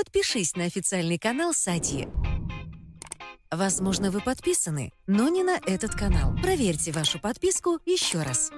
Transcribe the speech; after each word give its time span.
подпишись 0.00 0.56
на 0.56 0.64
официальный 0.64 1.18
канал 1.18 1.52
Сати. 1.52 2.08
Возможно, 3.50 4.10
вы 4.10 4.20
подписаны, 4.20 4.92
но 5.06 5.28
не 5.28 5.42
на 5.42 5.58
этот 5.66 5.90
канал. 5.94 6.32
Проверьте 6.42 6.90
вашу 6.90 7.20
подписку 7.20 7.78
еще 7.84 8.22
раз. 8.22 8.50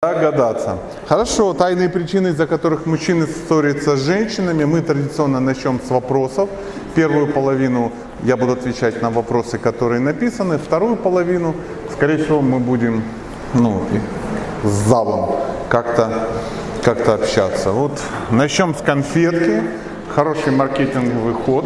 Догадаться. 0.00 0.78
Хорошо, 1.08 1.54
тайные 1.54 1.88
причины, 1.88 2.28
из-за 2.28 2.46
которых 2.46 2.86
мужчины 2.86 3.26
ссорятся 3.26 3.96
с 3.96 4.00
женщинами, 4.00 4.62
мы 4.62 4.80
традиционно 4.82 5.40
начнем 5.40 5.80
с 5.84 5.90
вопросов. 5.90 6.48
Первую 6.94 7.32
половину 7.32 7.92
я 8.22 8.36
буду 8.36 8.52
отвечать 8.52 9.02
на 9.02 9.10
вопросы, 9.10 9.58
которые 9.58 9.98
написаны. 10.00 10.56
Вторую 10.56 10.96
половину, 10.96 11.56
скорее 11.90 12.18
всего, 12.18 12.40
мы 12.42 12.60
будем 12.60 13.02
ну, 13.54 13.84
с 14.62 14.70
залом 14.88 15.34
как-то 15.68 16.28
как 16.84 17.08
общаться. 17.08 17.72
Вот 17.72 18.00
начнем 18.30 18.72
с 18.72 18.82
конфетки. 18.82 19.62
Хороший 20.14 20.52
маркетинговый 20.52 21.32
ход. 21.32 21.64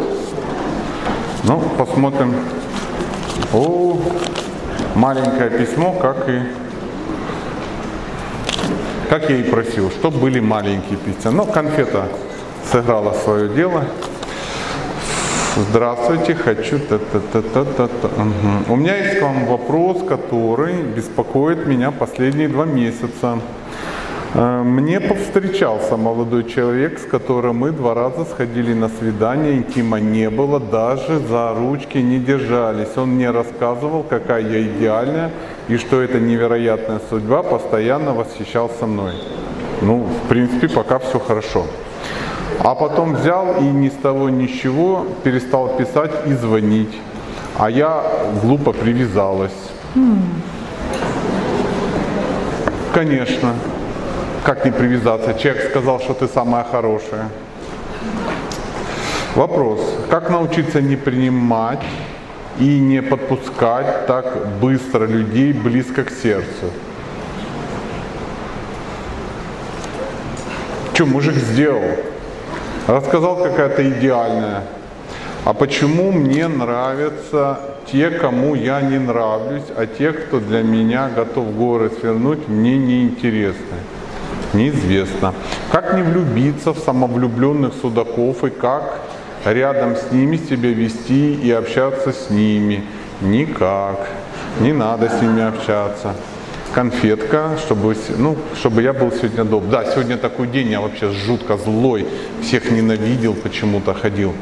Ну, 1.43 1.61
посмотрим. 1.77 2.33
О, 3.53 3.99
маленькое 4.95 5.51
письмо, 5.51 5.93
как 6.01 6.29
и 6.29 6.43
как 9.11 9.29
я 9.31 9.39
и 9.39 9.43
просил, 9.43 9.91
чтобы 9.91 10.19
были 10.19 10.39
маленькие 10.39 10.97
письма. 10.97 11.33
Но 11.33 11.45
конфета 11.45 12.09
сыграла 12.71 13.15
свое 13.15 13.49
дело. 13.49 13.85
Здравствуйте, 15.57 16.35
хочу... 16.35 16.79
Та 16.79 16.95
-та 16.95 17.21
-та 17.33 17.43
-та 17.43 17.65
-та 17.65 17.89
-та. 18.03 18.09
Угу. 18.17 18.75
У 18.75 18.77
меня 18.77 18.95
есть 18.97 19.19
к 19.19 19.23
вам 19.23 19.47
вопрос, 19.47 19.97
который 20.03 20.83
беспокоит 20.95 21.67
меня 21.67 21.91
последние 21.91 22.49
два 22.49 22.65
месяца. 22.65 23.39
Э, 24.39 24.63
мне 24.63 25.01
повстречался 25.01 25.97
молодой 25.97 26.45
человек, 26.45 26.99
с 26.99 27.05
которым 27.05 27.57
мы 27.57 27.71
два 27.71 27.95
раза 27.95 28.27
сходили 28.27 28.75
на 28.75 28.91
свидание, 28.91 29.57
интима 29.57 29.99
не 29.99 30.29
было, 30.29 30.61
даже 30.61 31.21
за 31.21 31.55
ручки 31.55 31.97
не 31.97 32.19
держались. 32.19 32.97
Он 32.97 33.09
мне 33.15 33.31
рассказывал, 33.31 34.03
какая 34.03 34.43
я 34.43 34.61
идеальная 34.61 35.31
и 35.69 35.79
что 35.79 36.03
это 36.03 36.21
невероятная 36.21 37.01
судьба, 37.09 37.43
постоянно 37.43 38.13
восхищался 38.13 38.87
мной. 38.87 39.15
Ну, 39.81 40.05
в 40.05 40.29
принципе, 40.29 40.69
пока 40.69 40.99
все 40.99 41.19
хорошо. 41.19 41.65
А 42.61 42.75
потом 42.75 43.15
взял 43.15 43.57
и 43.61 43.65
ни 43.65 43.89
с 43.89 43.95
того 44.03 44.29
ни 44.29 44.47
с 44.49 44.51
чего 44.51 45.07
перестал 45.25 45.69
писать 45.79 46.13
и 46.27 46.35
звонить. 46.35 46.95
А 47.57 47.71
я 47.71 48.03
глупо 48.43 48.73
привязалась. 48.73 49.57
Конечно. 52.93 53.55
Как 54.47 54.65
не 54.65 54.71
привязаться? 54.71 55.35
Человек 55.35 55.71
сказал, 55.71 55.99
что 55.99 56.15
ты 56.15 56.29
самая 56.29 56.63
хорошая. 56.63 57.31
Вопрос. 59.35 59.81
Как 60.09 60.31
научиться 60.31 60.81
не 60.81 60.95
принимать 60.95 61.83
и 62.61 62.79
не 62.79 63.03
подпускать 63.03 64.07
так 64.07 64.47
быстро 64.61 65.05
людей 65.07 65.53
близко 65.53 66.05
к 66.05 66.13
сердцу? 66.13 66.71
Что, 70.95 71.07
мужик 71.07 71.35
сделал? 71.35 71.97
Рассказал 72.87 73.39
какая-то 73.39 73.91
идеальная. 73.91 74.63
А 75.45 75.55
почему 75.55 76.13
мне 76.13 76.47
нравятся 76.47 77.59
те, 77.91 78.11
кому 78.11 78.55
я 78.55 78.81
не 78.81 78.99
нравлюсь, 79.01 79.67
а 79.77 79.87
те, 79.87 80.13
кто 80.13 80.39
для 80.39 80.63
меня 80.63 81.09
готов 81.09 81.53
горы 81.57 81.91
свернуть, 82.01 82.47
мне 82.47 82.79
неинтересны? 82.79 83.96
Неизвестно. 84.57 85.35
Как 85.71 85.95
не 85.95 86.03
влюбиться 86.03 86.73
в 86.73 86.79
самовлюбленных 86.79 87.75
судаков 87.81 88.45
и 88.45 88.51
как 88.51 89.01
рядом 89.45 89.97
с 89.97 90.11
ними 90.11 90.37
себя 90.37 90.71
вести 90.71 91.35
и 91.35 91.51
общаться 91.51 92.13
с 92.13 92.31
ними? 92.31 92.85
Никак. 93.21 94.09
Не 94.61 94.73
надо 94.73 95.09
с 95.09 95.23
ними 95.23 95.43
общаться. 95.43 96.15
Конфетка, 96.75 97.51
чтобы, 97.59 97.97
ну, 98.19 98.37
чтобы 98.55 98.83
я 98.83 98.93
был 98.93 99.11
сегодня 99.13 99.45
добр. 99.45 99.67
Да, 99.71 99.85
сегодня 99.85 100.17
такой 100.17 100.47
день, 100.47 100.71
я 100.71 100.81
вообще 100.81 101.11
жутко 101.11 101.57
злой, 101.57 102.07
всех 102.43 102.71
ненавидел, 102.71 103.35
почему-то 103.35 103.95
ходил. 103.95 104.35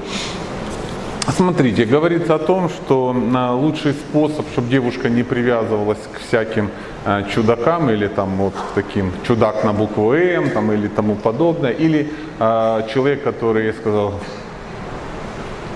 Смотрите, 1.28 1.86
говорится 1.86 2.34
о 2.34 2.38
том, 2.38 2.68
что 2.68 3.16
лучший 3.58 3.92
способ, 3.92 4.46
чтобы 4.52 4.68
девушка 4.68 5.08
не 5.08 5.22
привязывалась 5.22 5.98
к 6.12 6.18
всяким 6.26 6.70
а, 7.04 7.22
чудакам 7.22 7.88
или 7.90 8.08
там 8.08 8.36
вот 8.36 8.54
таким 8.74 9.10
чудак 9.26 9.64
на 9.64 9.72
букву 9.72 10.12
М 10.12 10.50
там, 10.50 10.70
или 10.72 10.86
тому 10.86 11.14
подобное, 11.14 11.70
или 11.70 12.12
э, 12.38 12.82
человек, 12.92 13.22
который, 13.22 13.72
сказал, 13.72 14.14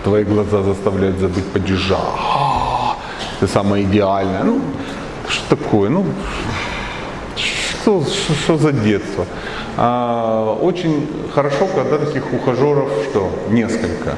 твои 0.04 0.24
глаза 0.24 0.62
заставляют 0.62 1.18
забыть 1.18 1.46
падежа, 1.46 1.98
ты 3.40 3.46
самая 3.48 3.82
идеальная. 3.82 4.44
Ну, 4.44 4.60
что 5.28 5.56
такое? 5.56 5.88
Ну, 5.88 6.04
что, 7.36 8.04
что, 8.04 8.34
что 8.34 8.58
за 8.58 8.72
детство? 8.72 9.24
А, 9.78 10.58
очень 10.60 11.06
хорошо, 11.34 11.68
когда 11.74 11.98
таких 11.98 12.32
ухажеров 12.32 12.90
что? 13.10 13.30
Несколько. 13.48 14.14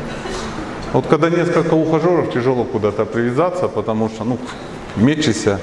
Вот 0.93 1.07
когда 1.07 1.31
несколько 1.31 1.75
ухажеров, 1.75 2.33
тяжело 2.33 2.65
куда-то 2.65 3.05
привязаться, 3.05 3.69
потому 3.69 4.09
что, 4.09 4.25
ну, 4.25 4.39
мечешься. 4.97 5.61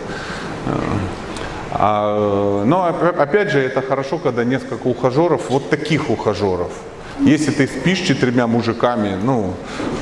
Э, 0.66 0.72
а, 1.74 2.64
но 2.66 2.86
опять 2.86 3.52
же, 3.52 3.60
это 3.60 3.82
хорошо, 3.82 4.18
когда 4.20 4.46
несколько 4.46 4.88
ухажеров, 4.88 5.50
вот 5.50 5.70
таких 5.70 6.10
ухажеров. 6.10 6.72
Если 7.20 7.52
ты 7.52 7.68
спишь 7.68 8.00
четырьмя 8.00 8.48
мужиками, 8.48 9.18
ну, 9.22 9.54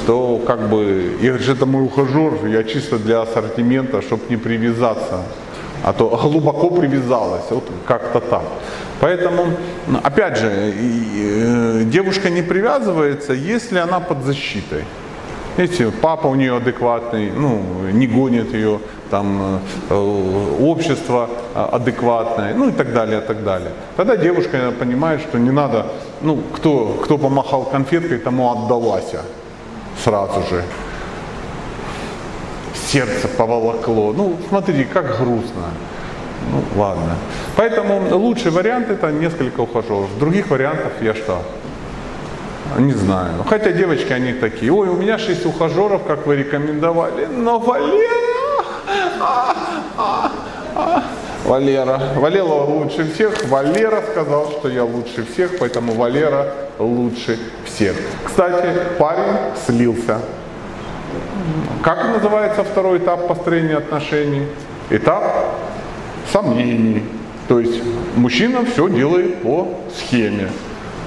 то 0.06 0.38
как 0.46 0.69
бы, 0.69 1.18
я 1.22 1.34
говорю, 1.34 1.53
это 1.53 1.66
мой 1.66 1.84
ухажер, 1.84 2.46
я 2.46 2.64
чисто 2.64 3.00
для 3.00 3.22
ассортимента, 3.22 4.02
чтобы 4.02 4.24
не 4.30 4.38
привязаться. 4.38 5.24
А 5.84 5.94
то 5.94 6.09
глубоко 6.09 6.69
привязалась, 6.69 7.46
вот 7.50 7.64
как-то 7.88 8.19
так. 8.19 8.44
Поэтому, 9.00 9.47
ну, 9.88 10.00
опять 10.03 10.38
же, 10.38 10.50
э, 10.52 11.84
девушка 11.85 12.30
не 12.30 12.41
привязывается, 12.41 13.34
если 13.34 13.80
она 13.80 14.00
под 14.00 14.24
защитой. 14.24 14.84
Видите, 15.57 15.89
папа 16.01 16.27
у 16.27 16.35
нее 16.35 16.57
адекватный, 16.57 17.31
ну, 17.31 17.61
не 17.91 18.07
гонит 18.07 18.53
ее, 18.53 18.79
там, 19.09 19.61
э, 19.89 20.55
общество 20.59 21.29
адекватное, 21.53 22.53
ну 22.53 22.69
и 22.69 22.71
так 22.71 22.91
далее, 22.91 23.19
и 23.19 23.21
так 23.21 23.43
далее. 23.43 23.71
Тогда 23.95 24.17
девушка 24.17 24.73
понимает, 24.77 25.21
что 25.21 25.39
не 25.39 25.51
надо, 25.51 25.85
ну, 26.21 26.41
кто, 26.55 26.99
кто 27.01 27.17
помахал 27.17 27.63
конфеткой, 27.63 28.17
тому 28.17 28.51
отдалась 28.51 29.16
сразу 30.03 30.41
же. 30.49 30.63
Сердце 32.87 33.27
поволокло. 33.27 34.13
Ну, 34.13 34.37
смотрите, 34.49 34.85
как 34.85 35.17
грустно. 35.17 35.72
Ну, 36.51 36.79
ладно. 36.79 37.16
Поэтому 37.55 38.17
лучший 38.17 38.51
вариант 38.51 38.89
это 38.89 39.11
несколько 39.11 39.61
ухажеров. 39.61 40.09
Других 40.19 40.49
вариантов 40.49 40.91
я 41.01 41.13
что? 41.13 41.41
Не 42.78 42.94
знаю. 42.94 43.44
Хотя 43.48 43.72
девочки, 43.72 44.12
они 44.12 44.34
такие, 44.34 44.72
ой, 44.72 44.90
у 44.90 44.96
меня 44.96 45.18
шесть 45.18 45.46
ухажеров, 45.46 46.03
как 46.06 46.26
вы 46.28 46.36
рекомендовали, 46.38 47.26
но 47.26 47.59
Валера, 47.59 48.66
а, 49.22 49.56
а, 49.98 50.31
а. 50.76 51.03
Валера, 51.46 52.02
Валера 52.16 52.44
лучше 52.44 53.12
всех, 53.14 53.48
Валера 53.48 54.02
сказал, 54.12 54.52
что 54.52 54.68
я 54.68 54.84
лучше 54.84 55.26
всех, 55.31 55.59
поэтому 55.59 55.94
Валера 55.94 56.52
лучше 56.80 57.38
всех. 57.66 57.96
Кстати, 58.26 58.68
парень 58.97 59.38
слился. 59.66 60.20
Как 61.84 62.03
называется 62.03 62.64
второй 62.64 62.97
этап 62.97 63.28
построения 63.28 63.78
отношений? 63.78 64.47
Этап 64.90 65.24
сомнений. 66.32 67.03
То 67.47 67.59
есть 67.59 67.80
мужчина 68.16 68.66
все 68.66 68.90
делает 68.90 69.44
по 69.44 69.70
схеме. 69.96 70.50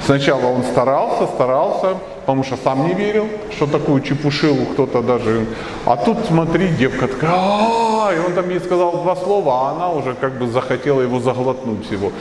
Сначала 0.04 0.46
он 0.46 0.62
старался, 0.62 1.26
старался, 1.26 1.96
потому 2.20 2.44
что 2.44 2.56
сам 2.56 2.86
не 2.86 2.94
верил, 2.94 3.26
что 3.50 3.66
такую 3.66 4.00
чепушилу 4.00 4.66
кто-то 4.72 5.02
даже... 5.02 5.46
А 5.86 5.96
тут, 5.96 6.18
смотри, 6.26 6.68
девка 6.68 7.08
такая, 7.08 8.16
и 8.16 8.18
он 8.26 8.32
там 8.34 8.48
ей 8.48 8.60
сказал 8.60 8.92
два 8.92 9.16
слова, 9.16 9.52
а 9.52 9.72
она 9.72 9.90
уже 9.90 10.14
как 10.14 10.38
бы 10.38 10.46
захотела 10.46 11.00
его 11.02 11.20
заглотнуть 11.20 11.90
его. 11.90 12.12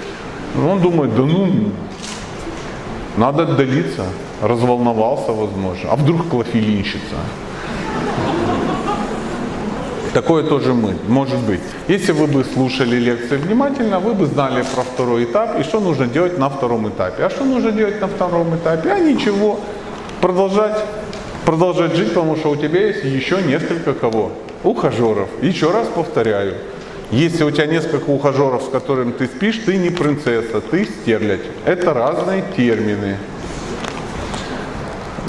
Он 0.56 0.81
думает, 0.81 1.15
да 1.15 1.24
ну, 1.24 1.71
надо 3.18 3.44
отдалиться, 3.44 4.06
разволновался, 4.41 5.31
возможно. 5.31 5.89
А 5.91 5.95
вдруг 5.95 6.27
клофелинщица? 6.30 7.15
Такое 10.18 10.42
тоже 10.42 10.74
мы, 10.74 10.96
может 11.08 11.38
быть. 11.42 11.60
Если 11.88 12.12
вы 12.12 12.25
бы 12.25 12.44
слушали 12.44 12.96
лекции 12.96 13.38
внимательно, 13.38 14.00
вы 14.00 14.16
бы 14.16 14.25
знали 14.25 14.64
про 14.74 14.81
второй 14.81 15.25
этап 15.25 15.60
и 15.60 15.62
что 15.62 15.80
нужно 15.80 16.08
делать 16.08 16.40
на 16.40 16.50
втором 16.50 16.90
этапе. 16.90 17.25
А 17.25 17.30
что 17.30 17.46
нужно 17.46 17.72
делать 17.72 18.02
на 18.02 18.08
втором 18.08 18.56
этапе? 18.56 18.90
А 18.90 18.98
ничего. 18.98 19.60
Продолжать, 20.19 20.75
продолжать 21.46 21.96
жить, 21.96 22.10
потому 22.16 22.36
что 22.36 22.50
у 22.50 22.56
тебя 22.56 22.88
есть 22.88 23.04
еще 23.04 23.44
несколько 23.44 23.94
кого? 23.94 24.31
Ухажеров. 24.64 25.30
Еще 25.44 25.69
раз 25.69 25.88
повторяю. 25.88 26.56
Если 27.12 27.44
у 27.44 27.52
тебя 27.52 27.68
несколько 27.68 28.10
ухажеров, 28.10 28.64
с 28.64 28.69
которыми 28.69 29.12
ты 29.12 29.28
спишь, 29.28 29.62
ты 29.68 29.78
не 29.78 29.92
принцесса, 29.92 30.62
ты 30.62 30.86
стерлядь. 30.86 31.46
Это 31.64 31.94
разные 31.94 32.44
термины. 32.56 33.18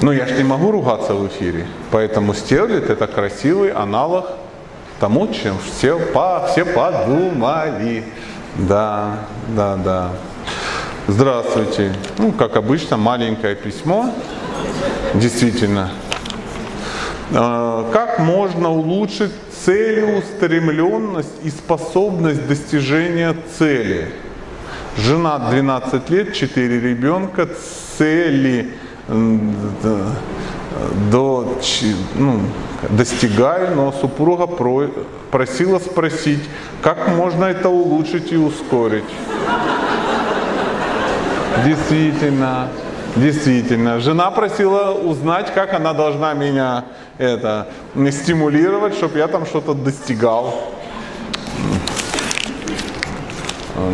Но 0.01 0.11
я 0.11 0.25
же 0.25 0.33
не 0.33 0.43
могу 0.43 0.71
ругаться 0.71 1.13
в 1.13 1.27
эфире. 1.27 1.67
Поэтому 1.91 2.33
стерлит 2.33 2.89
это 2.89 3.05
красивый 3.05 3.69
аналог 3.69 4.38
тому, 4.99 5.27
чем 5.33 5.57
все, 5.59 5.97
по, 5.97 6.47
все 6.51 6.65
подумали. 6.65 8.03
Да, 8.55 9.19
да, 9.55 9.75
да. 9.77 10.09
Здравствуйте. 11.07 11.93
Ну, 12.17 12.31
как 12.31 12.55
обычно, 12.55 12.97
маленькое 12.97 13.55
письмо. 13.55 14.13
Действительно. 15.15 15.91
А, 17.33 17.89
как 17.91 18.19
можно 18.19 18.69
улучшить 18.69 19.31
целеустремленность 19.65 21.43
и 21.43 21.49
способность 21.49 22.47
достижения 22.47 23.35
цели? 23.57 24.11
Жена 24.97 25.39
12 25.39 26.09
лет, 26.09 26.33
4 26.33 26.79
ребенка, 26.79 27.47
цели 27.97 28.73
до, 31.11 31.57
ну, 32.15 32.41
достигаю, 32.89 33.75
но 33.75 33.91
супруга 33.91 34.47
про, 34.47 34.87
просила 35.31 35.79
спросить, 35.79 36.43
как 36.81 37.09
можно 37.09 37.45
это 37.45 37.69
улучшить 37.69 38.31
и 38.31 38.37
ускорить. 38.37 39.03
Действительно, 41.65 42.69
действительно. 43.15 43.99
Жена 43.99 44.31
просила 44.31 44.91
узнать, 44.91 45.53
как 45.53 45.73
она 45.73 45.93
должна 45.93 46.33
меня 46.33 46.85
это 47.17 47.67
стимулировать, 48.11 48.93
чтобы 48.95 49.17
я 49.17 49.27
там 49.27 49.45
что-то 49.45 49.73
достигал. 49.73 50.71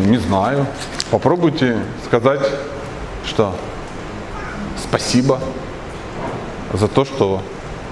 Не 0.06 0.18
знаю. 0.18 0.68
Попробуйте 1.10 1.78
сказать, 2.06 2.42
что 3.26 3.56
спасибо 4.78 5.40
за 6.78 6.88
то, 6.88 7.06
что 7.06 7.42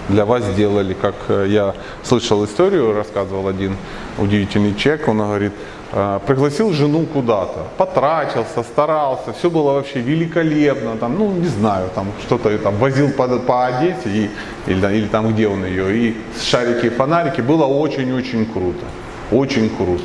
для 0.09 0.25
вас 0.25 0.43
сделали. 0.43 0.93
Как 0.93 1.15
э, 1.29 1.45
я 1.49 1.73
слышал 2.03 2.43
историю, 2.45 2.93
рассказывал 2.93 3.47
один 3.47 3.77
удивительный 4.17 4.75
человек, 4.75 5.07
он 5.07 5.17
говорит, 5.19 5.53
«Э, 5.91 6.19
пригласил 6.25 6.73
жену 6.73 7.05
куда-то, 7.05 7.67
потратился, 7.77 8.63
старался, 8.63 9.33
все 9.33 9.49
было 9.49 9.73
вообще 9.73 10.01
великолепно, 10.01 10.97
там, 10.97 11.17
ну 11.17 11.31
не 11.31 11.47
знаю, 11.47 11.89
там 11.95 12.07
что-то 12.25 12.57
там 12.57 12.75
возил 12.77 13.11
по, 13.11 13.27
по 13.39 13.65
Одессе 13.65 14.09
и, 14.09 14.29
или, 14.67 14.97
или 14.97 15.07
там 15.07 15.33
где 15.33 15.47
он 15.47 15.65
ее, 15.65 15.95
и 15.95 16.17
шарики 16.41 16.87
и 16.87 16.89
фонарики, 16.89 17.41
было 17.41 17.65
очень-очень 17.65 18.45
круто, 18.45 18.85
очень 19.31 19.69
круто. 19.69 20.03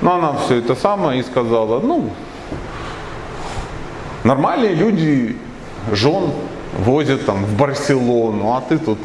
Но 0.00 0.14
она 0.14 0.32
все 0.44 0.56
это 0.56 0.74
самое 0.74 1.20
и 1.20 1.22
сказала, 1.22 1.78
ну, 1.80 2.10
нормальные 4.24 4.74
люди 4.74 5.36
жен 5.92 6.30
возят 6.78 7.26
там 7.26 7.44
в 7.44 7.56
Барселону, 7.56 8.52
а 8.52 8.60
ты 8.60 8.78
тут... 8.78 8.98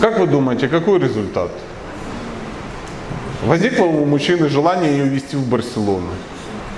Как 0.00 0.18
вы 0.20 0.26
думаете, 0.26 0.68
какой 0.68 0.98
результат? 0.98 1.50
Возникло 3.44 3.84
у 3.84 4.04
мужчины 4.04 4.48
желание 4.48 4.92
ее 4.92 5.08
вести 5.08 5.36
в 5.36 5.48
Барселону. 5.48 6.10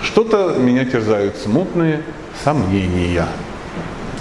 Что-то 0.03 0.57
меня 0.59 0.85
терзают 0.85 1.37
смутные 1.37 2.03
сомнения. 2.45 3.27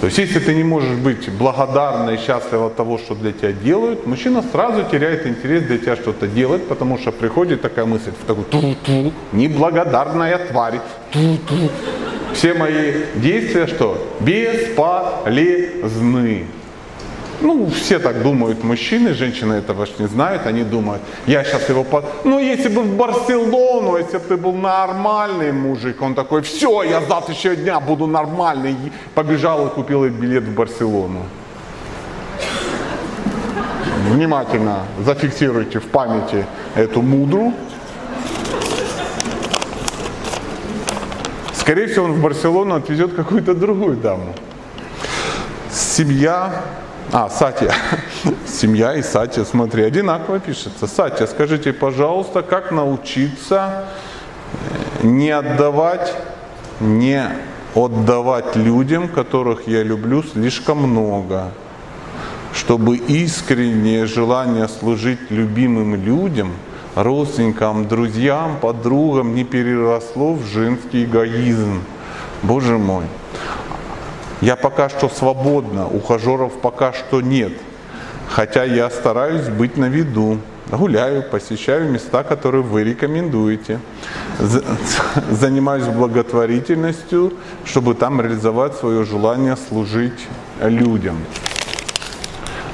То 0.00 0.06
есть, 0.06 0.18
если 0.18 0.38
ты 0.38 0.54
не 0.54 0.64
можешь 0.64 0.96
быть 0.96 1.28
благодарна 1.30 2.10
и 2.10 2.16
счастлива 2.16 2.66
от 2.66 2.76
того, 2.76 2.96
что 2.96 3.14
для 3.14 3.32
тебя 3.32 3.52
делают, 3.52 4.06
мужчина 4.06 4.42
сразу 4.50 4.84
теряет 4.90 5.26
интерес 5.26 5.64
для 5.64 5.76
тебя 5.76 5.96
что-то 5.96 6.26
делать, 6.26 6.66
потому 6.68 6.98
что 6.98 7.12
приходит 7.12 7.60
такая 7.60 7.84
мысль, 7.84 8.12
в 8.12 8.26
такую 8.26 8.46
ту-ту, 8.46 9.12
неблагодарная 9.32 10.38
тварь, 10.38 10.80
ту-ту. 11.12 11.70
Все 12.34 12.54
мои 12.54 13.04
действия 13.16 13.66
что? 13.66 14.06
Бесполезны. 14.20 15.66
Ну, 17.40 17.66
все 17.70 17.98
так 17.98 18.22
думают 18.22 18.62
мужчины, 18.64 19.14
женщины 19.14 19.54
этого 19.54 19.86
ж 19.86 19.90
не 19.98 20.06
знают, 20.08 20.46
они 20.46 20.62
думают, 20.62 21.00
я 21.26 21.42
сейчас 21.42 21.70
его 21.70 21.84
под... 21.84 22.04
Ну, 22.24 22.38
если 22.38 22.68
бы 22.68 22.82
в 22.82 22.96
Барселону, 22.96 23.96
если 23.96 24.18
бы 24.18 24.24
ты 24.28 24.36
был 24.36 24.52
нормальный 24.52 25.50
мужик, 25.50 26.02
он 26.02 26.14
такой, 26.14 26.42
все, 26.42 26.82
я 26.82 27.00
завтра 27.00 27.34
еще 27.34 27.56
дня 27.56 27.80
буду 27.80 28.06
нормальный, 28.06 28.76
побежал 29.14 29.66
и 29.66 29.70
купил 29.70 30.06
билет 30.08 30.42
в 30.44 30.54
Барселону. 30.54 31.22
Внимательно 34.10 34.84
зафиксируйте 34.98 35.78
в 35.78 35.86
памяти 35.86 36.44
эту 36.74 37.00
мудру. 37.00 37.54
Скорее 41.70 41.86
всего, 41.86 42.06
он 42.06 42.14
в 42.14 42.20
Барселону 42.20 42.74
отвезет 42.74 43.14
какую-то 43.14 43.54
другую 43.54 43.96
даму. 43.96 44.34
Семья 45.70 46.64
а, 47.12 47.30
Сатья. 47.30 47.72
Семья 48.44 48.96
и 48.96 49.02
Сатья, 49.02 49.44
смотри, 49.44 49.84
одинаково 49.84 50.40
пишется. 50.40 50.88
Сатья, 50.88 51.28
скажите, 51.28 51.72
пожалуйста, 51.72 52.42
как 52.42 52.72
научиться 52.72 53.84
э, 55.02 55.06
не 55.06 55.30
отдавать, 55.30 56.12
не 56.80 57.24
отдавать 57.76 58.56
людям, 58.56 59.06
которых 59.06 59.68
я 59.68 59.84
люблю, 59.84 60.24
слишком 60.24 60.78
много, 60.78 61.52
чтобы 62.52 62.96
искреннее 62.96 64.06
желание 64.06 64.66
служить 64.66 65.30
любимым 65.30 65.94
людям, 65.94 66.50
родственникам, 66.94 67.86
друзьям, 67.86 68.58
подругам 68.60 69.34
не 69.34 69.44
переросло 69.44 70.34
в 70.34 70.44
женский 70.44 71.04
эгоизм. 71.04 71.82
Боже 72.42 72.78
мой. 72.78 73.04
Я 74.40 74.56
пока 74.56 74.88
что 74.88 75.08
свободна, 75.08 75.86
ухажеров 75.86 76.54
пока 76.60 76.92
что 76.92 77.20
нет. 77.20 77.52
Хотя 78.28 78.64
я 78.64 78.88
стараюсь 78.90 79.48
быть 79.48 79.76
на 79.76 79.86
виду. 79.86 80.38
Гуляю, 80.70 81.24
посещаю 81.24 81.90
места, 81.90 82.22
которые 82.22 82.62
вы 82.62 82.84
рекомендуете. 82.84 83.80
Занимаюсь 85.30 85.84
благотворительностью, 85.84 87.32
чтобы 87.64 87.94
там 87.94 88.20
реализовать 88.20 88.76
свое 88.76 89.04
желание 89.04 89.56
служить 89.56 90.28
людям. 90.62 91.16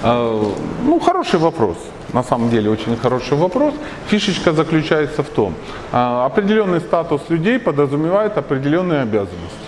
А, 0.02 0.54
ну, 0.84 1.00
хороший 1.00 1.40
вопрос. 1.40 1.78
На 2.12 2.22
самом 2.22 2.50
деле 2.50 2.70
очень 2.70 2.96
хороший 2.96 3.36
вопрос. 3.36 3.74
Фишечка 4.08 4.52
заключается 4.52 5.22
в 5.22 5.28
том, 5.28 5.54
а, 5.92 6.26
определенный 6.26 6.80
статус 6.80 7.22
людей 7.28 7.58
подразумевает 7.58 8.38
определенные 8.38 9.02
обязанности. 9.02 9.66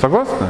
Согласны? 0.00 0.46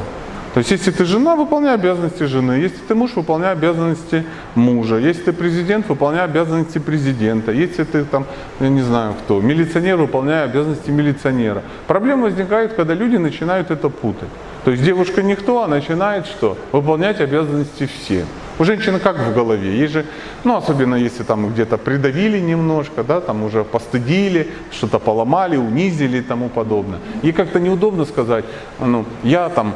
То 0.54 0.58
есть, 0.58 0.70
если 0.70 0.92
ты 0.92 1.04
жена, 1.04 1.34
выполняй 1.34 1.74
обязанности 1.74 2.22
жены. 2.22 2.52
Если 2.52 2.78
ты 2.78 2.94
муж, 2.94 3.10
выполняй 3.16 3.50
обязанности 3.50 4.24
мужа. 4.54 4.98
Если 4.98 5.22
ты 5.22 5.32
президент, 5.32 5.88
выполняй 5.88 6.24
обязанности 6.24 6.78
президента. 6.78 7.50
Если 7.50 7.82
ты 7.82 8.04
там, 8.04 8.24
я 8.60 8.68
не 8.68 8.82
знаю 8.82 9.14
кто, 9.24 9.40
милиционер, 9.40 9.96
выполняй 9.96 10.44
обязанности 10.44 10.90
милиционера. 10.90 11.62
Проблема 11.88 12.24
возникает, 12.24 12.74
когда 12.74 12.94
люди 12.94 13.16
начинают 13.16 13.72
это 13.72 13.88
путать. 13.88 14.28
То 14.64 14.70
есть 14.70 14.84
девушка 14.84 15.24
никто, 15.24 15.64
а 15.64 15.66
начинает 15.66 16.26
что? 16.26 16.56
Выполнять 16.70 17.20
обязанности 17.20 17.88
все. 17.88 18.24
У 18.58 18.64
женщины 18.64 19.00
как 19.00 19.18
в 19.18 19.34
голове? 19.34 19.78
Ей 19.78 19.88
же, 19.88 20.04
ну 20.44 20.56
особенно 20.56 20.94
если 20.94 21.24
там 21.24 21.52
где-то 21.52 21.76
придавили 21.76 22.38
немножко, 22.38 23.02
да, 23.02 23.20
там 23.20 23.42
уже 23.42 23.64
постыдили, 23.64 24.48
что-то 24.70 24.98
поломали, 24.98 25.56
унизили 25.56 26.18
и 26.18 26.22
тому 26.22 26.48
подобное. 26.48 27.00
Ей 27.22 27.32
как-то 27.32 27.58
неудобно 27.58 28.04
сказать, 28.04 28.44
ну, 28.78 29.04
я 29.24 29.48
там 29.48 29.74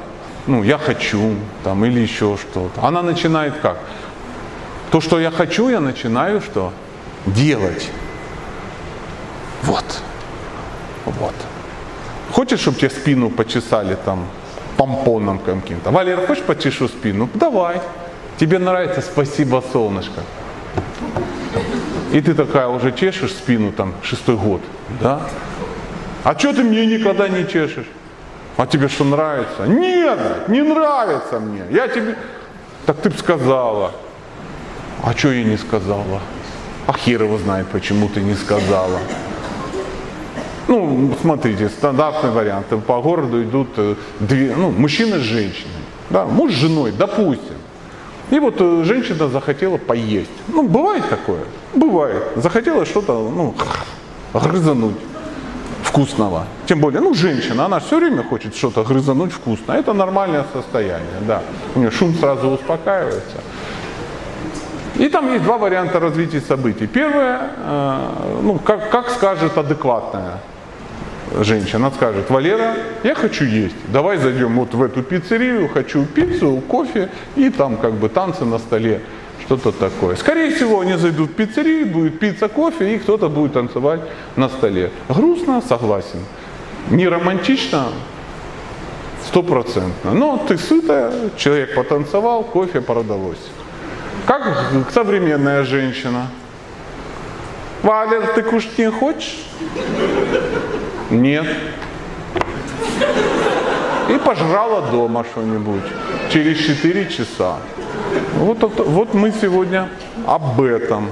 ну, 0.49 0.63
я 0.63 0.79
хочу, 0.79 1.35
там, 1.63 1.85
или 1.85 2.01
еще 2.01 2.39
что-то. 2.39 2.83
Она 2.83 3.03
начинает 3.03 3.55
как? 3.61 3.77
То, 4.91 5.01
что 5.01 5.21
я 5.21 5.31
хочу, 5.31 5.69
я 5.69 5.81
начинаю 5.81 6.41
что? 6.41 6.73
Делать. 7.27 7.91
Вот. 9.63 9.85
Вот. 11.05 11.35
Хочешь, 12.33 12.61
чтобы 12.61 12.79
тебе 12.79 12.91
спину 12.91 13.31
почесали 13.31 13.97
там 14.05 14.27
помпоном 14.79 15.39
каким-то? 15.39 15.91
Валера, 15.91 16.27
хочешь 16.27 16.45
почешу 16.45 16.89
спину? 16.89 17.29
Давай. 17.35 17.81
Тебе 18.39 18.59
нравится, 18.59 19.01
спасибо, 19.01 19.63
солнышко. 19.73 20.21
И 22.13 22.21
ты 22.21 22.35
такая 22.35 22.69
уже 22.69 22.93
чешешь 22.93 23.33
спину 23.33 23.73
там 23.73 23.95
шестой 24.03 24.37
год, 24.37 24.63
да? 25.01 25.21
А 26.25 26.39
что 26.39 26.53
ты 26.53 26.63
мне 26.63 26.87
никогда 26.87 27.29
не 27.29 27.47
чешешь? 27.47 27.87
А 28.57 28.67
тебе 28.67 28.89
что 28.89 29.05
нравится? 29.05 29.67
Нет, 29.67 30.49
не 30.49 30.63
нравится 30.63 31.41
мне. 31.41 31.63
Я 31.71 31.89
тебе... 31.89 32.17
Так 32.87 33.01
ты 33.01 33.11
бы 33.11 33.19
сказала. 33.19 33.93
А 35.05 35.13
что 35.13 35.33
я 35.33 35.45
не 35.45 35.57
сказала? 35.57 36.21
А 36.87 36.93
хер 36.93 37.23
его 37.23 37.39
знает, 37.39 37.67
почему 37.69 38.09
ты 38.09 38.21
не 38.21 38.35
сказала. 38.35 38.99
Ну, 40.67 41.15
смотрите, 41.21 41.69
стандартный 41.69 42.31
вариант. 42.31 42.67
По 42.87 43.01
городу 43.01 43.43
идут 43.43 43.69
э, 43.77 43.95
две, 44.21 44.55
ну, 44.57 44.71
мужчина 44.71 45.19
с 45.19 45.23
женщиной. 45.23 45.71
Да, 46.11 46.25
муж 46.25 46.53
с 46.53 46.57
женой, 46.57 46.93
допустим. 46.93 47.58
И 48.31 48.39
вот 48.39 48.57
э, 48.59 48.83
женщина 48.85 49.29
захотела 49.29 49.79
поесть. 49.79 50.31
Ну, 50.49 50.63
бывает 50.69 51.09
такое? 51.09 51.41
Бывает. 51.75 52.23
Захотела 52.37 52.85
что-то, 52.85 53.13
ну, 53.13 53.55
грызануть 54.35 54.97
вкусного. 55.83 56.45
Тем 56.67 56.81
более, 56.81 57.01
ну, 57.01 57.15
женщина, 57.15 57.65
она 57.65 57.79
все 57.79 57.97
время 57.97 58.23
хочет 58.23 58.55
что-то 58.55 58.85
грызануть 58.85 59.33
вкусно. 59.33 59.73
Это 59.73 59.95
нормальное 59.95 60.45
состояние, 60.53 61.21
да. 61.27 61.43
У 61.75 61.79
нее 61.79 61.91
шум 61.91 62.15
сразу 62.15 62.49
успокаивается. 62.49 63.39
И 64.97 65.09
там 65.09 65.33
есть 65.33 65.45
два 65.45 65.59
варианта 65.59 66.01
развития 66.01 66.41
событий. 66.41 66.87
Первое, 66.87 67.41
э, 67.57 68.41
ну, 68.43 68.59
как, 68.59 68.91
как 68.91 69.11
скажет 69.11 69.57
адекватная 69.57 70.41
женщина, 71.41 71.91
скажет, 71.91 72.31
Валера, 72.31 72.75
я 73.05 73.15
хочу 73.15 73.45
есть, 73.45 73.75
давай 73.93 74.19
зайдем 74.19 74.57
вот 74.57 74.75
в 74.75 74.83
эту 74.83 75.03
пиццерию, 75.03 75.69
хочу 75.69 76.05
пиццу, 76.05 76.63
кофе 76.67 77.11
и 77.37 77.51
там 77.51 77.77
как 77.77 77.95
бы 77.95 78.09
танцы 78.09 78.45
на 78.45 78.59
столе, 78.59 79.01
что-то 79.45 79.73
такое. 79.73 80.17
Скорее 80.17 80.55
всего, 80.55 80.81
они 80.81 80.97
зайдут 80.97 81.31
в 81.31 81.35
пиццерию, 81.35 81.87
будет 81.87 82.19
пицца, 82.19 82.49
кофе, 82.49 82.95
и 82.95 82.99
кто-то 82.99 83.29
будет 83.29 83.53
танцевать 83.53 84.01
на 84.37 84.49
столе. 84.49 84.91
Грустно, 85.09 85.63
согласен. 85.67 86.21
Не 86.91 87.09
романтично, 87.09 87.89
стопроцентно. 89.27 90.13
Но 90.13 90.45
ты 90.49 90.59
сытая, 90.59 91.13
человек 91.37 91.75
потанцевал, 91.75 92.45
кофе 92.45 92.81
продалось. 92.81 93.51
Как 94.27 94.73
современная 94.93 95.65
женщина. 95.65 96.29
Валер, 97.83 98.27
ты 98.35 98.43
кушать 98.43 98.77
не 98.79 98.91
хочешь? 98.91 99.47
Нет. 101.11 101.47
И 104.09 104.19
пожрала 104.19 104.91
дома 104.91 105.25
что-нибудь 105.31 105.83
через 106.33 106.59
4 106.59 107.07
часа. 107.11 107.57
Вот, 108.37 108.59
вот 108.79 109.15
мы 109.15 109.33
сегодня 109.33 109.89
об 110.27 110.61
этом. 110.61 111.11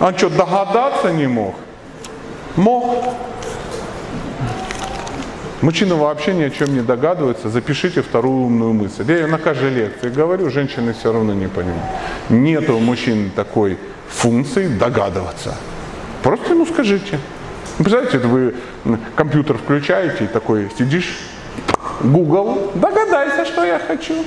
А 0.00 0.12
что, 0.16 0.28
догадаться 0.28 1.12
не 1.12 1.26
мог? 1.26 1.54
Мог. 2.56 3.04
Мужчина 5.60 5.96
вообще 5.96 6.34
ни 6.34 6.44
о 6.44 6.50
чем 6.50 6.72
не 6.72 6.82
догадывается, 6.82 7.48
запишите 7.48 8.00
вторую 8.00 8.46
умную 8.46 8.72
мысль. 8.72 9.04
Я 9.08 9.16
ее 9.16 9.26
на 9.26 9.38
каждой 9.38 9.70
лекции 9.70 10.08
говорю, 10.08 10.50
женщины 10.50 10.92
все 10.92 11.12
равно 11.12 11.34
не 11.34 11.48
понимают. 11.48 11.82
Нет 12.28 12.70
у 12.70 12.78
мужчин 12.78 13.32
такой 13.34 13.76
функции 14.08 14.68
догадываться. 14.68 15.56
Просто 16.22 16.52
ему 16.52 16.64
скажите. 16.64 17.18
Представляете, 17.78 18.18
вы 18.18 18.54
компьютер 19.16 19.58
включаете 19.58 20.24
и 20.24 20.26
такой 20.26 20.70
сидишь, 20.78 21.18
Google, 22.02 22.72
догадайся, 22.74 23.44
что 23.44 23.64
я 23.64 23.78
хочу. 23.78 24.24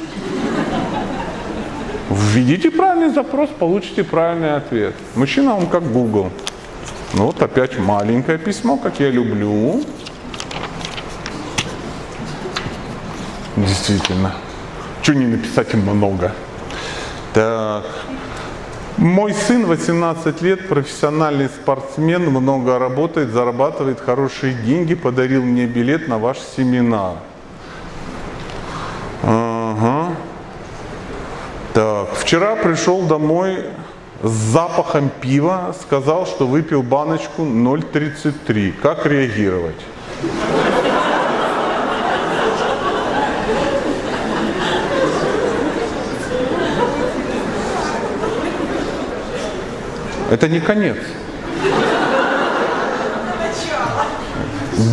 Введите 2.10 2.70
правильный 2.72 3.14
запрос, 3.14 3.50
получите 3.58 4.04
правильный 4.04 4.56
ответ. 4.56 4.94
Мужчина, 5.16 5.56
он 5.56 5.68
как 5.68 5.84
Google. 5.92 6.32
Ну 7.14 7.26
вот 7.26 7.42
опять 7.42 7.78
маленькое 7.78 8.38
письмо, 8.38 8.78
как 8.78 9.00
я 9.00 9.10
люблю. 9.10 9.84
Действительно. 13.56 14.34
Чего 15.02 15.20
не 15.20 15.28
написать 15.28 15.74
много? 15.74 16.34
Так. 17.34 17.86
Мой 19.02 19.34
сын 19.34 19.66
18 19.66 20.44
лет, 20.44 20.70
профессиональный 20.70 21.48
спортсмен, 21.50 22.30
много 22.30 22.78
работает, 22.78 23.32
зарабатывает 23.32 24.00
хорошие 24.00 24.54
деньги, 24.54 24.94
подарил 24.94 25.42
мне 25.42 25.66
билет 25.66 26.08
на 26.08 26.20
ваш 26.20 26.38
семинар. 26.38 27.16
Ага. 29.24 30.14
Так, 31.74 32.14
вчера 32.14 32.56
пришел 32.56 33.02
домой 33.02 33.66
с 34.22 34.30
запахом 34.30 35.10
пива, 35.10 35.76
сказал, 35.82 36.28
что 36.28 36.46
выпил 36.46 36.84
баночку 36.84 37.42
0,33. 37.42 38.72
Как 38.84 39.08
реагировать? 39.08 39.82
Это 50.32 50.48
не 50.48 50.62
конец. 50.62 50.96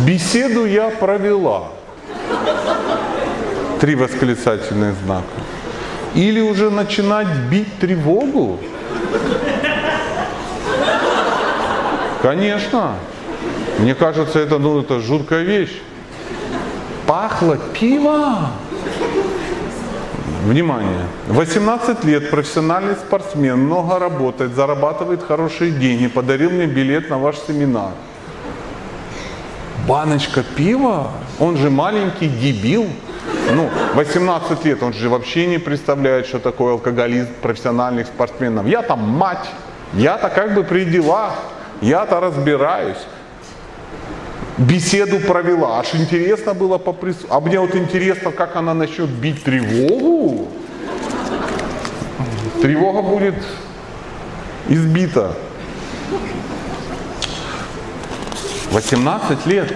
Беседу 0.05 0.65
я 0.65 0.89
провела. 0.89 1.69
Три 3.79 3.95
восклицательных 3.95 4.95
знака. 5.05 5.23
Или 6.13 6.41
уже 6.41 6.69
начинать 6.69 7.29
бить 7.49 7.79
тревогу? 7.79 8.59
Конечно. 12.21 12.95
Мне 13.77 13.95
кажется, 13.95 14.39
это, 14.39 14.59
ну, 14.59 14.81
это 14.81 14.99
жуткая 14.99 15.43
вещь. 15.43 15.81
Пахло 17.07 17.57
пиво. 17.73 18.49
Внимание! 20.49 21.05
18 21.27 22.03
лет, 22.05 22.31
профессиональный 22.31 22.95
спортсмен, 22.95 23.59
много 23.59 23.99
работает, 23.99 24.55
зарабатывает 24.55 25.21
хорошие 25.21 25.69
деньги, 25.69 26.07
подарил 26.07 26.49
мне 26.49 26.65
билет 26.65 27.07
на 27.11 27.19
ваш 27.19 27.35
семинар. 27.47 27.91
Баночка 29.87 30.41
пива? 30.41 31.11
Он 31.37 31.55
же 31.55 31.69
маленький 31.69 32.27
дебил. 32.27 32.87
Ну, 33.53 33.69
18 33.93 34.65
лет, 34.65 34.81
он 34.81 34.93
же 34.93 35.07
вообще 35.07 35.45
не 35.45 35.59
представляет, 35.59 36.25
что 36.25 36.39
такое 36.39 36.73
алкоголизм 36.73 37.29
профессиональных 37.43 38.07
спортсменов. 38.07 38.65
Я 38.65 38.81
там 38.81 39.01
мать, 39.01 39.47
я-то 39.93 40.29
как 40.29 40.55
бы 40.55 40.63
при 40.63 40.83
делах, 40.83 41.33
я-то 41.79 42.19
разбираюсь 42.19 42.97
беседу 44.59 45.19
провела. 45.19 45.79
Аж 45.79 45.95
интересно 45.95 46.53
было 46.53 46.77
поприсутствовать. 46.77 47.43
А 47.43 47.47
мне 47.47 47.59
вот 47.59 47.75
интересно, 47.75 48.31
как 48.31 48.55
она 48.55 48.73
начнет 48.73 49.09
бить 49.09 49.43
тревогу. 49.43 50.47
Тревога 52.61 53.01
будет 53.01 53.35
избита. 54.67 55.35
18 58.71 59.45
лет. 59.45 59.73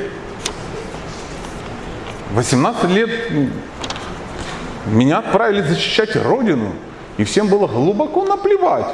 18 2.34 2.90
лет 2.90 3.10
меня 4.88 5.20
отправили 5.20 5.62
защищать 5.62 6.16
Родину. 6.16 6.74
И 7.18 7.24
всем 7.24 7.48
было 7.48 7.68
глубоко 7.68 8.26
наплевать. 8.26 8.88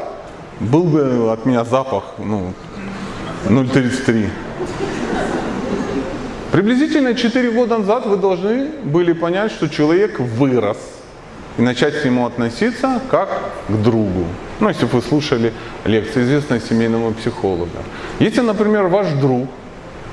Был 0.60 0.84
бы 0.84 1.32
от 1.32 1.46
меня 1.46 1.64
запах 1.64 2.04
ну, 2.18 2.54
0,33. 3.46 4.30
Приблизительно 6.52 7.14
4 7.14 7.52
года 7.52 7.78
назад 7.78 8.08
вы 8.08 8.18
должны 8.18 8.70
были 8.84 9.14
понять, 9.14 9.52
что 9.52 9.70
человек 9.70 10.20
вырос 10.20 10.78
и 11.58 11.62
начать 11.62 12.02
к 12.02 12.06
нему 12.06 12.26
относиться 12.26 13.02
как 13.12 13.30
к 13.68 13.72
другу. 13.84 14.26
Ну, 14.60 14.70
если 14.70 14.86
вы 14.86 15.02
слушали 15.02 15.54
лекции 15.86 16.24
известного 16.24 16.60
семейного 16.60 17.14
психолога. 17.14 17.80
Если, 18.20 18.42
например, 18.42 18.88
ваш 18.88 19.08
друг, 19.22 19.48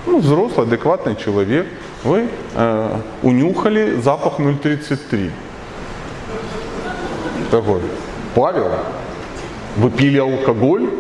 ну, 0.07 0.19
взрослый, 0.19 0.67
адекватный 0.67 1.17
человек, 1.17 1.67
вы 2.05 2.29
э, 2.55 3.01
унюхали 3.23 3.99
запах 4.01 4.37
033. 4.37 5.31
Такой, 7.51 7.81
Павел, 8.35 8.71
вы 9.77 9.91
пили 9.91 10.19
алкоголь? 10.19 10.91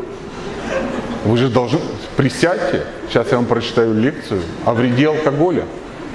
Вы 1.25 1.37
же 1.37 1.49
должны, 1.49 1.81
присядьте, 2.17 2.85
сейчас 3.09 3.31
я 3.31 3.37
вам 3.37 3.47
прочитаю 3.47 3.95
лекцию 3.95 4.43
о 4.65 4.73
вреде 4.73 5.09
алкоголя. 5.09 5.65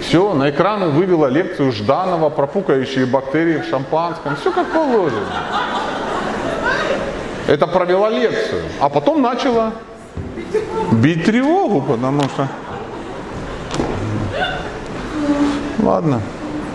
Все, 0.02 0.34
на 0.34 0.50
экраны 0.50 0.88
вывела 0.88 1.28
лекцию 1.28 1.72
Жданова 1.72 2.30
про 2.30 2.48
пукающие 2.48 3.06
бактерии 3.06 3.60
в 3.60 3.66
шампанском. 3.66 4.36
Все 4.36 4.52
как 4.52 4.68
положено. 4.72 5.28
Это 7.48 7.68
провела 7.68 8.10
лекцию. 8.10 8.64
А 8.80 8.90
потом 8.90 9.22
начала 9.22 9.74
бить 10.92 11.26
тревогу, 11.26 11.82
потому 11.82 12.24
что... 12.24 12.48
Ладно. 15.80 16.22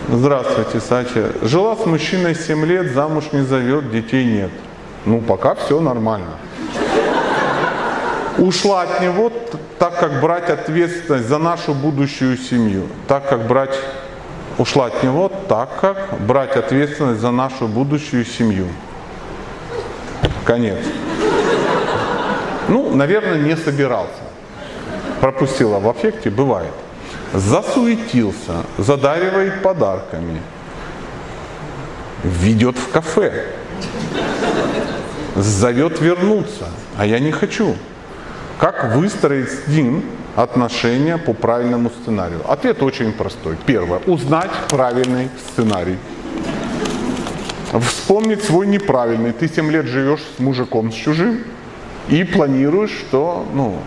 Здравствуйте, 0.08 0.78
Сача. 0.78 1.32
Жила 1.42 1.74
с 1.74 1.84
мужчиной 1.84 2.36
7 2.36 2.64
лет, 2.64 2.92
замуж 2.92 3.24
не 3.32 3.42
зовет, 3.42 3.90
детей 3.90 4.24
нет. 4.24 4.50
Ну, 5.04 5.20
пока 5.20 5.56
все 5.56 5.80
нормально 5.80 6.36
ушла 8.38 8.82
от 8.82 9.00
него, 9.00 9.32
так 9.78 9.98
как 9.98 10.20
брать 10.20 10.50
ответственность 10.50 11.28
за 11.28 11.38
нашу 11.38 11.74
будущую 11.74 12.36
семью, 12.36 12.88
так 13.08 13.28
как 13.28 13.46
брать, 13.46 13.78
ушла 14.58 14.86
от 14.86 15.02
него, 15.02 15.30
так 15.48 15.80
как 15.80 16.20
брать 16.20 16.56
ответственность 16.56 17.20
за 17.20 17.30
нашу 17.30 17.68
будущую 17.68 18.24
семью. 18.24 18.66
Конец. 20.44 20.78
Ну, 22.68 22.94
наверное, 22.94 23.38
не 23.38 23.56
собирался. 23.56 24.10
Пропустила 25.20 25.78
в 25.78 25.88
аффекте, 25.88 26.30
бывает. 26.30 26.72
Засуетился, 27.32 28.64
задаривает 28.78 29.62
подарками, 29.62 30.40
ведет 32.22 32.76
в 32.78 32.90
кафе, 32.90 33.46
зовет 35.34 36.00
вернуться, 36.00 36.68
а 36.96 37.04
я 37.06 37.18
не 37.18 37.32
хочу. 37.32 37.74
Как 38.58 38.94
выстроить 38.94 39.50
с 39.50 39.68
ним 39.68 40.02
отношения 40.34 41.18
по 41.18 41.34
правильному 41.34 41.90
сценарию? 41.90 42.40
Ответ 42.50 42.82
очень 42.82 43.12
простой. 43.12 43.56
Первое. 43.66 43.98
Узнать 44.06 44.50
правильный 44.68 45.28
сценарий. 45.48 45.98
Вспомнить 47.80 48.42
свой 48.42 48.66
неправильный. 48.66 49.32
Ты 49.32 49.48
7 49.48 49.70
лет 49.70 49.86
живешь 49.86 50.20
с 50.36 50.38
мужиком, 50.38 50.90
с 50.90 50.94
чужим, 50.94 51.44
и 52.08 52.24
планируешь, 52.24 52.92
что, 52.92 53.46
ну, 53.52 53.78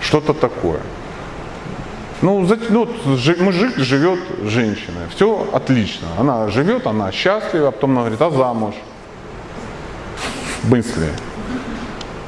что-то 0.00 0.32
такое. 0.32 0.80
Ну, 2.22 2.48
ну, 2.70 2.88
мужик 3.40 3.76
живет 3.78 4.20
женщиной, 4.44 5.08
все 5.14 5.48
отлично. 5.52 6.06
Она 6.16 6.48
живет, 6.48 6.86
она 6.86 7.10
счастлива, 7.10 7.68
а 7.68 7.70
потом 7.72 7.90
она 7.90 8.00
говорит, 8.02 8.22
а 8.22 8.30
замуж? 8.30 8.74
В 10.62 10.70
мысли. 10.70 11.08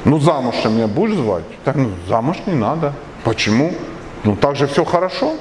Ну, 0.05 0.19
замуж 0.19 0.57
меня 0.65 0.87
будешь 0.87 1.17
звать? 1.17 1.45
Так, 1.65 1.77
ну, 1.77 1.91
замуж 2.09 2.37
не 2.47 2.55
надо. 2.55 2.93
Почему? 3.25 3.73
Ну, 4.25 4.37
так 4.37 4.57
же 4.57 4.67
все 4.67 4.85
хорошо. 4.85 5.35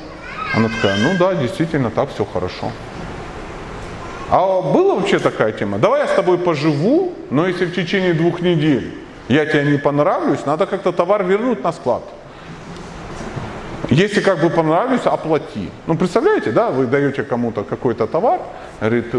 Она 0.56 0.70
такая, 0.70 0.98
ну 0.98 1.18
да, 1.18 1.34
действительно, 1.36 1.90
так 1.90 2.10
все 2.14 2.26
хорошо. 2.26 2.72
А 4.30 4.62
была 4.62 4.96
вообще 4.96 5.20
такая 5.20 5.52
тема? 5.52 5.80
Давай 5.80 6.02
я 6.02 6.08
с 6.08 6.14
тобой 6.14 6.38
поживу, 6.38 7.14
но 7.30 7.48
если 7.48 7.66
в 7.66 7.76
течение 7.76 8.14
двух 8.14 8.42
недель 8.42 8.94
я 9.28 9.46
тебе 9.46 9.64
не 9.64 9.78
понравлюсь, 9.78 10.46
надо 10.46 10.66
как-то 10.66 10.92
товар 10.92 11.24
вернуть 11.24 11.64
на 11.64 11.72
склад. 11.74 12.04
Если 13.90 14.22
как 14.22 14.40
бы 14.40 14.50
понравится, 14.50 15.12
оплати. 15.12 15.70
Ну, 15.88 15.98
представляете, 15.98 16.52
да, 16.52 16.72
вы 16.72 16.88
даете 16.88 17.24
кому-то 17.24 17.64
какой-то 17.64 18.08
товар, 18.08 18.40
говорит, 18.80 19.14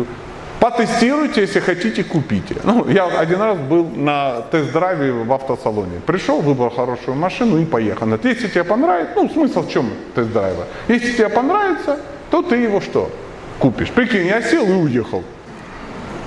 потестируйте, 0.71 1.42
если 1.42 1.61
хотите, 1.61 2.04
купите. 2.04 2.56
Ну, 2.64 2.88
я 2.88 3.06
один 3.06 3.40
раз 3.42 3.59
был 3.59 3.85
на 3.85 4.40
тест-драйве 4.50 5.12
в 5.12 5.33
автосалоне. 5.33 6.00
Пришел, 6.06 6.40
выбрал 6.40 6.71
хорошую 6.71 7.16
машину 7.16 7.61
и 7.61 7.66
поехал. 7.66 8.09
Если 8.23 8.49
тебе 8.49 8.64
понравится, 8.64 9.12
ну, 9.14 9.28
смысл 9.28 9.61
в 9.61 9.71
чем 9.71 9.90
тест-драйва? 10.14 10.64
Если 10.88 11.12
тебе 11.12 11.28
понравится, 11.28 11.99
то 12.30 12.40
ты 12.40 12.56
его 12.56 12.80
что? 12.80 13.11
Купишь. 13.59 13.90
Прикинь, 13.90 14.26
я 14.26 14.40
сел 14.40 14.64
и 14.64 14.73
уехал. 14.73 15.23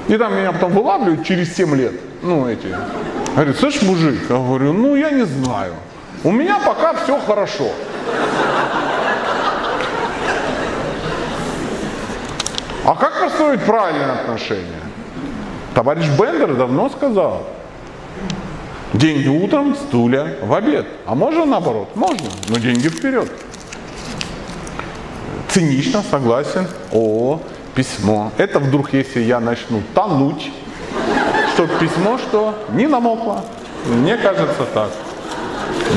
И 0.08 0.18
там 0.18 0.36
меня 0.36 0.52
потом 0.52 0.72
вылавливают 0.74 1.26
через 1.26 1.56
7 1.56 1.76
лет. 1.76 1.94
Ну, 2.22 2.48
эти. 2.48 2.68
Говорит, 3.34 3.58
слышь, 3.58 3.82
мужик, 3.82 4.20
я 4.30 4.36
говорю, 4.36 4.74
ну, 4.74 4.96
я 4.96 5.10
не 5.10 5.26
знаю. 5.26 5.74
У 6.24 6.32
меня 6.32 6.60
пока 6.64 6.94
все 6.94 7.20
хорошо. 7.20 7.72
А 12.88 12.96
как 12.96 13.20
построить 13.20 13.60
правильные 13.64 14.14
отношения? 14.14 14.80
Товарищ 15.74 16.06
Бендер 16.18 16.56
давно 16.56 16.90
сказал, 16.90 17.46
деньги 18.94 19.28
утром, 19.28 19.76
стулья 19.76 20.38
в 20.42 20.54
обед. 20.54 20.88
А 21.06 21.14
можно 21.14 21.44
наоборот? 21.46 21.94
Можно, 21.98 22.30
но 22.48 22.58
деньги 22.58 22.88
вперед. 22.88 23.30
Цинично 25.50 26.02
согласен. 26.10 26.66
О, 26.94 27.42
письмо. 27.76 28.32
Это 28.38 28.60
вдруг, 28.60 28.94
если 28.94 29.20
я 29.20 29.42
начну 29.42 29.82
тонуть, 29.94 30.50
что 31.54 31.68
письмо 31.68 32.18
что? 32.18 32.58
Не 32.72 32.88
намокло. 32.88 33.44
Мне 33.86 34.16
кажется 34.16 34.64
так. 34.74 34.92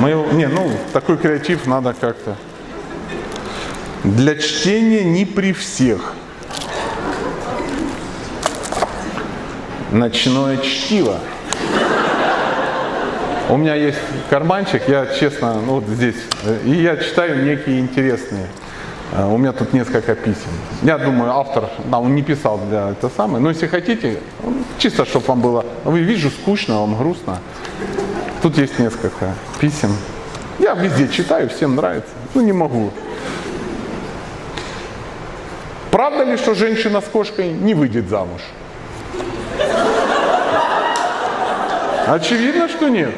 Мы, 0.00 0.10
не, 0.32 0.48
ну, 0.48 0.68
такой 0.92 1.18
креатив 1.18 1.66
надо 1.66 1.94
как-то. 1.94 2.34
Для 4.02 4.34
чтения 4.34 5.04
не 5.04 5.24
при 5.24 5.52
всех. 5.52 6.14
Ночное 9.92 10.56
чтиво. 10.58 11.18
У 13.48 13.56
меня 13.56 13.74
есть 13.74 13.98
карманчик, 14.28 14.82
я 14.86 15.06
честно, 15.06 15.54
ну 15.54 15.80
вот 15.80 15.84
здесь, 15.88 16.14
и 16.64 16.70
я 16.70 16.96
читаю 16.96 17.44
некие 17.44 17.80
интересные. 17.80 18.46
Э, 19.12 19.26
у 19.26 19.38
меня 19.38 19.52
тут 19.52 19.72
несколько 19.72 20.14
писем. 20.14 20.50
Я 20.82 20.98
думаю, 20.98 21.32
автор, 21.32 21.68
да, 21.86 21.98
он 21.98 22.14
не 22.14 22.22
писал 22.22 22.58
для 22.68 22.90
это 22.90 23.08
самое, 23.08 23.42
но 23.42 23.50
если 23.50 23.66
хотите, 23.66 24.18
чисто, 24.78 25.04
чтобы 25.04 25.26
вам 25.26 25.40
было, 25.40 25.64
вы 25.84 26.00
вижу, 26.00 26.30
скучно, 26.30 26.80
вам 26.80 26.96
грустно. 26.96 27.38
Тут 28.40 28.56
есть 28.56 28.78
несколько 28.78 29.34
писем. 29.60 29.90
Я 30.60 30.74
везде 30.74 31.08
читаю, 31.08 31.48
всем 31.48 31.74
нравится. 31.74 32.10
Ну 32.34 32.42
не 32.42 32.52
могу. 32.52 32.92
Правда 35.90 36.22
ли, 36.22 36.36
что 36.36 36.54
женщина 36.54 37.00
с 37.00 37.04
кошкой 37.04 37.52
не 37.52 37.74
выйдет 37.74 38.08
замуж? 38.08 38.42
Очевидно, 42.06 42.68
что 42.68 42.88
нет. 42.88 43.14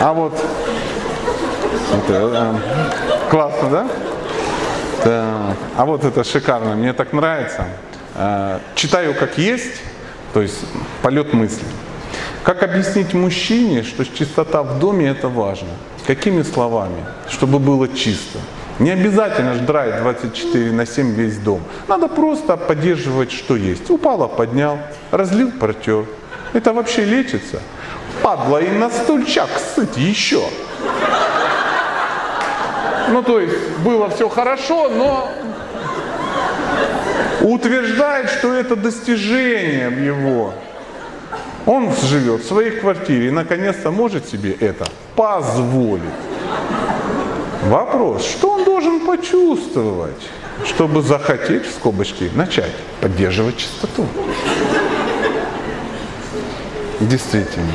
А 0.00 0.12
вот 0.12 0.32
это, 1.92 2.30
э, 2.32 3.28
классно, 3.28 3.70
да? 3.70 3.88
Так. 5.02 5.56
А 5.76 5.84
вот 5.84 6.04
это 6.04 6.24
шикарно, 6.24 6.74
мне 6.74 6.92
так 6.92 7.12
нравится. 7.12 7.64
Э, 8.14 8.58
читаю 8.74 9.14
как 9.14 9.36
есть, 9.38 9.80
то 10.32 10.42
есть 10.42 10.58
полет 11.02 11.32
мысли. 11.32 11.64
Как 12.44 12.62
объяснить 12.62 13.14
мужчине, 13.14 13.82
что 13.82 14.04
чистота 14.04 14.62
в 14.62 14.78
доме 14.78 15.08
это 15.08 15.28
важно? 15.28 15.68
Какими 16.06 16.42
словами? 16.42 17.04
Чтобы 17.28 17.58
было 17.58 17.88
чисто. 17.88 18.38
Не 18.80 18.92
обязательно 18.92 19.54
ждрать 19.54 20.00
24 20.00 20.72
на 20.72 20.86
7 20.86 21.12
весь 21.12 21.36
дом. 21.36 21.60
Надо 21.86 22.08
просто 22.08 22.56
поддерживать, 22.56 23.30
что 23.30 23.54
есть. 23.54 23.90
Упало, 23.90 24.26
поднял, 24.26 24.78
разлил, 25.10 25.52
протер. 25.52 26.06
Это 26.54 26.72
вообще 26.72 27.04
лечится. 27.04 27.60
Падла 28.22 28.62
и 28.62 28.70
на 28.70 28.88
стульчак 28.88 29.50
сыть 29.74 29.98
еще. 29.98 30.42
Ну, 33.10 33.22
то 33.22 33.38
есть, 33.38 33.54
было 33.84 34.08
все 34.08 34.30
хорошо, 34.30 34.88
но 34.88 35.30
утверждает, 37.42 38.30
что 38.30 38.54
это 38.54 38.76
достижение 38.76 39.90
его. 40.06 40.54
Он 41.66 41.92
живет 42.02 42.40
в 42.42 42.48
своей 42.48 42.70
квартире 42.70 43.28
и 43.28 43.30
наконец-то 43.30 43.90
может 43.90 44.26
себе 44.26 44.52
это 44.52 44.86
позволить. 45.16 46.29
Вопрос, 47.64 48.26
что 48.26 48.52
он 48.52 48.64
должен 48.64 49.06
почувствовать, 49.06 50.22
чтобы 50.64 51.02
захотеть, 51.02 51.66
в 51.66 51.72
скобочке, 51.72 52.30
начать 52.34 52.72
поддерживать 53.00 53.58
чистоту? 53.58 54.06
Действительно. 57.00 57.72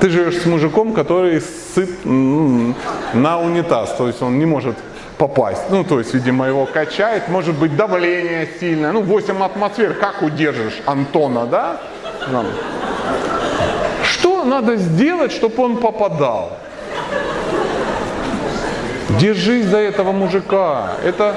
Ты 0.00 0.10
живешь 0.10 0.38
с 0.38 0.46
мужиком, 0.46 0.92
который 0.92 1.42
сыт 1.74 1.90
на 2.04 3.40
унитаз, 3.40 3.94
то 3.96 4.06
есть 4.06 4.22
он 4.22 4.38
не 4.38 4.46
может 4.46 4.76
попасть. 5.18 5.62
Ну, 5.70 5.84
то 5.84 5.98
есть, 5.98 6.14
видимо, 6.14 6.46
его 6.46 6.64
качает, 6.66 7.28
может 7.28 7.54
быть 7.56 7.76
давление 7.76 8.48
сильное. 8.60 8.92
Ну, 8.92 9.02
8 9.02 9.42
атмосфер, 9.42 9.94
как 9.94 10.22
удержишь 10.22 10.80
Антона, 10.86 11.46
да? 11.46 11.80
Что 14.04 14.44
надо 14.44 14.76
сделать, 14.76 15.32
чтобы 15.32 15.64
он 15.64 15.76
попадал? 15.78 16.56
Держись 19.18 19.66
за 19.66 19.78
этого 19.78 20.12
мужика. 20.12 20.92
Это, 21.04 21.34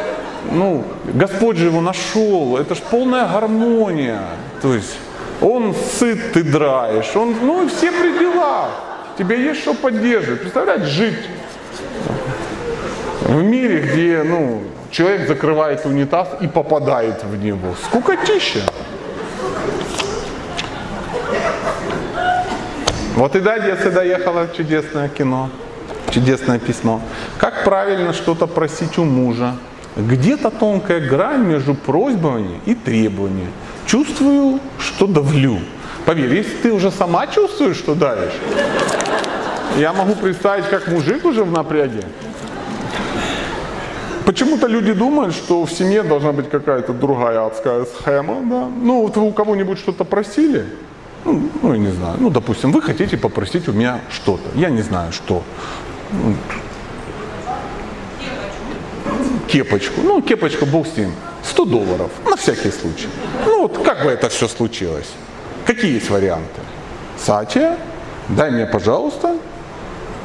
ну, 0.52 0.84
Господь 1.06 1.58
же 1.58 1.68
его 1.68 1.82
нашел. 1.82 2.58
Это 2.58 2.76
же 2.76 2.82
полная 2.90 3.28
гармония. 3.28 4.22
То 4.62 4.74
есть 4.74 4.98
он 5.42 5.74
сыт, 5.74 6.34
ты 6.34 6.44
драешь. 6.44 7.16
Он, 7.16 7.36
ну, 7.42 7.68
все 7.68 7.92
при 7.92 8.20
делах. 8.20 8.70
Тебе 9.18 9.44
есть 9.44 9.62
что 9.62 9.74
поддерживать. 9.74 10.42
Представляете, 10.42 10.86
жить 10.86 11.30
в 13.22 13.42
мире, 13.44 13.82
где, 13.82 14.24
ну, 14.24 14.62
человек 14.92 15.28
закрывает 15.28 15.86
унитаз 15.86 16.28
и 16.42 16.48
попадает 16.48 17.24
в 17.24 17.44
него. 17.44 17.76
Скукотища. 17.86 18.60
Вот 23.16 23.36
и 23.36 23.40
до 23.40 23.54
Одессы 23.54 23.92
доехало 23.92 24.48
чудесное 24.56 25.10
кино, 25.10 25.50
чудесное 26.12 26.60
письмо. 26.60 27.02
Как 27.38 27.64
правильно 27.64 28.14
что-то 28.14 28.48
просить 28.48 28.98
у 28.98 29.04
мужа? 29.04 29.56
Где-то 29.96 30.52
тонкая 30.52 31.00
грань 31.00 31.44
между 31.44 31.74
просьбами 31.74 32.60
и 32.66 32.76
требованиями. 32.76 33.52
Чувствую, 33.86 34.60
что 34.80 35.08
давлю. 35.08 35.60
Поверь, 36.06 36.34
если 36.34 36.56
ты 36.58 36.72
уже 36.72 36.92
сама 36.92 37.28
чувствуешь, 37.28 37.78
что 37.78 37.96
давишь, 37.96 38.34
я 39.78 39.94
могу 39.94 40.16
представить, 40.16 40.66
как 40.70 40.88
мужик 40.88 41.26
уже 41.26 41.44
в 41.44 41.52
напряге. 41.52 42.04
Почему-то 44.26 44.68
люди 44.68 44.94
думают, 44.94 45.34
что 45.34 45.66
в 45.66 45.72
семье 45.72 46.04
должна 46.04 46.32
быть 46.32 46.50
какая-то 46.50 46.94
другая 46.94 47.46
адская 47.46 47.86
схема. 47.86 48.36
Да? 48.50 48.70
Ну, 48.82 49.02
вот 49.02 49.18
вы 49.18 49.24
у 49.24 49.32
кого-нибудь 49.32 49.78
что-то 49.80 50.06
просили, 50.06 50.66
ну, 51.26 51.50
ну, 51.62 51.74
я 51.74 51.80
не 51.80 51.92
знаю, 51.92 52.16
ну, 52.20 52.30
допустим, 52.30 52.72
вы 52.72 52.82
хотите 52.82 53.18
попросить 53.18 53.68
у 53.68 53.74
меня 53.74 54.00
что-то, 54.10 54.44
я 54.56 54.70
не 54.70 54.82
знаю, 54.82 55.12
что. 55.12 55.44
Кепочку. 59.48 60.02
Ну, 60.02 60.22
кепочка, 60.22 60.66
бог 60.66 60.88
с 60.88 60.98
ним. 60.98 61.12
100 61.44 61.66
долларов, 61.66 62.12
на 62.26 62.36
всякий 62.36 62.72
случай. 62.72 63.08
Ну, 63.46 63.62
вот 63.64 63.84
как 63.84 64.04
бы 64.04 64.12
это 64.12 64.30
все 64.30 64.48
случилось? 64.48 65.10
Какие 65.66 65.94
есть 65.94 66.10
варианты? 66.10 66.62
Сатия, 67.18 67.78
дай 68.30 68.52
мне, 68.52 68.66
пожалуйста, 68.66 69.30
100 69.30 69.40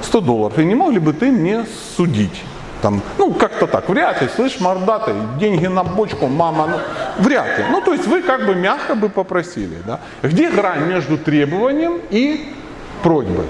100 0.03 0.21
долларов, 0.21 0.59
и 0.59 0.65
не 0.65 0.75
мог 0.75 0.93
ли 0.93 0.99
бы 0.99 1.13
ты 1.13 1.31
мне 1.31 1.67
судить? 1.97 2.45
Там, 2.83 3.03
ну, 3.19 3.33
как-то 3.33 3.67
так, 3.67 3.89
вряд 3.89 4.23
ли, 4.23 4.29
слышь, 4.29 4.61
мордатый, 4.61 5.15
деньги 5.41 5.67
на 5.67 5.83
бочку, 5.83 6.27
мама, 6.27 6.67
ну, 6.67 7.25
вряд 7.25 7.59
ли. 7.59 7.65
Ну, 7.71 7.81
то 7.81 7.93
есть 7.93 8.07
вы 8.07 8.23
как 8.23 8.47
бы 8.47 8.55
мягко 8.55 8.95
бы 8.95 9.09
попросили, 9.09 9.77
да. 9.87 10.01
Где 10.23 10.51
грань 10.51 10.87
между 10.87 11.17
требованием 11.17 12.01
и 12.11 12.53
просьбой? 13.03 13.47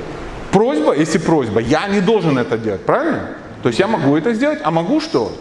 Просьба, 0.52 0.94
если 0.94 1.18
просьба, 1.18 1.60
я 1.60 1.88
не 1.88 2.00
должен 2.00 2.38
это 2.38 2.56
делать, 2.56 2.84
правильно? 2.84 3.30
То 3.62 3.68
есть 3.68 3.78
я 3.80 3.86
могу 3.86 4.16
это 4.16 4.32
сделать, 4.34 4.60
а 4.62 4.70
могу 4.70 5.00
что? 5.00 5.32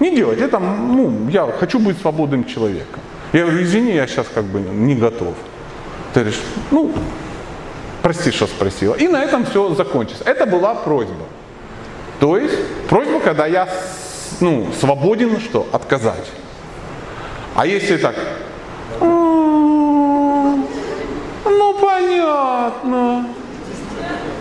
Не 0.00 0.14
делать. 0.14 0.40
Это, 0.40 0.58
ну, 0.58 1.28
я 1.28 1.46
хочу 1.58 1.78
быть 1.78 1.98
свободным 1.98 2.44
человеком. 2.44 3.00
Я 3.32 3.42
говорю, 3.42 3.62
извини, 3.62 3.92
я 3.94 4.06
сейчас 4.06 4.26
как 4.32 4.44
бы 4.44 4.60
не 4.60 4.94
готов. 4.94 5.34
Ты 6.12 6.20
говоришь, 6.20 6.40
ну, 6.70 6.92
прости, 8.02 8.30
что 8.30 8.46
спросила. 8.46 8.94
И 8.94 9.08
на 9.08 9.22
этом 9.22 9.44
все 9.44 9.74
закончится. 9.74 10.24
Это 10.24 10.46
была 10.46 10.74
просьба. 10.74 11.26
То 12.20 12.38
есть 12.38 12.54
просьба, 12.88 13.20
когда 13.20 13.46
я 13.46 13.68
ну, 14.40 14.68
свободен 14.78 15.40
что? 15.40 15.66
Отказать. 15.72 16.30
А 17.54 17.66
если 17.66 17.96
так, 17.96 18.14
ну 21.44 21.74
понятно, 21.80 23.26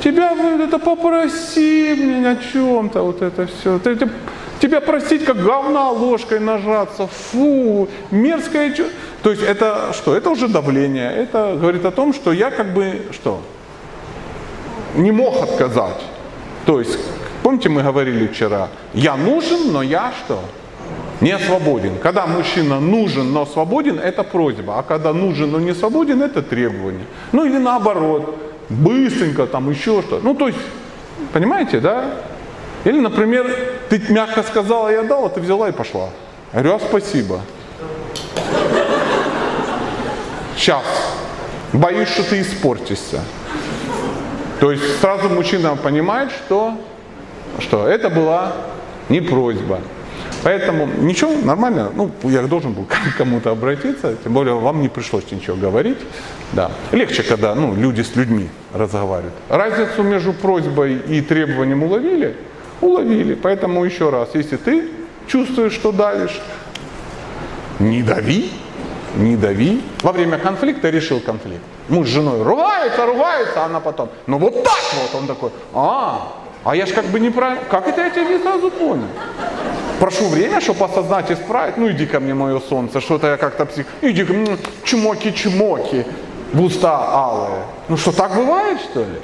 тебя 0.04 0.36
это 0.60 0.80
попроси 0.80 1.96
меня 1.96 2.32
о 2.32 2.36
чем-то, 2.36 3.02
вот 3.02 3.22
это 3.22 3.48
все. 3.48 3.80
Тебя 4.60 4.80
простить, 4.82 5.26
как 5.26 5.44
говна 5.44 5.90
ложкой 5.92 6.40
нажаться, 6.40 7.08
фу, 7.08 7.90
мерзкое 8.12 8.70
чувство. 8.70 8.94
То 9.22 9.32
есть 9.32 9.44
это 9.44 9.92
что? 9.94 10.16
Это 10.16 10.30
уже 10.30 10.48
давление. 10.48 11.12
Это 11.12 11.58
говорит 11.60 11.86
о 11.86 11.92
том, 11.92 12.14
что 12.14 12.32
я 12.32 12.52
как 12.52 12.74
бы 12.74 13.02
что? 13.12 13.42
Не 14.96 15.12
мог 15.12 15.42
отказать. 15.42 16.02
То 16.66 16.80
есть, 16.80 16.98
помните, 17.42 17.70
мы 17.70 17.84
говорили 17.84 18.28
вчера, 18.28 18.70
я 18.94 19.18
нужен, 19.18 19.74
но 19.74 19.82
я 19.82 20.14
что? 20.26 20.40
Не 21.20 21.38
свободен. 21.40 21.98
Когда 22.02 22.26
мужчина 22.26 22.80
нужен, 22.80 23.34
но 23.34 23.46
свободен, 23.46 24.00
это 24.00 24.24
просьба. 24.24 24.80
А 24.80 24.84
когда 24.84 25.14
нужен, 25.14 25.52
но 25.52 25.60
не 25.60 25.74
свободен, 25.74 26.22
это 26.22 26.42
требование. 26.42 27.06
Ну 27.32 27.46
или 27.46 27.58
наоборот, 27.58 28.53
быстренько 28.70 29.46
там 29.48 29.70
еще 29.70 30.02
что. 30.02 30.20
Ну 30.22 30.36
то 30.36 30.48
есть, 30.48 30.60
понимаете, 31.32 31.80
да? 31.80 32.06
Или, 32.84 33.00
например, 33.00 33.50
ты 33.90 34.02
мягко 34.10 34.44
сказала, 34.44 34.90
я 34.90 35.04
дал, 35.04 35.26
а 35.26 35.30
ты 35.30 35.40
взяла 35.40 35.70
и 35.70 35.72
пошла. 35.72 36.10
Я 36.54 36.62
говорю, 36.62 36.76
а 36.76 36.80
спасибо. 36.80 37.42
Сейчас. 40.58 40.84
Боюсь, 41.72 42.10
что 42.10 42.24
ты 42.24 42.42
испортишься. 42.42 43.22
То 44.60 44.72
есть 44.72 45.00
сразу 45.02 45.30
мужчина 45.30 45.76
понимает, 45.76 46.32
что, 46.32 46.78
что 47.60 47.88
это 47.88 48.10
была 48.10 48.54
не 49.10 49.22
просьба. 49.22 49.80
Поэтому 50.44 50.86
ничего, 50.86 51.32
нормально. 51.44 51.92
Ну, 51.96 52.12
я 52.24 52.44
должен 52.44 52.74
был 52.74 52.86
к 52.86 53.18
кому-то 53.18 53.52
обратиться, 53.52 54.16
тем 54.24 54.34
более 54.34 54.56
вам 54.56 54.82
не 54.82 54.90
пришлось 54.90 55.24
ничего 55.32 55.56
говорить. 55.56 55.98
Да. 56.54 56.72
Легче, 56.92 57.24
когда 57.24 57.56
ну, 57.56 57.76
люди 57.76 58.02
с 58.02 58.16
людьми 58.16 58.50
разговаривают. 58.74 59.34
Разницу 59.50 60.04
между 60.04 60.34
просьбой 60.34 60.98
и 61.08 61.22
требованием 61.22 61.84
уловили? 61.84 62.36
Уловили. 62.82 63.34
Поэтому 63.34 63.84
еще 63.84 64.10
раз, 64.10 64.30
если 64.34 64.58
ты 64.58 64.90
чувствуешь, 65.28 65.74
что 65.74 65.92
давишь, 65.92 66.40
не 67.80 68.04
дави, 68.04 68.52
не 69.16 69.36
дави. 69.36 69.82
Во 70.02 70.12
время 70.12 70.38
конфликта 70.38 70.90
решил 70.90 71.20
конфликт. 71.20 71.64
Муж 71.90 72.08
с 72.08 72.12
женой 72.12 72.44
ругается, 72.44 73.06
ругается, 73.06 73.64
а 73.64 73.66
она 73.66 73.80
потом, 73.80 74.10
ну 74.28 74.38
вот 74.38 74.64
так 74.64 74.84
вот, 75.02 75.20
он 75.20 75.28
такой, 75.28 75.52
а, 75.74 76.34
а 76.64 76.76
я 76.76 76.86
ж 76.86 76.94
как 76.94 77.06
бы 77.06 77.20
неправильно, 77.20 77.62
как 77.70 77.88
это 77.88 78.02
я 78.02 78.10
тебя 78.10 78.26
не 78.26 78.40
сразу 78.40 78.72
понял? 78.72 79.08
Прошу 80.00 80.28
время, 80.28 80.62
чтобы 80.62 80.86
осознать 80.86 81.32
исправить. 81.32 81.78
Ну 81.78 81.90
иди 81.90 82.06
ко 82.06 82.20
мне, 82.20 82.34
мое 82.34 82.60
солнце, 82.60 83.02
что-то 83.02 83.28
я 83.28 83.38
как-то 83.38 83.66
псих. 83.66 83.86
Иди 84.02 84.26
ко 84.26 84.34
мне, 84.34 84.58
чмоки-чмоки, 84.84 86.06
в 86.54 86.86
алые. 86.86 87.64
Ну 87.90 87.98
что, 87.98 88.12
так 88.12 88.36
бывает, 88.36 88.80
что 88.80 89.00
ли? 89.00 89.20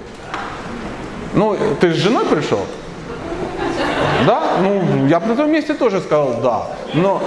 Ну, 1.34 1.56
ты 1.80 1.94
с 1.94 1.96
женой 1.96 2.26
пришел? 2.26 2.66
Да? 4.26 4.58
Ну, 4.62 5.08
я 5.08 5.20
бы 5.20 5.28
на 5.28 5.36
том 5.36 5.52
месте 5.52 5.74
тоже 5.74 6.02
сказал 6.02 6.40
да. 6.42 6.64
Но, 6.94 7.22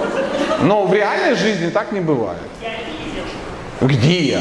но 0.61 0.85
в 0.85 0.93
реальной 0.93 1.35
жизни 1.35 1.69
так 1.69 1.91
не 1.91 2.01
бывает. 2.01 2.37
Где? 3.81 4.39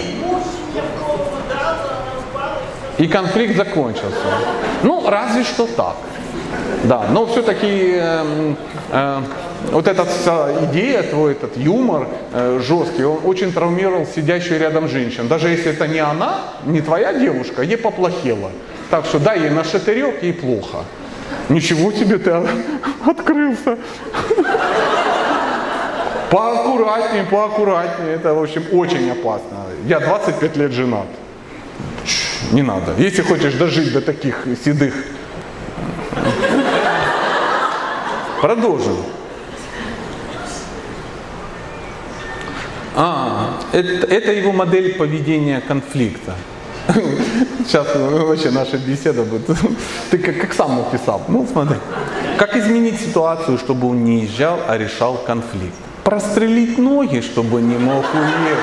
И 2.98 3.06
конфликт 3.06 3.56
закончился. 3.56 4.26
Ну, 4.82 5.08
разве 5.08 5.44
что 5.44 5.66
так. 5.66 5.96
Да, 6.84 7.04
но 7.10 7.26
все-таки 7.26 7.94
э, 7.94 8.54
э, 8.90 9.22
вот 9.70 9.88
эта 9.88 10.06
идея, 10.70 11.02
твой 11.02 11.32
этот 11.32 11.56
юмор 11.56 12.08
э, 12.32 12.60
жесткий, 12.62 13.04
он 13.04 13.20
очень 13.24 13.52
травмировал 13.52 14.06
сидящую 14.06 14.60
рядом 14.60 14.88
женщин. 14.88 15.28
Даже 15.28 15.48
если 15.48 15.72
это 15.72 15.86
не 15.86 15.98
она, 15.98 16.40
не 16.64 16.80
твоя 16.80 17.12
девушка, 17.12 17.62
ей 17.62 17.76
поплохело. 17.76 18.50
Так 18.90 19.06
что 19.06 19.18
дай 19.18 19.40
ей 19.40 19.50
на 19.50 19.64
шатырек, 19.64 20.22
ей 20.22 20.32
плохо. 20.32 20.84
Ничего 21.48 21.92
себе 21.92 22.18
ты 22.18 22.30
открылся. 23.06 23.78
Поаккуратнее, 26.30 27.24
поаккуратнее. 27.24 28.14
Это, 28.14 28.34
в 28.34 28.42
общем, 28.42 28.64
очень 28.72 29.10
опасно. 29.10 29.66
Я 29.86 30.00
25 30.00 30.56
лет 30.56 30.72
женат. 30.72 31.06
Не 32.52 32.62
надо. 32.62 32.94
Если 32.98 33.22
хочешь 33.22 33.54
дожить 33.54 33.92
до 33.92 34.00
таких 34.00 34.46
седых. 34.64 34.94
Продолжим. 38.40 38.96
А, 42.94 43.58
это, 43.72 44.06
это 44.06 44.32
его 44.32 44.52
модель 44.52 44.94
поведения 44.94 45.60
конфликта. 45.60 46.34
Сейчас 47.66 47.86
вообще 47.94 48.50
наша 48.50 48.76
беседа 48.76 49.22
будет. 49.22 49.46
Ты 50.10 50.18
как, 50.18 50.38
как 50.40 50.52
сам 50.52 50.76
написал. 50.76 51.22
Ну, 51.28 51.46
смотри. 51.50 51.76
Как 52.36 52.56
изменить 52.56 53.00
ситуацию, 53.00 53.56
чтобы 53.56 53.88
он 53.88 54.04
не 54.04 54.22
езжал, 54.22 54.58
а 54.68 54.76
решал 54.76 55.14
конфликт? 55.14 55.74
Прострелить 56.04 56.78
ноги, 56.78 57.20
чтобы 57.20 57.62
не 57.62 57.78
мог 57.78 58.04
уехать. 58.12 58.58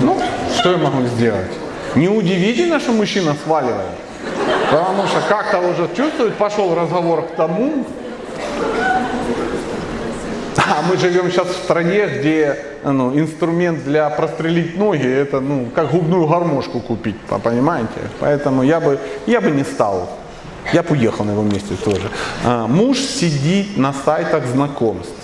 Ну, 0.00 0.20
что 0.58 0.72
я 0.72 0.78
могу 0.78 1.06
сделать? 1.06 1.50
Неудивительно, 1.94 2.80
что 2.80 2.92
мужчина 2.92 3.34
сваливает. 3.44 3.98
Потому 4.70 5.06
что 5.06 5.20
как-то 5.28 5.58
уже 5.58 5.88
чувствует, 5.96 6.34
пошел 6.34 6.74
разговор 6.74 7.22
к 7.22 7.36
тому. 7.36 7.84
А 10.56 10.82
мы 10.88 10.96
живем 10.96 11.30
сейчас 11.30 11.48
в 11.48 11.56
стране, 11.64 12.06
где 12.06 12.56
ну, 12.84 13.18
инструмент 13.18 13.84
для 13.84 14.08
прострелить 14.10 14.78
ноги, 14.78 15.08
это 15.08 15.40
ну, 15.40 15.68
как 15.74 15.90
губную 15.90 16.26
гармошку 16.26 16.80
купить, 16.80 17.16
понимаете? 17.42 18.00
Поэтому 18.20 18.62
я 18.62 18.80
бы, 18.80 18.98
я 19.26 19.40
бы 19.40 19.50
не 19.50 19.64
стал. 19.64 20.08
Я 20.72 20.82
бы 20.82 20.92
уехал 20.92 21.24
на 21.24 21.32
его 21.32 21.42
месте 21.42 21.74
тоже. 21.74 22.08
А, 22.44 22.66
муж 22.66 22.98
сидит 22.98 23.76
на 23.76 23.92
сайтах 23.92 24.46
знакомств. 24.46 25.14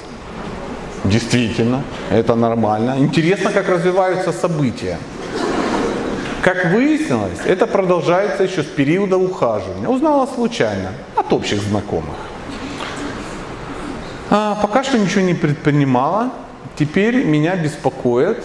Действительно, 1.04 1.82
это 2.10 2.34
нормально. 2.34 2.96
Интересно, 2.98 3.52
как 3.52 3.68
развиваются 3.68 4.32
события. 4.32 4.98
Как 6.46 6.66
выяснилось, 6.66 7.40
это 7.44 7.66
продолжается 7.66 8.44
еще 8.44 8.62
с 8.62 8.66
периода 8.66 9.16
ухаживания. 9.16 9.88
Узнала 9.88 10.28
случайно, 10.32 10.92
от 11.16 11.32
общих 11.32 11.60
знакомых. 11.60 12.14
А, 14.30 14.56
пока 14.62 14.84
что 14.84 14.96
ничего 14.96 15.22
не 15.22 15.34
предпринимала. 15.34 16.30
Теперь 16.78 17.24
меня 17.24 17.56
беспокоит 17.56 18.44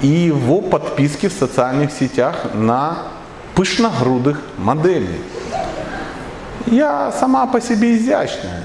и 0.00 0.06
его 0.06 0.62
подписки 0.62 1.28
в 1.28 1.34
социальных 1.34 1.92
сетях 1.92 2.46
на 2.54 2.96
пышногрудых 3.54 4.40
моделей. 4.56 5.20
Я 6.64 7.12
сама 7.12 7.46
по 7.46 7.60
себе 7.60 7.98
изящная. 7.98 8.64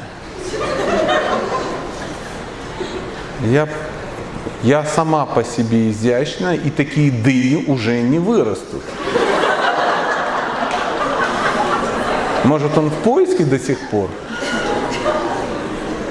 Я 3.42 3.68
я 4.64 4.86
сама 4.86 5.26
по 5.26 5.44
себе 5.44 5.92
изящна, 5.92 6.56
и 6.56 6.70
такие 6.70 7.12
дыри 7.12 7.66
уже 7.68 8.02
не 8.02 8.18
вырастут. 8.18 8.82
Может, 12.46 12.78
он 12.78 12.90
в 12.90 12.96
поиске 13.04 13.44
до 13.44 13.60
сих 13.60 13.78
пор? 13.90 14.10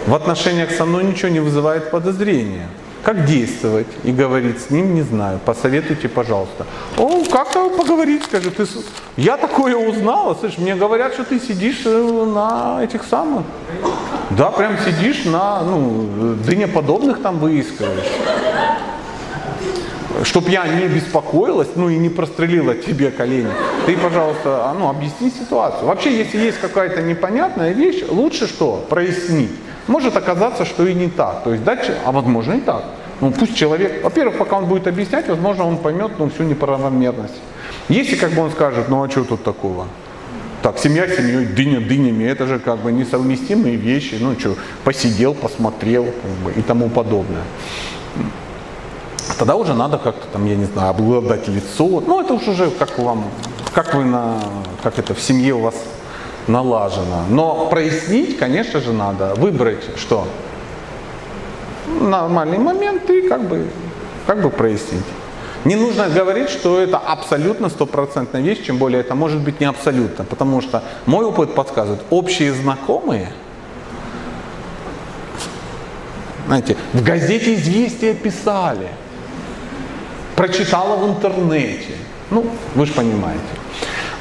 В 0.06 0.14
отношениях 0.14 0.70
со 0.70 0.84
мной 0.84 1.04
ничего 1.04 1.28
не 1.30 1.40
вызывает 1.40 1.90
подозрения. 1.90 2.68
Как 3.02 3.24
действовать 3.24 3.88
и 4.04 4.12
говорить 4.12 4.60
с 4.60 4.70
ним, 4.70 4.94
не 4.94 5.02
знаю. 5.02 5.40
Посоветуйте, 5.44 6.08
пожалуйста. 6.08 6.66
О, 6.98 7.24
как-то 7.24 7.68
поговорить, 7.70 8.24
скажи. 8.24 8.50
Ты... 8.50 8.66
Я 9.16 9.36
такое 9.36 9.76
узнала, 9.76 10.34
слышь, 10.34 10.58
мне 10.58 10.76
говорят, 10.76 11.14
что 11.14 11.24
ты 11.24 11.40
сидишь 11.40 11.82
э, 11.84 12.24
на 12.34 12.84
этих 12.84 13.02
самых, 13.04 13.44
Да, 14.36 14.50
прям 14.50 14.78
сидишь 14.78 15.24
на, 15.24 15.62
ну, 15.62 16.36
дынеподобных 16.46 17.20
там 17.22 17.38
выискиваешь. 17.38 18.06
Чтоб 20.24 20.48
я 20.48 20.66
не 20.66 20.86
беспокоилась, 20.86 21.68
ну 21.74 21.88
и 21.88 21.98
не 21.98 22.08
прострелила 22.08 22.74
тебе 22.74 23.10
колени. 23.10 23.50
Ты, 23.86 23.96
пожалуйста, 23.96 24.70
а, 24.70 24.74
ну, 24.78 24.88
объясни 24.88 25.30
ситуацию. 25.30 25.86
Вообще, 25.86 26.16
если 26.16 26.38
есть 26.38 26.60
какая-то 26.60 27.02
непонятная 27.02 27.72
вещь, 27.72 28.04
лучше 28.08 28.46
что? 28.46 28.84
Прояснить. 28.88 29.52
Может 29.88 30.16
оказаться, 30.16 30.64
что 30.64 30.86
и 30.86 30.94
не 30.94 31.08
так. 31.08 31.42
То 31.42 31.52
есть 31.52 31.64
дальше, 31.64 31.98
а 32.04 32.12
возможно 32.12 32.54
и 32.54 32.60
так. 32.60 32.84
Ну 33.20 33.30
пусть 33.30 33.56
человек, 33.56 34.02
во-первых, 34.02 34.36
пока 34.36 34.58
он 34.58 34.66
будет 34.66 34.86
объяснять, 34.86 35.28
возможно, 35.28 35.66
он 35.66 35.76
поймет 35.76 36.12
ну, 36.18 36.28
всю 36.28 36.42
неправомерность. 36.42 37.40
Если 37.88 38.16
как 38.16 38.32
бы 38.32 38.42
он 38.42 38.50
скажет, 38.50 38.88
ну 38.88 39.02
а 39.02 39.08
что 39.08 39.24
тут 39.24 39.44
такого? 39.44 39.86
Так, 40.62 40.78
семья 40.78 41.08
семьей, 41.08 41.44
дыня 41.44 41.80
дынями, 41.80 42.22
это 42.22 42.46
же 42.46 42.60
как 42.60 42.78
бы 42.78 42.92
несовместимые 42.92 43.74
вещи. 43.74 44.16
Ну 44.20 44.38
что, 44.38 44.54
посидел, 44.84 45.34
посмотрел 45.34 46.04
как 46.04 46.30
бы, 46.44 46.52
и 46.52 46.62
тому 46.62 46.88
подобное. 46.88 47.42
Тогда 49.38 49.56
уже 49.56 49.74
надо 49.74 49.98
как-то 49.98 50.24
там, 50.32 50.46
я 50.46 50.54
не 50.54 50.66
знаю, 50.66 50.90
обладать 50.90 51.48
лицо. 51.48 52.00
Ну 52.06 52.20
это 52.20 52.34
уж 52.34 52.46
уже 52.46 52.70
как 52.70 52.96
вам, 52.98 53.24
как 53.74 53.92
вы 53.94 54.04
на, 54.04 54.40
как 54.84 55.00
это 55.00 55.14
в 55.14 55.20
семье 55.20 55.54
у 55.54 55.60
вас 55.62 55.74
налажено. 56.46 57.24
Но 57.28 57.66
прояснить, 57.66 58.38
конечно 58.38 58.80
же, 58.80 58.92
надо. 58.92 59.34
Выбрать 59.34 59.82
что? 59.96 60.28
Нормальный 62.00 62.58
момент 62.58 63.10
и 63.10 63.22
как 63.22 63.48
бы, 63.48 63.66
как 64.28 64.40
бы 64.40 64.50
прояснить. 64.50 65.04
Не 65.64 65.76
нужно 65.76 66.08
говорить, 66.08 66.48
что 66.48 66.80
это 66.80 66.98
абсолютно 66.98 67.68
стопроцентная 67.68 68.40
вещь, 68.40 68.64
чем 68.64 68.78
более 68.78 69.00
это 69.00 69.14
может 69.14 69.40
быть 69.40 69.60
не 69.60 69.66
абсолютно, 69.66 70.24
потому 70.24 70.60
что 70.60 70.82
мой 71.06 71.24
опыт 71.24 71.54
подсказывает, 71.54 72.02
общие 72.10 72.52
знакомые, 72.52 73.28
знаете, 76.46 76.76
в 76.92 77.02
газете 77.04 77.54
«Известия» 77.54 78.14
писали, 78.14 78.88
прочитала 80.34 80.96
в 80.96 81.08
интернете, 81.08 81.94
ну, 82.30 82.44
вы 82.74 82.86
же 82.86 82.92
понимаете. 82.92 83.40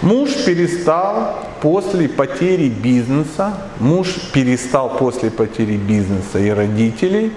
Муж 0.04 0.32
перестал 0.46 1.44
после 1.62 2.08
потери 2.08 2.70
бизнеса, 2.70 3.54
муж 3.80 4.16
перестал 4.34 4.90
после 4.98 5.32
потери 5.32 5.78
бизнеса 5.78 6.40
и 6.40 6.50
родителей 6.50 7.34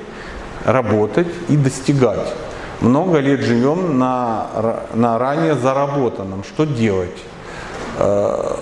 работать 0.64 1.28
и 1.48 1.56
достигать 1.56 2.32
много 2.80 3.18
лет 3.20 3.40
живем 3.40 3.98
на, 3.98 4.46
на 4.94 5.18
ранее 5.18 5.54
заработанном. 5.54 6.44
Что 6.44 6.64
делать? 6.64 7.16
Э, 7.98 8.56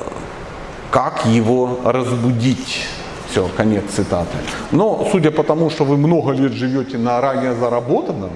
как 0.91 1.27
его 1.27 1.81
разбудить? 1.85 2.87
Все, 3.31 3.49
конец 3.57 3.85
цитаты. 3.91 4.37
Но 4.73 5.09
судя 5.11 5.31
по 5.31 5.43
тому, 5.43 5.71
что 5.71 5.85
вы 5.85 5.97
много 5.97 6.33
лет 6.33 6.53
живете 6.53 6.99
на 6.99 7.21
ранее 7.21 7.55
заработанном, 7.55 8.31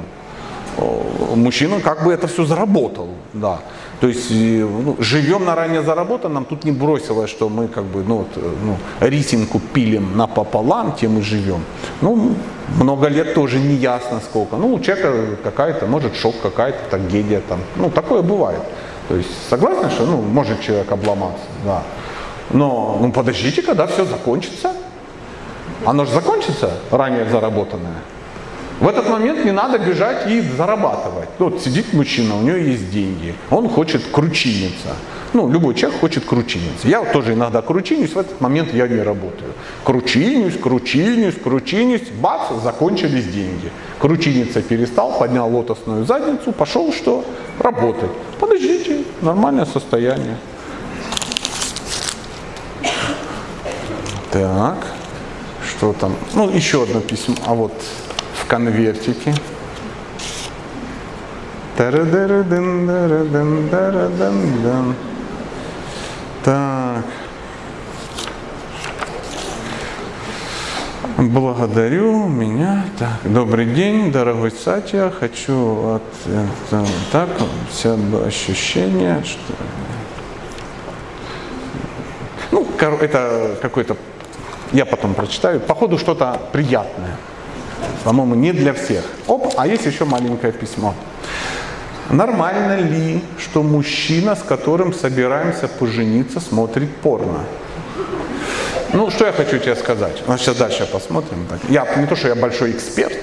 мужчина 1.35 1.81
как 1.81 2.05
бы 2.05 2.12
это 2.12 2.27
все 2.27 2.45
заработал. 2.45 3.09
Да. 3.35 3.61
То 4.01 4.09
есть 4.09 4.31
ну, 4.31 4.97
живем 4.99 5.45
на 5.45 5.55
ранее 5.55 5.83
заработанном, 5.83 6.45
тут 6.45 6.65
не 6.65 6.73
бросилось, 6.73 7.31
что 7.31 7.49
мы 7.49 7.69
как 7.69 7.85
бы 7.85 8.03
ну, 8.03 8.17
вот, 8.19 8.29
ну, 8.37 8.77
рисинку 9.01 9.61
пилим 9.73 10.17
напополам, 10.17 10.93
тем 10.93 11.19
и 11.19 11.23
живем. 11.23 11.61
Ну, 12.03 12.35
много 12.79 13.09
лет 13.09 13.35
тоже 13.35 13.59
не 13.59 13.75
ясно 13.75 14.21
сколько. 14.21 14.57
Ну, 14.57 14.75
у 14.75 14.81
человека 14.81 15.37
какая-то, 15.43 15.87
может, 15.87 16.15
шок 16.15 16.35
какая-то, 16.43 16.79
трагедия 16.91 17.41
там. 17.49 17.61
Ну, 17.77 17.91
такое 17.91 18.23
бывает. 18.23 18.61
То 19.09 19.17
есть 19.17 19.31
согласны, 19.49 19.91
что 19.91 20.05
ну, 20.05 20.21
может 20.21 20.61
человек 20.61 20.93
обломаться, 20.93 21.45
да. 21.65 21.83
Но 22.51 22.99
ну, 23.01 23.13
подождите, 23.13 23.63
когда 23.63 23.87
все 23.87 24.05
закончится. 24.05 24.73
Оно 25.85 26.05
же 26.05 26.13
закончится, 26.13 26.71
ранее 26.91 27.29
заработанное. 27.31 28.03
В 28.81 28.89
этот 28.89 29.09
момент 29.09 29.45
не 29.45 29.53
надо 29.53 29.79
бежать 29.79 30.29
и 30.29 30.41
зарабатывать. 30.41 31.29
Вот 31.39 31.62
сидит 31.62 31.95
мужчина, 31.95 32.37
у 32.37 32.43
него 32.43 32.59
есть 32.59 32.91
деньги, 32.91 33.35
он 33.51 33.69
хочет 33.71 34.03
кручиниться. 34.12 34.95
Ну, 35.33 35.51
любой 35.51 35.75
человек 35.75 36.01
хочет 36.01 36.25
кручиниться. 36.25 36.87
Я 36.87 37.01
вот 37.01 37.12
тоже 37.12 37.33
иногда 37.33 37.62
кручинюсь, 37.62 38.12
в 38.12 38.19
этот 38.19 38.41
момент 38.41 38.73
я 38.75 38.87
не 38.87 39.01
работаю. 39.01 39.53
Кручинюсь, 39.83 40.59
кручинюсь, 40.59 41.35
кручинюсь, 41.43 42.09
бац, 42.21 42.53
закончились 42.62 43.27
деньги. 43.27 43.71
Кручиниться 43.99 44.61
перестал, 44.61 45.19
поднял 45.19 45.49
лотосную 45.55 46.05
задницу, 46.05 46.53
пошел 46.53 46.93
что? 46.93 47.25
Работать. 47.59 48.11
Подождите, 48.39 49.05
нормальное 49.23 49.65
состояние. 49.65 50.37
Так, 54.31 54.87
что 55.67 55.95
там? 55.95 56.15
Ну, 56.35 56.51
еще 56.51 56.83
одно 56.83 57.01
письмо. 57.01 57.37
А 57.47 57.55
вот 57.55 57.73
конвертике. 58.49 59.35
Так. 66.45 67.05
Благодарю 71.19 72.29
меня. 72.29 72.85
Так, 72.99 73.33
добрый 73.33 73.67
день, 73.67 74.13
дорогой 74.13 74.51
Сатья. 74.51 75.11
Хочу 75.11 75.95
от 75.95 76.03
это, 76.27 76.87
так 77.11 77.29
все 77.71 77.99
ощущение, 78.27 79.23
что 79.25 79.55
ну 82.53 82.67
это 82.79 83.57
какой-то 83.63 83.97
я 84.73 84.85
потом 84.85 85.15
прочитаю. 85.15 85.61
Походу 85.61 85.99
что-то 85.99 86.41
приятное. 86.53 87.17
По-моему, 88.07 88.37
не 88.37 88.53
для 88.53 88.73
всех. 88.73 89.03
Оп, 89.27 89.55
а 89.57 89.66
есть 89.66 89.85
еще 89.85 90.05
маленькое 90.05 90.53
письмо. 90.53 90.95
Нормально 92.09 92.77
ли, 92.77 93.21
что 93.37 93.64
мужчина, 93.64 94.37
с 94.37 94.45
которым 94.45 94.95
собираемся 94.95 95.66
пожениться, 95.66 96.38
смотрит 96.38 96.88
порно? 96.99 97.40
Ну, 98.92 99.11
что 99.11 99.27
я 99.27 99.33
хочу 99.33 99.59
тебе 99.59 99.75
сказать? 99.75 100.23
Ну, 100.29 100.38
сейчас 100.38 100.57
дальше 100.57 100.87
посмотрим. 100.87 101.49
Я 101.69 101.85
не 101.97 102.07
то, 102.07 102.14
что 102.14 102.29
я 102.29 102.37
большой 102.37 102.71
эксперт, 102.71 103.19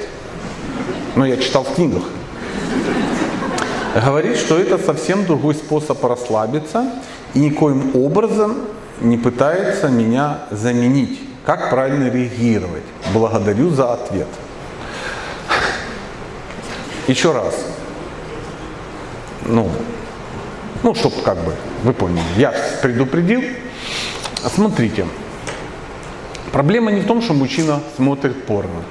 но 1.15 1.25
я 1.25 1.37
читал 1.37 1.63
в 1.63 1.75
книгах. 1.75 2.03
Говорит, 4.05 4.35
что 4.35 4.59
это 4.59 4.77
совсем 4.77 5.25
другой 5.25 5.55
способ 5.55 6.03
расслабиться 6.03 6.91
и 7.33 7.39
никоим 7.39 7.95
образом 7.95 8.57
не 8.99 9.17
пытается 9.17 9.87
меня 9.87 10.39
заменить. 10.51 11.21
Как 11.45 11.69
правильно 11.69 12.09
реагировать? 12.09 12.83
Благодарю 13.13 13.69
за 13.69 13.93
ответ. 13.93 14.27
Еще 17.07 17.33
раз. 17.33 17.53
Ну, 19.45 19.69
ну, 20.83 20.95
чтобы 20.95 21.15
как 21.23 21.37
бы, 21.37 21.53
вы 21.83 21.93
поняли, 21.93 22.23
я 22.37 22.53
предупредил. 22.81 23.41
Смотрите, 24.53 25.05
проблема 26.51 26.91
не 26.91 27.01
в 27.01 27.07
том, 27.07 27.21
что 27.21 27.33
мужчина 27.33 27.81
смотрит 27.97 28.45
порно. 28.45 28.83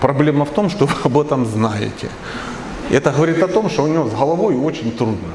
Проблема 0.00 0.44
в 0.44 0.50
том, 0.50 0.70
что 0.70 0.86
вы 0.86 0.94
об 1.04 1.18
этом 1.18 1.46
знаете. 1.46 2.08
Это 2.90 3.10
говорит 3.10 3.42
о 3.42 3.48
том, 3.48 3.70
что 3.70 3.84
у 3.84 3.86
него 3.86 4.08
с 4.08 4.12
головой 4.12 4.56
очень 4.56 4.92
трудно. 4.92 5.28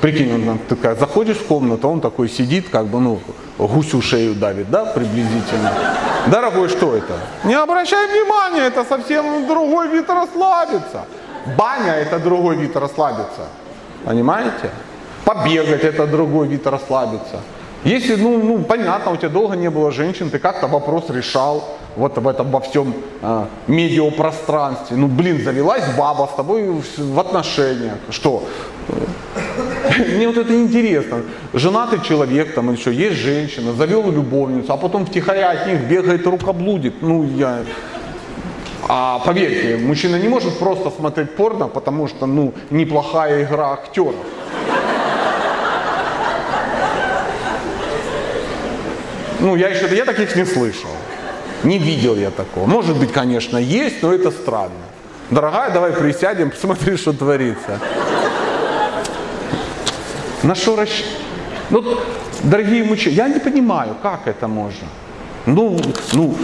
Прикинь, 0.00 0.50
он 0.50 0.58
такая, 0.68 0.96
заходишь 0.96 1.38
в 1.38 1.46
комнату, 1.46 1.88
он 1.88 2.00
такой 2.00 2.28
сидит, 2.28 2.68
как 2.68 2.86
бы, 2.86 3.00
ну, 3.00 3.20
гусю 3.58 4.02
шею 4.02 4.34
давит, 4.34 4.70
да, 4.70 4.84
приблизительно. 4.84 5.72
Дорогой, 6.26 6.68
что 6.68 6.94
это? 6.94 7.14
Не 7.44 7.54
обращай 7.54 8.06
внимания, 8.08 8.66
это 8.66 8.84
совсем 8.84 9.46
другой 9.46 9.88
вид 9.88 10.08
расслабиться. 10.10 11.06
Баня– 11.56 11.92
это 11.96 12.18
другой 12.18 12.56
вид 12.56 12.76
расслабиться. 12.76 13.48
Понимаете? 14.04 14.70
Побегать– 15.24 15.84
это 15.84 16.06
другой 16.06 16.48
вид 16.48 16.66
расслабиться. 16.66 17.40
Если, 17.84 18.16
ну, 18.16 18.42
ну, 18.42 18.64
понятно, 18.64 19.12
у 19.12 19.16
тебя 19.16 19.28
долго 19.28 19.56
не 19.56 19.68
было 19.68 19.90
женщин, 19.90 20.30
ты 20.30 20.38
как-то 20.38 20.68
вопрос 20.68 21.10
решал 21.10 21.62
вот 21.96 22.16
в 22.16 22.26
этом 22.26 22.50
во 22.50 22.60
всем 22.60 22.94
э, 23.22 23.44
медиапространстве. 23.66 24.96
Ну, 24.96 25.06
блин, 25.06 25.44
завелась 25.44 25.84
баба 25.96 26.28
с 26.32 26.36
тобой 26.36 26.82
в 26.96 27.20
отношениях. 27.20 27.98
Что? 28.10 28.42
Мне 30.16 30.26
вот 30.26 30.38
это 30.38 30.54
интересно. 30.54 31.22
Женатый 31.52 32.00
человек, 32.00 32.54
там 32.54 32.72
еще 32.72 32.92
есть 32.92 33.16
женщина, 33.16 33.72
завел 33.74 34.10
любовницу, 34.10 34.72
а 34.72 34.76
потом 34.76 35.04
втихаря 35.04 35.50
от 35.50 35.66
них 35.66 35.80
бегает 35.82 36.26
рукоблудит. 36.26 37.02
Ну, 37.02 37.24
я... 37.24 37.58
А 38.88 39.18
поверьте, 39.24 39.76
мужчина 39.76 40.16
не 40.16 40.28
может 40.28 40.58
просто 40.58 40.90
смотреть 40.90 41.34
порно, 41.36 41.68
потому 41.68 42.06
что, 42.08 42.26
ну, 42.26 42.52
неплохая 42.70 43.44
игра 43.44 43.72
актеров. 43.72 44.14
Ну, 49.40 49.56
я 49.56 49.68
еще, 49.68 49.94
я 49.94 50.04
таких 50.04 50.36
не 50.36 50.44
слышал. 50.44 50.90
Не 51.64 51.78
видел 51.78 52.16
я 52.16 52.30
такого. 52.30 52.66
Может 52.66 52.96
быть, 52.96 53.12
конечно, 53.12 53.56
есть, 53.56 54.02
но 54.02 54.12
это 54.12 54.30
странно. 54.30 54.84
Дорогая, 55.30 55.70
давай 55.70 55.92
присядем, 55.92 56.50
посмотри, 56.50 56.96
что 56.96 57.12
творится. 57.12 57.80
На 60.42 60.54
что 60.54 60.76
расщ... 60.76 61.04
Ну, 61.70 61.82
дорогие 62.42 62.84
мужчины, 62.84 63.14
я 63.14 63.28
не 63.28 63.40
понимаю, 63.40 63.96
как 64.02 64.26
это 64.26 64.46
можно. 64.46 64.86
Ну, 65.46 65.80
ну, 66.12 66.36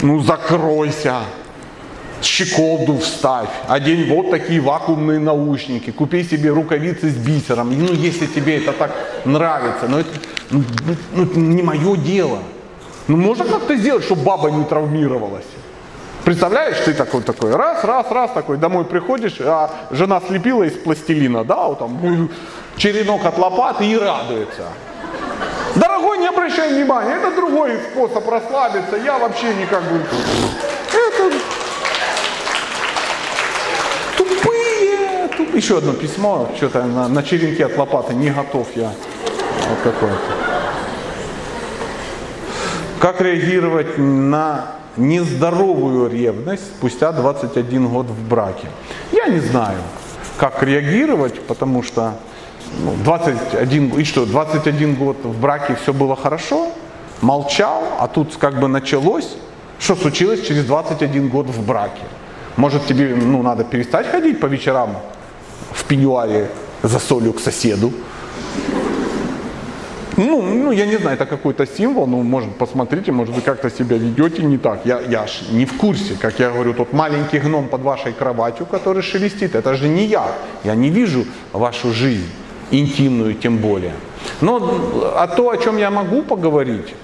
Ну 0.00 0.20
закройся. 0.20 1.20
Щеколду 2.22 2.98
вставь, 2.98 3.50
одень 3.68 4.08
вот 4.08 4.30
такие 4.30 4.60
вакуумные 4.60 5.18
наушники, 5.18 5.90
купи 5.90 6.24
себе 6.24 6.50
рукавицы 6.50 7.10
с 7.10 7.14
бисером. 7.14 7.70
Ну, 7.78 7.92
если 7.92 8.26
тебе 8.26 8.56
это 8.56 8.72
так 8.72 8.90
нравится, 9.24 9.86
но 9.88 10.00
это 10.00 10.10
ну, 10.50 10.62
ну, 11.12 11.24
не 11.34 11.62
мое 11.62 11.96
дело. 11.96 12.38
Ну, 13.08 13.16
можно 13.16 13.44
как-то 13.44 13.76
сделать, 13.76 14.04
чтобы 14.04 14.22
баба 14.22 14.50
не 14.50 14.64
травмировалась. 14.64 15.44
Представляешь, 16.24 16.78
ты 16.84 16.92
такой, 16.92 17.22
такой, 17.22 17.54
раз, 17.54 17.84
раз, 17.84 18.10
раз, 18.10 18.32
такой, 18.32 18.56
домой 18.56 18.84
приходишь, 18.84 19.36
а 19.40 19.70
жена 19.92 20.20
слепила 20.26 20.64
из 20.64 20.72
пластилина, 20.72 21.44
да, 21.44 21.68
вот 21.68 21.78
там, 21.78 22.28
черенок 22.76 23.24
от 23.24 23.38
лопаты 23.38 23.86
и 23.86 23.96
радуется. 23.96 24.64
Дорогой, 25.76 26.18
не 26.18 26.26
обращай 26.26 26.74
внимания, 26.74 27.14
это 27.14 27.36
другой 27.36 27.78
способ 27.92 28.28
расслабиться, 28.28 28.96
я 28.96 29.18
вообще 29.18 29.54
никак 29.54 29.84
бы... 29.84 30.00
Еще 35.56 35.78
одно 35.78 35.94
письмо, 35.94 36.50
что-то 36.54 36.84
на, 36.84 37.08
на 37.08 37.22
черенке 37.22 37.64
от 37.64 37.78
лопаты, 37.78 38.12
не 38.12 38.28
готов 38.28 38.68
я. 38.76 38.92
Вот 39.70 39.78
какое-то. 39.82 40.20
Как 43.00 43.22
реагировать 43.22 43.96
на 43.96 44.66
нездоровую 44.98 46.10
ревность 46.10 46.66
спустя 46.76 47.10
21 47.10 47.88
год 47.88 48.04
в 48.04 48.28
браке? 48.28 48.68
Я 49.12 49.28
не 49.28 49.40
знаю, 49.40 49.78
как 50.36 50.62
реагировать, 50.62 51.40
потому 51.40 51.82
что 51.82 52.12
ну, 52.84 52.92
21, 53.02 53.98
и 53.98 54.04
что, 54.04 54.26
21 54.26 54.94
год 54.94 55.16
в 55.24 55.40
браке 55.40 55.74
все 55.82 55.94
было 55.94 56.16
хорошо, 56.16 56.70
молчал, 57.22 57.82
а 57.98 58.08
тут 58.08 58.36
как 58.36 58.60
бы 58.60 58.68
началось, 58.68 59.38
что 59.78 59.96
случилось 59.96 60.46
через 60.46 60.66
21 60.66 61.30
год 61.30 61.46
в 61.46 61.66
браке. 61.66 62.02
Может 62.58 62.84
тебе 62.84 63.14
ну, 63.14 63.42
надо 63.42 63.64
перестать 63.64 64.06
ходить 64.06 64.38
по 64.38 64.46
вечерам 64.46 64.98
в 65.76 65.84
пеньюаре 65.84 66.48
за 66.82 66.98
солью 66.98 67.32
к 67.32 67.40
соседу. 67.40 67.92
Ну, 70.16 70.40
ну, 70.40 70.72
я 70.72 70.86
не 70.86 70.96
знаю, 70.96 71.16
это 71.16 71.26
какой-то 71.26 71.66
символ, 71.66 72.06
ну, 72.06 72.22
может, 72.22 72.56
посмотрите, 72.56 73.12
может, 73.12 73.34
вы 73.34 73.42
как-то 73.42 73.70
себя 73.70 73.98
ведете 73.98 74.42
не 74.42 74.56
так. 74.56 74.86
Я, 74.86 75.00
я 75.00 75.26
ж 75.26 75.42
не 75.50 75.66
в 75.66 75.76
курсе, 75.76 76.16
как 76.18 76.38
я 76.38 76.50
говорю, 76.50 76.72
тот 76.72 76.94
маленький 76.94 77.38
гном 77.38 77.68
под 77.68 77.82
вашей 77.82 78.12
кроватью, 78.12 78.64
который 78.64 79.02
шелестит, 79.02 79.54
это 79.54 79.74
же 79.74 79.88
не 79.88 80.06
я. 80.06 80.26
Я 80.64 80.74
не 80.74 80.88
вижу 80.88 81.26
вашу 81.52 81.92
жизнь, 81.92 82.30
интимную 82.70 83.34
тем 83.34 83.58
более. 83.58 83.92
Но 84.40 84.56
а 85.14 85.26
то, 85.26 85.50
о 85.50 85.56
чем 85.58 85.76
я 85.76 85.90
могу 85.90 86.22
поговорить, 86.22 86.94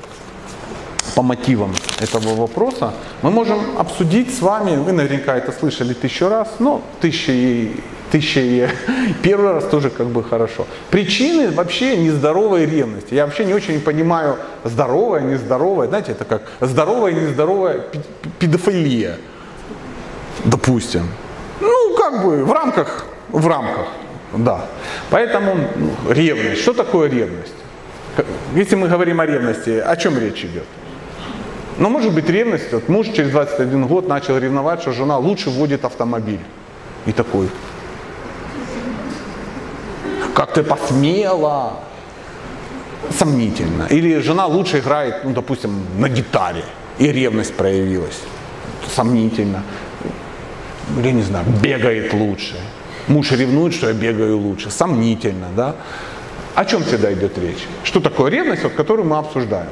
по 1.14 1.22
мотивам 1.22 1.74
этого 2.00 2.35
вопроса, 2.35 2.94
мы 3.20 3.30
можем 3.30 3.58
обсудить 3.78 4.35
с 4.35 4.40
вами, 4.40 4.76
вы 4.76 4.92
наверняка 4.92 5.37
это 5.37 5.52
слышали 5.52 5.92
тысячу 5.92 6.28
раз, 6.28 6.48
но 6.58 6.80
тысячи 7.00 7.70
2001 8.12 9.40
раз 9.40 9.64
тоже 9.64 9.90
как 9.90 10.07
бы 10.07 10.22
хорошо. 10.22 10.66
Причины 10.90 11.51
вообще 11.51 11.96
нездоровой 11.96 12.66
ревности. 12.66 13.14
Я 13.14 13.25
вообще 13.25 13.44
не 13.44 13.55
очень 13.55 13.81
понимаю 13.81 14.37
здоровая, 14.64 15.22
нездоровая. 15.22 15.88
Знаете, 15.88 16.12
это 16.12 16.25
как 16.25 16.42
здоровая, 16.61 17.12
нездоровая 17.12 17.81
педофилия. 18.38 19.16
Допустим. 20.44 21.03
Ну, 21.61 21.96
как 21.96 22.22
бы 22.25 22.44
в 22.44 22.53
рамках, 22.53 23.07
в 23.31 23.46
рамках, 23.46 23.87
да. 24.35 24.66
Поэтому 25.11 25.57
ну, 25.77 26.12
ревность. 26.12 26.61
Что 26.61 26.75
такое 26.75 27.09
ревность? 27.09 27.55
Если 28.55 28.77
мы 28.77 28.88
говорим 28.88 29.20
о 29.20 29.27
ревности, 29.27 29.70
о 29.70 29.96
чем 29.96 30.18
речь 30.18 30.44
идет? 30.44 30.64
Но 31.79 31.88
ну, 31.88 31.90
может 31.90 32.12
быть 32.12 32.29
ревность, 32.29 32.72
вот 32.72 32.88
муж 32.88 33.07
через 33.07 33.31
21 33.31 33.87
год 33.87 34.07
начал 34.07 34.37
ревновать, 34.37 34.83
что 34.83 34.92
жена 34.92 35.16
лучше 35.16 35.48
водит 35.48 35.85
автомобиль. 35.85 36.40
И 37.07 37.12
такой, 37.12 37.48
как 40.35 40.53
ты 40.55 40.62
посмела, 40.62 41.75
сомнительно. 43.18 43.87
Или 43.90 44.18
жена 44.21 44.47
лучше 44.47 44.79
играет, 44.79 45.25
ну, 45.25 45.33
допустим, 45.33 45.85
на 45.99 46.09
гитаре, 46.09 46.64
и 46.99 47.12
ревность 47.12 47.55
проявилась, 47.55 48.21
сомнительно. 48.95 49.62
Или, 50.99 51.12
не 51.12 51.23
знаю, 51.23 51.47
бегает 51.62 52.12
лучше. 52.12 52.57
Муж 53.09 53.33
ревнует, 53.33 53.75
что 53.75 53.88
я 53.88 53.95
бегаю 53.95 54.38
лучше, 54.38 54.71
сомнительно, 54.71 55.49
да. 55.57 55.75
О 56.55 56.64
чем 56.64 56.85
всегда 56.85 57.12
идет 57.12 57.38
речь? 57.38 57.66
Что 57.83 58.01
такое 58.01 58.31
ревность, 58.31 58.62
вот, 58.62 58.73
которую 58.75 59.09
мы 59.09 59.18
обсуждаем? 59.18 59.71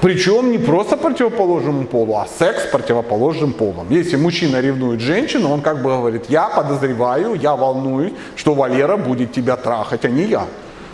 Причем 0.00 0.52
не 0.52 0.58
просто 0.58 0.96
противоположному 0.96 1.84
полу, 1.84 2.16
а 2.16 2.26
секс 2.38 2.66
противоположным 2.66 3.52
полом. 3.52 3.86
Если 3.90 4.16
мужчина 4.16 4.60
ревнует 4.60 5.00
женщину, 5.00 5.50
он 5.50 5.60
как 5.60 5.82
бы 5.82 5.90
говорит, 5.90 6.26
я 6.28 6.48
подозреваю, 6.48 7.34
я 7.34 7.56
волнуюсь, 7.56 8.12
что 8.36 8.54
Валера 8.54 8.96
будет 8.96 9.32
тебя 9.32 9.56
трахать, 9.56 10.04
а 10.04 10.08
не 10.08 10.22
я. 10.22 10.46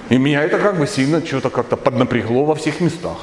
И 0.09 0.17
меня 0.17 0.43
это 0.43 0.59
как 0.59 0.79
бы 0.79 0.87
сильно 0.87 1.25
что-то 1.25 1.51
как-то 1.51 1.77
поднапрягло 1.77 2.45
во 2.45 2.55
всех 2.55 2.81
местах. 2.81 3.19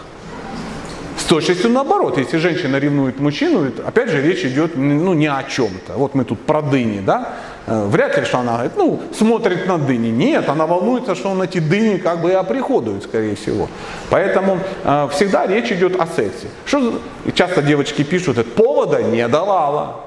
С 1.18 1.24
точностью 1.24 1.70
наоборот, 1.70 2.18
если 2.18 2.38
женщина 2.38 2.80
ревнует 2.80 3.20
мужчину, 3.20 3.72
опять 3.86 4.10
же 4.10 4.22
речь 4.22 4.46
идет 4.46 4.76
ну, 4.76 5.14
не 5.14 5.28
о 5.28 5.44
чем-то. 5.44 5.94
Вот 5.94 6.16
мы 6.16 6.26
тут 6.26 6.40
про 6.40 6.62
дыни, 6.62 7.00
да? 7.00 7.34
Э, 7.68 7.86
вряд 7.88 8.18
ли, 8.18 8.26
что 8.26 8.40
она 8.40 8.54
говорит, 8.54 8.74
ну, 8.76 9.00
смотрит 9.18 9.68
на 9.68 9.78
дыни. 9.78 10.08
Нет, 10.08 10.50
она 10.50 10.66
волнуется, 10.66 11.16
что 11.16 11.30
он 11.30 11.42
эти 11.42 11.60
дыни 11.60 11.98
как 11.98 12.22
бы 12.22 12.32
и 12.32 12.34
оприходует, 12.34 13.04
скорее 13.04 13.36
всего. 13.36 13.68
Поэтому 14.10 14.60
э, 14.84 15.08
всегда 15.12 15.46
речь 15.46 15.72
идет 15.72 16.00
о 16.00 16.08
сексе. 16.08 16.48
Что 16.66 17.00
часто 17.34 17.62
девочки 17.62 18.04
пишут, 18.04 18.38
это 18.38 18.50
повода 18.50 19.04
не 19.04 19.28
давала. 19.28 20.02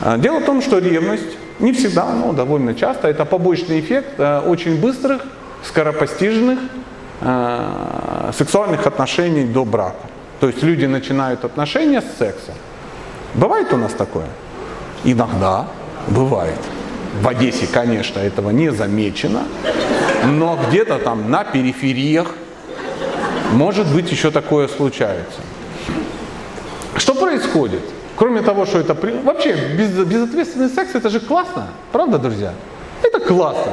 Э, 0.00 0.16
дело 0.18 0.40
в 0.40 0.44
том, 0.44 0.62
что 0.62 0.78
ревность 0.78 1.36
не 1.58 1.72
всегда, 1.72 2.06
но 2.12 2.32
довольно 2.32 2.74
часто, 2.74 3.08
это 3.08 3.24
побочный 3.24 3.80
эффект 3.80 4.18
э, 4.18 4.40
очень 4.40 4.80
быстрых, 4.80 5.22
скоропостижных 5.64 6.58
э, 7.20 8.30
сексуальных 8.32 8.86
отношений 8.86 9.44
до 9.44 9.64
брака. 9.64 10.06
То 10.40 10.46
есть 10.46 10.62
люди 10.62 10.86
начинают 10.86 11.44
отношения 11.44 12.00
с 12.00 12.18
секса. 12.18 12.52
Бывает 13.34 13.72
у 13.72 13.76
нас 13.76 13.92
такое? 13.92 14.28
Иногда. 15.04 15.66
Бывает. 16.10 16.58
В 17.20 17.28
Одессе, 17.28 17.66
конечно, 17.66 18.20
этого 18.20 18.50
не 18.50 18.70
замечено, 18.70 19.44
но 20.26 20.58
где-то 20.68 20.98
там 20.98 21.30
на 21.30 21.44
перифериях, 21.44 22.34
может 23.52 23.92
быть, 23.92 24.10
еще 24.10 24.30
такое 24.30 24.68
случается. 24.68 25.40
Что 26.96 27.14
происходит? 27.14 27.82
Кроме 28.16 28.42
того, 28.42 28.66
что 28.66 28.78
это... 28.78 28.94
Вообще, 29.24 29.54
без, 29.76 29.90
безответственный 29.90 30.68
секс, 30.68 30.94
это 30.94 31.08
же 31.08 31.20
классно. 31.20 31.68
Правда, 31.92 32.18
друзья? 32.18 32.52
Это 33.02 33.20
классно. 33.20 33.72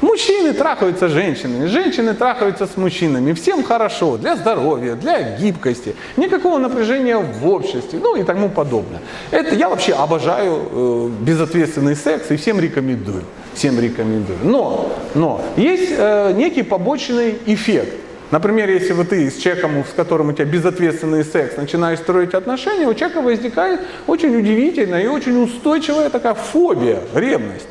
Мужчины 0.00 0.52
трахаются 0.52 1.08
с 1.08 1.12
женщинами, 1.12 1.66
женщины 1.66 2.14
трахаются 2.14 2.66
с 2.66 2.76
мужчинами. 2.76 3.32
Всем 3.32 3.62
хорошо, 3.62 4.18
для 4.18 4.36
здоровья, 4.36 4.94
для 4.94 5.36
гибкости, 5.36 5.94
никакого 6.16 6.58
напряжения 6.58 7.16
в 7.16 7.48
обществе, 7.48 7.98
ну 8.02 8.14
и 8.16 8.22
тому 8.22 8.48
подобное. 8.50 9.00
Это 9.30 9.54
я 9.54 9.68
вообще 9.68 9.94
обожаю 9.94 10.68
э, 10.70 11.10
безответственный 11.20 11.96
секс 11.96 12.30
и 12.30 12.36
всем 12.36 12.60
рекомендую. 12.60 13.24
Всем 13.54 13.80
рекомендую. 13.80 14.38
Но, 14.42 14.92
но 15.14 15.40
есть 15.56 15.92
э, 15.96 16.32
некий 16.36 16.62
побочный 16.62 17.38
эффект. 17.46 17.94
Например, 18.30 18.68
если 18.68 18.92
вот 18.92 19.10
ты 19.10 19.30
с 19.30 19.36
человеком, 19.36 19.84
с 19.88 19.94
которым 19.94 20.30
у 20.30 20.32
тебя 20.32 20.46
безответственный 20.46 21.24
секс, 21.24 21.56
начинаешь 21.56 22.00
строить 22.00 22.34
отношения, 22.34 22.86
у 22.86 22.92
человека 22.92 23.22
возникает 23.22 23.80
очень 24.06 24.36
удивительная 24.36 25.04
и 25.04 25.06
очень 25.06 25.42
устойчивая 25.42 26.10
такая 26.10 26.34
фобия, 26.34 27.00
ревность. 27.14 27.68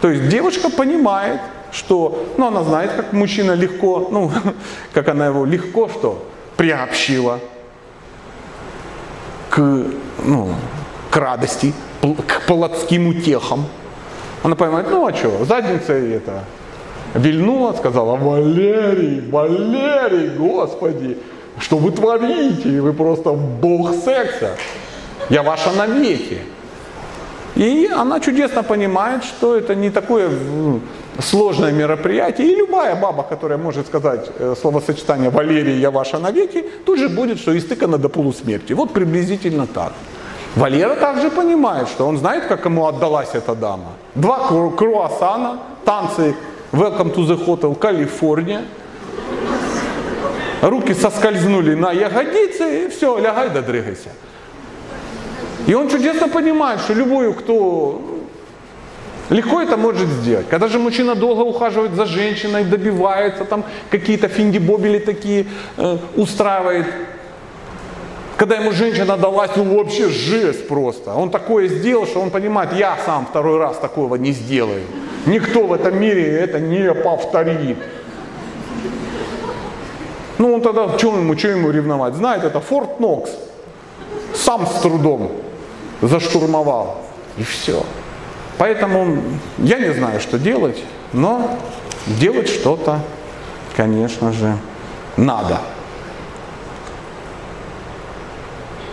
То 0.00 0.10
есть 0.10 0.28
девушка 0.28 0.70
понимает, 0.70 1.40
что, 1.72 2.26
ну, 2.36 2.46
она 2.46 2.62
знает, 2.62 2.92
как 2.92 3.12
мужчина 3.12 3.52
легко, 3.52 4.08
ну, 4.10 4.30
как 4.92 5.08
она 5.08 5.26
его 5.26 5.44
легко 5.44 5.88
что 5.88 6.24
приобщила 6.56 7.40
к, 9.50 9.58
ну, 10.24 10.54
к 11.10 11.16
радости, 11.16 11.72
к 12.00 12.46
плотским 12.46 13.08
утехам. 13.08 13.66
Она 14.42 14.54
понимает, 14.54 14.88
ну 14.90 15.06
а 15.06 15.12
что, 15.12 15.44
задница 15.44 15.92
это 15.92 16.44
вильнула, 17.14 17.72
сказала, 17.72 18.16
Валерий, 18.16 19.28
Валерий, 19.28 20.28
Господи, 20.36 21.18
что 21.58 21.76
вы 21.76 21.90
творите? 21.90 22.80
Вы 22.80 22.92
просто 22.92 23.32
бог 23.32 23.92
секса. 23.94 24.56
Я 25.28 25.42
ваша 25.42 25.72
навеки. 25.72 26.38
И 27.58 27.90
она 27.92 28.20
чудесно 28.20 28.62
понимает, 28.62 29.24
что 29.24 29.56
это 29.56 29.74
не 29.74 29.90
такое 29.90 30.30
сложное 31.18 31.72
мероприятие. 31.72 32.52
И 32.52 32.56
любая 32.56 32.94
баба, 32.94 33.24
которая 33.24 33.58
может 33.58 33.86
сказать 33.86 34.30
э, 34.38 34.54
словосочетание 34.60 35.30
«Валерий, 35.30 35.80
я 35.80 35.90
ваша 35.90 36.20
навеки», 36.20 36.64
тут 36.86 37.00
же 37.00 37.08
будет, 37.08 37.40
что 37.40 37.58
истыкана 37.58 37.98
до 37.98 38.08
полусмерти. 38.08 38.74
Вот 38.74 38.92
приблизительно 38.92 39.66
так. 39.66 39.92
Валера 40.54 40.94
также 40.94 41.30
понимает, 41.30 41.88
что 41.88 42.06
он 42.06 42.16
знает, 42.18 42.44
как 42.46 42.64
ему 42.64 42.86
отдалась 42.86 43.30
эта 43.34 43.56
дама. 43.56 43.92
Два 44.14 44.46
круассана, 44.76 45.58
танцы 45.84 46.36
«Welcome 46.72 47.12
to 47.12 47.26
the 47.26 47.44
Hotel 47.44 47.76
California», 47.76 48.62
руки 50.62 50.94
соскользнули 50.94 51.74
на 51.74 51.90
ягодицы, 51.90 52.84
и 52.84 52.88
все, 52.88 53.18
лягай 53.18 53.50
да 53.50 53.62
дрыгайся. 53.62 54.10
И 55.68 55.74
он 55.74 55.90
чудесно 55.90 56.28
понимает, 56.28 56.80
что 56.80 56.94
любой, 56.94 57.34
кто 57.34 58.00
легко 59.28 59.60
это 59.60 59.76
может 59.76 60.08
сделать. 60.08 60.48
Когда 60.48 60.66
же 60.66 60.78
мужчина 60.78 61.14
долго 61.14 61.42
ухаживает 61.42 61.92
за 61.94 62.06
женщиной, 62.06 62.64
добивается, 62.64 63.44
там 63.44 63.64
какие-то 63.90 64.28
финди-бобили 64.28 64.98
такие 64.98 65.44
э, 65.76 65.98
устраивает, 66.16 66.86
когда 68.38 68.56
ему 68.56 68.72
женщина 68.72 69.18
далась, 69.18 69.50
ну 69.56 69.76
вообще 69.76 70.08
жесть 70.08 70.66
просто. 70.68 71.12
Он 71.12 71.28
такое 71.28 71.68
сделал, 71.68 72.06
что 72.06 72.20
он 72.20 72.30
понимает, 72.30 72.72
я 72.72 72.96
сам 73.04 73.26
второй 73.26 73.58
раз 73.58 73.76
такого 73.76 74.14
не 74.14 74.32
сделаю. 74.32 74.84
Никто 75.26 75.66
в 75.66 75.72
этом 75.74 76.00
мире 76.00 76.32
это 76.38 76.60
не 76.60 76.94
повторит. 76.94 77.76
Ну 80.38 80.54
он 80.54 80.62
тогда, 80.62 80.96
чем 80.96 81.16
ему, 81.16 81.36
что 81.36 81.48
ему 81.48 81.70
ревновать? 81.70 82.14
Знает, 82.14 82.42
это 82.44 82.58
Форт 82.60 83.00
Нокс. 83.00 83.30
Сам 84.34 84.66
с 84.66 84.80
трудом 84.80 85.30
заштурмовал. 86.00 87.02
И 87.36 87.42
все. 87.42 87.84
Поэтому 88.58 89.22
я 89.58 89.78
не 89.78 89.92
знаю, 89.94 90.20
что 90.20 90.38
делать, 90.38 90.82
но 91.12 91.58
делать 92.06 92.48
что-то, 92.48 93.00
конечно 93.76 94.32
же, 94.32 94.56
надо. 95.16 95.60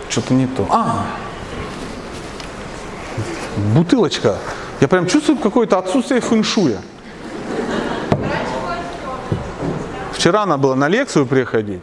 Что-то 0.08 0.34
не 0.34 0.46
то. 0.46 0.66
А, 0.70 1.06
бутылочка. 3.74 4.36
Я 4.80 4.88
прям 4.88 5.06
чувствую 5.06 5.38
какое-то 5.38 5.78
отсутствие 5.78 6.20
фэншуя. 6.20 6.78
Вчера 10.12 10.46
надо 10.46 10.62
было 10.62 10.74
на 10.74 10.88
лекцию 10.88 11.26
приходить. 11.26 11.82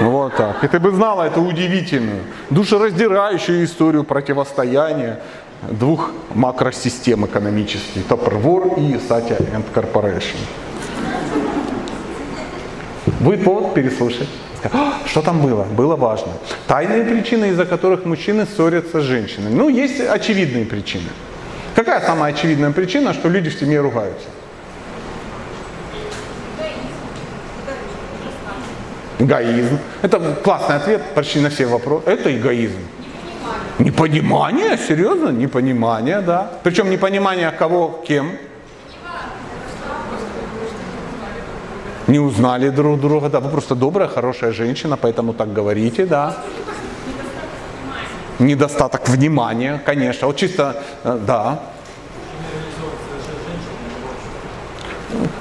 Вот 0.00 0.36
так. 0.36 0.64
И 0.64 0.68
ты 0.68 0.78
бы 0.78 0.90
знала 0.90 1.24
эту 1.24 1.40
удивительную, 1.42 2.22
душераздирающую 2.50 3.64
историю 3.64 4.04
противостояния 4.04 5.20
двух 5.70 6.10
макросистем 6.34 7.24
экономических. 7.26 8.02
Tupperware 8.08 8.78
и 8.78 8.94
Satya 8.94 9.38
and 9.52 9.64
Corporation. 9.74 10.36
Будет 13.20 13.44
повод 13.44 13.74
переслушать. 13.74 14.28
Что 15.06 15.22
там 15.22 15.40
было? 15.40 15.64
Было 15.64 15.96
важно. 15.96 16.32
Тайные 16.66 17.04
причины, 17.04 17.50
из-за 17.50 17.66
которых 17.66 18.04
мужчины 18.04 18.46
ссорятся 18.46 19.00
с 19.00 19.04
женщинами. 19.04 19.54
Ну, 19.54 19.68
есть 19.68 20.00
очевидные 20.00 20.64
причины. 20.64 21.08
Какая 21.74 22.00
самая 22.00 22.32
очевидная 22.32 22.70
причина, 22.70 23.12
что 23.12 23.28
люди 23.28 23.50
в 23.50 23.58
семье 23.58 23.80
ругаются? 23.80 24.26
Эгоизм. 29.18 29.78
Это 30.02 30.18
классный 30.42 30.76
ответ 30.76 31.02
почти 31.14 31.40
на 31.40 31.48
все 31.48 31.66
вопросы. 31.66 32.08
Это 32.08 32.36
эгоизм. 32.36 32.80
Непонимание, 33.78 34.78
серьезно? 34.78 35.30
Непонимание, 35.30 36.20
да. 36.20 36.50
Причем 36.62 36.90
непонимание 36.90 37.50
кого, 37.50 38.02
кем? 38.06 38.32
Не 42.06 42.18
узнали 42.18 42.68
друг 42.68 43.00
друга, 43.00 43.28
да, 43.28 43.40
вы 43.40 43.48
просто 43.48 43.74
добрая, 43.74 44.08
хорошая 44.08 44.52
женщина, 44.52 44.96
поэтому 44.96 45.32
так 45.32 45.52
говорите, 45.52 46.04
да. 46.06 46.36
Недостаток 48.38 49.08
внимания, 49.08 49.80
конечно, 49.84 50.26
вот 50.26 50.36
чисто, 50.36 50.82
э, 51.04 51.18
да. 51.26 51.60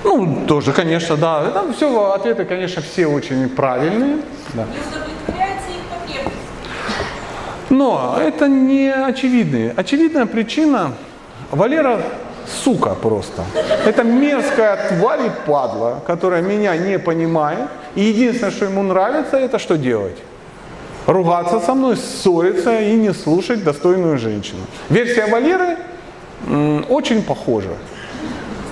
Ну, 0.04 0.46
тоже, 0.48 0.72
конечно, 0.74 1.16
да. 1.18 1.44
Это 1.48 1.74
все 1.74 2.12
ответы, 2.14 2.46
конечно, 2.46 2.82
все 2.82 3.08
очень 3.08 3.50
правильные. 3.50 4.18
Да. 4.54 4.66
Но 7.70 8.18
это 8.22 8.48
не 8.48 8.90
очевидные. 8.92 9.74
Очевидная 9.76 10.26
причина, 10.26 10.92
Валера 11.52 12.02
сука 12.46 12.96
просто. 12.96 13.44
Это 13.86 14.04
мерзкая 14.04 14.90
тварь 14.90 15.28
и 15.28 15.32
падла, 15.48 16.02
которая 16.06 16.42
меня 16.42 16.76
не 16.78 17.00
понимает. 17.00 17.70
И 17.96 18.02
единственное, 18.02 18.52
что 18.52 18.66
ему 18.66 18.84
нравится, 18.84 19.38
это 19.38 19.58
что 19.58 19.78
делать? 19.78 20.18
Ругаться 21.08 21.60
со 21.60 21.74
мной, 21.74 21.98
ссориться 21.98 22.80
и 22.80 22.94
не 22.94 23.14
слушать 23.14 23.64
достойную 23.64 24.18
женщину. 24.18 24.62
Версия 24.90 25.26
Валеры 25.26 25.78
очень 26.90 27.24
похожа. 27.24 27.74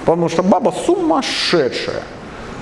Потому 0.05 0.29
что 0.29 0.43
баба 0.43 0.73
сумасшедшая. 0.85 2.03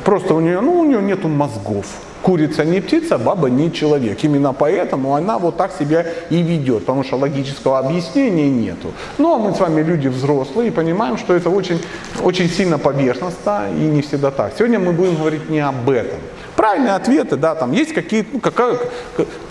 Просто 0.04 0.34
у 0.34 0.40
нее, 0.40 0.62
ну, 0.62 0.80
у 0.80 0.86
нее 0.86 1.02
нету 1.02 1.28
мозгов. 1.28 1.86
Курица 2.22 2.66
не 2.66 2.82
птица, 2.82 3.18
баба 3.18 3.50
не 3.50 3.72
человек. 3.72 4.24
Именно 4.24 4.54
поэтому 4.54 5.16
она 5.16 5.38
вот 5.38 5.56
так 5.56 5.72
себя 5.80 6.06
и 6.30 6.42
ведет, 6.42 6.80
потому 6.80 7.04
что 7.04 7.16
логического 7.16 7.80
объяснения 7.80 8.50
нету. 8.50 8.92
Ну 9.18 9.34
а 9.34 9.38
мы 9.38 9.54
с 9.54 9.60
вами 9.60 9.82
люди 9.82 10.10
взрослые 10.10 10.68
и 10.68 10.72
понимаем, 10.72 11.18
что 11.18 11.34
это 11.34 11.50
очень, 11.50 11.82
очень 12.22 12.50
сильно 12.50 12.78
поверхностно 12.78 13.68
и 13.74 13.82
не 13.82 14.02
всегда 14.02 14.32
так. 14.32 14.54
Сегодня 14.58 14.80
мы 14.80 14.92
будем 14.92 15.16
говорить 15.16 15.50
не 15.50 15.60
об 15.60 15.90
этом. 15.90 16.20
Правильные 16.60 16.96
ответы, 16.96 17.38
да, 17.38 17.56
там 17.56 17.72
есть 17.72 17.94
какие-то, 17.94 18.32
ну, 18.34 18.40
какая, 18.42 18.78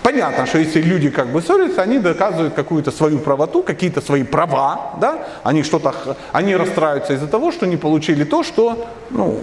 понятно, 0.03 0.45
что 0.45 0.59
если 0.59 0.79
люди 0.79 1.09
как 1.09 1.29
бы 1.29 1.41
ссорятся, 1.41 1.81
они 1.81 1.97
доказывают 1.97 2.53
какую-то 2.53 2.91
свою 2.91 3.17
правоту, 3.17 3.63
какие-то 3.63 3.99
свои 3.99 4.21
права, 4.21 4.91
да, 5.01 5.25
они 5.43 5.63
что-то, 5.63 5.91
они 6.31 6.55
расстраиваются 6.55 7.13
из-за 7.13 7.25
того, 7.25 7.51
что 7.51 7.65
не 7.65 7.77
получили 7.77 8.25
то, 8.25 8.43
что, 8.43 8.85
ну, 9.09 9.39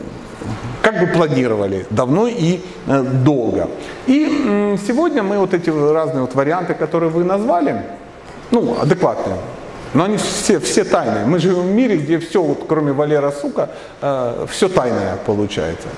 как 0.81 1.01
бы 1.01 1.09
планировали 1.09 1.87
давно 1.91 2.29
и 2.29 2.61
э, 2.87 3.03
долго. 3.03 3.69
И 4.07 4.45
э, 4.47 4.77
сегодня 4.87 5.25
мы 5.25 5.39
вот 5.39 5.53
эти 5.53 5.69
разные 5.69 6.21
вот 6.21 6.37
варианты, 6.37 6.75
которые 6.75 7.11
вы 7.11 7.25
назвали, 7.25 7.83
ну, 8.53 8.77
адекватные, 8.81 9.39
но 9.93 10.05
они 10.05 10.19
все, 10.19 10.61
все 10.61 10.85
тайные. 10.85 11.27
Мы 11.27 11.41
живем 11.41 11.63
в 11.63 11.73
мире, 11.73 11.97
где 11.97 12.21
все, 12.21 12.41
вот, 12.41 12.67
кроме 12.69 12.93
Валера, 12.93 13.33
сука, 13.33 13.71
э, 14.01 14.47
все 14.49 14.69
тайное 14.69 15.17
получается. 15.27 15.89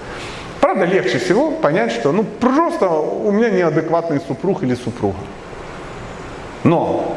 Правда, 0.60 0.84
легче 0.84 1.18
всего 1.18 1.50
понять, 1.50 1.92
что 1.92 2.12
ну 2.12 2.24
просто 2.24 2.88
у 2.88 3.30
меня 3.30 3.50
неадекватный 3.50 4.20
супруг 4.20 4.62
или 4.62 4.74
супруга. 4.74 5.18
Но 6.64 7.16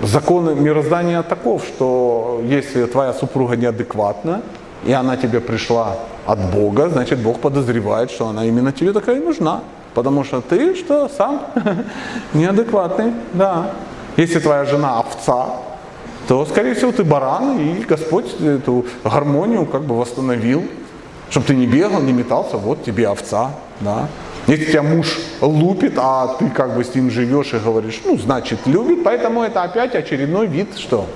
законы 0.00 0.54
мироздания 0.54 1.22
таков, 1.22 1.64
что 1.64 2.40
если 2.44 2.86
твоя 2.86 3.12
супруга 3.12 3.56
неадекватна, 3.56 4.42
и 4.84 4.92
она 4.92 5.16
тебе 5.16 5.40
пришла 5.40 5.96
от 6.26 6.38
Бога, 6.50 6.88
значит 6.88 7.18
Бог 7.18 7.40
подозревает, 7.40 8.10
что 8.10 8.28
она 8.28 8.46
именно 8.46 8.72
тебе 8.72 8.92
такая 8.92 9.16
и 9.16 9.24
нужна. 9.24 9.60
Потому 9.94 10.24
что 10.24 10.40
ты 10.40 10.74
что, 10.74 11.08
сам 11.08 11.42
неадекватный, 12.34 13.12
да. 13.34 13.72
Если 14.16 14.38
твоя 14.38 14.64
жена 14.64 15.00
овца, 15.00 15.46
то, 16.28 16.46
скорее 16.46 16.74
всего, 16.74 16.92
ты 16.92 17.02
баран, 17.02 17.58
и 17.58 17.82
Господь 17.82 18.40
эту 18.40 18.86
гармонию 19.04 19.66
как 19.66 19.82
бы 19.82 19.98
восстановил, 19.98 20.62
чтобы 21.30 21.46
ты 21.46 21.54
не 21.54 21.66
бегал, 21.66 22.00
не 22.00 22.12
метался, 22.12 22.56
вот 22.56 22.84
тебе 22.84 23.08
овца, 23.08 23.52
да. 23.80 24.08
Если 24.46 24.64
тебя 24.66 24.82
муж 24.82 25.18
лупит, 25.40 25.94
а 25.96 26.36
ты 26.38 26.50
как 26.50 26.74
бы 26.74 26.84
с 26.84 26.94
ним 26.94 27.10
живешь 27.10 27.52
и 27.52 27.58
говоришь, 27.58 28.00
ну, 28.04 28.18
значит, 28.18 28.66
любит, 28.66 29.04
поэтому 29.04 29.42
это 29.42 29.62
опять 29.62 29.94
очередной 29.94 30.46
вид, 30.46 30.76
что? 30.76 31.06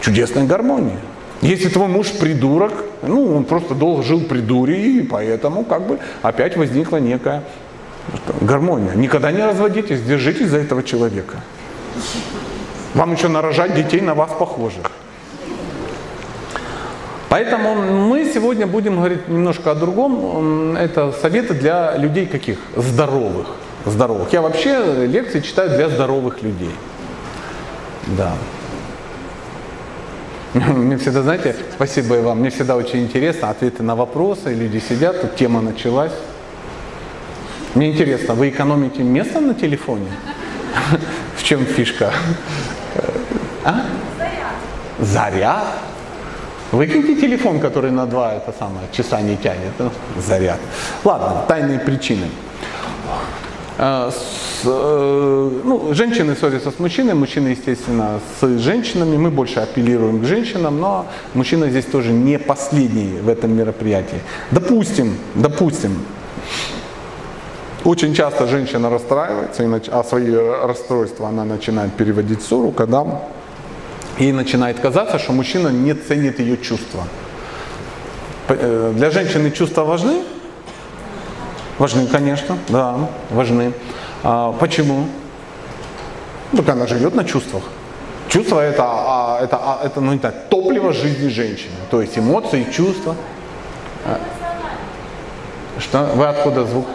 Чудесной 0.00 0.46
гармонии. 0.46 0.98
Если 1.40 1.68
твой 1.68 1.88
муж 1.88 2.10
придурок, 2.12 2.72
ну, 3.02 3.36
он 3.36 3.44
просто 3.44 3.74
долго 3.74 4.02
жил 4.02 4.20
при 4.20 4.40
дуре, 4.40 4.98
и 4.98 5.02
поэтому 5.02 5.64
как 5.64 5.86
бы 5.86 5.98
опять 6.22 6.56
возникла 6.56 6.96
некая 6.96 7.42
гармония. 8.40 8.94
Никогда 8.94 9.30
не 9.30 9.44
разводитесь, 9.44 10.02
держитесь 10.02 10.48
за 10.48 10.58
этого 10.58 10.82
человека. 10.82 11.36
Вам 12.94 13.12
еще 13.12 13.28
нарожать 13.28 13.74
детей 13.74 14.00
на 14.00 14.14
вас 14.14 14.30
похожих. 14.38 14.90
Поэтому 17.32 17.74
мы 17.74 18.30
сегодня 18.30 18.66
будем 18.66 18.96
говорить 18.96 19.26
немножко 19.26 19.70
о 19.70 19.74
другом. 19.74 20.76
Это 20.76 21.12
советы 21.12 21.54
для 21.54 21.96
людей 21.96 22.26
каких? 22.26 22.58
Здоровых. 22.76 23.46
Здоровых. 23.86 24.30
Я 24.34 24.42
вообще 24.42 25.06
лекции 25.06 25.40
читаю 25.40 25.70
для 25.70 25.88
здоровых 25.88 26.42
людей. 26.42 26.74
Да. 28.18 28.34
Мне 30.74 30.98
всегда, 30.98 31.22
знаете, 31.22 31.56
спасибо 31.74 32.18
и 32.18 32.20
вам, 32.20 32.40
мне 32.40 32.50
всегда 32.50 32.76
очень 32.76 33.04
интересно 33.04 33.48
ответы 33.48 33.82
на 33.82 33.96
вопросы, 33.96 34.52
люди 34.52 34.82
сидят, 34.86 35.22
тут 35.22 35.34
тема 35.34 35.62
началась. 35.62 36.12
Мне 37.74 37.92
интересно, 37.92 38.34
вы 38.34 38.50
экономите 38.50 39.02
место 39.02 39.40
на 39.40 39.54
телефоне? 39.54 40.10
В 41.36 41.42
чем 41.42 41.64
фишка? 41.64 42.12
А? 43.64 43.86
Заряд. 44.18 45.00
Заряд? 45.00 45.91
Выкиньте 46.72 47.14
телефон, 47.16 47.60
который 47.60 47.90
на 47.90 48.06
два 48.06 48.32
это 48.32 48.52
самое, 48.58 48.86
часа 48.92 49.20
не 49.20 49.36
тянет. 49.36 49.72
Заряд. 50.26 50.58
Ладно, 51.04 51.44
тайные 51.46 51.78
причины. 51.78 52.26
Э, 53.78 54.10
с, 54.10 54.66
э, 54.66 55.50
ну, 55.64 55.94
женщины 55.94 56.34
ссорятся 56.34 56.70
с 56.70 56.78
мужчиной, 56.78 57.14
мужчины, 57.14 57.48
естественно, 57.48 58.20
с 58.40 58.58
женщинами. 58.58 59.16
Мы 59.18 59.30
больше 59.30 59.60
апеллируем 59.60 60.20
к 60.20 60.24
женщинам, 60.24 60.80
но 60.80 61.06
мужчина 61.34 61.68
здесь 61.68 61.84
тоже 61.84 62.10
не 62.12 62.38
последний 62.38 63.20
в 63.20 63.28
этом 63.28 63.54
мероприятии. 63.56 64.20
Допустим, 64.50 65.16
допустим, 65.34 65.92
Очень 67.84 68.14
часто 68.14 68.46
женщина 68.46 68.90
расстраивается, 68.90 69.64
и 69.64 69.66
нач- 69.66 69.90
а 69.90 70.04
свои 70.04 70.32
расстройства 70.66 71.28
она 71.28 71.44
начинает 71.44 71.92
переводить 71.92 72.40
ссору, 72.40 72.70
когда 72.70 73.04
ей 74.22 74.32
начинает 74.32 74.78
казаться, 74.78 75.18
что 75.18 75.32
мужчина 75.32 75.68
не 75.68 75.94
ценит 75.94 76.38
ее 76.38 76.56
чувства. 76.56 77.04
Э, 78.48 78.92
Для 78.94 79.10
женщины 79.10 79.50
чувства 79.50 79.84
важны? 79.84 80.22
Важны, 81.78 82.06
конечно, 82.06 82.58
да, 82.68 82.96
важны. 83.30 83.72
А 84.22 84.52
почему? 84.52 85.08
Так 86.56 86.68
она 86.68 86.86
живет 86.86 87.14
на 87.14 87.24
чувствах. 87.24 87.64
Чувство 88.28 88.60
это, 88.60 88.84
а, 88.84 89.40
это, 89.42 89.56
а, 89.56 89.80
это 89.84 90.00
ну, 90.00 90.12
не 90.12 90.18
знаю, 90.18 90.34
топливо 90.48 90.92
жизни 90.92 91.28
женщины. 91.28 91.74
То 91.90 92.00
есть 92.00 92.16
эмоции, 92.18 92.66
чувства. 92.72 93.16
А, 94.06 94.20
Что? 95.78 96.04
Вы 96.14 96.26
откуда 96.26 96.64
звук? 96.64 96.86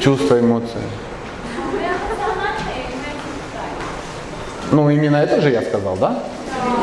Чувства, 0.00 0.38
эмоции. 0.38 0.82
Ну, 4.72 4.88
именно 4.88 5.16
это 5.16 5.40
же 5.40 5.50
я 5.50 5.62
сказал, 5.62 5.96
да? 5.96 6.22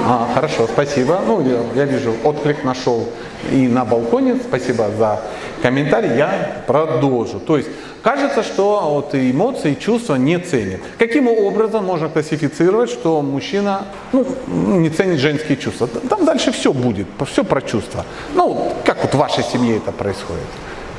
А, 0.08 0.28
хорошо, 0.34 0.68
спасибо. 0.72 1.20
Ну, 1.26 1.42
я, 1.42 1.84
я 1.84 1.86
вижу, 1.86 2.14
отклик 2.24 2.64
нашел 2.64 3.08
и 3.52 3.68
на 3.68 3.84
балконе. 3.84 4.36
Спасибо 4.36 4.90
за 4.98 5.20
комментарий. 5.62 6.16
Я 6.16 6.64
продолжу. 6.68 7.40
То 7.40 7.58
есть, 7.58 7.70
кажется, 8.04 8.44
что 8.44 8.82
вот 8.94 9.16
эмоции, 9.16 9.74
чувства 9.74 10.16
не 10.16 10.38
ценят. 10.38 10.82
Каким 10.98 11.28
образом 11.28 11.86
можно 11.86 12.10
классифицировать, 12.10 12.90
что 12.90 13.22
мужчина 13.22 13.86
ну, 14.14 14.26
не 14.48 14.90
ценит 14.90 15.20
женские 15.20 15.58
чувства? 15.58 15.88
Там 15.88 16.26
дальше 16.26 16.52
все 16.52 16.72
будет, 16.74 17.08
все 17.26 17.44
про 17.44 17.62
чувства. 17.62 18.06
Ну, 18.36 18.72
как 18.86 19.02
вот 19.02 19.14
в 19.14 19.18
вашей 19.18 19.44
семье 19.44 19.78
это 19.78 19.92
происходит? 19.92 20.48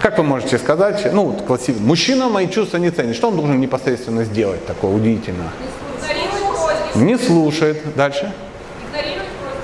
Как 0.01 0.17
вы 0.19 0.25
можете 0.25 0.57
сказать, 0.59 1.13
ну, 1.13 1.25
вот 1.27 1.43
класси- 1.47 1.79
мужчина 1.79 2.29
мои 2.29 2.49
чувства 2.49 2.79
не 2.79 2.91
ценит. 2.91 3.15
Что 3.17 3.29
он 3.29 3.37
должен 3.37 3.61
непосредственно 3.61 4.25
сделать 4.25 4.65
такое 4.67 4.91
удивительно? 4.91 5.51
Не 6.95 7.17
слушает. 7.19 7.95
Дальше. 7.97 8.33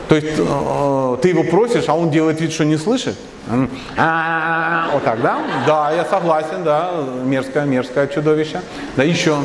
То 0.08 0.14
есть 0.14 0.38
э, 0.38 1.16
ты 1.20 1.28
его 1.30 1.42
просишь, 1.42 1.88
а 1.88 1.94
он 1.94 2.10
делает 2.10 2.40
вид, 2.40 2.52
что 2.52 2.64
не 2.64 2.76
слышит? 2.76 3.16
М, 3.48 3.68
а, 3.96 4.88
Вот 4.92 5.04
так, 5.04 5.20
да? 5.20 5.38
Да, 5.66 5.92
я 5.92 6.04
согласен, 6.04 6.62
да. 6.64 6.92
Мерзкое, 7.24 7.64
мерзкое 7.64 8.06
чудовище. 8.06 8.60
Да, 8.96 9.02
еще. 9.02 9.36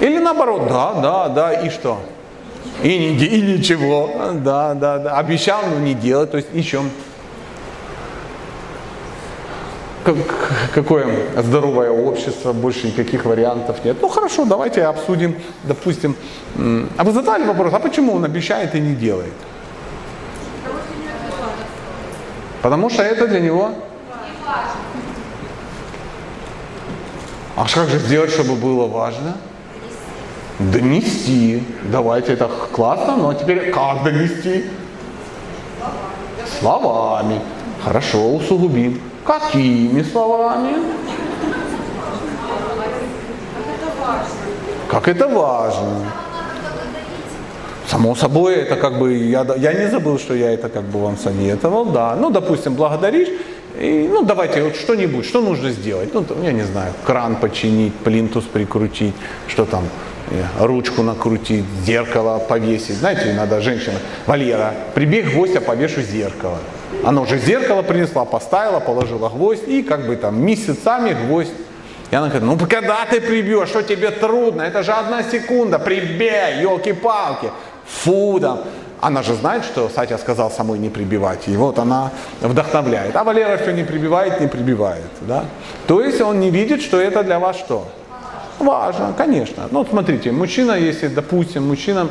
Или 0.00 0.18
наоборот, 0.18 0.68
да, 0.68 0.94
да, 0.94 1.28
да, 1.28 1.52
и 1.52 1.70
что? 1.70 2.00
И, 2.82 2.88
не, 2.98 3.14
и 3.24 3.40
ничего. 3.42 4.10
Да, 4.34 4.74
да, 4.74 4.98
да. 4.98 5.18
Обещал, 5.18 5.60
но 5.70 5.78
не 5.80 5.94
делать. 5.94 6.30
То 6.30 6.38
есть 6.38 6.48
еще. 6.52 6.82
Как- 10.06 10.14
какое 10.72 11.04
здоровое 11.42 11.90
общество, 11.90 12.52
больше 12.52 12.86
никаких 12.86 13.24
вариантов 13.24 13.84
нет. 13.84 13.96
Ну 14.00 14.08
хорошо, 14.08 14.44
давайте 14.44 14.84
обсудим, 14.84 15.34
допустим. 15.64 16.14
А 16.96 17.02
вы 17.02 17.10
задали 17.10 17.42
вопрос, 17.44 17.74
а 17.74 17.80
почему 17.80 18.12
он 18.14 18.24
обещает 18.24 18.76
и 18.76 18.80
не 18.80 18.94
делает? 18.94 19.32
Потому 22.62 22.88
что 22.88 23.02
это 23.02 23.26
для 23.26 23.40
него. 23.40 23.72
А 27.56 27.66
как 27.74 27.88
же 27.88 27.98
сделать, 27.98 28.30
чтобы 28.30 28.54
было 28.54 28.86
важно? 28.86 29.36
Донести. 30.60 31.64
Давайте, 31.90 32.34
это 32.34 32.48
классно, 32.72 33.16
но 33.16 33.34
теперь 33.34 33.72
как 33.72 34.04
донести? 34.04 34.66
Словами. 36.60 37.40
Хорошо, 37.82 38.34
усугубим. 38.36 39.00
Какими 39.26 40.02
словами? 40.02 40.74
Как 44.88 45.08
это 45.08 45.26
важно. 45.26 46.12
Само 47.88 48.14
собой, 48.14 48.54
это 48.54 48.76
как 48.76 48.98
бы, 48.98 49.14
я, 49.14 49.46
я 49.56 49.72
не 49.72 49.88
забыл, 49.88 50.18
что 50.18 50.34
я 50.34 50.52
это 50.52 50.68
как 50.68 50.84
бы 50.84 51.00
вам 51.00 51.16
советовал, 51.16 51.86
да. 51.86 52.16
Ну, 52.16 52.30
допустим, 52.30 52.74
благодаришь, 52.74 53.28
и, 53.80 54.08
ну, 54.10 54.22
давайте 54.22 54.62
вот 54.62 54.76
что-нибудь, 54.76 55.24
что 55.24 55.40
нужно 55.40 55.70
сделать? 55.70 56.14
Ну, 56.14 56.24
там, 56.24 56.42
я 56.42 56.52
не 56.52 56.62
знаю, 56.62 56.92
кран 57.04 57.36
починить, 57.36 57.94
плинтус 57.94 58.44
прикрутить, 58.44 59.14
что 59.48 59.64
там, 59.64 59.84
э, 60.30 60.64
ручку 60.64 61.02
накрутить, 61.02 61.64
зеркало 61.84 62.38
повесить. 62.38 62.96
Знаете, 62.96 63.32
иногда 63.32 63.60
женщина, 63.60 63.98
Валера, 64.26 64.72
прибей 64.94 65.22
гвоздь, 65.22 65.54
я 65.54 65.60
повешу 65.60 66.02
зеркало. 66.02 66.58
Она 67.04 67.20
уже 67.20 67.38
зеркало 67.38 67.82
принесла, 67.82 68.24
поставила, 68.24 68.80
положила 68.80 69.28
гвоздь, 69.28 69.66
и 69.68 69.82
как 69.82 70.06
бы 70.06 70.16
там 70.16 70.40
месяцами 70.42 71.12
гвоздь 71.12 71.52
и 72.10 72.14
она 72.14 72.28
говорит, 72.28 72.46
ну 72.46 72.68
когда 72.68 73.04
ты 73.04 73.20
прибьешь, 73.20 73.68
что 73.68 73.82
тебе 73.82 74.10
трудно, 74.10 74.62
это 74.62 74.82
же 74.82 74.92
одна 74.92 75.22
секунда, 75.22 75.78
прибей, 75.78 76.60
елки-палки. 76.60 77.50
Фу, 77.86 78.38
там. 78.40 78.60
Она 79.00 79.22
же 79.22 79.34
знает, 79.34 79.64
что 79.64 79.90
Сатя 79.94 80.16
сказал 80.16 80.50
самой 80.50 80.78
не 80.78 80.88
прибивать. 80.88 81.48
И 81.48 81.56
вот 81.56 81.78
она 81.78 82.12
вдохновляет. 82.40 83.14
А 83.14 83.24
Валера 83.24 83.56
все 83.58 83.72
не 83.72 83.84
прибивает, 83.84 84.40
не 84.40 84.46
прибивает. 84.46 85.10
Да? 85.20 85.44
То 85.86 86.00
есть 86.00 86.20
он 86.20 86.40
не 86.40 86.50
видит, 86.50 86.80
что 86.80 87.00
это 87.00 87.22
для 87.22 87.38
вас 87.38 87.56
что? 87.56 87.86
Важно, 88.58 89.12
конечно. 89.16 89.64
Ну, 89.70 89.80
вот 89.80 89.88
смотрите, 89.90 90.32
мужчина, 90.32 90.72
если, 90.72 91.08
допустим, 91.08 91.68
мужчина, 91.68 92.08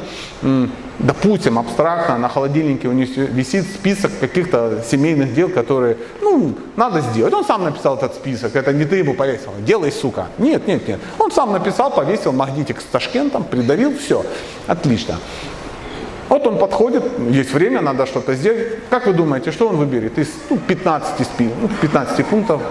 допустим, 1.00 1.60
абстрактно 1.60 2.18
на 2.18 2.30
холодильнике 2.30 2.88
у 2.88 2.91
него 2.93 3.10
висит 3.16 3.66
список 3.66 4.12
каких-то 4.20 4.84
семейных 4.89 5.34
дел, 5.34 5.50
которые, 5.50 5.98
ну, 6.22 6.54
надо 6.76 7.02
сделать. 7.02 7.34
Он 7.34 7.46
сам 7.46 7.64
написал 7.64 7.98
этот 7.98 8.16
список, 8.16 8.56
это 8.56 8.74
не 8.74 8.86
ты 8.86 8.98
его 8.98 9.14
повесил. 9.14 9.52
Делай, 9.60 9.91
сука. 9.91 10.28
Нет, 10.38 10.68
нет, 10.68 10.88
нет. 10.88 11.00
Он 11.20 11.32
сам 11.32 11.52
написал, 11.52 11.91
повесил 11.91 12.32
магнитик 12.32 12.82
с 12.82 12.86
Ташкентом, 12.86 13.43
придавил, 13.43 13.98
все. 13.98 14.26
Отлично. 14.68 15.16
Вот 16.30 16.48
он 16.48 16.58
подходит, 16.58 17.04
есть 17.30 17.54
время, 17.54 17.82
надо 17.82 18.06
что-то 18.08 18.34
сделать. 18.34 18.80
Как 18.89 19.06
вы 19.06 19.14
думаете, 19.14 19.52
что 19.52 19.68
он 19.68 19.78
выберет 19.78 20.18
из 20.18 20.30
ну, 20.50 20.58
15, 20.58 21.28
спи- 21.28 21.54
ну, 21.62 21.70
15 21.82 22.26
пунктов? 22.26 22.62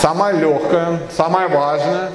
Самое 0.00 0.38
легкое, 0.38 1.00
самое 1.16 1.48
важное. 1.48 2.10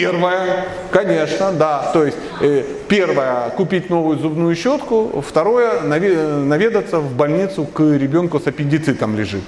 Первое, 0.00 0.64
конечно, 0.90 1.52
да. 1.52 1.90
То 1.92 2.04
есть 2.04 2.16
э, 2.40 2.64
первое 2.88 3.50
купить 3.50 3.90
новую 3.90 4.18
зубную 4.18 4.56
щетку, 4.56 5.22
второе 5.26 5.80
наве- 5.80 6.44
наведаться 6.44 6.98
в 6.98 7.14
больницу 7.14 7.64
к 7.64 7.80
ребенку 7.80 8.40
с 8.40 8.46
аппендицитом 8.46 9.16
лежит. 9.16 9.42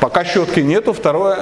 Пока 0.00 0.24
щетки 0.24 0.60
нету, 0.60 0.92
второе. 0.92 1.38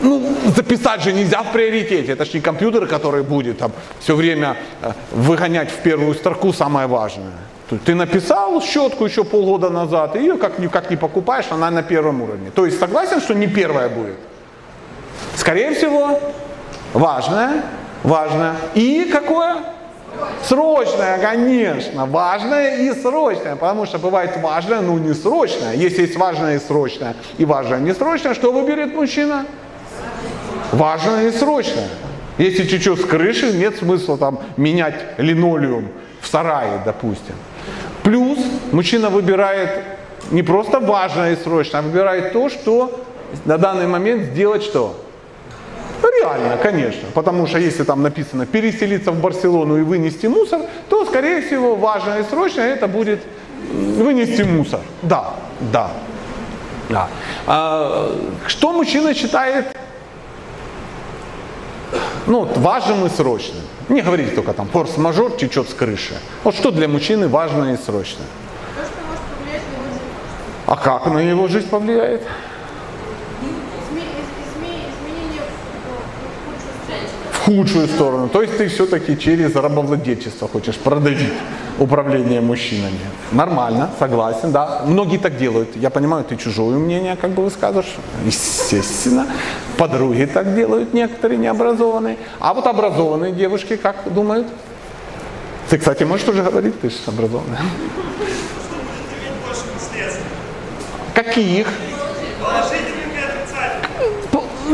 Ну, 0.00 0.22
записать 0.56 1.02
же 1.02 1.12
нельзя 1.12 1.42
в 1.42 1.52
приоритете. 1.52 2.12
Это 2.12 2.24
же 2.24 2.32
не 2.34 2.40
компьютер, 2.40 2.86
который 2.86 3.22
будет 3.22 3.58
там 3.58 3.72
все 4.00 4.14
время 4.14 4.56
э, 4.82 4.92
выгонять 5.12 5.70
в 5.70 5.82
первую 5.82 6.14
строку 6.14 6.52
самое 6.52 6.86
важное. 6.86 7.32
Ты 7.86 7.94
написал 7.94 8.62
щетку 8.62 9.06
еще 9.06 9.24
полгода 9.24 9.70
назад, 9.70 10.16
и 10.16 10.20
ее 10.20 10.36
как 10.36 10.52
как 10.70 10.90
не 10.90 10.96
покупаешь, 10.96 11.46
она 11.50 11.70
на 11.70 11.82
первом 11.82 12.20
уровне. 12.22 12.50
То 12.54 12.66
есть 12.66 12.78
согласен, 12.78 13.20
что 13.20 13.34
не 13.34 13.46
первая 13.46 13.88
будет? 13.88 14.16
Скорее 15.44 15.74
всего, 15.74 16.18
важное, 16.94 17.64
важное. 18.02 18.54
И 18.72 19.10
какое? 19.12 19.56
Срочное, 20.42 21.18
конечно, 21.18 22.06
важное 22.06 22.78
и 22.78 22.94
срочное, 22.94 23.54
потому 23.54 23.84
что 23.84 23.98
бывает 23.98 24.38
важное, 24.40 24.80
но 24.80 24.98
не 24.98 25.12
срочное. 25.12 25.74
Если 25.74 26.00
есть 26.00 26.16
важное 26.16 26.56
и 26.56 26.58
срочное, 26.58 27.14
и 27.36 27.44
важное 27.44 27.80
и 27.80 27.82
не 27.82 27.92
срочное, 27.92 28.32
что 28.32 28.52
выберет 28.52 28.94
мужчина? 28.94 29.44
Важное 30.72 31.28
и 31.28 31.30
срочное. 31.30 31.88
Если 32.38 32.64
чуть-чуть 32.64 33.02
с 33.02 33.04
крыши, 33.04 33.52
нет 33.52 33.76
смысла 33.76 34.16
там 34.16 34.38
менять 34.56 34.94
линолеум 35.18 35.88
в 36.22 36.26
сарае, 36.26 36.80
допустим. 36.86 37.34
Плюс 38.02 38.38
мужчина 38.72 39.10
выбирает 39.10 39.84
не 40.30 40.42
просто 40.42 40.80
важное 40.80 41.34
и 41.34 41.36
срочное, 41.36 41.80
а 41.80 41.82
выбирает 41.82 42.32
то, 42.32 42.48
что 42.48 42.98
на 43.44 43.58
данный 43.58 43.86
момент 43.86 44.22
сделать 44.32 44.62
что? 44.62 45.03
Реально, 46.20 46.56
конечно. 46.56 47.08
Потому 47.14 47.46
что 47.46 47.58
если 47.58 47.84
там 47.84 48.02
написано 48.02 48.46
переселиться 48.46 49.12
в 49.12 49.20
Барселону 49.20 49.76
и 49.76 49.82
вынести 49.82 50.26
мусор, 50.26 50.62
то, 50.88 51.04
скорее 51.04 51.42
всего, 51.42 51.76
важное 51.76 52.20
и 52.20 52.24
срочное 52.24 52.74
это 52.74 52.88
будет 52.88 53.20
вынести 53.72 54.42
мусор. 54.42 54.80
Да, 55.02 55.34
да. 55.72 55.90
да. 56.88 57.08
А, 57.46 58.16
что 58.46 58.72
мужчина 58.72 59.14
считает 59.14 59.76
ну, 62.26 62.44
важным 62.56 63.06
и 63.06 63.08
срочным? 63.10 63.62
Не 63.88 64.00
говорите 64.00 64.34
только 64.34 64.52
там 64.54 64.68
форс-мажор 64.68 65.32
течет 65.32 65.68
с 65.68 65.74
крыши. 65.74 66.14
Вот 66.42 66.54
что 66.54 66.70
для 66.70 66.88
мужчины 66.88 67.28
важно 67.28 67.74
и 67.74 67.76
срочно? 67.76 68.24
То, 68.76 68.82
что 68.82 68.94
может 69.06 69.22
повлиять 69.36 69.62
на 69.70 69.76
его 69.76 69.90
жизнь. 69.92 70.04
А 70.66 70.76
как 70.76 71.06
на 71.06 71.18
его 71.18 71.48
жизнь 71.48 71.68
повлияет? 71.68 72.22
Изме- 73.42 74.00
из- 74.00 74.32
изме- 74.40 74.88
изменение 74.88 75.42
в, 75.84 75.86
в 76.88 77.33
худшую 77.44 77.88
сторону. 77.88 78.28
То 78.28 78.42
есть 78.42 78.56
ты 78.56 78.68
все-таки 78.68 79.18
через 79.18 79.54
рабовладельчество 79.54 80.48
хочешь 80.48 80.76
продавить 80.76 81.32
управление 81.78 82.40
мужчинами. 82.40 82.98
Нормально, 83.32 83.90
согласен, 83.98 84.52
да. 84.52 84.82
Многие 84.86 85.18
так 85.18 85.36
делают. 85.36 85.76
Я 85.76 85.90
понимаю, 85.90 86.24
ты 86.24 86.36
чужое 86.36 86.78
мнение, 86.78 87.16
как 87.16 87.30
бы 87.30 87.44
вы 87.44 87.50
скажешь. 87.50 87.96
Естественно. 88.24 89.26
Подруги 89.76 90.24
так 90.24 90.54
делают, 90.54 90.94
некоторые 90.94 91.38
необразованные. 91.38 92.16
А 92.40 92.54
вот 92.54 92.66
образованные 92.66 93.32
девушки 93.32 93.76
как 93.76 93.96
думают? 94.12 94.46
Ты, 95.68 95.78
кстати, 95.78 96.04
можешь 96.04 96.24
тоже 96.24 96.42
говорить, 96.42 96.80
ты 96.80 96.90
же 96.90 96.96
образованная. 97.06 97.60
Каких? 101.14 101.68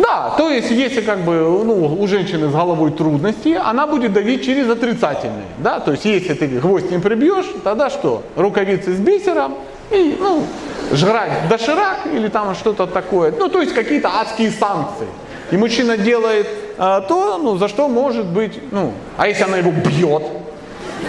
Да, 0.00 0.34
то 0.36 0.48
есть 0.48 0.70
если 0.70 1.00
как 1.00 1.20
бы 1.24 1.34
ну, 1.64 2.00
у 2.00 2.06
женщины 2.06 2.48
с 2.48 2.52
головой 2.52 2.90
трудности, 2.92 3.58
она 3.62 3.86
будет 3.86 4.12
давить 4.12 4.44
через 4.44 4.68
отрицательные. 4.68 5.46
Да? 5.58 5.80
То 5.80 5.92
есть 5.92 6.04
если 6.04 6.34
ты 6.34 6.46
гвоздь 6.46 6.90
не 6.90 6.98
прибьешь, 6.98 7.46
тогда 7.62 7.90
что? 7.90 8.22
Рукавицы 8.36 8.94
с 8.94 8.98
бисером 8.98 9.54
и 9.90 10.16
ну, 10.18 10.44
жрать 10.92 11.48
доширак 11.48 12.06
или 12.06 12.28
там 12.28 12.54
что-то 12.54 12.86
такое. 12.86 13.32
Ну 13.36 13.48
то 13.48 13.60
есть 13.60 13.74
какие-то 13.74 14.08
адские 14.08 14.50
санкции. 14.50 15.08
И 15.50 15.56
мужчина 15.56 15.96
делает 15.96 16.46
а, 16.78 17.00
то, 17.00 17.38
ну, 17.38 17.58
за 17.58 17.68
что 17.68 17.88
может 17.88 18.26
быть, 18.26 18.58
ну, 18.70 18.92
а 19.16 19.28
если 19.28 19.42
она 19.42 19.58
его 19.58 19.72
бьет, 19.72 20.22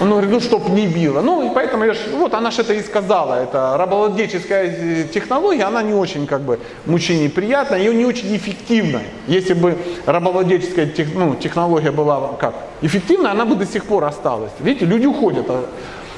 он 0.01 0.09
говорит, 0.09 0.31
ну 0.31 0.39
чтоб 0.39 0.67
не 0.69 0.87
било. 0.87 1.21
Ну 1.21 1.43
и 1.45 1.53
поэтому 1.53 1.85
я 1.85 1.93
ж, 1.93 1.97
вот 2.13 2.33
она 2.33 2.49
же 2.49 2.61
это 2.63 2.73
и 2.73 2.81
сказала, 2.81 3.35
это 3.35 3.77
рабовладельческая 3.77 4.65
э, 4.65 5.03
технология, 5.03 5.65
она 5.65 5.83
не 5.83 5.93
очень 5.93 6.25
как 6.25 6.41
бы 6.41 6.59
мужчине 6.87 7.29
приятная 7.29 7.79
и 7.79 7.95
не 7.95 8.05
очень 8.05 8.35
эффективная. 8.35 9.05
Если 9.27 9.53
бы 9.53 9.77
рабовладельческая 10.07 10.87
тех, 10.87 11.13
ну, 11.13 11.35
технология 11.35 11.91
была 11.91 12.31
как 12.39 12.55
эффективная, 12.81 13.31
она 13.31 13.45
бы 13.45 13.55
до 13.55 13.67
сих 13.67 13.85
пор 13.85 14.05
осталась. 14.05 14.51
Видите, 14.59 14.87
люди 14.87 15.05
уходят. 15.05 15.45
А, 15.49 15.65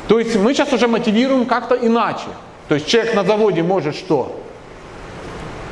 то 0.08 0.18
есть 0.18 0.34
мы 0.38 0.54
сейчас 0.54 0.72
уже 0.72 0.88
мотивируем 0.88 1.46
как-то 1.46 1.76
иначе. 1.76 2.28
То 2.70 2.76
есть 2.76 2.88
человек 2.88 3.16
на 3.16 3.26
заводе 3.26 3.64
может 3.64 3.96
что? 3.96 4.40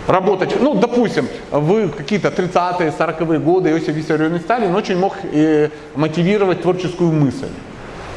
работать, 0.07 0.59
ну, 0.59 0.73
допустим, 0.73 1.27
в 1.51 1.89
какие-то 1.91 2.27
30-е, 2.27 2.91
40-е 2.91 3.39
годы 3.39 3.69
Иосиф 3.69 3.95
Виссарионович 3.95 4.41
Сталин 4.41 4.75
очень 4.75 4.97
мог 4.97 5.15
э, 5.31 5.69
мотивировать 5.95 6.63
творческую 6.63 7.13
мысль. 7.13 7.47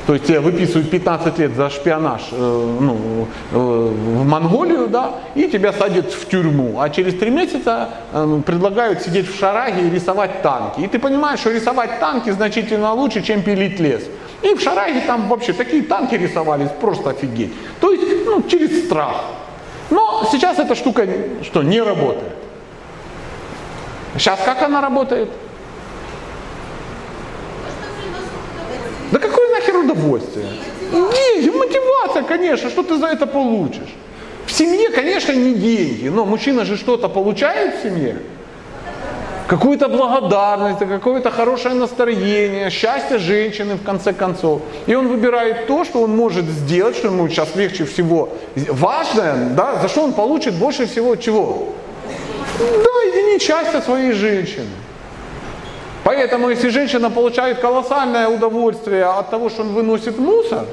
То 0.06 0.12
есть 0.14 0.26
тебя 0.26 0.40
выписывают 0.42 0.90
15 0.90 1.38
лет 1.38 1.54
за 1.54 1.70
шпионаж 1.70 2.20
э, 2.30 2.36
ну, 2.80 3.26
э, 3.52 3.56
в 3.56 4.24
Монголию, 4.24 4.88
да, 4.88 5.14
и 5.34 5.48
тебя 5.48 5.72
садят 5.72 6.12
в 6.12 6.28
тюрьму. 6.28 6.78
А 6.78 6.90
через 6.90 7.14
три 7.14 7.30
месяца 7.30 7.88
э, 8.12 8.40
предлагают 8.44 9.00
сидеть 9.00 9.28
в 9.28 9.38
шараге 9.38 9.88
и 9.88 9.90
рисовать 9.90 10.42
танки. 10.42 10.80
И 10.80 10.88
ты 10.88 10.98
понимаешь, 10.98 11.40
что 11.40 11.50
рисовать 11.50 12.00
танки 12.00 12.28
значительно 12.30 12.92
лучше, 12.92 13.22
чем 13.22 13.42
пилить 13.42 13.80
лес. 13.80 14.02
И 14.42 14.54
в 14.54 14.60
шараге 14.60 15.00
там 15.06 15.28
вообще 15.28 15.54
такие 15.54 15.82
танки 15.82 16.16
рисовались, 16.16 16.68
просто 16.80 17.10
офигеть. 17.10 17.54
То 17.80 17.90
есть 17.90 18.26
ну, 18.26 18.42
через 18.42 18.84
страх. 18.84 19.24
Но 19.88 20.28
сейчас 20.30 20.58
эта 20.58 20.74
штука 20.74 21.06
что, 21.42 21.62
не 21.62 21.80
работает. 21.80 22.34
Сейчас 24.18 24.38
как 24.44 24.60
она 24.62 24.82
работает? 24.82 25.30
Да 29.12 29.18
какое 29.74 29.84
удовольствие? 29.84 30.46
Деньги, 30.92 31.50
мотивация, 31.50 32.22
конечно, 32.22 32.70
что 32.70 32.82
ты 32.82 32.96
за 32.96 33.06
это 33.06 33.26
получишь? 33.26 33.94
В 34.46 34.52
семье, 34.52 34.90
конечно, 34.90 35.32
не 35.32 35.54
деньги, 35.54 36.08
но 36.08 36.24
мужчина 36.24 36.64
же 36.64 36.76
что-то 36.76 37.08
получает 37.08 37.76
в 37.76 37.82
семье. 37.82 38.16
Какую-то 39.48 39.88
благодарность, 39.88 40.78
какое-то 40.78 41.30
хорошее 41.30 41.74
настроение, 41.74 42.70
счастье 42.70 43.18
женщины 43.18 43.74
в 43.74 43.82
конце 43.82 44.12
концов. 44.12 44.62
И 44.86 44.94
он 44.94 45.08
выбирает 45.08 45.66
то, 45.66 45.84
что 45.84 46.02
он 46.02 46.16
может 46.16 46.44
сделать, 46.44 46.96
что 46.96 47.08
ему 47.08 47.28
сейчас 47.28 47.56
легче 47.56 47.84
всего. 47.84 48.30
Важное, 48.54 49.50
да, 49.50 49.80
за 49.82 49.88
что 49.88 50.04
он 50.04 50.12
получит 50.12 50.54
больше 50.54 50.86
всего 50.86 51.16
чего? 51.16 51.74
Да, 52.58 53.02
единиц 53.06 53.42
счастья 53.42 53.80
своей 53.80 54.12
женщины. 54.12 54.83
Поэтому, 56.04 56.50
если 56.50 56.68
женщина 56.68 57.10
получает 57.10 57.60
колоссальное 57.60 58.28
удовольствие 58.28 59.04
от 59.04 59.30
того, 59.30 59.48
что 59.48 59.62
он 59.62 59.72
выносит 59.72 60.18
мусор, 60.18 60.66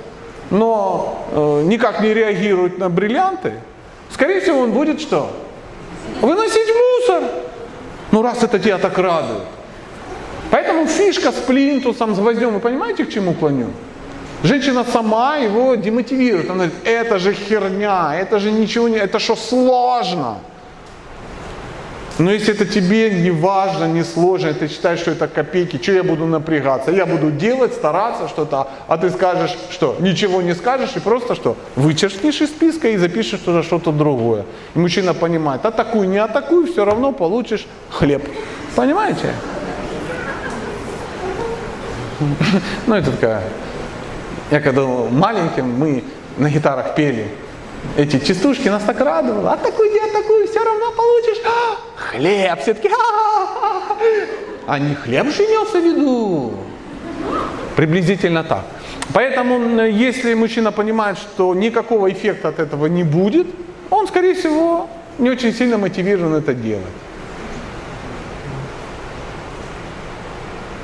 но 0.50 1.26
э, 1.32 1.64
никак 1.64 2.02
не 2.02 2.14
реагирует 2.14 2.78
на 2.78 2.90
бриллианты, 2.90 3.54
скорее 4.10 4.42
всего, 4.42 4.60
он 4.60 4.72
будет 4.72 5.00
что? 5.00 5.32
Выносить 6.20 6.68
мусор. 6.68 7.24
Ну, 8.12 8.22
раз 8.22 8.44
это 8.44 8.60
тебя 8.60 8.78
так 8.78 8.98
радует. 8.98 9.44
Поэтому 10.52 10.86
фишка 10.86 11.32
с 11.32 11.36
плинтусом, 11.36 12.14
с 12.14 12.20
гвоздем, 12.20 12.54
вы 12.54 12.60
понимаете, 12.60 13.06
к 13.06 13.10
чему 13.10 13.34
клоню? 13.34 13.68
Женщина 14.44 14.84
сама 14.84 15.38
его 15.38 15.76
демотивирует. 15.76 16.50
Она 16.50 16.66
говорит, 16.66 16.76
это 16.84 17.20
же 17.20 17.34
херня, 17.34 18.16
это 18.16 18.40
же 18.40 18.52
ничего 18.52 18.90
не, 18.90 18.98
это 18.98 19.20
что 19.20 19.38
сложно. 19.38 20.40
Но 22.22 22.32
если 22.32 22.54
это 22.54 22.68
тебе 22.68 23.10
не 23.10 23.32
важно, 23.32 23.86
не 23.86 24.04
сложно, 24.04 24.54
ты 24.54 24.68
считаешь, 24.68 25.00
что 25.00 25.12
это 25.12 25.28
копейки, 25.28 25.82
что 25.82 25.92
я 25.92 26.04
буду 26.04 26.28
напрягаться? 26.28 26.92
Я 26.92 27.08
буду 27.08 27.32
делать, 27.32 27.74
стараться 27.74 28.28
что-то, 28.28 28.68
а 28.88 28.98
ты 29.00 29.10
скажешь, 29.10 29.58
что 29.72 29.96
ничего 30.00 30.44
не 30.44 30.54
скажешь 30.54 30.92
и 30.96 31.00
просто 31.00 31.34
что? 31.34 31.58
Вычеркнешь 31.76 32.42
из 32.42 32.50
списка 32.50 32.90
и 32.90 32.98
запишешь 32.98 33.40
туда 33.40 33.64
что-то 33.64 33.92
другое. 33.92 34.46
И 34.76 34.80
мужчина 34.80 35.16
понимает, 35.16 35.66
атакуй, 35.66 36.06
не 36.06 36.20
атакуй, 36.20 36.72
все 36.72 36.86
равно 36.86 37.12
получишь 37.12 37.66
хлеб. 37.90 38.24
Понимаете? 38.76 39.34
Ну 42.86 42.94
это 42.94 43.10
такая, 43.10 43.42
я 44.52 44.62
когда 44.62 44.84
маленьким, 44.84 45.68
мы 45.72 46.04
на 46.38 46.52
гитарах 46.52 46.94
пели, 46.94 47.32
эти 47.98 48.20
частушки 48.20 48.70
нас 48.70 48.84
так 48.84 49.00
радовало. 49.00 49.54
Атакуй, 49.54 49.90
не 49.90 50.00
атакуй, 50.00 50.48
все 50.48 50.64
равно 50.64 50.92
получишь 50.92 51.42
а, 51.46 51.78
хлеб. 51.96 52.60
Все 52.62 52.74
таки 52.74 52.90
а 54.68 54.80
не 54.80 54.96
хлеб 54.96 55.28
же 55.28 55.44
имелся 55.44 55.80
в 55.80 55.84
виду. 55.84 56.54
Приблизительно 57.76 58.44
так. 58.44 58.64
Поэтому, 59.14 59.82
если 59.86 60.34
мужчина 60.34 60.72
понимает, 60.72 61.18
что 61.18 61.54
никакого 61.54 62.12
эффекта 62.12 62.50
от 62.50 62.60
этого 62.60 62.86
не 62.86 63.04
будет, 63.04 63.48
он, 63.90 64.08
скорее 64.08 64.34
всего, 64.34 64.88
не 65.18 65.30
очень 65.30 65.54
сильно 65.54 65.78
мотивирован 65.78 66.36
это 66.36 66.54
делать. 66.54 66.86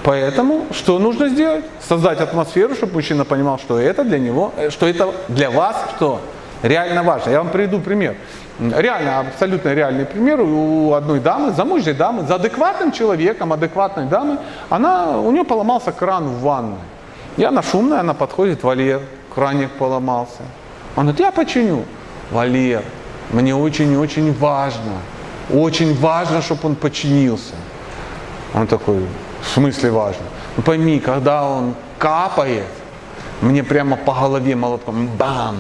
Поэтому 0.04 0.68
что 0.72 1.00
нужно 1.00 1.30
сделать? 1.30 1.66
Создать 1.82 2.20
атмосферу, 2.20 2.76
чтобы 2.76 2.94
мужчина 2.94 3.26
понимал, 3.26 3.60
что 3.60 3.78
это 3.78 4.04
для 4.04 4.20
него, 4.20 4.54
э, 4.58 4.70
что 4.70 4.88
это 4.88 5.14
для 5.28 5.50
вас 5.50 5.76
что? 5.96 6.22
Реально 6.64 7.04
важно. 7.04 7.32
Я 7.32 7.40
вам 7.40 7.50
приведу 7.50 7.80
пример. 7.80 8.16
Реально, 8.60 9.20
абсолютно 9.20 9.74
реальный 9.74 10.06
пример 10.06 10.42
у 10.42 10.94
одной 10.94 11.20
дамы, 11.20 11.52
замужней 11.52 11.94
дамы, 11.94 12.26
за 12.26 12.36
адекватным 12.36 12.92
человеком, 12.92 13.54
адекватной 13.54 14.06
дамы, 14.06 14.40
она, 14.70 15.20
у 15.20 15.32
нее 15.32 15.44
поломался 15.44 15.92
кран 15.92 16.28
в 16.28 16.42
ванной. 16.42 16.80
И 17.38 17.44
она 17.44 17.62
шумная, 17.62 18.00
она 18.00 18.16
подходит, 18.16 18.64
Валер, 18.64 19.02
краник 19.34 19.70
поломался. 19.72 20.42
Он 20.96 21.04
говорит, 21.04 21.20
я 21.20 21.32
починю. 21.32 21.86
Валер, 22.32 22.84
мне 23.32 23.56
очень-очень 23.56 24.34
важно, 24.34 24.94
очень 25.54 25.96
важно, 25.96 26.42
чтобы 26.42 26.62
он 26.64 26.76
починился. 26.76 27.54
Он 28.56 28.66
такой, 28.66 29.06
в 29.42 29.48
смысле 29.48 29.92
важно? 29.92 30.24
Ну 30.56 30.64
пойми, 30.64 31.00
когда 31.00 31.48
он 31.48 31.76
капает, 32.00 32.66
мне 33.42 33.64
прямо 33.64 33.98
по 33.98 34.14
голове 34.14 34.56
молотком 34.56 35.08
бам, 35.18 35.56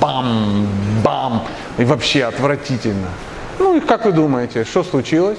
бам, 0.00 0.66
бам. 1.04 1.42
И 1.78 1.84
вообще 1.84 2.24
отвратительно. 2.24 3.08
Ну 3.58 3.76
и 3.76 3.80
как 3.80 4.04
вы 4.04 4.12
думаете, 4.12 4.64
что 4.64 4.84
случилось? 4.84 5.38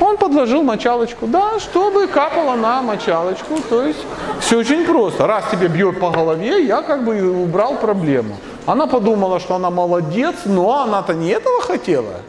Он 0.00 0.16
подложил 0.18 0.62
мочалочку, 0.62 1.26
да, 1.26 1.58
чтобы 1.58 2.06
капало 2.06 2.54
на 2.54 2.82
мочалочку. 2.82 3.58
То 3.68 3.82
есть 3.82 4.04
все 4.40 4.58
очень 4.58 4.84
просто. 4.84 5.26
Раз 5.26 5.44
тебе 5.50 5.68
бьет 5.68 5.98
по 5.98 6.10
голове, 6.10 6.64
я 6.66 6.82
как 6.82 7.04
бы 7.04 7.42
убрал 7.42 7.76
проблему. 7.76 8.36
Она 8.66 8.86
подумала, 8.86 9.40
что 9.40 9.54
она 9.54 9.70
молодец, 9.70 10.34
но 10.44 10.82
она-то 10.82 11.14
не 11.14 11.30
этого 11.30 11.62
хотела. 11.62 12.20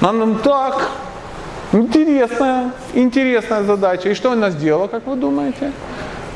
Она 0.00 0.34
так, 0.42 0.90
интересная, 1.72 2.72
интересная 2.94 3.62
задача. 3.62 4.10
И 4.10 4.14
что 4.14 4.32
она 4.32 4.50
сделала, 4.50 4.88
как 4.88 5.06
вы 5.06 5.16
думаете? 5.16 5.72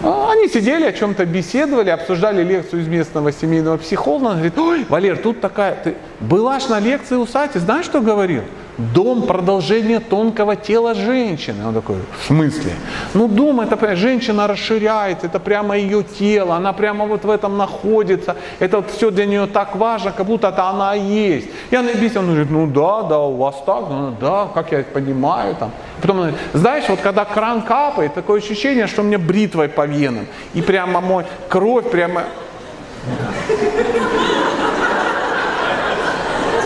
А, 0.07 0.31
они 0.33 0.49
сидели, 0.49 0.85
о 0.85 0.93
чем-то 0.93 1.27
беседовали, 1.27 1.91
обсуждали 1.91 2.45
лекцию 2.45 2.83
из 2.83 2.89
местного 2.89 3.33
семейного 3.33 3.77
психолога. 3.77 4.27
Он 4.27 4.33
говорит, 4.35 4.59
ой, 4.59 4.87
Валер, 4.89 5.19
тут 5.19 5.41
такая, 5.41 5.77
ты 5.83 5.95
была 6.21 6.61
ж 6.61 6.69
на 6.69 6.79
лекции 6.79 7.17
у 7.17 7.27
Сати, 7.27 7.59
знаешь, 7.59 7.87
что 7.87 8.01
говорил? 8.01 8.43
Дом– 8.79 9.23
продолжение 9.27 10.01
тонкого 10.01 10.55
тела 10.55 10.95
женщины. 10.95 11.67
Он 11.67 11.75
такой, 11.75 11.97
в 12.21 12.27
смысле? 12.27 12.73
Ну, 13.15 13.27
дом– 13.27 13.61
это 13.63 13.97
женщина 13.97 14.47
расширяется, 14.47 15.27
это 15.27 15.41
прямо 15.41 15.79
ее 15.79 16.03
тело, 16.03 16.57
она 16.57 16.73
прямо 16.75 17.07
вот 17.07 17.25
в 17.25 17.31
этом 17.31 17.57
находится. 17.57 18.37
Это 18.59 18.77
вот 18.77 18.91
все 18.91 19.11
для 19.11 19.25
нее 19.25 19.47
так 19.47 19.77
важно, 19.77 20.13
как 20.13 20.27
будто 20.27 20.49
это 20.49 20.69
она 20.69 20.95
есть. 20.95 21.49
И 21.71 21.77
она 21.77 21.91
объясняет, 21.91 22.17
он 22.17 22.27
говорит, 22.27 22.51
ну 22.51 22.67
да, 22.67 23.03
да, 23.03 23.19
у 23.21 23.37
вас 23.37 23.63
так, 23.65 23.89
ну 23.89 24.15
да, 24.21 24.49
как 24.53 24.73
я 24.73 24.83
понимаю. 24.83 25.55
Там. 25.55 25.71
Потом, 26.03 26.19
он 26.19 26.23
говорит, 26.29 26.41
знаешь, 26.53 26.85
вот 26.89 27.01
когда 27.01 27.25
кран 27.25 27.63
капает, 27.63 28.15
такое 28.15 28.41
ощущение, 28.41 28.87
что 28.87 29.03
мне 29.03 29.17
бритвой 29.17 29.69
по 29.69 29.87
венам. 29.87 30.27
И 30.53 30.61
прямо 30.61 31.01
мой 31.01 31.25
кровь 31.49 31.91
прямо 31.91 32.25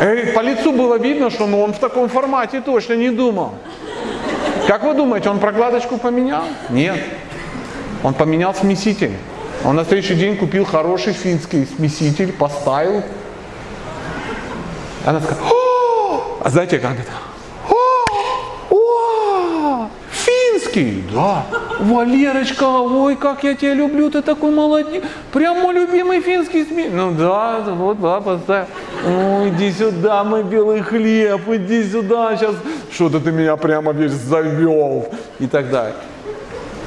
по 0.00 0.40
лицу 0.40 0.72
было 0.72 0.98
видно, 0.98 1.30
что 1.30 1.46
ну, 1.46 1.60
он 1.60 1.74
в 1.74 1.78
таком 1.78 2.08
формате 2.08 2.62
точно 2.62 2.94
не 2.94 3.10
думал. 3.10 3.52
Как 4.66 4.82
вы 4.82 4.94
думаете, 4.94 5.28
он 5.28 5.38
прокладочку 5.38 5.98
поменял? 5.98 6.44
Нет. 6.70 6.96
Он 8.02 8.14
поменял 8.14 8.54
смеситель. 8.54 9.12
Он 9.62 9.76
на 9.76 9.84
следующий 9.84 10.14
день 10.14 10.36
купил 10.36 10.64
хороший 10.64 11.12
финский 11.12 11.66
смеситель, 11.66 12.32
поставил. 12.32 13.02
Она 15.04 15.20
сказала, 15.20 15.50
О! 15.50 16.38
а 16.42 16.48
знаете, 16.48 16.78
как 16.78 16.92
это? 16.92 17.12
О! 18.70 19.88
Финский, 20.10 21.04
да. 21.12 21.44
Валерочка, 21.78 22.64
ой, 22.64 23.16
как 23.16 23.44
я 23.44 23.54
тебя 23.54 23.74
люблю, 23.74 24.10
ты 24.10 24.22
такой 24.22 24.50
молодец. 24.50 25.04
Прям 25.32 25.60
мой 25.60 25.74
любимый 25.74 26.22
финский 26.22 26.64
смеситель. 26.64 26.94
Ну 26.94 27.12
да, 27.12 27.60
вот, 27.66 28.00
да, 28.00 28.20
поставил. 28.20 28.66
Ой, 29.06 29.48
иди 29.50 29.72
сюда, 29.72 30.24
мой 30.24 30.42
белый 30.42 30.82
хлеб, 30.82 31.48
иди 31.48 31.84
сюда, 31.84 32.36
сейчас 32.36 32.54
что-то 32.92 33.20
ты 33.20 33.32
меня 33.32 33.56
прямо 33.56 33.92
весь 33.92 34.12
завел 34.12 35.08
и 35.38 35.46
так 35.46 35.70
далее. 35.70 35.94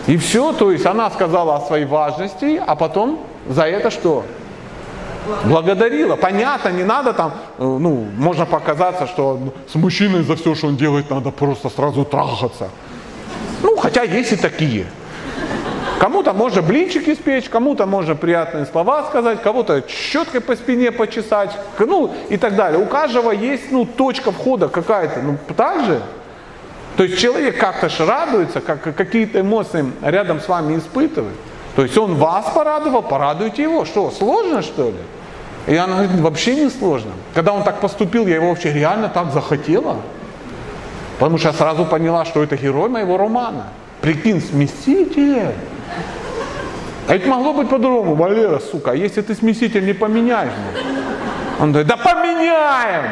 И 0.05 0.17
все, 0.17 0.53
то 0.53 0.71
есть 0.71 0.85
она 0.85 1.09
сказала 1.09 1.55
о 1.55 1.61
своей 1.61 1.85
важности, 1.85 2.61
а 2.65 2.75
потом 2.75 3.19
за 3.47 3.63
это 3.63 3.89
что? 3.89 4.23
Благодарила. 5.45 6.15
Понятно, 6.17 6.69
не 6.69 6.83
надо 6.83 7.13
там, 7.13 7.33
э, 7.57 7.63
ну, 7.63 8.05
можно 8.17 8.45
показаться, 8.45 9.07
что 9.07 9.39
с 9.71 9.75
мужчиной 9.75 10.23
за 10.23 10.35
все, 10.35 10.53
что 10.53 10.67
он 10.67 10.75
делает, 10.75 11.09
надо 11.09 11.31
просто 11.31 11.69
сразу 11.69 12.03
трахаться. 12.03 12.69
Ну, 13.61 13.77
хотя 13.77 14.03
есть 14.03 14.33
и 14.33 14.35
такие. 14.35 14.85
Кому-то 16.03 16.33
можно 16.33 16.61
блинчик 16.61 17.07
испечь, 17.07 17.47
кому-то 17.47 17.85
можно 17.85 18.13
приятные 18.13 18.65
слова 18.65 19.05
сказать, 19.05 19.41
кого-то 19.41 19.85
щеткой 19.87 20.41
по 20.41 20.53
спине 20.57 20.91
почесать, 20.91 21.57
ну 21.79 22.13
и 22.27 22.35
так 22.35 22.57
далее. 22.57 22.77
У 22.77 22.85
каждого 22.87 23.31
есть 23.31 23.71
ну, 23.71 23.85
точка 23.85 24.33
входа 24.33 24.67
какая-то, 24.67 25.21
ну 25.21 25.37
так 25.55 25.85
же. 25.85 26.01
То 26.97 27.03
есть 27.03 27.19
человек 27.19 27.57
как-то 27.57 27.87
же 27.87 28.05
радуется, 28.05 28.59
как, 28.59 28.81
какие-то 28.81 29.39
эмоции 29.39 29.85
рядом 30.01 30.41
с 30.41 30.49
вами 30.49 30.77
испытывает. 30.77 31.37
То 31.77 31.83
есть 31.83 31.97
он 31.97 32.15
вас 32.15 32.51
порадовал, 32.53 33.01
порадуйте 33.01 33.63
его. 33.63 33.85
Что, 33.85 34.11
сложно 34.11 34.61
что 34.61 34.87
ли? 34.87 34.97
И 35.67 35.75
она 35.77 36.03
говорит, 36.03 36.19
вообще 36.19 36.55
не 36.55 36.69
сложно. 36.69 37.11
Когда 37.33 37.53
он 37.53 37.63
так 37.63 37.79
поступил, 37.79 38.27
я 38.27 38.35
его 38.35 38.49
вообще 38.49 38.73
реально 38.73 39.07
так 39.07 39.31
захотела. 39.31 39.95
Потому 41.17 41.37
что 41.37 41.47
я 41.47 41.53
сразу 41.53 41.85
поняла, 41.85 42.25
что 42.25 42.43
это 42.43 42.57
герой 42.57 42.89
моего 42.89 43.15
романа. 43.15 43.67
Прикинь, 44.01 44.41
смеситель. 44.41 45.53
А 47.07 47.13
ведь 47.13 47.25
могло 47.27 47.53
быть 47.53 47.69
по-другому. 47.69 48.15
Валера, 48.15 48.59
сука, 48.59 48.91
а 48.91 48.95
если 48.95 49.21
ты 49.21 49.35
смеситель 49.35 49.85
не 49.85 49.93
поменяешь? 49.93 50.53
Он 51.59 51.71
говорит, 51.71 51.87
да 51.87 51.97
поменяем! 51.97 53.03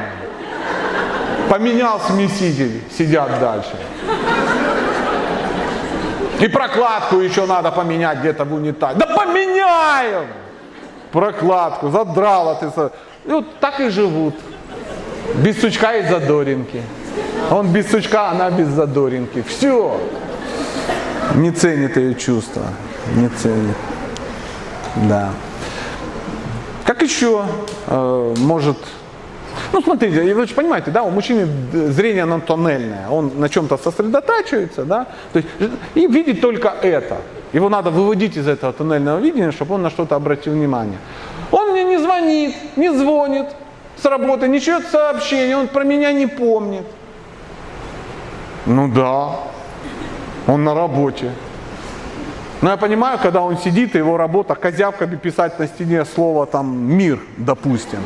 Поменял 1.49 1.99
смеситель, 1.99 2.82
сидят 2.97 3.39
дальше. 3.39 3.75
И 6.39 6.47
прокладку 6.47 7.17
еще 7.17 7.45
надо 7.45 7.71
поменять 7.71 8.19
где-то 8.19 8.45
в 8.45 8.53
унитазе. 8.53 8.97
Да 8.97 9.05
поменяем! 9.05 10.27
Прокладку, 11.11 11.89
задрала 11.89 12.55
ты. 12.55 12.67
И 13.25 13.32
вот 13.32 13.59
так 13.59 13.79
и 13.79 13.89
живут. 13.89 14.36
Без 15.36 15.59
сучка 15.59 15.97
и 15.97 16.07
задоринки. 16.07 16.82
Он 17.51 17.67
без 17.67 17.91
сучка, 17.91 18.29
она 18.29 18.49
без 18.49 18.67
задоринки. 18.67 19.43
Все. 19.43 19.99
Не 21.36 21.51
ценит 21.51 21.97
ее 21.97 22.15
чувства 22.15 22.63
не 23.15 23.29
ценит. 23.29 23.75
Да. 25.09 25.32
Как 26.86 27.01
еще 27.01 27.43
э, 27.88 28.36
может... 28.38 28.77
Ну, 29.73 29.82
смотрите, 29.82 30.34
вы 30.34 30.47
же 30.47 30.53
понимаете, 30.53 30.91
да, 30.91 31.03
у 31.03 31.09
мужчины 31.09 31.47
зрение 31.91 32.23
оно 32.23 32.39
тоннельное, 32.39 33.09
он 33.09 33.32
на 33.38 33.49
чем-то 33.49 33.77
сосредотачивается, 33.77 34.86
да, 34.86 35.07
то 35.34 35.39
есть, 35.39 35.49
и 35.93 36.07
видит 36.07 36.41
только 36.41 36.73
это. 36.82 37.17
Его 37.53 37.69
надо 37.69 37.89
выводить 37.89 38.38
из 38.38 38.47
этого 38.47 38.71
тоннельного 38.71 39.19
видения, 39.19 39.51
чтобы 39.51 39.75
он 39.75 39.82
на 39.82 39.89
что-то 39.89 40.15
обратил 40.15 40.53
внимание. 40.53 40.97
Он 41.51 41.71
мне 41.71 41.84
не 41.84 41.97
звонит, 41.97 42.55
не 42.77 42.93
звонит 42.93 43.47
с 44.01 44.05
работы, 44.05 44.47
не 44.47 44.59
шлет 44.59 44.88
сообщения, 44.88 45.57
он 45.57 45.67
про 45.67 45.84
меня 45.84 46.13
не 46.13 46.27
помнит. 46.27 46.86
Ну 48.65 48.88
да, 48.88 49.36
он 50.47 50.63
на 50.63 50.73
работе. 50.73 51.31
Но 52.61 52.69
я 52.69 52.77
понимаю, 52.77 53.17
когда 53.21 53.41
он 53.41 53.57
сидит, 53.57 53.95
его 53.95 54.17
работа 54.17 54.55
козявками 54.55 55.15
писать 55.15 55.57
на 55.57 55.67
стене 55.67 56.05
слово 56.05 56.45
там 56.45 56.77
«мир», 56.77 57.19
допустим. 57.37 57.99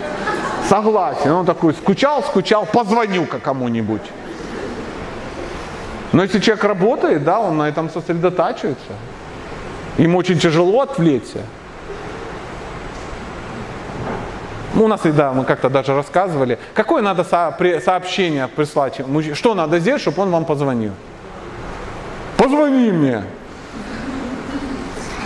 Согласен. 0.69 1.31
Он 1.31 1.45
такой 1.45 1.73
скучал, 1.73 2.23
скучал, 2.23 2.65
позвоню-ка 2.65 3.39
кому-нибудь. 3.39 4.01
Но 6.13 6.23
если 6.23 6.39
человек 6.39 6.63
работает, 6.63 7.23
да, 7.25 7.41
он 7.41 7.57
на 7.57 7.67
этом 7.67 7.89
сосредотачивается. 7.89 8.93
Ему 9.97 10.17
очень 10.17 10.39
тяжело 10.39 10.81
отвлечься. 10.81 11.41
Ну, 14.73 14.85
у 14.85 14.87
нас, 14.87 15.01
да, 15.03 15.33
мы 15.33 15.45
как-то 15.45 15.69
даже 15.69 15.93
рассказывали, 15.93 16.59
какое 16.73 17.01
надо 17.01 17.23
сообщение 17.23 18.47
прислать, 18.47 19.01
что 19.33 19.53
надо 19.53 19.79
сделать, 19.79 20.01
чтобы 20.01 20.21
он 20.21 20.31
вам 20.31 20.45
позвонил. 20.45 20.91
Позвони 22.45 22.91
мне 22.91 23.23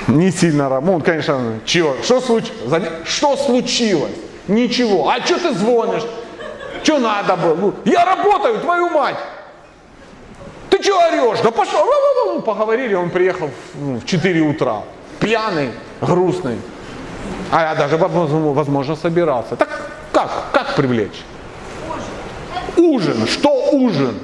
не 0.07 0.32
сильно 0.32 0.70
работает. 0.70 0.99
Ну, 0.99 1.05
конечно, 1.05 1.59
чего? 1.65 1.97
Что, 2.01 2.22
случ... 2.22 2.45
что 3.03 3.36
случилось? 3.36 4.15
Ничего. 4.47 5.09
А 5.09 5.20
что 5.20 5.38
ты 5.38 5.53
звонишь? 5.53 6.03
Что 6.82 6.97
надо 6.97 7.36
было? 7.36 7.55
Ну, 7.55 7.74
я 7.84 8.05
работаю, 8.05 8.59
твою 8.59 8.89
мать! 8.89 9.17
Ты 10.70 10.82
что 10.82 10.97
орешь? 10.97 11.41
Да 11.43 11.51
пошел. 11.51 11.86
Ну, 12.28 12.41
поговорили, 12.41 12.93
он 12.93 13.09
приехал 13.09 13.49
в 13.74 14.05
4 14.05 14.39
утра. 14.39 14.84
Пьяный, 15.20 15.72
грустный. 15.99 16.57
А 17.51 17.63
я 17.63 17.76
даже, 17.76 17.97
возможно, 17.97 18.95
собирался. 18.95 19.57
Так 19.57 19.91
как? 20.13 20.32
Как 20.53 20.76
привлечь? 20.76 21.22
Ужин. 22.78 23.28
Что 23.28 23.72
ужин? 23.74 24.17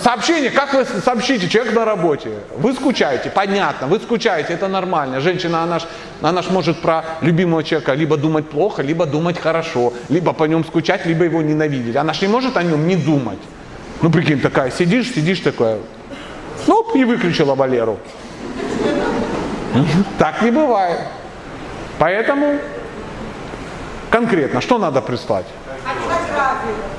Сообщение, 0.00 0.50
как 0.50 0.72
вы 0.72 0.84
сообщите, 0.84 1.48
человек 1.48 1.74
на 1.74 1.84
работе, 1.84 2.30
вы 2.56 2.72
скучаете, 2.72 3.30
понятно, 3.30 3.86
вы 3.86 3.98
скучаете, 3.98 4.54
это 4.54 4.68
нормально. 4.68 5.20
Женщина, 5.20 5.62
она 5.62 5.78
ж, 5.78 5.82
она 6.22 6.42
ж 6.42 6.50
может 6.50 6.80
про 6.80 7.04
любимого 7.20 7.62
человека 7.62 7.92
либо 7.94 8.16
думать 8.16 8.48
плохо, 8.48 8.82
либо 8.82 9.06
думать 9.06 9.38
хорошо, 9.38 9.92
либо 10.08 10.32
по 10.32 10.44
нем 10.44 10.64
скучать, 10.64 11.04
либо 11.04 11.24
его 11.24 11.42
ненавидеть. 11.42 11.96
Она 11.96 12.14
ж 12.14 12.22
не 12.22 12.28
может 12.28 12.56
о 12.56 12.62
нем 12.62 12.86
не 12.86 12.96
думать. 12.96 13.38
Ну, 14.00 14.10
прикинь, 14.10 14.40
такая, 14.40 14.70
сидишь, 14.70 15.12
сидишь 15.12 15.40
такая, 15.40 15.78
ну, 16.66 16.82
и 16.94 17.04
выключила 17.04 17.54
Валеру. 17.54 17.98
Так 20.18 20.42
не 20.42 20.50
бывает. 20.50 21.00
Поэтому 21.98 22.58
конкретно, 24.10 24.60
что 24.60 24.78
надо 24.78 25.00
прислать? 25.00 25.46
Фотографию. 25.84 26.91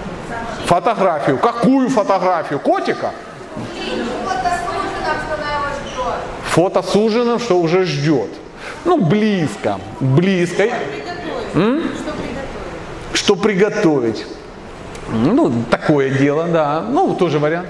Какую 1.37 1.89
фотографию? 1.89 2.59
Котика? 2.59 3.11
Фото 6.45 6.81
с 6.81 6.95
ужином, 6.95 7.39
что 7.39 7.59
уже 7.59 7.85
ждет. 7.85 8.29
Ну, 8.85 8.97
близко. 8.97 9.79
Близко. 9.99 10.69
М? 11.53 11.83
Что 13.13 13.35
приготовить? 13.35 14.25
Ну, 15.09 15.63
такое 15.69 16.09
дело, 16.09 16.45
да. 16.45 16.81
Ну, 16.81 17.13
тоже 17.15 17.37
вариант. 17.39 17.67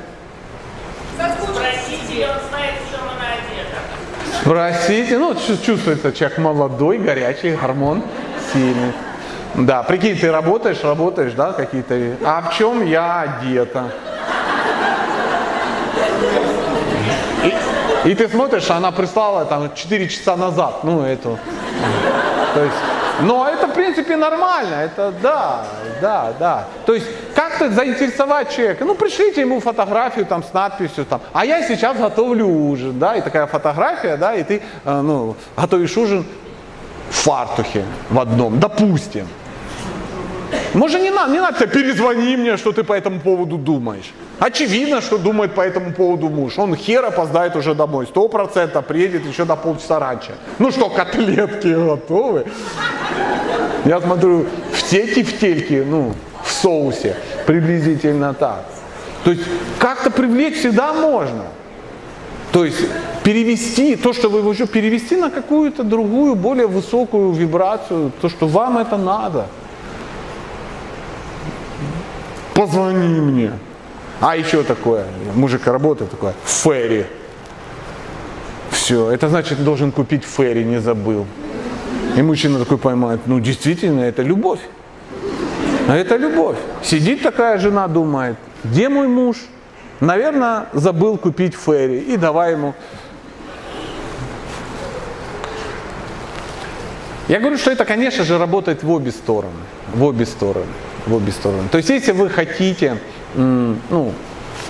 Спросите, 1.18 2.28
он 2.28 2.50
знает, 2.50 2.76
в 2.88 2.92
чем 2.92 3.02
она 3.04 3.28
одета. 3.36 3.80
Спросите, 4.42 5.18
ну, 5.18 5.36
чувствуется 5.36 6.12
человек 6.14 6.38
молодой, 6.38 6.98
горячий, 7.00 7.52
гормон 7.52 8.02
сильный. 8.54 8.94
Да, 9.56 9.84
прикинь, 9.84 10.18
ты 10.18 10.32
работаешь, 10.32 10.84
работаешь, 10.84 11.34
да, 11.34 11.54
какие-то... 11.54 12.18
А 12.26 12.42
в 12.42 12.58
чем 12.58 12.86
я 12.86 13.22
одета? 13.22 13.92
И, 17.44 18.10
и 18.10 18.16
ты 18.16 18.28
смотришь, 18.28 18.70
она 18.70 18.92
прислала 18.92 19.46
там 19.46 19.74
4 19.74 20.10
часа 20.10 20.36
назад, 20.36 20.84
ну, 20.84 21.04
эту. 21.04 21.38
То 22.54 22.64
есть, 22.64 22.76
но 23.22 23.48
это, 23.48 23.68
в 23.68 23.74
принципе, 23.74 24.16
нормально, 24.16 24.76
это 24.76 25.14
да, 25.22 25.66
да, 26.02 26.34
да. 26.40 26.68
То 26.86 26.96
есть, 26.96 27.08
как, 27.36 27.54
как-то 27.54 27.70
заинтересовать 27.72 28.56
человека. 28.56 28.86
Ну, 28.86 28.96
пришлите 28.96 29.42
ему 29.42 29.60
фотографию 29.60 30.26
там 30.26 30.44
с 30.44 30.54
надписью 30.54 31.06
там, 31.06 31.22
а 31.34 31.46
я 31.46 31.62
сейчас 31.68 31.98
готовлю 31.98 32.48
ужин, 32.48 33.00
да, 33.00 33.16
и 33.16 33.22
такая 33.22 33.46
фотография, 33.48 34.18
да, 34.18 34.36
и 34.36 34.44
ты, 34.44 34.62
э, 34.86 35.02
ну, 35.02 35.36
готовишь 35.56 35.96
ужин 35.98 36.26
в 37.10 37.16
фартухе 37.16 37.86
в 38.10 38.20
одном, 38.20 38.60
допустим. 38.60 39.28
Может, 40.74 41.02
не 41.02 41.12
надо, 41.12 41.32
не 41.32 41.40
надо 41.40 41.68
перезвони 41.68 42.38
мне, 42.38 42.58
что 42.58 42.72
ты 42.72 42.84
по 42.84 42.94
этому 42.94 43.20
поводу 43.20 43.58
думаешь. 43.58 44.12
Очевидно, 44.40 45.02
что 45.02 45.18
думает 45.18 45.54
по 45.54 45.62
этому 45.62 45.94
поводу 45.94 46.30
муж. 46.30 46.58
Он 46.58 46.76
хер 46.76 47.06
опоздает 47.06 47.56
уже 47.56 47.76
домой. 47.76 48.08
Сто 48.08 48.28
процентов 48.28 48.86
приедет 48.86 49.26
еще 49.26 49.46
на 49.46 49.56
полчаса 49.56 50.00
раньше. 50.00 50.32
Ну 50.60 50.72
что, 50.72 50.90
котлетки 50.90 51.68
готовы? 51.68 52.46
Я 53.86 54.02
смотрю, 54.02 54.46
в 54.72 54.84
теки 54.90 55.24
в 55.24 55.40
тельке, 55.40 55.84
ну, 55.84 56.14
в 56.44 56.52
соусе. 56.52 57.16
Приблизительно 57.46 58.34
так. 58.34 58.66
То 59.24 59.32
есть 59.32 59.44
как-то 59.80 60.10
привлечь 60.10 60.58
всегда 60.58 60.94
можно. 60.94 61.44
То 62.52 62.66
есть 62.66 62.80
перевести 63.24 63.96
то, 63.96 64.14
что 64.14 64.30
вы 64.30 64.48
уже 64.48 64.68
перевести 64.68 65.16
на 65.16 65.30
какую-то 65.30 65.84
другую, 65.84 66.36
более 66.36 66.68
высокую 66.68 67.32
вибрацию, 67.32 68.12
то, 68.22 68.30
что 68.30 68.48
вам 68.48 68.78
это 68.78 68.98
надо. 68.98 69.48
Позвони 72.64 73.20
мне. 73.20 73.52
А 74.22 74.38
еще 74.38 74.64
такое, 74.64 75.06
мужик 75.36 75.68
работает 75.68 76.12
такое, 76.12 76.34
ферри. 76.46 77.06
Все, 78.72 79.12
это 79.12 79.28
значит, 79.28 79.62
должен 79.66 79.92
купить 79.92 80.24
ферри, 80.24 80.64
не 80.64 80.80
забыл. 80.80 81.26
И 82.16 82.22
мужчина 82.22 82.60
такой 82.60 82.78
поймает, 82.78 83.20
ну 83.26 83.42
действительно, 83.42 84.00
это 84.00 84.22
любовь. 84.22 84.62
А 85.90 85.98
это 85.98 86.16
любовь. 86.16 86.56
Сидит 86.82 87.22
такая 87.22 87.58
жена, 87.58 87.90
думает, 87.90 88.38
где 88.64 88.88
мой 88.88 89.10
муж? 89.10 89.36
Наверное, 90.00 90.68
забыл 90.72 91.18
купить 91.18 91.56
ферри. 91.56 92.00
И 92.00 92.16
давай 92.16 92.54
ему. 92.54 92.76
Я 97.28 97.42
говорю, 97.42 97.58
что 97.58 97.72
это, 97.72 97.84
конечно 97.84 98.24
же, 98.24 98.38
работает 98.38 98.84
в 98.84 98.90
обе 98.90 99.12
стороны. 99.12 99.52
В 99.94 100.04
обе 100.06 100.26
стороны. 100.26 100.72
В 101.06 101.16
обе 101.16 101.32
стороны. 101.32 101.68
То 101.70 101.78
есть, 101.78 101.90
если 101.90 102.14
вы 102.14 102.30
хотите 102.30 102.98
ну, 103.36 104.14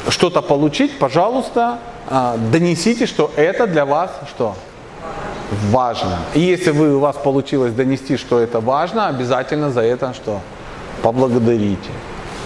что-то 0.09 0.41
получить, 0.41 0.97
пожалуйста, 0.97 1.79
а, 2.09 2.38
донесите, 2.51 3.05
что 3.05 3.31
это 3.36 3.67
для 3.67 3.86
вас 3.86 4.11
что? 4.29 4.55
Важно. 5.69 6.19
И 6.34 6.39
если 6.39 6.71
вы, 6.71 6.95
у 6.95 6.99
вас 6.99 7.15
получилось 7.15 7.73
донести, 7.73 8.17
что 8.17 8.39
это 8.39 8.59
важно, 8.59 9.07
обязательно 9.07 9.71
за 9.71 9.81
это 9.81 10.13
что? 10.13 10.41
Поблагодарите. 11.01 11.91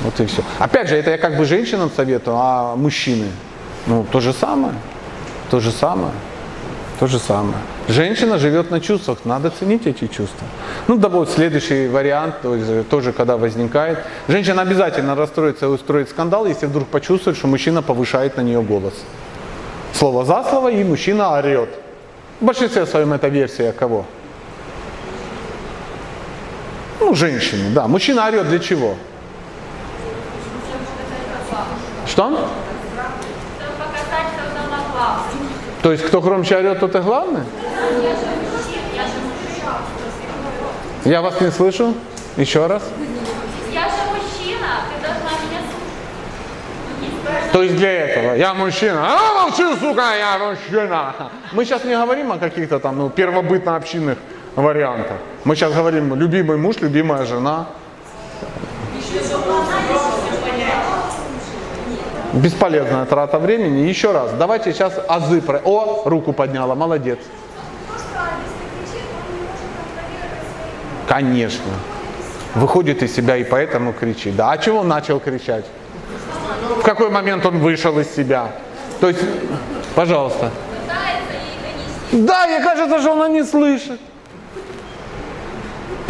Вот 0.03 0.19
и 0.19 0.25
все. 0.25 0.43
Опять 0.59 0.89
же, 0.89 0.95
это 0.95 1.11
я 1.11 1.17
как 1.17 1.37
бы 1.37 1.45
женщинам 1.45 1.89
советую, 1.95 2.37
а 2.37 2.75
мужчины? 2.75 3.27
Ну, 3.87 4.05
то 4.11 4.19
же 4.19 4.33
самое. 4.33 4.73
То 5.49 5.59
же 5.59 5.71
самое. 5.71 6.11
То 6.99 7.05
же 7.05 7.19
самое. 7.19 7.57
Женщина 7.87 8.39
живет 8.39 8.71
на 8.71 8.81
чувствах, 8.81 9.19
надо 9.23 9.51
ценить 9.51 9.85
эти 9.85 10.07
чувства. 10.07 10.47
Ну, 10.87 10.97
да 10.97 11.09
вот 11.09 11.29
следующий 11.29 11.87
вариант, 11.87 12.41
то 12.41 12.55
есть, 12.55 12.89
тоже 12.89 13.13
когда 13.13 13.37
возникает. 13.37 13.99
Женщина 14.27 14.63
обязательно 14.63 15.15
расстроится 15.15 15.67
и 15.67 15.69
устроит 15.69 16.09
скандал, 16.09 16.47
если 16.47 16.65
вдруг 16.65 16.87
почувствует, 16.87 17.37
что 17.37 17.47
мужчина 17.47 17.83
повышает 17.83 18.35
на 18.37 18.41
нее 18.41 18.63
голос. 18.63 18.93
Слово 19.93 20.25
за 20.25 20.43
слово, 20.43 20.71
и 20.71 20.83
мужчина 20.83 21.37
орет. 21.37 21.69
В 22.41 22.45
большинстве 22.45 22.87
своем 22.87 23.13
это 23.13 23.27
версия 23.27 23.71
кого? 23.73 24.05
Ну, 26.99 27.13
женщины, 27.13 27.69
да. 27.75 27.87
Мужчина 27.87 28.25
орет 28.27 28.49
для 28.49 28.59
чего? 28.59 28.95
Что? 32.07 32.49
То 35.81 35.91
есть 35.91 36.05
кто 36.05 36.21
громче 36.21 36.57
орет, 36.57 36.79
тот 36.79 36.95
и 36.95 36.99
главный? 36.99 37.41
Я 41.05 41.21
вас 41.21 41.39
не 41.39 41.51
слышу. 41.51 41.93
Еще 42.35 42.67
раз. 42.67 42.83
Я 43.71 43.83
же 43.83 43.95
мужчина, 44.11 44.67
ты 44.93 45.01
должна 45.01 45.31
меня 45.45 45.61
слушать. 45.71 47.51
То 47.51 47.63
есть 47.63 47.75
для 47.77 47.91
этого. 47.91 48.35
Я 48.35 48.53
мужчина. 48.53 49.07
А, 49.07 49.43
молчи, 49.43 49.63
сука, 49.79 50.15
я 50.17 50.37
мужчина. 50.37 51.15
Мы 51.53 51.65
сейчас 51.65 51.83
не 51.83 51.95
говорим 51.95 52.31
о 52.31 52.37
каких-то 52.37 52.79
там 52.79 52.97
ну, 52.97 53.09
первобытно-общинных 53.09 54.17
вариантах. 54.55 55.17
Мы 55.45 55.55
сейчас 55.55 55.73
говорим 55.73 56.13
любимый 56.15 56.57
муж, 56.57 56.75
любимая 56.81 57.25
жена. 57.25 57.67
Бесполезная 62.37 63.05
трата 63.05 63.39
времени. 63.39 63.87
Еще 63.87 64.11
раз, 64.11 64.31
давайте 64.37 64.71
сейчас 64.71 64.93
азы 65.07 65.41
про... 65.41 65.59
О, 65.65 66.03
руку 66.05 66.33
подняла, 66.33 66.75
молодец. 66.75 67.17
Конечно. 71.07 71.73
Выходит 72.53 73.01
из 73.01 73.15
себя 73.15 73.37
и 73.37 73.43
поэтому 73.43 73.91
кричит. 73.91 74.35
Да, 74.35 74.51
а 74.51 74.57
чего 74.57 74.79
он 74.79 74.87
начал 74.87 75.19
кричать? 75.19 75.65
В 76.79 76.83
какой 76.83 77.09
момент 77.09 77.45
он 77.45 77.59
вышел 77.59 77.97
из 77.99 78.13
себя? 78.15 78.51
То 78.99 79.07
есть, 79.07 79.21
пожалуйста. 79.95 80.51
Да, 82.11 82.47
мне 82.47 82.59
кажется, 82.61 82.99
что 82.99 83.13
она 83.13 83.29
не 83.29 83.43
слышит. 83.43 83.99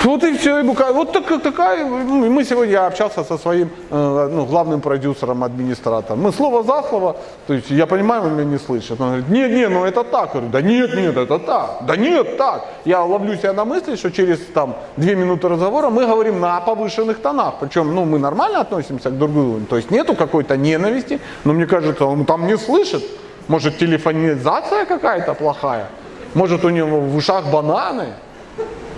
Вот 0.03 0.23
и 0.23 0.37
все, 0.37 0.59
и 0.59 0.63
буквально, 0.63 0.93
вот 0.93 1.11
так, 1.11 1.41
такая, 1.41 1.85
ну, 1.85 2.29
мы 2.29 2.43
сегодня, 2.43 2.73
я 2.73 2.87
общался 2.87 3.23
со 3.23 3.37
своим 3.37 3.69
э, 3.89 4.29
ну, 4.31 4.45
главным 4.45 4.79
продюсером, 4.79 5.43
администратором. 5.43 6.21
Мы 6.21 6.31
слово 6.31 6.63
за 6.63 6.87
слово, 6.87 7.15
то 7.47 7.53
есть 7.53 7.71
я 7.71 7.87
понимаю, 7.87 8.23
он 8.23 8.33
меня 8.33 8.45
не 8.45 8.59
слышит. 8.59 9.01
Он 9.01 9.07
говорит, 9.07 9.29
нет, 9.29 9.51
нет, 9.51 9.69
ну 9.71 9.85
это 9.85 10.03
так. 10.03 10.35
Я 10.35 10.41
говорю, 10.41 10.49
да 10.49 10.61
нет, 10.61 10.95
нет, 10.95 11.17
это 11.17 11.39
так. 11.39 11.79
Да 11.81 11.95
нет, 11.95 12.37
так. 12.37 12.65
Я 12.85 13.03
ловлю 13.03 13.35
себя 13.35 13.53
на 13.53 13.65
мысли, 13.65 13.95
что 13.95 14.11
через 14.11 14.39
там 14.53 14.75
две 14.97 15.15
минуты 15.15 15.49
разговора 15.49 15.89
мы 15.89 16.05
говорим 16.05 16.39
на 16.39 16.61
повышенных 16.61 17.19
тонах. 17.19 17.55
Причем, 17.59 17.95
ну, 17.95 18.05
мы 18.05 18.19
нормально 18.19 18.61
относимся 18.61 19.09
к 19.09 19.17
друг 19.17 19.33
другу. 19.33 19.59
То 19.69 19.77
есть 19.77 19.91
нету 19.91 20.15
какой-то 20.15 20.57
ненависти, 20.57 21.19
но 21.43 21.53
мне 21.53 21.65
кажется, 21.65 22.05
он 22.05 22.25
там 22.25 22.45
не 22.45 22.57
слышит. 22.57 23.03
Может, 23.47 23.77
телефонизация 23.77 24.85
какая-то 24.85 25.33
плохая? 25.33 25.87
Может, 26.33 26.65
у 26.65 26.69
него 26.69 26.99
в 26.99 27.15
ушах 27.15 27.45
бананы? 27.51 28.13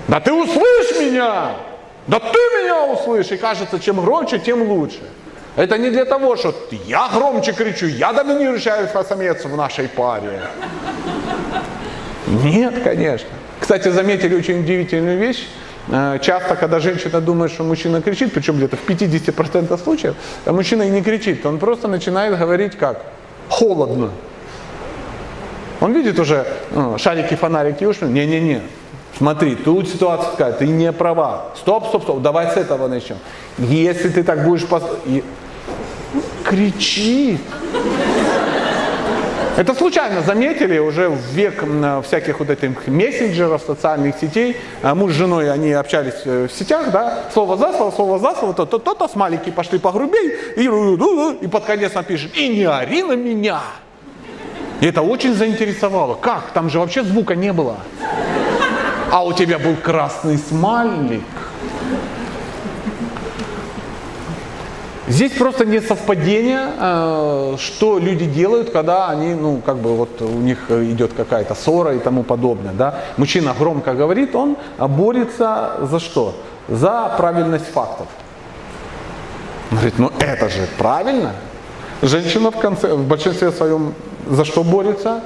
Да 0.09 0.19
ты 0.19 0.33
услышь 0.33 0.99
меня! 0.99 1.51
Да 2.07 2.19
ты 2.19 2.39
меня 2.57 2.83
услышь! 2.85 3.31
И 3.31 3.37
кажется, 3.37 3.79
чем 3.79 4.03
громче, 4.03 4.39
тем 4.39 4.63
лучше. 4.63 5.01
Это 5.55 5.77
не 5.77 5.91
для 5.91 6.05
того, 6.05 6.35
что 6.35 6.55
я 6.87 7.09
громче 7.13 7.51
кричу, 7.51 7.85
я 7.85 8.11
доминирующий 8.11 8.71
альфа-самец 8.71 9.45
в 9.45 9.55
нашей 9.55 9.87
паре. 9.87 10.41
Нет, 12.25 12.73
конечно. 12.83 13.29
Кстати, 13.59 13.89
заметили 13.89 14.35
очень 14.35 14.61
удивительную 14.61 15.19
вещь. 15.19 15.47
Э, 15.89 16.17
часто, 16.21 16.55
когда 16.55 16.79
женщина 16.79 17.21
думает, 17.21 17.51
что 17.51 17.63
мужчина 17.63 18.01
кричит, 18.01 18.33
причем 18.33 18.57
где-то 18.57 18.77
в 18.77 18.87
50% 18.87 19.77
случаев, 19.83 20.15
а 20.45 20.53
мужчина 20.53 20.83
и 20.83 20.89
не 20.89 21.03
кричит, 21.03 21.45
он 21.45 21.59
просто 21.59 21.87
начинает 21.87 22.37
говорить 22.37 22.75
как? 22.77 23.01
Холодно. 23.49 24.11
Он 25.81 25.93
видит 25.93 26.17
уже 26.19 26.47
ну, 26.71 26.97
шарики, 26.97 27.35
фонарики 27.35 27.85
ушли. 27.85 28.07
Не-не-не, 28.07 28.61
Смотри, 29.17 29.55
тут 29.55 29.89
ситуация 29.89 30.31
такая, 30.31 30.53
ты 30.53 30.67
не 30.67 30.91
права. 30.91 31.47
Стоп, 31.55 31.87
стоп, 31.87 32.03
стоп, 32.03 32.21
давай 32.21 32.47
с 32.47 32.57
этого 32.57 32.87
начнем. 32.87 33.17
Если 33.57 34.09
ты 34.09 34.23
так 34.23 34.45
будешь... 34.45 34.65
Пос... 34.65 34.83
И... 35.05 35.23
Кричи. 36.43 37.37
Это 39.57 39.75
случайно 39.75 40.21
заметили 40.21 40.79
уже 40.79 41.09
в 41.09 41.19
век 41.33 41.65
всяких 42.05 42.39
вот 42.39 42.49
этих 42.49 42.87
мессенджеров, 42.87 43.61
социальных 43.61 44.15
сетей. 44.15 44.55
А 44.81 44.95
муж 44.95 45.11
с 45.11 45.15
женой, 45.15 45.51
они 45.51 45.73
общались 45.73 46.21
э, 46.23 46.47
в 46.47 46.57
сетях, 46.57 46.91
да, 46.91 47.25
слово 47.33 47.57
за 47.57 47.73
слово, 47.73 47.91
слово 47.91 48.19
за 48.19 48.35
слово, 48.35 48.53
то-то, 48.53 48.79
то-то, 48.79 49.09
смайлики 49.09 49.51
пошли 49.51 49.77
погрубей, 49.77 50.33
и, 50.55 50.63
и 51.43 51.47
под 51.47 51.65
конец 51.65 51.93
напишет, 51.93 52.37
и 52.37 52.47
не 52.47 52.63
ори 52.63 53.03
на 53.03 53.17
меня. 53.17 53.59
И 54.79 54.85
это 54.85 55.01
очень 55.01 55.33
заинтересовало. 55.33 56.15
Как? 56.15 56.51
Там 56.53 56.69
же 56.69 56.79
вообще 56.79 57.03
звука 57.03 57.35
не 57.35 57.51
было 57.51 57.75
а 59.11 59.23
у 59.23 59.33
тебя 59.33 59.59
был 59.59 59.75
красный 59.75 60.37
смайлик. 60.37 61.23
Здесь 65.07 65.31
просто 65.31 65.65
не 65.65 65.81
совпадение, 65.81 66.69
э, 66.79 67.55
что 67.57 67.97
люди 67.97 68.25
делают, 68.25 68.69
когда 68.69 69.09
они, 69.09 69.33
ну, 69.33 69.59
как 69.65 69.77
бы 69.77 69.95
вот 69.95 70.21
у 70.21 70.39
них 70.39 70.69
идет 70.69 71.13
какая-то 71.13 71.55
ссора 71.55 71.95
и 71.95 71.99
тому 71.99 72.21
подобное, 72.21 72.73
да. 72.73 72.99
Мужчина 73.17 73.55
громко 73.57 73.95
говорит, 73.95 74.35
он 74.35 74.55
борется 74.77 75.77
за 75.81 75.99
что? 75.99 76.35
За 76.67 77.11
правильность 77.17 77.65
фактов. 77.73 78.05
Он 79.71 79.77
говорит, 79.77 79.97
ну 79.97 80.11
это 80.19 80.47
же 80.47 80.67
правильно. 80.77 81.31
Женщина 82.03 82.51
в, 82.51 82.59
конце, 82.59 82.93
в 82.93 83.07
большинстве 83.07 83.51
своем 83.51 83.95
за 84.29 84.45
что 84.45 84.63
борется? 84.63 85.21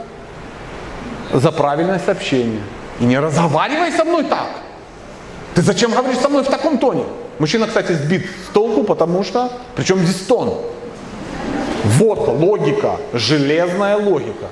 За 1.34 1.52
правильность 1.52 2.08
общения. 2.08 2.62
И 3.00 3.06
не 3.06 3.20
разговаривай 3.20 3.92
со 3.92 4.04
мной 4.04 4.24
так. 4.24 4.50
Ты 5.56 5.62
зачем 5.62 5.92
говоришь 5.92 6.18
со 6.18 6.30
мной 6.30 6.44
в 6.44 6.48
таком 6.48 6.78
тоне? 6.78 7.04
Мужчина, 7.40 7.68
кстати, 7.68 7.94
сбит 7.94 8.26
с 8.48 8.54
толку, 8.54 8.84
потому 8.84 9.24
что... 9.24 9.52
Причем 9.76 10.00
здесь 10.00 10.22
тон? 10.22 10.54
Вот 11.84 12.28
логика, 12.28 12.98
железная 13.14 13.98
логика. 13.98 14.48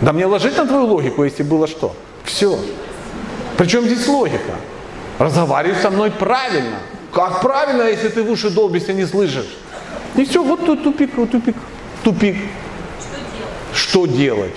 Да 0.00 0.12
мне 0.12 0.26
ложить 0.26 0.56
на 0.56 0.66
твою 0.66 0.86
логику, 0.86 1.24
если 1.24 1.42
было 1.42 1.66
что? 1.66 1.94
Все. 2.24 2.58
Причем 3.56 3.84
здесь 3.84 4.06
логика? 4.06 4.54
Разговаривай 5.18 5.76
со 5.80 5.90
мной 5.90 6.10
правильно. 6.10 6.78
Как 7.12 7.40
правильно, 7.40 7.84
если 7.84 8.08
ты 8.08 8.22
в 8.22 8.30
уши 8.30 8.50
долбишься, 8.50 8.92
не 8.92 9.06
слышишь? 9.06 9.56
И 10.16 10.24
все, 10.24 10.42
вот 10.42 10.66
тут 10.66 10.84
тупик, 10.84 11.16
вот 11.16 11.30
тупик, 11.30 11.56
тупик. 12.04 12.36
Что 13.72 14.06
делать? 14.06 14.56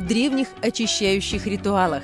древних 0.01 0.47
очищающих 0.61 1.47
ритуалах. 1.47 2.03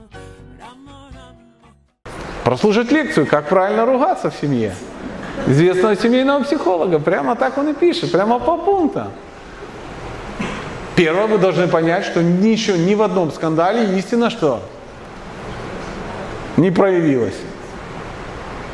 Прослушать 2.43 2.91
лекцию, 2.91 3.27
как 3.27 3.49
правильно 3.49 3.85
ругаться 3.85 4.31
в 4.31 4.35
семье. 4.35 4.73
Известного 5.47 5.95
семейного 5.95 6.43
психолога. 6.43 6.99
Прямо 6.99 7.35
так 7.35 7.57
он 7.57 7.69
и 7.69 7.73
пишет, 7.73 8.11
прямо 8.11 8.39
по 8.39 8.57
пунктам. 8.57 9.09
Первое, 10.95 11.27
вы 11.27 11.37
должны 11.37 11.67
понять, 11.67 12.05
что 12.05 12.21
ничего, 12.21 12.77
ни 12.77 12.95
в 12.95 13.01
одном 13.01 13.31
скандале 13.31 13.97
истина 13.97 14.29
что? 14.29 14.61
Не 16.57 16.69
проявилась. 16.69 17.37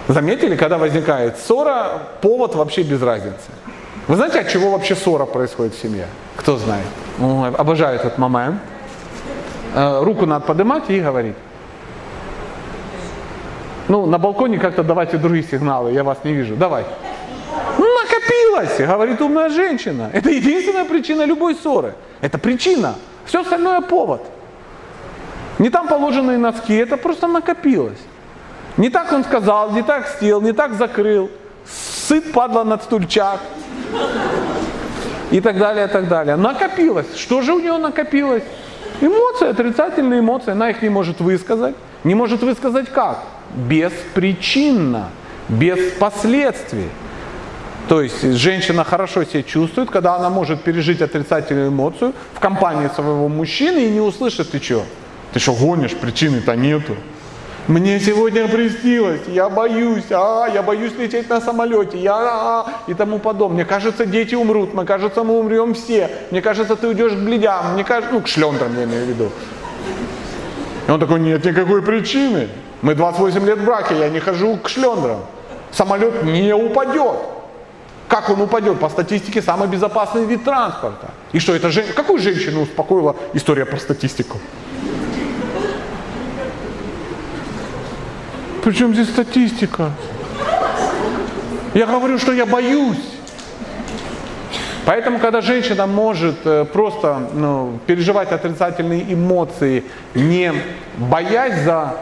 Заметили, 0.08 0.56
когда 0.56 0.78
возникает 0.78 1.38
ссора, 1.38 2.02
повод 2.22 2.56
вообще 2.56 2.84
без 2.84 3.02
разницы. 3.02 3.38
Вы 4.08 4.16
знаете, 4.16 4.40
от 4.40 4.50
чего 4.50 4.72
вообще 4.72 4.96
ссора 4.96 5.26
происходит 5.26 5.76
в 5.76 5.82
семье? 5.82 6.08
Кто 6.38 6.58
знает? 6.58 6.86
Ой, 7.20 7.50
обожаю 7.50 7.96
этот 7.96 8.18
момент. 8.18 8.62
Э, 9.76 10.02
руку 10.04 10.26
надо 10.26 10.46
поднимать 10.46 10.90
и 10.90 11.00
говорить. 11.00 11.36
Ну, 13.88 14.06
на 14.06 14.18
балконе 14.18 14.60
как-то 14.60 14.84
давайте 14.84 15.18
другие 15.18 15.44
сигналы, 15.44 15.92
я 15.92 16.04
вас 16.04 16.18
не 16.24 16.34
вижу. 16.34 16.56
Давай. 16.56 16.86
Накопилось, 17.78 18.78
говорит 18.80 19.22
умная 19.22 19.50
женщина. 19.50 20.10
Это 20.14 20.30
единственная 20.30 20.86
причина 20.86 21.26
любой 21.26 21.56
ссоры. 21.56 21.94
Это 22.22 22.38
причина. 22.38 22.96
Все 23.26 23.42
остальное 23.42 23.82
повод. 23.82 24.22
Не 25.60 25.70
там 25.70 25.88
положенные 25.88 26.38
носки, 26.38 26.76
это 26.76 26.98
просто 26.98 27.28
накопилось. 27.28 28.00
Не 28.76 28.90
так 28.90 29.12
он 29.12 29.24
сказал, 29.24 29.72
не 29.72 29.82
так 29.82 30.08
сел, 30.20 30.42
не 30.42 30.52
так 30.52 30.74
закрыл. 30.74 31.32
Сыт 31.66 32.32
падла 32.32 32.64
над 32.64 32.84
стульчак. 32.84 33.40
И 35.32 35.42
так 35.42 35.58
далее, 35.58 35.86
и 35.86 35.90
так 35.90 36.08
далее. 36.08 36.36
Накопилось. 36.36 37.16
Что 37.16 37.42
же 37.42 37.54
у 37.54 37.60
него 37.60 37.78
накопилось? 37.78 38.44
Эмоции, 39.02 39.50
отрицательные 39.50 40.20
эмоции. 40.20 40.52
Она 40.52 40.70
их 40.70 40.82
не 40.82 40.90
может 40.90 41.20
высказать. 41.20 41.76
Не 42.04 42.16
может 42.16 42.42
высказать 42.42 42.90
как? 42.90 43.24
Беспричинно, 43.58 45.10
без 45.50 45.94
последствий. 45.94 46.90
То 47.88 48.02
есть 48.02 48.22
женщина 48.22 48.84
хорошо 48.84 49.24
себя 49.24 49.44
чувствует, 49.44 49.90
когда 49.90 50.16
она 50.16 50.30
может 50.30 50.62
пережить 50.62 51.02
отрицательную 51.02 51.70
эмоцию 51.70 52.14
в 52.34 52.40
компании 52.40 52.90
своего 52.94 53.30
мужчины 53.30 53.86
и 53.86 53.90
не 53.90 54.02
услышит, 54.02 54.52
ты 54.52 54.62
что? 54.62 54.84
Ты 55.34 55.40
что 55.40 55.54
гонишь, 55.54 55.96
причины-то 55.96 56.56
нету. 56.56 56.96
Мне 57.68 58.00
сегодня 58.00 58.48
приснилось, 58.48 59.22
я 59.28 59.50
боюсь, 59.50 60.06
а, 60.10 60.48
я 60.54 60.64
боюсь 60.64 60.94
лететь 60.98 61.30
на 61.30 61.42
самолете, 61.42 61.98
я, 61.98 62.16
а, 62.16 62.66
и 62.88 62.94
тому 62.94 63.20
подобное. 63.20 63.58
Мне 63.58 63.66
кажется, 63.66 64.06
дети 64.06 64.36
умрут, 64.36 64.74
мне 64.74 64.86
кажется, 64.86 65.24
мы 65.24 65.38
умрем 65.38 65.74
все. 65.74 66.10
Мне 66.32 66.42
кажется, 66.42 66.78
ты 66.78 66.88
уйдешь 66.88 67.12
к 67.12 67.18
бледям, 67.18 67.74
мне 67.74 67.84
кажется, 67.84 68.14
ну, 68.14 68.22
к 68.22 68.28
шлендрам 68.30 68.74
я 68.78 68.86
имею 68.86 69.06
в 69.06 69.10
виду. 69.10 69.32
И 70.88 70.92
он 70.92 71.00
такой, 71.00 71.20
нет 71.20 71.44
никакой 71.44 71.82
причины. 71.82 72.48
Мы 72.88 72.96
28 72.96 73.46
лет 73.46 73.60
в 73.60 73.66
браке, 73.66 74.00
я 74.00 74.08
не 74.08 74.22
хожу 74.22 74.56
к 74.56 74.70
шлендрам. 74.70 75.20
Самолет 75.72 76.24
не 76.24 76.56
упадет. 76.56 77.18
Как 78.08 78.30
он 78.30 78.40
упадет? 78.40 78.80
По 78.80 78.88
статистике 78.88 79.42
самый 79.42 79.68
безопасный 79.68 80.24
вид 80.24 80.46
транспорта. 80.46 81.10
И 81.34 81.40
что 81.40 81.54
это 81.54 81.70
женщина? 81.70 81.94
Какую 81.94 82.20
женщину 82.20 82.62
успокоила 82.62 83.18
история 83.34 83.66
про 83.66 83.78
статистику? 83.78 84.38
Причем 88.64 88.94
здесь 88.94 89.10
статистика? 89.10 89.92
Я 91.74 91.88
говорю, 91.88 92.18
что 92.18 92.32
я 92.32 92.46
боюсь. 92.46 93.04
Поэтому, 94.86 95.20
когда 95.20 95.42
женщина 95.42 95.88
может 95.88 96.38
э, 96.46 96.64
просто 96.64 97.28
ну, 97.34 97.80
переживать 97.86 98.32
отрицательные 98.32 99.14
эмоции, 99.14 99.84
не 100.16 100.54
боясь 100.98 101.66
за 101.66 101.98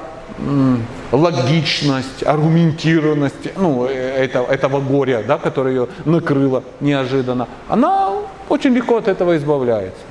логичность, 1.12 2.24
аргументированность 2.24 3.58
ну, 3.58 3.86
э, 3.86 4.26
этого, 4.26 4.48
этого 4.48 4.80
горя, 4.82 5.24
да, 5.28 5.38
которое 5.38 5.74
ее 5.74 5.88
накрыло 6.06 6.64
неожиданно, 6.82 7.48
она 7.70 8.12
очень 8.50 8.74
легко 8.74 8.98
от 8.98 9.08
этого 9.08 9.38
избавляется. 9.38 10.02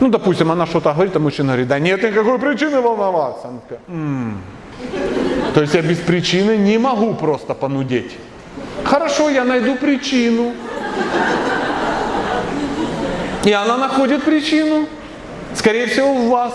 Ну, 0.00 0.08
допустим, 0.08 0.50
она 0.50 0.66
что-то 0.66 0.92
говорит, 0.92 1.14
а 1.16 1.20
мужчина 1.20 1.48
говорит, 1.48 1.68
да 1.68 1.78
нет 1.78 2.02
никакой 2.02 2.38
причины 2.38 2.80
волноваться. 2.80 3.48
Она 3.48 3.58
такая, 3.60 3.80
м-м. 3.88 4.40
То 5.54 5.60
есть 5.60 5.74
я 5.74 5.82
без 5.82 5.98
причины 5.98 6.56
не 6.56 6.78
могу 6.78 7.14
просто 7.14 7.54
понудеть. 7.54 8.12
Хорошо, 8.82 9.30
я 9.30 9.44
найду 9.44 9.76
причину. 9.76 10.52
И 13.44 13.52
она 13.52 13.76
находит 13.76 14.24
причину. 14.24 14.86
Скорее 15.54 15.86
всего, 15.86 16.14
в 16.14 16.28
вас. 16.28 16.52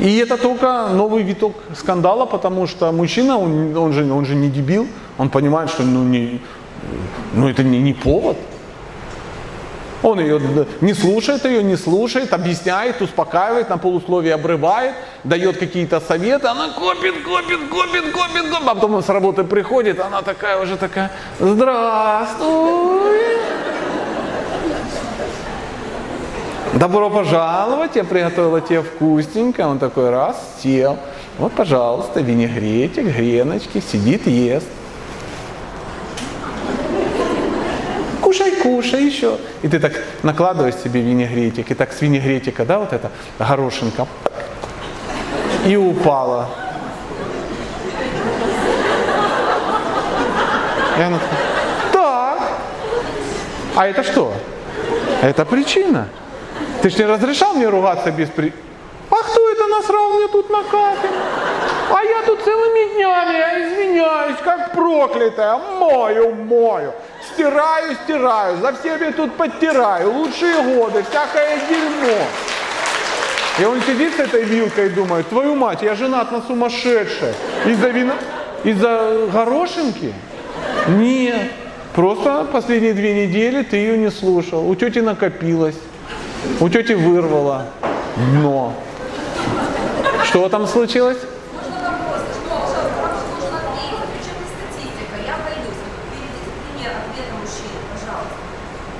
И 0.00 0.16
это 0.18 0.36
только 0.36 0.88
новый 0.88 1.22
виток 1.22 1.54
скандала, 1.76 2.26
потому 2.26 2.66
что 2.66 2.92
мужчина, 2.92 3.38
он, 3.38 3.76
он, 3.76 3.92
же, 3.92 4.10
он 4.12 4.26
же 4.26 4.34
не 4.34 4.48
дебил, 4.48 4.88
он 5.18 5.30
понимает, 5.30 5.70
что 5.70 5.82
ну, 5.82 6.02
не, 6.02 6.40
ну, 7.34 7.48
это 7.48 7.62
не, 7.62 7.78
не 7.78 7.92
повод. 7.92 8.36
Он 10.02 10.20
ее 10.20 10.38
не 10.82 10.92
слушает, 10.92 11.44
ее 11.46 11.62
не 11.62 11.76
слушает, 11.76 12.34
объясняет, 12.34 13.00
успокаивает, 13.00 13.70
на 13.70 13.78
полусловие 13.78 14.34
обрывает, 14.34 14.94
дает 15.24 15.56
какие-то 15.56 15.98
советы, 16.00 16.46
она 16.46 16.68
копит, 16.68 17.22
копит, 17.24 17.60
копит, 17.70 18.12
копит, 18.12 18.44
копит, 18.50 18.68
а 18.68 18.74
потом 18.74 18.94
он 18.94 19.02
с 19.02 19.08
работы 19.08 19.44
приходит, 19.44 20.00
она 20.00 20.20
такая 20.20 20.60
уже 20.60 20.76
такая, 20.76 21.10
здравствуй. 21.40 23.14
Добро 26.72 27.10
пожаловать, 27.10 27.94
я 27.94 28.04
приготовила 28.04 28.60
тебе 28.60 28.82
вкусненько. 28.82 29.68
Он 29.68 29.78
такой 29.78 30.10
раз, 30.10 30.36
сел. 30.62 30.96
Вот, 31.38 31.52
пожалуйста, 31.52 32.20
винегретик, 32.20 33.04
греночки, 33.04 33.80
сидит, 33.80 34.26
ест. 34.26 34.66
Кушай, 38.20 38.52
кушай 38.62 39.04
еще. 39.04 39.38
И 39.62 39.68
ты 39.68 39.78
так 39.78 39.92
накладываешь 40.22 40.74
себе 40.76 41.00
винегретик, 41.02 41.70
и 41.70 41.74
так 41.74 41.92
с 41.92 42.00
винегретика, 42.00 42.64
да, 42.64 42.78
вот 42.78 42.92
это 42.92 43.10
горошинка, 43.38 44.06
и 45.66 45.76
упала. 45.76 46.48
И 50.98 51.02
она 51.02 51.18
такая, 51.18 51.40
так, 51.92 52.42
а 53.76 53.86
это 53.86 54.02
что? 54.02 54.32
Это 55.22 55.44
причина. 55.44 56.08
Ты 56.84 56.90
же 56.90 56.98
не 56.98 57.06
разрешал 57.06 57.54
мне 57.54 57.66
ругаться 57.66 58.10
без 58.10 58.28
при... 58.28 58.52
А 59.10 59.14
кто 59.14 59.50
это 59.52 59.66
насрал 59.68 60.12
мне 60.12 60.28
тут 60.28 60.50
на 60.50 60.62
кафель? 60.64 61.16
А 61.90 62.04
я 62.04 62.22
тут 62.26 62.42
целыми 62.42 62.94
днями, 62.94 63.38
я 63.38 63.66
извиняюсь, 63.66 64.36
как 64.44 64.74
проклятая, 64.74 65.56
мою, 65.80 66.34
мою. 66.34 66.92
Стираю, 67.32 67.94
стираю, 68.04 68.58
за 68.58 68.74
всеми 68.74 69.12
тут 69.12 69.32
подтираю, 69.32 70.12
лучшие 70.12 70.60
годы, 70.76 71.02
всякое 71.08 71.58
дерьмо. 71.70 72.18
И 73.58 73.64
он 73.64 73.80
сидит 73.80 74.16
с 74.16 74.18
этой 74.18 74.42
вилкой 74.42 74.88
и 74.88 74.90
думает, 74.90 75.26
твою 75.30 75.54
мать, 75.54 75.80
я 75.80 75.94
женат 75.94 76.32
на 76.32 76.42
сумасшедшей. 76.42 77.32
Из-за 77.64 77.88
вина, 77.88 78.16
из-за 78.62 79.26
горошинки? 79.32 80.12
Нет. 80.88 81.50
Просто 81.94 82.46
последние 82.52 82.92
две 82.92 83.26
недели 83.26 83.62
ты 83.62 83.78
ее 83.78 83.96
не 83.96 84.10
слушал. 84.10 84.68
У 84.68 84.74
тети 84.74 84.98
накопилось. 84.98 85.76
У 86.60 86.68
тети 86.68 86.92
вырвало. 86.92 87.66
Но. 88.16 88.74
Что 90.24 90.48
там 90.48 90.66
случилось? 90.66 91.18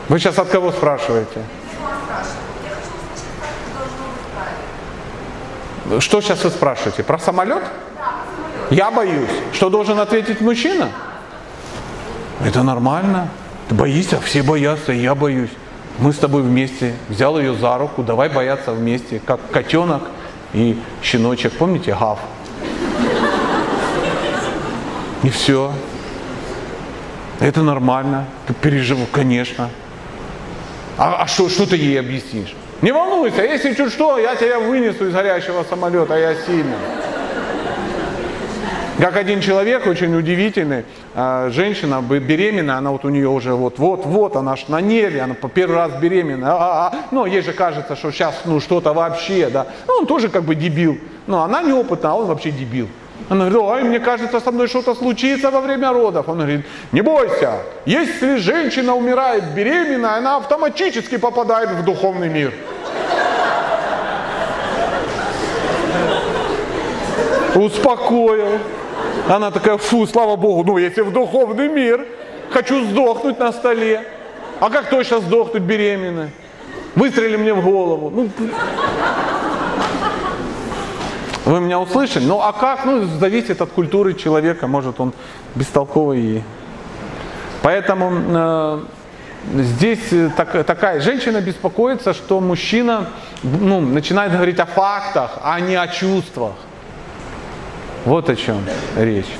Вы 0.08 0.18
сейчас 0.18 0.38
от 0.38 0.48
кого 0.48 0.70
спрашиваете? 0.70 1.42
Что 6.00 6.20
сейчас 6.20 6.44
вы 6.44 6.50
спрашиваете? 6.50 7.02
Про 7.02 7.18
самолет? 7.18 7.62
Я 8.70 8.90
боюсь. 8.90 9.30
Что 9.52 9.70
должен 9.70 9.98
ответить 9.98 10.40
мужчина? 10.40 10.90
Это 12.44 12.62
нормально. 12.62 13.28
Ты 13.68 13.74
боишься, 13.74 14.20
все 14.20 14.42
боятся, 14.42 14.92
я 14.92 15.14
боюсь. 15.14 15.50
Мы 15.98 16.12
с 16.12 16.18
тобой 16.18 16.42
вместе. 16.42 16.94
Взял 17.08 17.38
ее 17.38 17.54
за 17.54 17.78
руку, 17.78 18.02
давай 18.02 18.28
бояться 18.28 18.72
вместе, 18.72 19.20
как 19.24 19.40
котенок 19.50 20.02
и 20.52 20.76
щеночек. 21.02 21.52
Помните, 21.52 21.96
Гав? 21.98 22.18
И 25.22 25.30
все. 25.30 25.72
Это 27.40 27.62
нормально. 27.62 28.26
Ты 28.46 28.54
переживу, 28.54 29.06
конечно. 29.10 29.70
А, 30.98 31.22
а 31.22 31.26
что, 31.26 31.48
что 31.48 31.66
ты 31.66 31.76
ей 31.76 31.98
объяснишь? 31.98 32.54
Не 32.82 32.92
волнуйся, 32.92 33.42
если 33.42 33.74
чуть 33.74 33.92
что, 33.92 34.18
я 34.18 34.36
тебя 34.36 34.60
вынесу 34.60 35.08
из 35.08 35.12
горящего 35.14 35.64
самолета, 35.68 36.14
я 36.16 36.34
сильный. 36.34 36.76
Как 39.00 39.16
один 39.16 39.40
человек, 39.40 39.86
очень 39.86 40.14
удивительный, 40.14 40.84
э, 41.14 41.50
женщина 41.52 42.00
б- 42.00 42.20
беременная, 42.20 42.76
она 42.76 42.90
вот 42.92 43.04
у 43.04 43.08
нее 43.08 43.28
уже 43.28 43.52
вот-вот-вот, 43.52 44.36
она 44.36 44.54
ж 44.54 44.68
на 44.68 44.80
нерве, 44.80 45.20
она 45.22 45.34
по 45.34 45.48
первый 45.48 45.76
раз 45.76 45.92
беременная, 46.00 46.52
а, 46.52 46.86
а, 46.86 46.92
ну, 47.10 47.26
ей 47.26 47.42
же 47.42 47.52
кажется, 47.52 47.96
что 47.96 48.12
сейчас, 48.12 48.42
ну, 48.44 48.60
что-то 48.60 48.92
вообще, 48.92 49.48
да, 49.50 49.66
ну, 49.88 49.94
он 49.98 50.06
тоже 50.06 50.28
как 50.28 50.44
бы 50.44 50.54
дебил, 50.54 50.96
но 51.26 51.42
она 51.42 51.62
неопытна, 51.62 52.12
а 52.12 52.14
он 52.14 52.26
вообще 52.26 52.52
дебил. 52.52 52.88
Она 53.28 53.48
говорит, 53.48 53.58
ой, 53.58 53.82
мне 53.88 54.00
кажется, 54.00 54.38
со 54.40 54.52
мной 54.52 54.68
что-то 54.68 54.94
случится 54.94 55.50
во 55.50 55.60
время 55.60 55.92
родов. 55.92 56.28
Он 56.28 56.36
говорит, 56.36 56.64
не 56.92 57.00
бойся, 57.00 57.52
если 57.86 58.36
женщина 58.36 58.94
умирает 58.94 59.44
беременная, 59.54 60.18
она 60.18 60.36
автоматически 60.36 61.16
попадает 61.16 61.70
в 61.70 61.84
духовный 61.84 62.28
мир. 62.28 62.52
Успокоил. 67.54 68.58
Она 69.28 69.50
такая, 69.50 69.78
фу, 69.78 70.06
слава 70.06 70.36
богу, 70.36 70.64
ну 70.64 70.78
если 70.78 71.02
в 71.02 71.12
духовный 71.12 71.68
мир, 71.68 72.06
хочу 72.50 72.84
сдохнуть 72.84 73.38
на 73.38 73.52
столе. 73.52 74.02
А 74.60 74.70
как 74.70 74.90
точно 74.90 75.20
сдохнуть 75.20 75.62
беременной? 75.62 76.30
Выстрели 76.94 77.36
мне 77.36 77.52
в 77.54 77.64
голову. 77.64 78.10
Ну, 78.10 78.30
вы 81.44 81.60
меня 81.60 81.78
услышали? 81.78 82.24
Ну 82.24 82.40
а 82.40 82.52
как? 82.52 82.84
Ну, 82.84 83.04
зависит 83.04 83.60
от 83.60 83.70
культуры 83.70 84.14
человека. 84.14 84.66
Может, 84.66 85.00
он 85.00 85.12
бестолковый. 85.54 86.42
Поэтому 87.62 88.12
э, 88.12 88.80
здесь 89.54 90.12
э, 90.12 90.30
так- 90.36 90.64
такая 90.64 91.00
женщина 91.00 91.40
беспокоится, 91.40 92.14
что 92.14 92.40
мужчина 92.40 93.08
ну, 93.42 93.80
начинает 93.80 94.32
говорить 94.32 94.58
о 94.60 94.66
фактах, 94.66 95.38
а 95.42 95.60
не 95.60 95.74
о 95.74 95.86
чувствах. 95.88 96.52
Вот 98.04 98.28
о 98.28 98.36
чем 98.36 98.58
речь. 98.96 99.30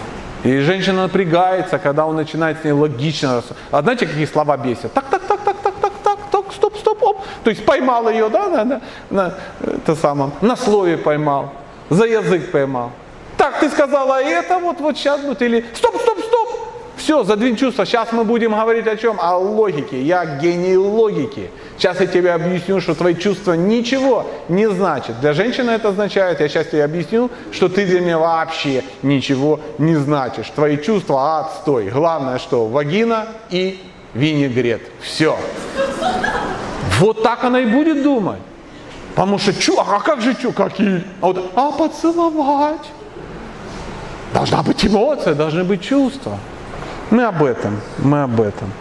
И 0.43 0.59
женщина 0.61 1.03
напрягается, 1.03 1.79
когда 1.79 2.07
он 2.07 2.17
начинает 2.17 2.61
с 2.61 2.65
ней 2.65 2.73
логично. 2.73 3.43
А 3.71 3.83
знаете, 3.83 4.07
какие 4.07 4.27
слова 4.27 4.57
бесят? 4.57 4.93
Так, 4.93 5.05
так, 5.11 5.23
так, 5.23 5.41
так, 5.41 5.57
так, 5.63 5.75
так, 5.81 5.93
так, 6.03 6.19
так, 6.31 6.53
стоп, 6.53 6.77
стоп, 6.77 7.03
оп. 7.03 7.27
То 7.43 7.51
есть 7.51 7.65
поймал 7.65 8.09
ее, 8.11 8.29
да, 8.29 8.49
на, 8.49 8.65
на, 8.65 8.81
на, 9.11 9.35
это 9.61 9.95
самое, 9.95 10.33
на 10.43 10.57
слове 10.57 10.99
поймал, 10.99 11.53
за 11.89 12.05
язык 12.05 12.51
поймал. 12.51 12.91
Так, 13.39 13.59
ты 13.61 13.71
сказала 13.71 14.23
это, 14.23 14.59
вот, 14.59 14.81
вот 14.81 14.97
сейчас 14.97 15.21
будет, 15.21 15.43
или 15.43 15.65
стоп, 15.75 15.97
стоп, 16.01 16.19
стоп. 16.19 16.49
Все, 16.97 17.25
задвинь 17.25 17.57
чувства. 17.57 17.85
Сейчас 17.85 18.13
мы 18.13 18.25
будем 18.25 18.53
говорить 18.53 18.87
о 18.87 18.97
чем? 18.97 19.19
О 19.21 19.37
логике. 19.37 20.01
Я 20.01 20.39
гений 20.39 20.77
логики. 20.77 21.51
Сейчас 21.77 22.01
я 22.01 22.07
тебе 22.07 22.33
объясню, 22.33 22.81
что 22.81 22.95
твои 22.95 23.15
чувства 23.15 23.55
ничего 23.55 24.27
не 24.49 24.71
значат. 24.71 25.21
Для 25.21 25.33
женщины 25.33 25.71
это 25.71 25.89
означает, 25.89 26.41
я 26.41 26.49
сейчас 26.49 26.69
тебе 26.69 26.85
объясню, 26.85 27.31
что 27.51 27.69
ты 27.69 27.85
для 27.85 28.01
меня 28.01 28.19
вообще 28.19 28.85
ничего 29.03 29.61
не 29.79 29.97
значишь. 29.97 30.51
Твои 30.55 30.79
чувства 30.79 31.41
отстой. 31.41 31.91
Главное, 31.91 32.39
что 32.39 32.67
вагина 32.67 33.27
и 33.51 33.83
винегрет. 34.15 34.83
Все. 35.01 35.37
Вот 37.01 37.23
так 37.23 37.43
она 37.45 37.61
и 37.61 37.67
будет 37.67 38.03
думать. 38.03 38.41
Потому 39.15 39.39
что, 39.39 39.53
чу, 39.53 39.79
а 39.79 40.01
как 40.01 40.21
же 40.21 40.35
чу, 40.35 40.53
какие? 40.53 41.05
А, 41.21 41.27
вот, 41.27 41.53
а 41.55 41.71
поцеловать? 41.73 42.91
Должна 44.33 44.63
быть 44.63 44.85
эмоция, 44.85 45.35
должны 45.35 45.63
быть 45.63 45.83
чувства. 45.83 46.39
Мы 47.11 47.25
об 47.25 47.43
этом, 47.45 47.81
мы 47.99 48.23
об 48.25 48.41
этом. 48.41 48.73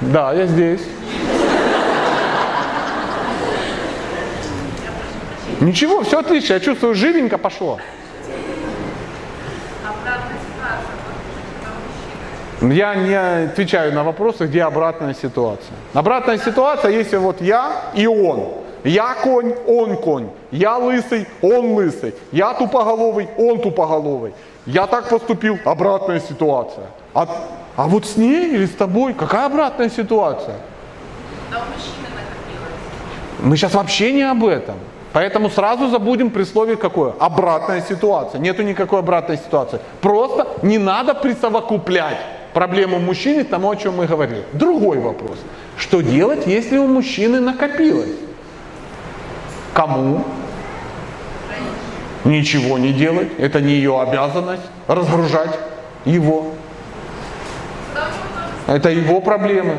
Да, 0.00 0.32
я 0.32 0.46
здесь. 0.46 0.80
Ничего, 5.66 6.02
все 6.04 6.20
отлично, 6.20 6.54
я 6.54 6.60
чувствую, 6.60 6.94
живенько 6.94 7.38
пошло. 7.38 7.80
Я 12.60 12.94
не 12.94 13.14
отвечаю 13.48 13.92
на 13.92 14.04
вопросы, 14.04 14.46
где 14.46 14.62
обратная 14.62 15.12
ситуация. 15.12 15.74
Обратная 15.92 16.38
ситуация, 16.38 16.92
если 16.92 17.16
вот 17.16 17.40
я 17.40 17.90
и 17.94 18.06
он. 18.06 18.48
Я 18.84 19.14
конь, 19.14 19.56
он 19.66 19.96
конь. 19.96 20.28
Я 20.52 20.76
лысый, 20.76 21.26
он 21.42 21.72
лысый. 21.72 22.14
Я 22.30 22.54
тупоголовый, 22.54 23.28
он 23.36 23.60
тупоголовый. 23.60 24.34
Я 24.66 24.86
так 24.86 25.08
поступил, 25.08 25.58
обратная 25.64 26.20
ситуация. 26.20 26.86
А, 27.12 27.26
а 27.74 27.88
вот 27.88 28.06
с 28.06 28.16
ней 28.16 28.54
или 28.54 28.66
с 28.66 28.74
тобой, 28.76 29.14
какая 29.14 29.46
обратная 29.46 29.90
ситуация? 29.90 30.58
Мы 33.40 33.56
сейчас 33.56 33.74
вообще 33.74 34.12
не 34.12 34.22
об 34.22 34.44
этом. 34.44 34.76
Поэтому 35.12 35.50
сразу 35.50 35.88
забудем 35.88 36.30
при 36.30 36.44
слове 36.44 36.76
какое? 36.76 37.12
Обратная 37.18 37.80
ситуация. 37.80 38.40
Нету 38.40 38.62
никакой 38.62 38.98
обратной 38.98 39.36
ситуации. 39.38 39.80
Просто 40.00 40.46
не 40.62 40.78
надо 40.78 41.14
присовокуплять 41.14 42.18
проблему 42.52 42.98
мужчины 42.98 43.44
к 43.44 43.48
тому, 43.48 43.70
о 43.70 43.76
чем 43.76 43.96
мы 43.96 44.06
говорили. 44.06 44.42
Другой 44.52 44.98
вопрос. 44.98 45.38
Что 45.76 46.00
делать, 46.00 46.46
если 46.46 46.78
у 46.78 46.86
мужчины 46.86 47.40
накопилось? 47.40 48.14
Кому? 49.74 50.24
Ничего 52.24 52.78
не 52.78 52.92
делать. 52.92 53.28
Это 53.38 53.60
не 53.60 53.72
ее 53.72 54.00
обязанность 54.00 54.62
разгружать 54.88 55.58
его. 56.06 56.52
Это 58.66 58.90
его 58.90 59.20
проблемы. 59.20 59.76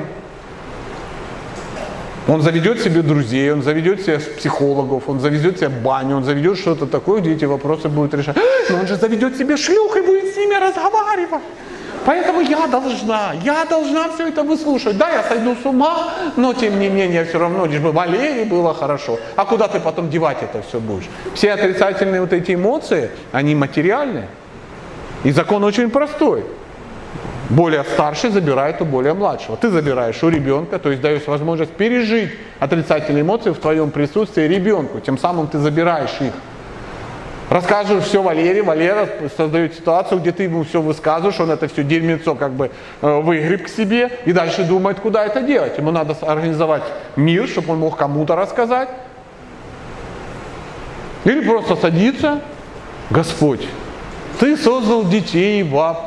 Он 2.28 2.42
заведет 2.42 2.82
себе 2.82 3.02
друзей, 3.02 3.54
он 3.54 3.64
заведет 3.64 4.02
себе 4.02 4.20
психологов, 4.20 5.04
он 5.08 5.20
заведет 5.20 5.58
себе 5.58 5.70
баню, 5.70 6.18
он 6.18 6.24
заведет 6.26 6.58
что-то 6.58 6.86
такое, 6.86 7.22
где 7.22 7.34
эти 7.34 7.46
вопросы 7.46 7.88
будут 7.88 8.14
решать. 8.14 8.36
Но 8.70 8.80
он 8.80 8.88
же 8.88 8.98
заведет 8.98 9.38
себе 9.38 9.56
шлюх 9.56 9.96
и 9.96 10.02
будет 10.02 10.34
с 10.34 10.38
ними 10.38 10.56
разговаривать. 10.56 11.42
Поэтому 12.06 12.42
я 12.42 12.68
должна, 12.68 13.34
я 13.44 13.66
должна 13.66 14.10
все 14.10 14.28
это 14.28 14.44
выслушать. 14.44 14.98
Да, 14.98 15.10
я 15.10 15.24
сойду 15.24 15.56
с 15.62 15.66
ума, 15.66 16.14
но 16.38 16.54
тем 16.54 16.80
не 16.80 16.90
менее 16.90 17.24
все 17.26 17.38
равно, 17.38 17.66
лишь 17.66 17.80
бы 17.80 17.92
Валерии 17.92 18.44
было 18.44 18.74
хорошо. 18.74 19.20
А 19.36 19.46
куда 19.46 19.68
ты 19.68 19.80
потом 19.80 20.10
девать 20.10 20.38
это 20.42 20.62
все 20.62 20.80
будешь? 20.80 21.10
Все 21.34 21.52
отрицательные 21.52 22.22
вот 22.22 22.34
эти 22.34 22.56
эмоции, 22.56 23.10
они 23.32 23.56
материальные. 23.56 24.28
И 25.24 25.32
закон 25.32 25.64
очень 25.64 25.90
простой. 25.90 26.44
Более 27.50 27.84
старший 27.86 28.30
забирает 28.30 28.82
у 28.82 28.86
более 28.86 29.14
младшего. 29.14 29.56
Ты 29.56 29.70
забираешь 29.70 30.22
у 30.22 30.30
ребенка, 30.30 30.80
то 30.80 30.90
есть 30.90 31.02
даешь 31.02 31.26
возможность 31.28 31.72
пережить 31.72 32.32
отрицательные 32.60 33.22
эмоции 33.22 33.52
в 33.52 33.58
твоем 33.58 33.92
присутствии 33.92 34.44
ребенку. 34.44 35.00
Тем 35.00 35.18
самым 35.18 35.48
ты 35.48 35.58
забираешь 35.60 36.20
их. 36.20 36.34
Расскажешь 37.50 38.04
все 38.04 38.22
Валере, 38.22 38.62
Валера 38.62 39.08
создает 39.38 39.74
ситуацию, 39.74 40.20
где 40.20 40.34
ты 40.34 40.44
ему 40.44 40.66
все 40.66 40.82
высказываешь, 40.82 41.40
он 41.40 41.50
это 41.50 41.70
все 41.70 41.82
дерьмецо 41.82 42.36
как 42.36 42.52
бы 42.52 42.72
э, 43.02 43.22
выгреб 43.22 43.64
к 43.64 43.70
себе 43.70 44.12
и 44.26 44.34
дальше 44.34 44.66
думает, 44.66 45.00
куда 45.00 45.26
это 45.26 45.42
делать. 45.42 45.78
Ему 45.78 45.92
надо 45.92 46.18
организовать 46.22 46.84
мир, 47.16 47.48
чтобы 47.48 47.72
он 47.72 47.80
мог 47.80 47.96
кому-то 47.96 48.36
рассказать. 48.36 48.90
Или 51.24 51.40
просто 51.40 51.78
садиться 51.78 52.42
Господь, 53.10 53.66
ты 54.40 54.58
создал 54.58 55.06
детей 55.06 55.62
и 55.62 55.64
баб. 55.64 56.07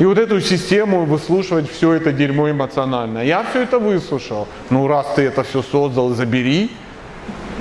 И 0.00 0.04
вот 0.04 0.18
эту 0.18 0.40
систему 0.40 1.04
выслушивать 1.04 1.70
все 1.70 1.92
это 1.92 2.12
дерьмо 2.12 2.50
эмоционально. 2.50 3.24
Я 3.24 3.44
все 3.44 3.62
это 3.62 3.78
выслушал. 3.78 4.48
Ну, 4.70 4.88
раз 4.88 5.06
ты 5.14 5.22
это 5.22 5.44
все 5.44 5.62
создал, 5.62 6.10
забери. 6.10 6.70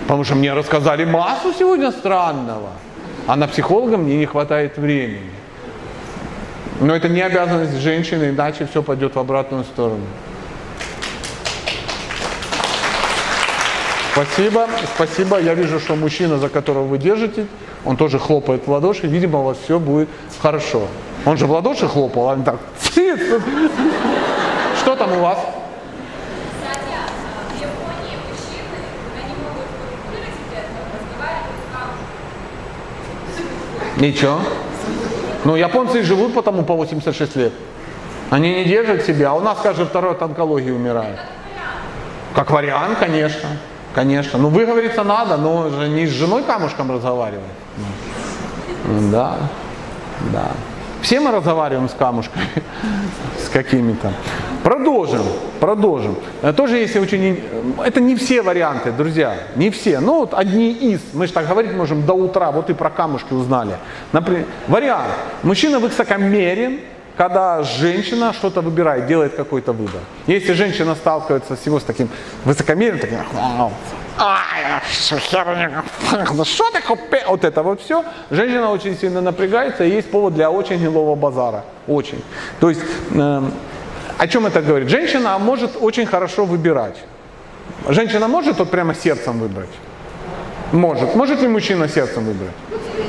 Потому 0.03 0.23
что 0.23 0.35
мне 0.35 0.53
рассказали 0.53 1.05
массу 1.05 1.53
сегодня 1.57 1.91
странного. 1.91 2.71
А 3.27 3.35
на 3.35 3.47
психолога 3.47 3.97
мне 3.97 4.17
не 4.17 4.25
хватает 4.25 4.77
времени. 4.77 5.31
Но 6.81 6.95
это 6.95 7.07
не 7.07 7.21
обязанность 7.21 7.77
женщины, 7.77 8.29
иначе 8.29 8.65
все 8.65 8.81
пойдет 8.81 9.15
в 9.15 9.19
обратную 9.19 9.63
сторону. 9.63 10.03
Спасибо, 14.13 14.67
спасибо. 14.95 15.39
Я 15.39 15.53
вижу, 15.53 15.79
что 15.79 15.95
мужчина, 15.95 16.37
за 16.37 16.49
которого 16.49 16.83
вы 16.83 16.97
держите, 16.97 17.45
он 17.85 17.95
тоже 17.95 18.17
хлопает 18.17 18.65
в 18.65 18.71
ладоши. 18.71 19.07
Видимо, 19.07 19.39
у 19.39 19.43
вас 19.43 19.57
все 19.63 19.79
будет 19.79 20.09
хорошо. 20.41 20.87
Он 21.25 21.37
же 21.37 21.45
в 21.45 21.51
ладоши 21.51 21.87
хлопал, 21.87 22.29
а 22.29 22.33
он 22.33 22.43
так. 22.43 22.57
Что 24.77 24.95
там 24.95 25.13
у 25.13 25.21
вас? 25.21 25.39
Ничего. 33.97 34.39
Ну, 35.45 35.55
японцы 35.55 36.03
живут 36.03 36.33
потому 36.33 36.63
по 36.63 36.75
86 36.75 37.35
лет. 37.35 37.53
Они 38.29 38.55
не 38.55 38.65
держат 38.65 39.05
себя, 39.05 39.29
а 39.29 39.33
у 39.33 39.39
нас 39.39 39.59
каждый 39.61 39.85
второй 39.85 40.11
от 40.11 40.21
онкологии 40.21 40.71
умирает. 40.71 41.19
Как 42.33 42.49
вариант, 42.51 42.97
конечно. 42.99 43.49
Конечно. 43.93 44.39
Ну, 44.39 44.49
выговориться 44.49 45.03
надо, 45.03 45.37
но 45.37 45.69
же 45.69 45.87
не 45.87 46.07
с 46.07 46.09
женой 46.09 46.43
камушком 46.43 46.91
разговаривать. 46.91 47.45
Ну, 48.85 49.11
Да, 49.11 49.37
да. 50.31 50.51
Все 51.03 51.19
мы 51.19 51.31
разговариваем 51.31 51.89
с 51.89 51.93
камушками, 51.93 52.45
с 53.45 53.49
какими-то. 53.49 54.13
Продолжим, 54.63 55.21
продолжим. 55.59 56.15
Э, 56.41 56.53
Тоже 56.53 56.77
есть 56.77 56.95
очень... 56.95 57.25
ин- 57.31 57.39
Это 57.83 57.99
не 57.99 58.15
все 58.15 58.41
варианты, 58.41 58.91
друзья, 58.93 59.35
не 59.57 59.69
все. 59.69 59.99
Ну, 59.99 60.19
вот 60.19 60.33
одни 60.33 60.71
из. 60.71 61.01
Мы 61.13 61.27
же 61.27 61.33
так 61.33 61.47
говорить 61.49 61.73
можем 61.73 62.05
до 62.05 62.13
утра, 62.13 62.51
вот 62.51 62.69
и 62.69 62.73
про 62.73 62.89
камушки 62.89 63.33
узнали. 63.33 63.75
Например, 64.13 64.45
вариант. 64.69 65.11
Мужчина 65.43 65.79
высокомерен, 65.79 66.79
когда 67.17 67.63
женщина 67.63 68.33
что-то 68.33 68.61
выбирает, 68.61 69.05
делает 69.07 69.35
какой-то 69.35 69.71
выбор. 69.71 70.01
Если 70.27 70.53
женщина 70.53 70.95
сталкивается 70.95 71.55
всего 71.55 71.79
с 71.79 71.83
таким 71.83 72.09
высокомерием, 72.45 72.99
таким, 72.99 73.19
«Ау, 73.37 73.71
ай, 74.17 74.81
что 74.89 75.17
херня, 75.19 75.83
ну 76.33 76.45
что 76.45 76.71
ты 76.71 76.81
купи-» 76.81 77.23
вот 77.27 77.43
это 77.43 77.63
вот 77.63 77.81
все, 77.81 78.03
женщина 78.31 78.71
очень 78.71 78.97
сильно 78.97 79.21
напрягается, 79.21 79.83
и 79.83 79.89
есть 79.89 80.09
повод 80.09 80.33
для 80.33 80.49
очень 80.49 80.77
гнилого 80.77 81.15
базара, 81.15 81.63
очень. 81.87 82.23
То 82.59 82.69
есть, 82.69 82.81
эм, 83.11 83.53
о 84.17 84.27
чем 84.27 84.45
это 84.45 84.61
говорит? 84.61 84.89
Женщина 84.89 85.37
может 85.37 85.77
очень 85.79 86.05
хорошо 86.05 86.45
выбирать. 86.45 86.97
Женщина 87.87 88.27
может 88.27 88.59
вот 88.59 88.71
прямо 88.71 88.95
сердцем 88.95 89.39
выбрать? 89.39 89.69
Может. 90.71 91.15
Может 91.15 91.41
ли 91.41 91.47
мужчина 91.47 91.87
сердцем 91.87 92.25
выбрать? 92.25 92.53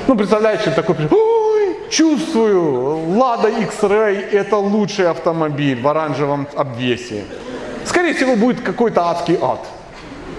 Ну, 0.07 0.17
представляете, 0.17 0.71
такой, 0.71 0.97
чувствую, 1.91 3.17
Лада 3.17 3.49
X-Ray 3.49 4.31
это 4.31 4.57
лучший 4.57 5.09
автомобиль 5.09 5.81
в 5.81 5.89
оранжевом 5.89 6.47
обвесе. 6.55 7.25
Скорее 7.85 8.15
всего, 8.15 8.37
будет 8.37 8.61
какой-то 8.61 9.09
адский 9.11 9.39
ад. 9.41 9.61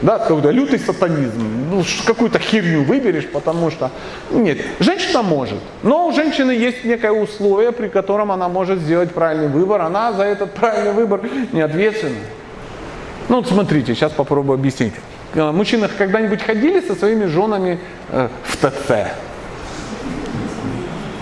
Да, 0.01 0.19
какой-то 0.19 0.51
лютый 0.51 0.79
сатанизм. 0.79 1.41
Ну, 1.71 1.83
какую-то 2.05 2.39
херню 2.39 2.83
выберешь, 2.83 3.27
потому 3.27 3.71
что... 3.71 3.91
Нет, 4.29 4.57
женщина 4.79 5.21
может. 5.21 5.59
Но 5.83 6.07
у 6.07 6.11
женщины 6.11 6.51
есть 6.51 6.83
некое 6.83 7.11
условие, 7.11 7.71
при 7.71 7.87
котором 7.87 8.31
она 8.31 8.49
может 8.49 8.79
сделать 8.79 9.11
правильный 9.11 9.47
выбор. 9.47 9.81
Она 9.81 10.11
за 10.13 10.23
этот 10.23 10.53
правильный 10.53 10.93
выбор 10.93 11.21
не 11.53 11.61
ответственна. 11.61 12.17
Ну 13.29 13.37
вот 13.37 13.47
смотрите, 13.47 13.95
сейчас 13.95 14.11
попробую 14.11 14.55
объяснить. 14.55 14.93
Э, 15.33 15.51
Мужчины 15.51 15.87
когда-нибудь 15.87 16.41
ходили 16.41 16.81
со 16.81 16.95
своими 16.95 17.25
женами 17.25 17.79
э, 18.09 18.27
в 18.43 18.57
ТЦ? 18.57 18.91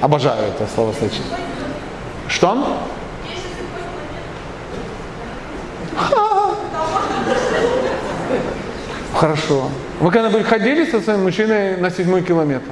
Обожаю 0.03 0.49
это 0.49 0.67
словосочетание. 0.75 1.37
Что? 2.27 2.77
Хорошо. 9.15 9.69
Вы 10.01 10.11
когда-нибудь 10.11 10.45
ходили 10.45 10.91
со 10.91 10.99
своим 10.99 11.23
мужчиной 11.23 11.77
на 11.77 11.89
седьмой 11.89 12.21
километр? 12.21 12.69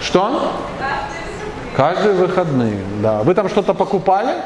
Что? 0.00 0.52
Каждые 1.76 2.14
выходные, 2.14 2.78
да. 3.02 3.24
Вы 3.24 3.34
там 3.34 3.48
что-то 3.48 3.74
покупали? 3.74 4.36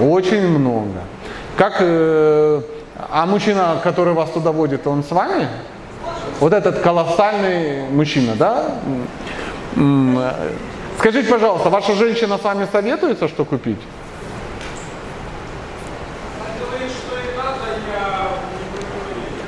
Очень 0.00 0.48
много. 0.48 1.02
Как, 1.58 1.76
э, 1.80 2.62
а 3.10 3.26
мужчина, 3.26 3.76
который 3.82 4.14
вас 4.14 4.30
туда 4.30 4.50
водит, 4.50 4.86
он 4.86 5.04
с 5.04 5.10
вами? 5.10 5.46
Вот 6.40 6.54
этот 6.54 6.78
колоссальный 6.78 7.86
мужчина, 7.90 8.34
да? 8.34 8.64
Э, 9.76 10.50
Скажите, 10.98 11.30
пожалуйста, 11.30 11.70
ваша 11.70 11.94
женщина 11.94 12.38
с 12.38 12.42
вами 12.42 12.66
советуется, 12.72 13.28
что 13.28 13.44
купить? 13.44 13.78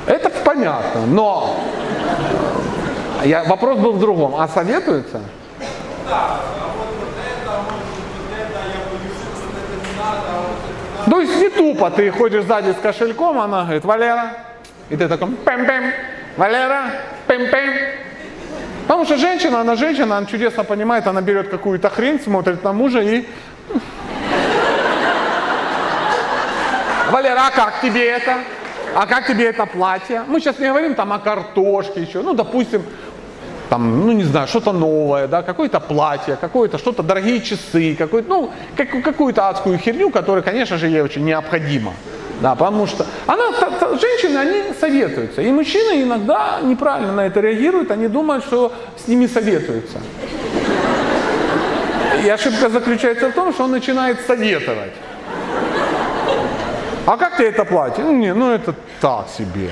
Это 0.07 0.29
понятно, 0.45 1.05
но 1.07 1.57
я, 3.25 3.43
вопрос 3.43 3.79
был 3.79 3.93
в 3.93 3.99
другом. 3.99 4.35
А 4.37 4.47
советуется? 4.47 5.19
То 11.09 11.19
есть 11.19 11.35
не 11.37 11.49
тупо, 11.49 11.91
ты 11.91 12.11
ходишь 12.11 12.45
сзади 12.45 12.71
с 12.71 12.81
кошельком, 12.81 13.39
она 13.39 13.63
говорит, 13.63 13.83
Валера, 13.83 14.33
и 14.89 14.95
ты 14.95 15.09
такой, 15.09 15.27
пэм-пэм, 15.29 15.91
Валера, 16.37 16.91
пэм-пэм. 17.27 18.10
Потому 18.91 19.05
что 19.05 19.15
женщина, 19.15 19.61
она 19.61 19.77
женщина, 19.77 20.17
она 20.17 20.25
чудесно 20.25 20.65
понимает, 20.65 21.07
она 21.07 21.21
берет 21.21 21.47
какую-то 21.47 21.89
хрень, 21.89 22.19
смотрит 22.19 22.61
на 22.61 22.73
мужа 22.73 22.99
и... 22.99 23.25
Валера, 27.09 27.47
а 27.47 27.51
как 27.51 27.79
тебе 27.81 28.05
это? 28.05 28.39
А 28.93 29.07
как 29.07 29.27
тебе 29.27 29.45
это 29.45 29.65
платье? 29.65 30.25
Мы 30.27 30.41
сейчас 30.41 30.59
не 30.59 30.67
говорим 30.67 30.95
там 30.95 31.13
о 31.13 31.19
картошке 31.19 32.01
еще, 32.01 32.21
ну, 32.21 32.33
допустим, 32.33 32.83
там, 33.69 34.05
ну 34.05 34.11
не 34.11 34.25
знаю, 34.25 34.49
что-то 34.49 34.73
новое, 34.73 35.29
да, 35.29 35.41
какое-то 35.41 35.79
платье, 35.79 36.35
какое-то 36.35 36.77
что-то, 36.77 37.01
дорогие 37.01 37.39
часы, 37.39 37.95
какой 37.97 38.23
ну, 38.23 38.51
как, 38.75 38.89
какую-то 39.01 39.47
адскую 39.47 39.77
херню, 39.77 40.09
которая, 40.09 40.43
конечно 40.43 40.77
же, 40.77 40.87
ей 40.87 40.99
очень 40.99 41.23
необходима. 41.23 41.93
Да, 42.41 42.55
потому 42.55 42.87
что 42.87 43.05
она, 43.27 43.51
та- 43.59 43.69
та- 43.69 43.97
женщины, 43.97 44.37
они 44.37 44.73
советуются. 44.79 45.41
И 45.41 45.51
мужчины 45.51 46.01
иногда 46.01 46.59
неправильно 46.63 47.13
на 47.13 47.27
это 47.27 47.39
реагируют, 47.39 47.91
они 47.91 48.07
думают, 48.07 48.43
что 48.43 48.73
с 48.97 49.07
ними 49.07 49.27
советуются. 49.27 49.97
И 52.25 52.29
ошибка 52.29 52.69
заключается 52.69 53.29
в 53.29 53.33
том, 53.33 53.53
что 53.53 53.63
он 53.65 53.71
начинает 53.71 54.19
советовать. 54.27 54.93
А 57.05 57.17
как 57.17 57.37
тебе 57.37 57.49
это 57.49 57.65
платье? 57.65 58.03
Ну, 58.03 58.11
не, 58.11 58.33
ну 58.33 58.51
это 58.51 58.73
так 58.99 59.27
себе. 59.37 59.69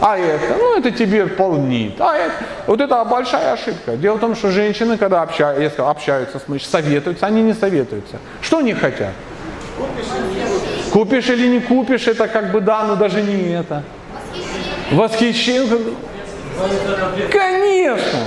А 0.00 0.18
это, 0.18 0.56
ну 0.58 0.78
это 0.78 0.90
тебе 0.90 1.26
полнит. 1.26 1.98
А 2.00 2.16
это, 2.16 2.32
вот 2.66 2.80
это 2.80 3.02
большая 3.04 3.52
ошибка. 3.52 3.96
Дело 3.96 4.16
в 4.16 4.20
том, 4.20 4.34
что 4.36 4.50
женщины, 4.50 4.98
когда 4.98 5.22
общаются, 5.22 5.88
общаются 5.88 6.38
с 6.38 6.48
мужчиной, 6.48 6.70
советуются, 6.70 7.26
они 7.26 7.42
не 7.42 7.54
советуются. 7.54 8.16
Что 8.42 8.58
они 8.58 8.74
хотят? 8.74 9.12
Купишь 10.94 11.28
или 11.28 11.48
не 11.48 11.58
купишь, 11.58 12.06
это 12.06 12.28
как 12.28 12.52
бы 12.52 12.60
да, 12.60 12.84
но 12.84 12.94
даже 12.94 13.20
не 13.20 13.52
это. 13.52 13.82
Восхищение. 14.92 15.96
Конечно. 17.32 18.20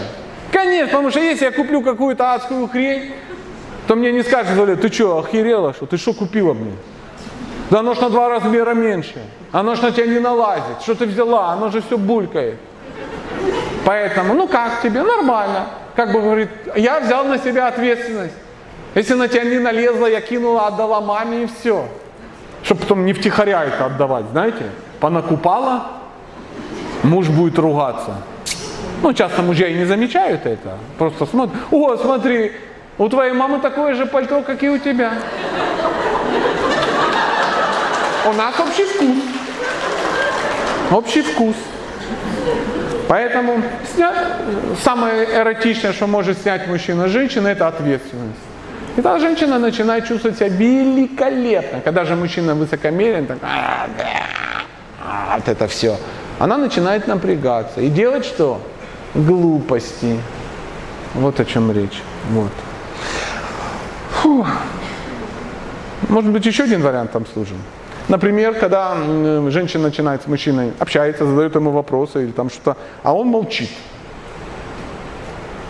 Конечно, 0.52 0.88
потому 0.88 1.10
что 1.10 1.22
если 1.22 1.46
я 1.46 1.52
куплю 1.52 1.82
какую-то 1.82 2.34
адскую 2.34 2.68
хрень, 2.68 3.14
то 3.88 3.96
мне 3.96 4.12
не 4.12 4.22
скажут, 4.22 4.58
Валя, 4.58 4.76
ты 4.76 4.92
что, 4.92 5.20
охерела, 5.20 5.72
что? 5.72 5.86
Ты 5.86 5.96
что 5.96 6.12
купила 6.12 6.54
мне? 6.54 6.74
Да 7.70 7.80
оно 7.80 7.94
ж 7.94 8.02
на 8.02 8.10
два 8.10 8.28
размера 8.28 8.74
меньше. 8.74 9.22
Оно 9.54 9.76
ж 9.76 9.82
на 9.84 9.94
тебя 9.94 10.08
не 10.08 10.20
налазит. 10.20 10.82
Что 10.82 10.96
ты 10.96 11.06
взяла? 11.06 11.54
Оно 11.54 11.70
же 11.70 11.82
все 11.82 11.98
булькает. 11.98 12.58
Поэтому, 13.86 14.34
ну 14.34 14.46
как 14.46 14.82
тебе? 14.82 15.04
Нормально. 15.04 15.68
Как 15.96 16.12
бы 16.12 16.20
говорит, 16.20 16.50
я 16.76 17.00
взял 17.00 17.24
на 17.24 17.38
себя 17.38 17.68
ответственность. 17.68 18.36
Если 18.94 19.14
на 19.14 19.30
тебя 19.30 19.46
не 19.46 19.60
налезла, 19.60 20.08
я 20.08 20.20
кинула, 20.20 20.68
отдала 20.68 21.00
маме 21.00 21.44
и 21.44 21.48
все. 21.48 21.88
Чтобы 22.68 22.82
потом 22.82 23.06
не 23.06 23.14
втихаря 23.14 23.64
это 23.64 23.86
отдавать, 23.86 24.26
знаете? 24.34 24.64
Понакупала, 25.00 25.84
муж 27.02 27.30
будет 27.30 27.58
ругаться. 27.58 28.16
Ну, 29.02 29.14
часто 29.14 29.42
мужья 29.42 29.70
и 29.70 29.74
не 29.74 29.86
замечают 29.86 30.46
это. 30.46 30.78
Просто 30.98 31.26
смотрят, 31.26 31.56
о, 31.72 31.96
смотри, 31.96 32.52
у 32.98 33.08
твоей 33.08 33.32
мамы 33.32 33.60
такое 33.60 33.94
же 33.94 34.06
пальто, 34.06 34.42
как 34.42 34.62
и 34.64 34.70
у 34.70 34.78
тебя. 34.80 35.14
У 38.26 38.34
нас 38.34 38.60
общий 38.60 38.84
вкус. 38.84 39.24
Общий 40.92 41.22
вкус. 41.22 41.56
Поэтому 43.08 43.62
самое 44.84 45.24
эротичное, 45.24 45.94
что 45.94 46.08
может 46.08 46.38
снять 46.42 46.68
мужчина 46.68 47.08
с 47.08 47.12
женщины, 47.12 47.48
это 47.48 47.70
ответственность. 47.70 48.47
И 48.98 49.02
тогда 49.02 49.20
женщина 49.20 49.60
начинает 49.60 50.08
чувствовать 50.08 50.38
себя 50.38 50.50
великолепно. 50.50 51.82
Когда 51.82 52.04
же 52.04 52.16
мужчина 52.16 52.56
высокомерен, 52.56 53.28
так, 53.28 53.38
«А, 53.44 53.88
а, 55.06 55.36
вот 55.36 55.48
это 55.48 55.68
все. 55.68 55.98
Она 56.40 56.58
начинает 56.58 57.08
напрягаться 57.08 57.80
и 57.80 57.90
делать 57.90 58.26
что? 58.26 58.60
Глупости. 59.14 60.20
Вот 61.14 61.40
о 61.40 61.46
чем 61.46 61.72
речь. 61.72 62.02
Вот. 62.32 62.52
Фу. 64.14 64.46
Может 66.10 66.32
быть, 66.32 66.46
еще 66.48 66.64
один 66.64 66.82
вариант 66.82 67.12
там 67.12 67.26
служим. 67.28 67.58
Например, 68.08 68.56
когда 68.56 68.96
женщина 69.50 69.84
начинает 69.84 70.24
с 70.24 70.28
мужчиной, 70.28 70.72
общается, 70.80 71.26
задает 71.26 71.54
ему 71.54 71.70
вопросы 71.70 72.24
или 72.24 72.32
там 72.32 72.50
что-то, 72.50 72.78
а 73.04 73.14
он 73.14 73.28
молчит. 73.28 73.70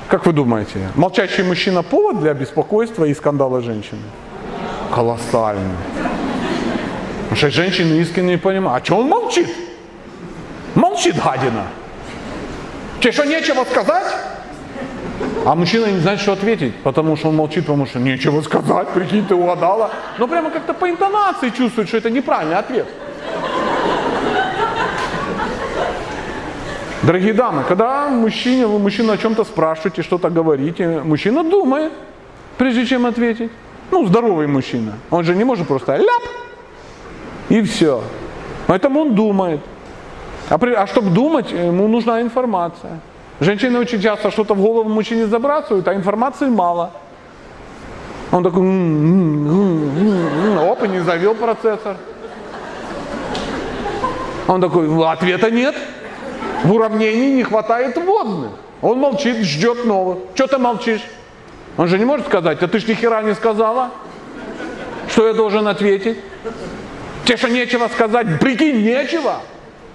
Как 0.09 0.25
вы 0.25 0.31
думаете, 0.31 0.79
молчащий 0.95 1.43
мужчина 1.43 1.83
повод 1.83 2.21
для 2.21 2.33
беспокойства 2.33 3.03
и 3.03 3.13
скандала 3.13 3.61
женщины? 3.61 4.03
Колоссальный. 4.93 5.75
Потому 7.23 7.35
что 7.35 7.49
женщины 7.49 7.95
искренне 7.95 8.31
не 8.31 8.37
понимают, 8.37 8.83
а 8.83 8.85
что 8.85 8.99
он 8.99 9.09
молчит? 9.09 9.49
Молчит, 10.75 11.15
гадина. 11.21 11.67
Тебе 13.01 13.11
что, 13.11 13.25
нечего 13.25 13.65
сказать? 13.65 14.07
А 15.45 15.55
мужчина 15.55 15.87
не 15.87 15.99
знает, 15.99 16.21
что 16.21 16.31
ответить, 16.31 16.75
потому 16.83 17.17
что 17.17 17.27
он 17.27 17.35
молчит, 17.35 17.65
потому 17.65 17.85
что 17.85 17.99
нечего 17.99 18.41
сказать, 18.41 18.87
прикинь, 18.89 19.25
ты 19.27 19.35
угадала. 19.35 19.91
Но 20.19 20.27
прямо 20.27 20.51
как-то 20.51 20.73
по 20.73 20.89
интонации 20.89 21.49
чувствует, 21.49 21.89
что 21.89 21.97
это 21.97 22.09
неправильный 22.09 22.55
ответ. 22.55 22.87
Дорогие 27.07 27.33
дамы, 27.33 27.63
когда 27.65 28.09
мужчине, 28.09 28.67
вы 28.67 28.79
мужчину 28.79 29.13
о 29.13 29.17
чем-то 29.17 29.45
спрашиваете, 29.45 30.01
что-то 30.03 30.29
говорите, 30.29 31.01
мужчина 31.05 31.41
думает, 31.41 31.93
прежде 32.57 32.85
чем 32.85 33.05
ответить. 33.05 33.49
Ну, 33.91 34.05
здоровый 34.05 34.47
мужчина. 34.47 34.91
Он 35.09 35.23
же 35.23 35.33
не 35.33 35.45
может 35.45 35.67
просто 35.69 35.95
ляп 35.95 36.23
и 37.47 37.61
все. 37.61 38.01
Поэтому 38.67 38.99
он 38.99 39.15
думает. 39.15 39.61
А, 40.49 40.57
при- 40.57 40.73
а 40.73 40.85
чтобы 40.85 41.11
думать, 41.11 41.49
ему 41.53 41.87
нужна 41.87 42.21
информация. 42.21 42.99
Женщины 43.39 43.79
очень 43.79 44.01
часто 44.01 44.29
что-то 44.29 44.53
в 44.53 44.59
голову 44.59 44.89
мужчине 44.89 45.27
забрасывают, 45.27 45.87
а 45.87 45.93
информации 45.93 46.47
мало. 46.49 46.91
Он 48.33 48.43
такой, 48.43 48.63
оп, 50.71 50.83
и 50.83 50.87
не 50.89 50.99
завел 50.99 51.35
процессор. 51.35 51.95
Он 54.47 54.61
такой, 54.61 54.87
«Ну, 54.87 55.03
ответа 55.03 55.51
нет. 55.51 55.75
В 56.67 56.73
уравнении 56.73 57.37
не 57.37 57.43
хватает 57.43 57.95
водных. 57.95 58.51
Он 58.81 58.99
молчит, 58.99 59.37
ждет 59.37 59.85
новых. 59.85 60.17
Что 60.35 60.47
ты 60.47 60.57
молчишь? 60.57 60.99
Он 61.77 61.87
же 61.87 61.97
не 61.97 62.03
может 62.03 62.25
сказать, 62.25 62.61
а 62.61 62.67
ты 62.67 62.79
ж 62.79 62.87
ни 62.87 62.93
хера 62.93 63.21
не 63.21 63.33
сказала. 63.35 63.91
Что 65.07 65.29
я 65.29 65.33
должен 65.33 65.65
ответить? 65.69 66.17
Тебе 67.23 67.37
что, 67.37 67.47
нечего 67.47 67.87
сказать? 67.87 68.41
Прикинь, 68.41 68.83
нечего. 68.83 69.37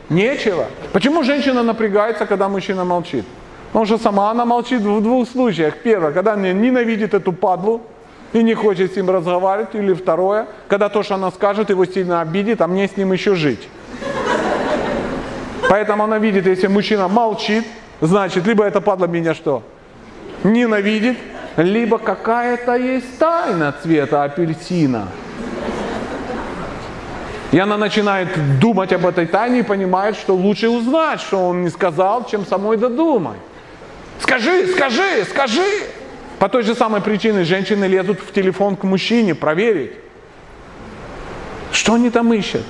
Нечего. 0.09 0.65
Почему 0.95 1.23
женщина 1.25 1.63
напрягается, 1.63 2.25
когда 2.25 2.49
мужчина 2.49 2.87
молчит? 2.87 3.27
Потому 3.67 3.85
что 3.85 3.99
сама 3.99 4.31
она 4.31 4.47
молчит 4.47 4.81
в 4.81 5.03
двух 5.03 5.29
случаях. 5.29 5.75
Первое, 5.85 6.13
когда 6.13 6.33
она 6.33 6.53
ненавидит 6.53 7.13
эту 7.13 7.35
падлу 7.35 7.83
и 8.33 8.43
не 8.43 8.55
хочет 8.55 8.95
с 8.95 8.97
ним 8.97 9.11
разговаривать. 9.11 9.75
Или 9.75 9.93
второе, 9.93 10.47
когда 10.69 10.89
то, 10.89 11.03
что 11.03 11.17
она 11.17 11.31
скажет, 11.33 11.69
его 11.69 11.85
сильно 11.85 12.23
обидит, 12.23 12.63
а 12.63 12.67
мне 12.67 12.89
с 12.89 12.97
ним 12.97 13.13
еще 13.13 13.35
жить. 13.35 13.69
Поэтому 15.73 16.05
она 16.05 16.19
видит, 16.19 16.47
если 16.47 16.67
мужчина 16.67 17.09
молчит, 17.09 17.65
значит, 18.03 18.47
либо 18.47 18.63
это 18.63 18.83
падла 18.83 19.07
меня 19.07 19.33
что? 19.33 19.63
Ненавидит, 20.45 21.17
либо 21.57 21.97
какая-то 21.97 22.77
есть 22.77 23.19
тайна 23.19 23.75
цвета 23.83 24.23
апельсина. 24.23 25.09
И 27.53 27.59
она 27.59 27.79
начинает 27.79 28.29
думать 28.59 28.93
об 28.93 29.07
этой 29.07 29.25
тайне 29.25 29.61
и 29.61 29.63
понимает, 29.63 30.17
что 30.17 30.35
лучше 30.35 30.69
узнать, 30.69 31.23
что 31.23 31.39
он 31.49 31.63
не 31.63 31.71
сказал, 31.71 32.27
чем 32.29 32.45
самой 32.45 32.77
додумать. 32.77 33.41
Скажи, 34.21 34.67
скажи, 34.67 35.25
скажи. 35.25 35.87
По 36.39 36.51
той 36.51 36.65
же 36.65 36.75
самой 36.75 37.01
причине 37.01 37.45
женщины 37.45 37.87
лезут 37.87 38.21
в 38.21 38.31
телефон 38.35 38.77
к 38.77 38.83
мужчине 38.83 39.35
проверить, 39.35 39.93
что 41.73 41.95
они 41.95 42.11
там 42.11 42.31
ищут. 42.35 42.65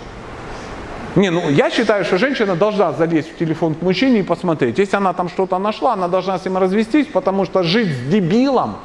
Не, 1.16 1.30
ну 1.30 1.51
я 1.51 1.70
считаю, 1.70 2.05
что 2.05 2.16
женщина 2.16 2.56
должна 2.56 2.93
залезть 2.93 3.34
в 3.34 3.36
телефон 3.36 3.74
к 3.74 3.82
мужчине 3.82 4.20
и 4.20 4.22
посмотреть. 4.22 4.78
Если 4.78 4.97
она 4.97 5.12
там 5.12 5.28
что-то 5.28 5.59
нашла, 5.59 5.93
она 5.93 6.09
должна 6.09 6.39
с 6.39 6.44
ним 6.44 6.56
развестись, 6.56 7.06
потому 7.06 7.44
что 7.44 7.62
жить 7.62 7.89
с 7.89 8.10
дебилом, 8.10 8.76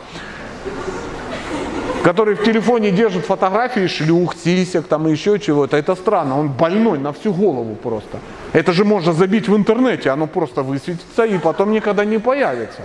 который 2.04 2.36
в 2.36 2.44
телефоне 2.44 2.92
держит 2.92 3.26
фотографии 3.26 3.88
шлюх, 3.88 4.36
сисек, 4.36 4.88
там 4.88 5.08
и 5.08 5.12
еще 5.12 5.40
чего-то, 5.40 5.78
это 5.78 5.96
странно. 5.96 6.38
Он 6.38 6.50
больной 6.50 7.00
на 7.00 7.14
всю 7.14 7.34
голову 7.34 7.76
просто. 7.76 8.20
Это 8.52 8.74
же 8.74 8.84
можно 8.84 9.14
забить 9.14 9.48
в 9.48 9.56
интернете, 9.56 10.10
оно 10.10 10.28
просто 10.28 10.64
высветится 10.64 11.26
и 11.26 11.38
потом 11.38 11.72
никогда 11.72 12.04
не 12.04 12.20
появится. 12.20 12.82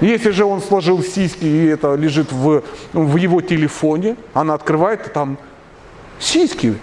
Если 0.00 0.30
же 0.30 0.44
он 0.44 0.62
сложил 0.62 1.02
сиськи 1.02 1.44
и 1.44 1.66
это 1.66 1.94
лежит 1.94 2.32
в, 2.32 2.62
в 2.92 3.16
его 3.16 3.40
телефоне, 3.42 4.16
она 4.32 4.54
открывает, 4.54 5.12
там 5.12 5.36
сиськи 6.20 6.74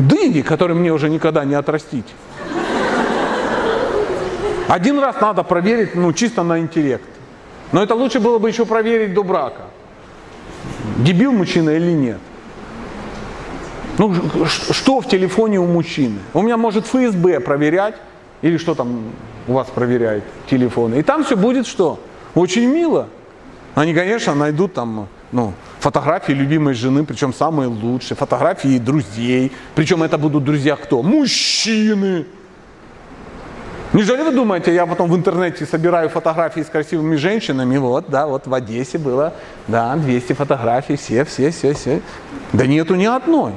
дыни, 0.00 0.42
которые 0.42 0.76
мне 0.76 0.92
уже 0.92 1.08
никогда 1.08 1.44
не 1.44 1.54
отрастить. 1.54 2.06
Один 4.68 4.98
раз 5.00 5.20
надо 5.20 5.42
проверить, 5.42 5.94
ну, 5.94 6.12
чисто 6.12 6.42
на 6.42 6.60
интеллект. 6.60 7.04
Но 7.72 7.82
это 7.82 7.94
лучше 7.94 8.20
было 8.20 8.38
бы 8.38 8.48
еще 8.48 8.64
проверить 8.64 9.14
до 9.14 9.24
брака. 9.24 9.62
Дебил 10.98 11.32
мужчина 11.32 11.70
или 11.70 11.92
нет. 11.92 12.18
Ну, 13.98 14.14
что 14.46 15.00
в 15.00 15.08
телефоне 15.08 15.58
у 15.58 15.66
мужчины? 15.66 16.18
У 16.34 16.42
меня 16.42 16.56
может 16.56 16.86
ФСБ 16.86 17.40
проверять, 17.40 17.96
или 18.42 18.56
что 18.58 18.74
там 18.74 19.12
у 19.48 19.52
вас 19.52 19.66
проверяет 19.68 20.24
телефоны. 20.48 20.96
И 21.00 21.02
там 21.02 21.24
все 21.24 21.36
будет 21.36 21.66
что? 21.66 21.98
Очень 22.34 22.66
мило. 22.66 23.08
Они, 23.74 23.94
конечно, 23.94 24.34
найдут 24.34 24.74
там 24.74 25.08
ну, 25.32 25.52
фотографии 25.80 26.32
любимой 26.32 26.74
жены, 26.74 27.04
причем 27.04 27.34
самые 27.34 27.68
лучшие, 27.68 28.16
фотографии 28.16 28.78
друзей. 28.78 29.52
Причем 29.74 30.02
это 30.02 30.18
будут 30.18 30.44
друзья 30.44 30.76
кто? 30.76 31.02
Мужчины. 31.02 32.26
Неужели 33.92 34.22
вы 34.22 34.30
думаете, 34.30 34.72
я 34.72 34.86
потом 34.86 35.10
в 35.10 35.16
интернете 35.16 35.66
собираю 35.66 36.08
фотографии 36.10 36.60
с 36.60 36.66
красивыми 36.66 37.16
женщинами, 37.16 37.76
вот, 37.76 38.08
да, 38.08 38.28
вот 38.28 38.46
в 38.46 38.54
Одессе 38.54 38.98
было, 38.98 39.32
да, 39.66 39.96
200 39.96 40.34
фотографий, 40.34 40.96
все, 40.96 41.24
все, 41.24 41.50
все, 41.50 41.74
все. 41.74 42.00
Да 42.52 42.66
нету 42.66 42.94
ни 42.94 43.06
одной. 43.06 43.54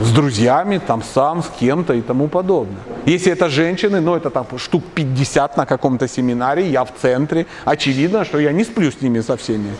С 0.00 0.10
друзьями, 0.10 0.80
там, 0.84 1.04
сам, 1.04 1.44
с 1.44 1.46
кем-то 1.60 1.92
и 1.94 2.00
тому 2.00 2.26
подобное. 2.26 2.82
Если 3.06 3.30
это 3.30 3.48
женщины, 3.48 4.00
ну, 4.00 4.16
это 4.16 4.30
там 4.30 4.46
штук 4.56 4.82
50 4.92 5.56
на 5.56 5.66
каком-то 5.66 6.08
семинаре, 6.08 6.68
я 6.68 6.84
в 6.84 6.92
центре, 7.00 7.46
очевидно, 7.64 8.24
что 8.24 8.40
я 8.40 8.50
не 8.50 8.64
сплю 8.64 8.90
с 8.90 9.00
ними 9.00 9.20
со 9.20 9.36
всеми. 9.36 9.70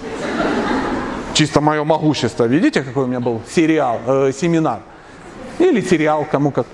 Чисто 1.34 1.60
мое 1.60 1.82
могущество. 1.84 2.44
Видите, 2.44 2.82
какой 2.82 3.04
у 3.04 3.06
меня 3.06 3.20
был 3.20 3.42
сериал, 3.50 4.00
э, 4.06 4.32
семинар? 4.32 4.80
Или 5.58 5.80
сериал, 5.80 6.26
кому 6.30 6.52
как. 6.52 6.66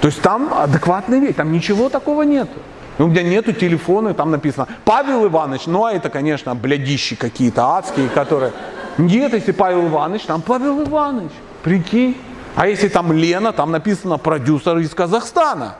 То 0.00 0.06
есть 0.08 0.22
там 0.22 0.54
адекватный 0.54 1.18
вид, 1.18 1.36
там 1.36 1.52
ничего 1.52 1.88
такого 1.88 2.22
нету. 2.22 2.58
У 2.98 3.06
меня 3.06 3.22
нету 3.22 3.52
телефона, 3.52 4.14
там 4.14 4.30
написано 4.30 4.68
Павел 4.84 5.26
Иванович, 5.26 5.66
ну 5.66 5.84
а 5.84 5.92
это, 5.92 6.08
конечно, 6.08 6.54
блядищи 6.54 7.16
какие-то 7.16 7.66
адские, 7.76 8.08
которые... 8.08 8.52
Нет, 8.98 9.32
если 9.32 9.52
Павел 9.52 9.88
Иванович, 9.88 10.22
там 10.22 10.42
Павел 10.42 10.82
Иванович, 10.82 11.32
прикинь. 11.62 12.16
А 12.54 12.66
если 12.68 12.88
там 12.88 13.12
Лена, 13.12 13.52
там 13.52 13.70
написано 13.70 14.18
продюсер 14.18 14.78
из 14.78 14.94
Казахстана. 14.94 15.76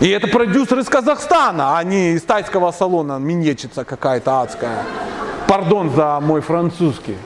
И 0.00 0.08
это 0.08 0.28
продюсер 0.28 0.78
из 0.78 0.88
Казахстана, 0.88 1.78
а 1.78 1.84
не 1.84 2.12
из 2.12 2.22
тайского 2.22 2.72
салона 2.72 3.18
минечица 3.18 3.84
какая-то 3.84 4.42
адская. 4.42 4.84
Пардон 5.48 5.90
за 5.90 6.20
мой 6.20 6.42
французский. 6.42 7.16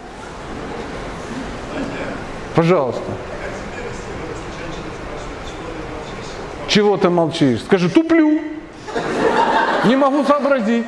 Пожалуйста. 2.54 3.02
Чего 6.68 6.96
ты 6.96 7.10
молчишь? 7.10 7.62
Скажи, 7.62 7.90
туплю. 7.90 8.40
Не 9.84 9.96
могу 9.96 10.24
сообразить, 10.24 10.86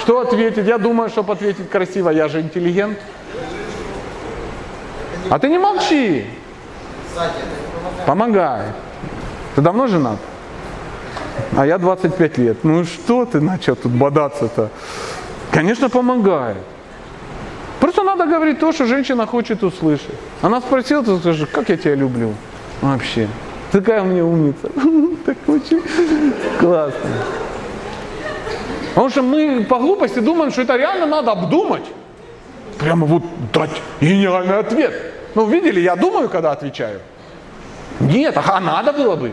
что 0.00 0.20
ответить. 0.20 0.66
Я 0.66 0.76
думаю, 0.76 1.08
чтобы 1.08 1.32
ответить 1.32 1.70
красиво, 1.70 2.10
я 2.10 2.28
же 2.28 2.42
интеллигент. 2.42 2.98
А 5.30 5.38
ты 5.38 5.48
не 5.48 5.58
молчи. 5.58 6.26
Помогай. 8.04 8.66
Ты 9.54 9.62
давно 9.62 9.86
женат? 9.86 10.18
А 11.56 11.66
я 11.66 11.78
25 11.78 12.38
лет. 12.38 12.64
Ну 12.64 12.84
что 12.84 13.24
ты 13.24 13.40
начал 13.40 13.76
тут 13.76 13.92
бодаться-то? 13.92 14.68
Конечно, 15.56 15.88
помогает. 15.88 16.58
Просто 17.80 18.02
надо 18.02 18.26
говорить 18.26 18.58
то, 18.58 18.72
что 18.72 18.84
женщина 18.84 19.26
хочет 19.26 19.62
услышать. 19.62 20.14
Она 20.42 20.60
спросила, 20.60 21.02
ты 21.02 21.18
скажешь, 21.18 21.48
как 21.50 21.70
я 21.70 21.78
тебя 21.78 21.94
люблю 21.94 22.34
вообще. 22.82 23.26
Такая 23.72 24.02
у 24.02 24.04
меня 24.04 24.24
умница. 24.24 24.70
Так 25.24 25.36
очень 25.46 25.82
классно. 26.60 27.10
Потому 28.90 29.08
что 29.08 29.22
мы 29.22 29.64
по 29.64 29.78
глупости 29.78 30.18
думаем, 30.18 30.52
что 30.52 30.60
это 30.60 30.76
реально 30.76 31.06
надо 31.06 31.32
обдумать. 31.32 31.84
Прямо 32.78 33.06
вот 33.06 33.22
дать 33.54 33.82
гениальный 34.02 34.58
ответ. 34.58 34.92
Ну, 35.34 35.46
видели, 35.46 35.80
я 35.80 35.96
думаю, 35.96 36.28
когда 36.28 36.52
отвечаю. 36.52 37.00
Нет, 38.00 38.36
а 38.36 38.60
надо 38.60 38.92
было 38.92 39.16
бы. 39.16 39.32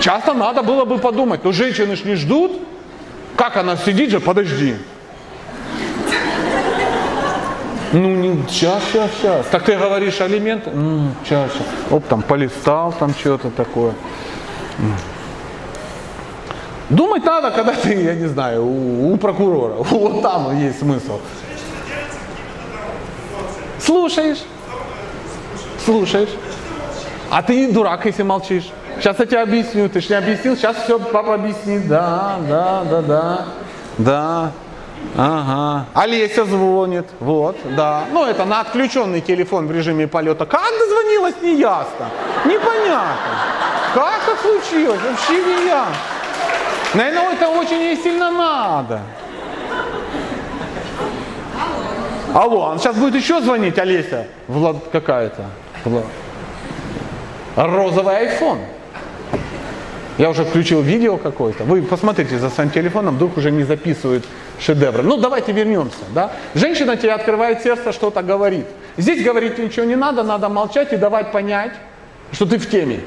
Часто 0.00 0.32
надо 0.32 0.62
было 0.62 0.86
бы 0.86 0.96
подумать. 0.96 1.44
Но 1.44 1.52
женщины 1.52 1.96
ж 1.96 2.04
не 2.04 2.14
ждут. 2.14 2.62
Как 3.38 3.56
она 3.56 3.76
сидит 3.76 4.10
же, 4.10 4.18
подожди. 4.18 4.74
Ну, 7.92 8.08
не, 8.16 8.42
сейчас, 8.48 8.82
сейчас, 8.90 9.10
сейчас. 9.12 9.46
Так 9.46 9.62
ты 9.62 9.76
говоришь 9.76 10.20
алименты? 10.20 10.70
Ну, 10.70 11.12
сейчас, 11.24 11.52
сейчас. 11.52 11.66
Оп, 11.92 12.04
там 12.06 12.22
полистал, 12.22 12.92
там 12.92 13.14
что-то 13.14 13.50
такое. 13.50 13.94
Думать 16.90 17.24
надо, 17.24 17.52
когда 17.52 17.74
ты, 17.74 18.02
я 18.02 18.16
не 18.16 18.26
знаю, 18.26 18.64
у, 18.66 19.12
у 19.12 19.16
прокурора. 19.16 19.74
Вот 19.84 20.20
там 20.20 20.58
есть 20.58 20.80
смысл. 20.80 21.20
Слушаешь. 23.78 24.42
Слушаешь. 25.84 26.30
А 27.30 27.42
ты 27.42 27.70
дурак, 27.70 28.04
если 28.04 28.24
молчишь. 28.24 28.68
Сейчас 28.98 29.18
я 29.18 29.26
тебе 29.26 29.40
объясню. 29.40 29.88
Ты 29.88 30.00
же 30.00 30.08
не 30.08 30.14
объяснил, 30.16 30.56
сейчас 30.56 30.76
все 30.76 30.98
папа 30.98 31.34
объяснит. 31.34 31.86
Да, 31.88 32.36
да, 32.48 32.84
да, 32.84 33.02
да. 33.02 33.44
Да. 33.98 34.50
Ага. 35.16 35.86
Олеся 35.94 36.44
звонит. 36.44 37.06
Вот, 37.20 37.56
да. 37.76 38.04
Ну, 38.12 38.24
это 38.24 38.44
на 38.44 38.60
отключенный 38.60 39.20
телефон 39.20 39.66
в 39.68 39.72
режиме 39.72 40.06
полета. 40.06 40.46
Как 40.46 40.70
дозвонилась, 40.78 41.34
не 41.42 41.58
ясно. 41.58 42.08
Непонятно. 42.44 43.16
Как 43.94 44.20
так 44.26 44.38
случилось? 44.40 45.00
Вообще 45.00 45.44
не 45.44 45.66
ясно. 45.66 45.94
Наверное, 46.94 47.32
это 47.34 47.48
очень 47.48 48.02
сильно 48.02 48.30
надо. 48.30 49.00
Алло, 52.34 52.70
он 52.70 52.78
сейчас 52.78 52.96
будет 52.96 53.14
еще 53.14 53.40
звонить, 53.40 53.78
Олеся. 53.78 54.26
Влад 54.48 54.76
какая-то. 54.92 55.44
Влад. 55.84 56.04
Розовый 57.56 58.16
айфон. 58.16 58.58
Я 60.18 60.30
уже 60.30 60.44
включил 60.44 60.82
видео 60.82 61.16
какое-то. 61.16 61.62
Вы 61.62 61.80
посмотрите 61.82 62.38
за 62.38 62.50
своим 62.50 62.70
телефоном, 62.70 63.14
вдруг 63.14 63.36
уже 63.36 63.52
не 63.52 63.62
записывают 63.62 64.24
шедевры. 64.58 65.04
Ну, 65.04 65.16
давайте 65.16 65.52
вернемся. 65.52 66.04
Да? 66.12 66.32
Женщина 66.54 66.96
тебе 66.96 67.12
открывает 67.12 67.62
сердце, 67.62 67.92
что-то 67.92 68.22
говорит. 68.22 68.66
Здесь 68.96 69.22
говорить 69.22 69.58
ничего 69.58 69.86
не 69.86 69.94
надо, 69.94 70.24
надо 70.24 70.48
молчать 70.48 70.92
и 70.92 70.96
давать 70.96 71.30
понять, 71.30 71.72
что 72.32 72.46
ты 72.46 72.58
в 72.58 72.68
теме. 72.68 73.00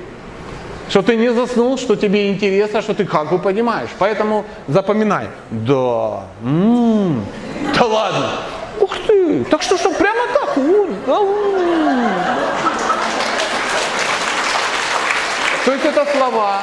Что 0.89 1.01
ты 1.01 1.17
не 1.17 1.33
заснул, 1.33 1.77
что 1.77 1.95
тебе 1.95 2.31
интересно, 2.31 2.81
что 2.81 2.93
ты 2.93 3.05
как 3.05 3.29
бы 3.29 3.39
понимаешь. 3.39 3.89
Поэтому 3.99 4.45
запоминай. 4.67 5.27
Да. 5.49 6.23
М-м, 6.43 7.25
да 7.77 7.85
ладно. 7.85 8.31
Ух 8.79 8.97
ты. 9.05 9.43
Так 9.45 9.61
что, 9.61 9.77
что 9.77 9.91
прямо 9.91 10.21
так? 10.33 10.55
То 15.65 15.71
есть 15.73 15.85
это 15.85 16.05
слова, 16.17 16.61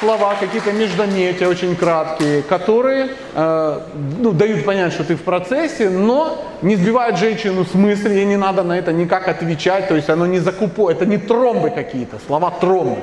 слова, 0.00 0.34
какие-то 0.38 0.72
междометия 0.72 1.48
очень 1.48 1.76
краткие, 1.76 2.42
которые 2.42 3.10
э, 3.34 3.80
ну, 4.18 4.32
дают 4.32 4.64
понять, 4.64 4.92
что 4.92 5.04
ты 5.04 5.16
в 5.16 5.22
процессе, 5.22 5.90
но 5.90 6.44
не 6.62 6.76
сбивают 6.76 7.18
женщину 7.18 7.64
с 7.64 7.74
мысли, 7.74 8.14
ей 8.14 8.24
не 8.24 8.36
надо 8.36 8.62
на 8.62 8.78
это 8.78 8.92
никак 8.92 9.28
отвечать, 9.28 9.88
то 9.88 9.96
есть 9.96 10.08
оно 10.08 10.26
не 10.26 10.38
закупо, 10.38 10.90
это 10.90 11.06
не 11.06 11.18
тромбы 11.18 11.70
какие-то, 11.70 12.18
слова 12.26 12.50
тромбы. 12.50 12.98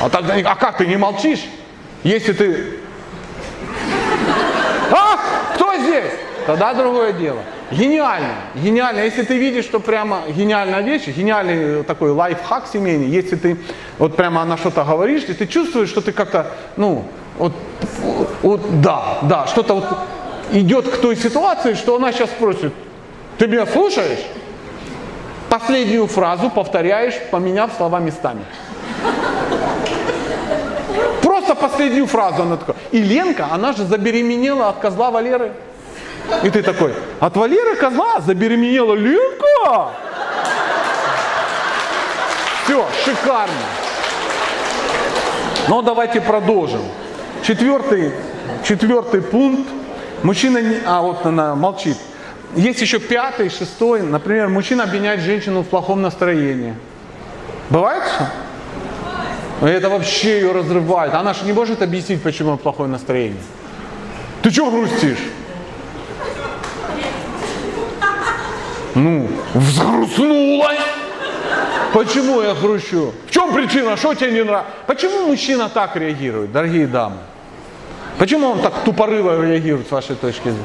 А 0.00 0.08
тогда, 0.10 0.34
а 0.44 0.54
как 0.56 0.78
ты 0.78 0.86
не 0.86 0.96
молчишь, 0.96 1.44
если 2.02 2.32
ты... 2.32 2.78
А, 4.90 5.18
кто 5.54 5.76
здесь? 5.76 6.12
Тогда 6.46 6.74
другое 6.74 7.12
дело. 7.12 7.40
Гениально, 7.70 8.34
гениально. 8.54 9.00
Если 9.00 9.22
ты 9.22 9.38
видишь, 9.38 9.64
что 9.64 9.78
прямо 9.78 10.22
гениальная 10.28 10.80
вещь, 10.80 11.06
гениальный 11.06 11.84
такой 11.84 12.10
лайфхак 12.10 12.66
семейный, 12.72 13.06
если 13.06 13.36
ты 13.36 13.56
вот 13.98 14.16
прямо 14.16 14.42
она 14.42 14.56
что-то 14.56 14.84
говоришь, 14.84 15.24
и 15.28 15.34
ты 15.34 15.46
чувствуешь, 15.46 15.88
что 15.88 16.00
ты 16.00 16.12
как-то, 16.12 16.46
ну, 16.76 17.04
вот, 17.38 17.52
вот 18.42 18.80
да, 18.80 19.18
да, 19.22 19.46
что-то 19.46 19.74
вот 19.74 19.84
идет 20.52 20.88
к 20.88 20.96
той 21.00 21.16
ситуации, 21.16 21.74
что 21.74 21.96
она 21.96 22.12
сейчас 22.12 22.30
спросит, 22.30 22.72
ты 23.38 23.46
меня 23.46 23.66
слушаешь? 23.66 24.20
Последнюю 25.48 26.06
фразу 26.06 26.50
повторяешь, 26.50 27.14
поменяв 27.30 27.72
слова 27.76 28.00
местами. 28.00 28.44
Просто 31.22 31.54
последнюю 31.54 32.06
фразу 32.06 32.42
она 32.42 32.56
такая. 32.56 32.76
И 32.90 32.98
Ленка, 32.98 33.48
она 33.50 33.72
же 33.72 33.84
забеременела 33.84 34.68
от 34.68 34.78
козла 34.78 35.10
Валеры. 35.10 35.52
И 36.42 36.50
ты 36.50 36.62
такой, 36.62 36.94
от 37.18 37.36
Валеры 37.36 37.76
козла 37.76 38.20
забеременела 38.20 38.94
Ленка? 38.94 39.90
Все, 42.64 42.86
шикарно. 43.04 43.52
Но 45.68 45.82
давайте 45.82 46.20
продолжим. 46.20 46.82
Четвертый, 47.42 48.12
четвертый 48.64 49.22
пункт. 49.22 49.68
Мужчина, 50.22 50.58
не, 50.62 50.76
а 50.84 51.02
вот 51.02 51.24
она 51.26 51.54
молчит. 51.54 51.96
Есть 52.56 52.80
еще 52.80 52.98
пятый, 52.98 53.50
шестой. 53.50 54.02
Например, 54.02 54.48
мужчина 54.48 54.84
обвиняет 54.84 55.20
женщину 55.20 55.62
в 55.62 55.66
плохом 55.66 56.02
настроении. 56.02 56.74
Бывает 57.70 58.02
что? 58.04 59.66
Это 59.66 59.88
вообще 59.90 60.40
ее 60.40 60.52
разрывает. 60.52 61.14
Она 61.14 61.34
же 61.34 61.44
не 61.44 61.52
может 61.52 61.82
объяснить, 61.82 62.22
почему 62.22 62.56
плохое 62.56 62.88
настроение. 62.88 63.42
Ты 64.42 64.50
что 64.50 64.70
грустишь? 64.70 65.18
Ну, 68.94 69.28
взгрустнулась. 69.54 70.78
Почему 71.92 72.40
я 72.40 72.54
грущу? 72.54 73.12
В 73.26 73.30
чем 73.30 73.52
причина? 73.52 73.96
Что 73.96 74.14
тебе 74.14 74.30
не 74.32 74.44
нравится? 74.44 74.72
Почему 74.86 75.26
мужчина 75.26 75.68
так 75.68 75.96
реагирует, 75.96 76.52
дорогие 76.52 76.86
дамы? 76.86 77.16
Почему 78.18 78.48
он 78.50 78.60
так 78.60 78.84
тупорыло 78.84 79.40
реагирует 79.40 79.88
с 79.88 79.90
вашей 79.90 80.14
точки 80.14 80.50
зрения? 80.50 80.64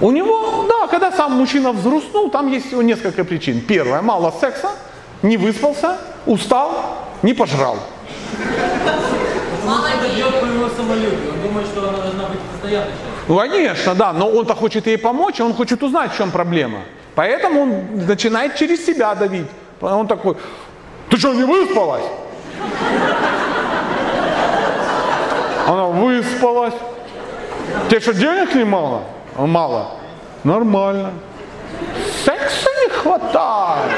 У 0.00 0.10
него, 0.10 0.66
да, 0.68 0.86
когда 0.88 1.12
сам 1.12 1.32
мужчина 1.32 1.72
взгрустнул, 1.72 2.30
там 2.30 2.50
есть 2.50 2.72
несколько 2.72 3.24
причин. 3.24 3.60
Первое, 3.60 4.02
мало 4.02 4.32
секса, 4.40 4.70
не 5.22 5.36
выспался, 5.36 5.98
устал, 6.26 6.98
не 7.22 7.34
пожрал. 7.34 7.78
Это 9.62 10.14
бьет 10.14 10.40
по 10.40 10.44
его 10.44 10.68
самолюбию. 10.68 11.32
Он 11.34 11.48
думает, 11.48 11.66
что 11.66 11.88
она 11.88 11.98
должна 11.98 12.24
быть 12.24 12.40
постоянно 12.40 12.86
счастлива. 12.86 13.28
Ну, 13.28 13.36
конечно, 13.36 13.94
да, 13.94 14.12
но 14.12 14.28
он-то 14.28 14.54
хочет 14.54 14.86
ей 14.86 14.98
помочь, 14.98 15.40
он 15.40 15.54
хочет 15.54 15.82
узнать, 15.82 16.12
в 16.12 16.16
чем 16.16 16.30
проблема. 16.30 16.80
Поэтому 17.14 17.62
он 17.62 18.06
начинает 18.06 18.56
через 18.56 18.84
себя 18.84 19.14
давить. 19.14 19.46
Он 19.80 20.06
такой, 20.06 20.36
ты 21.08 21.16
что, 21.16 21.32
не 21.34 21.44
выспалась? 21.44 22.04
Она 25.66 25.86
выспалась. 25.86 26.74
Тебе 27.88 28.00
что, 28.00 28.14
денег 28.14 28.54
не 28.54 28.64
мало? 28.64 29.02
Мало. 29.36 29.92
Нормально. 30.44 31.12
Секса 32.24 32.68
не 32.84 32.90
хватает. 32.90 33.90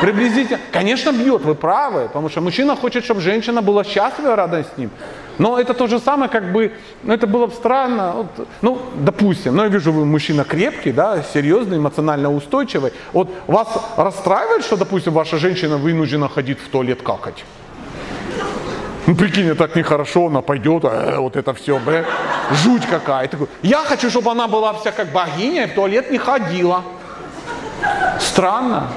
Приблизительно. 0.00 0.60
Конечно, 0.72 1.12
бьет, 1.12 1.42
вы 1.42 1.54
правы, 1.54 2.08
потому 2.08 2.28
что 2.28 2.40
мужчина 2.40 2.76
хочет, 2.76 3.04
чтобы 3.04 3.20
женщина 3.20 3.62
была 3.62 3.84
счастлива, 3.84 4.36
рада 4.36 4.64
с 4.64 4.78
ним. 4.78 4.90
Но 5.38 5.58
это 5.58 5.74
то 5.74 5.86
же 5.86 5.98
самое, 5.98 6.30
как 6.30 6.52
бы, 6.52 6.72
ну 7.02 7.12
это 7.12 7.26
было 7.26 7.46
бы 7.46 7.52
странно. 7.52 8.12
Вот, 8.12 8.48
ну, 8.62 8.78
допустим, 8.94 9.56
ну 9.56 9.64
я 9.64 9.68
вижу, 9.68 9.92
вы 9.92 10.04
мужчина 10.04 10.44
крепкий, 10.44 10.92
да, 10.92 11.22
серьезный, 11.22 11.78
эмоционально 11.78 12.32
устойчивый. 12.32 12.92
Вот 13.12 13.28
вас 13.46 13.68
расстраивает, 13.96 14.64
что, 14.64 14.76
допустим, 14.76 15.12
ваша 15.12 15.38
женщина 15.38 15.76
вынуждена 15.76 16.28
ходить 16.28 16.58
в 16.60 16.68
туалет 16.68 17.02
какать? 17.02 17.44
Ну, 19.06 19.14
прикинь, 19.16 19.54
так 19.54 19.76
нехорошо, 19.76 20.26
она 20.26 20.40
пойдет, 20.40 20.84
э, 20.84 21.18
вот 21.18 21.36
это 21.36 21.52
все, 21.52 21.78
б, 21.78 22.06
жуть 22.50 22.86
какая. 22.86 23.28
Такой, 23.28 23.48
я 23.62 23.78
хочу, 23.78 24.08
чтобы 24.08 24.30
она 24.30 24.48
была 24.48 24.72
вся 24.72 24.92
как 24.92 25.12
богиня 25.12 25.64
и 25.64 25.66
в 25.66 25.74
туалет 25.74 26.10
не 26.10 26.18
ходила. 26.18 26.82
Странно. 28.18 28.88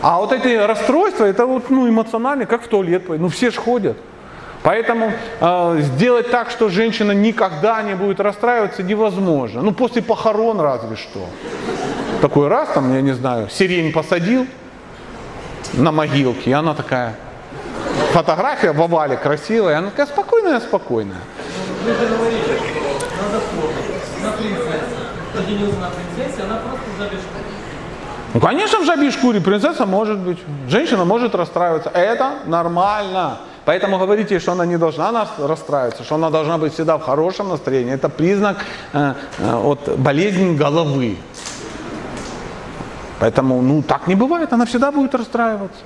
А 0.00 0.18
вот 0.18 0.32
эти 0.32 0.56
расстройства, 0.56 1.24
это 1.24 1.44
вот, 1.44 1.70
ну, 1.70 1.88
эмоционально, 1.88 2.46
как 2.46 2.62
в 2.62 2.68
туалет, 2.68 3.08
ну, 3.08 3.28
все 3.28 3.50
ж 3.50 3.56
ходят. 3.56 3.96
Поэтому 4.62 5.12
э, 5.40 5.78
сделать 5.80 6.30
так, 6.30 6.50
что 6.50 6.68
женщина 6.68 7.12
никогда 7.12 7.82
не 7.82 7.94
будет 7.94 8.20
расстраиваться, 8.20 8.82
невозможно. 8.82 9.62
Ну, 9.62 9.72
после 9.72 10.02
похорон 10.02 10.60
разве 10.60 10.96
что. 10.96 11.26
Такой 12.20 12.48
раз, 12.48 12.68
там, 12.68 12.94
я 12.94 13.00
не 13.00 13.12
знаю, 13.12 13.48
сирень 13.50 13.92
посадил 13.92 14.46
на 15.72 15.90
могилке, 15.90 16.50
и 16.50 16.52
она 16.52 16.74
такая, 16.74 17.16
фотография 18.12 18.72
в 18.72 18.80
овале 18.80 19.16
красивая, 19.16 19.78
она 19.78 19.90
такая 19.90 20.06
спокойная, 20.06 20.60
спокойная. 20.60 21.18
Ну, 28.34 28.40
конечно, 28.40 28.78
в 28.78 28.84
жабьей 28.84 29.10
шкуре 29.10 29.40
принцесса 29.40 29.84
может 29.84 30.18
быть. 30.18 30.38
Женщина 30.68 31.04
может 31.04 31.34
расстраиваться. 31.34 31.90
Это 31.90 32.34
нормально. 32.46 33.38
Поэтому 33.64 33.98
говорите, 33.98 34.40
что 34.40 34.52
она 34.52 34.66
не 34.66 34.76
должна 34.76 35.12
нас 35.12 35.28
расстраиваться, 35.38 36.02
что 36.02 36.16
она 36.16 36.30
должна 36.30 36.58
быть 36.58 36.72
всегда 36.74 36.96
в 36.96 37.02
хорошем 37.02 37.48
настроении. 37.48 37.94
Это 37.94 38.08
признак 38.08 38.56
э, 38.92 39.14
э, 39.38 39.54
от 39.54 39.98
болезни 39.98 40.56
головы. 40.56 41.16
Поэтому, 43.20 43.62
ну, 43.62 43.82
так 43.82 44.08
не 44.08 44.16
бывает, 44.16 44.52
она 44.52 44.64
всегда 44.64 44.90
будет 44.90 45.14
расстраиваться. 45.14 45.78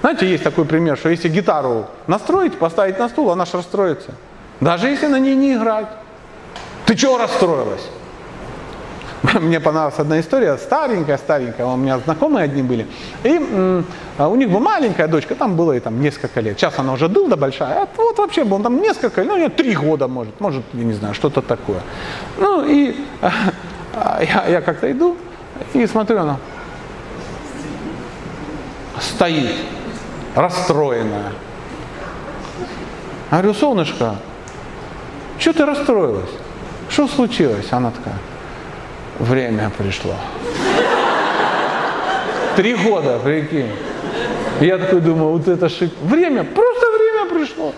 Знаете, 0.00 0.30
есть 0.30 0.44
такой 0.44 0.64
пример, 0.64 0.96
что 0.96 1.08
если 1.08 1.28
гитару 1.28 1.86
настроить, 2.06 2.58
поставить 2.58 2.98
на 2.98 3.08
стул, 3.08 3.30
она 3.30 3.46
же 3.46 3.52
расстроится. 3.56 4.10
Даже 4.60 4.88
если 4.88 5.08
на 5.08 5.18
ней 5.18 5.34
не 5.34 5.54
играть. 5.54 5.88
Ты 6.86 6.94
чего 6.94 7.18
расстроилась? 7.18 7.82
Мне 9.40 9.60
понравилась 9.60 9.98
одна 9.98 10.20
история, 10.20 10.56
старенькая, 10.58 11.16
старенькая, 11.16 11.66
у 11.66 11.76
меня 11.76 11.98
знакомые 11.98 12.44
одни 12.44 12.62
были. 12.62 12.86
И 13.22 13.84
у 14.18 14.34
них 14.34 14.48
была 14.48 14.60
маленькая 14.60 15.08
дочка, 15.08 15.34
там 15.34 15.56
было 15.56 15.72
ей 15.72 15.80
там 15.80 16.00
несколько 16.00 16.40
лет. 16.40 16.58
Сейчас 16.58 16.78
она 16.78 16.92
уже 16.92 17.08
дылда 17.08 17.36
большая, 17.36 17.82
а 17.82 17.88
вот 17.96 18.18
вообще 18.18 18.44
было 18.44 18.62
там 18.62 18.80
несколько, 18.80 19.24
ну, 19.24 19.34
у 19.34 19.36
нее 19.36 19.48
три 19.48 19.74
года 19.74 20.08
может, 20.08 20.40
может, 20.40 20.62
я 20.74 20.84
не 20.84 20.92
знаю, 20.92 21.14
что-то 21.14 21.40
такое. 21.40 21.80
Ну, 22.38 22.64
и 22.66 22.94
а, 23.94 24.20
я, 24.22 24.46
я 24.48 24.60
как-то 24.60 24.90
иду 24.90 25.16
и 25.72 25.86
смотрю, 25.86 26.18
она 26.18 26.38
стоит, 29.00 29.54
расстроенная. 30.34 31.32
Я 33.30 33.38
говорю, 33.38 33.54
солнышко, 33.54 34.16
что 35.38 35.52
ты 35.52 35.64
расстроилась? 35.64 36.30
Что 36.90 37.08
случилось? 37.08 37.66
Она 37.72 37.90
такая, 37.90 38.18
время 39.18 39.70
пришло. 39.76 40.14
Три 42.56 42.74
года, 42.74 43.18
прикинь. 43.22 43.70
Я 44.60 44.78
такой 44.78 45.00
думаю, 45.00 45.32
вот 45.32 45.48
это 45.48 45.68
шик. 45.68 45.90
Время, 46.02 46.44
просто 46.44 46.86
время 46.90 47.34
пришло. 47.34 47.72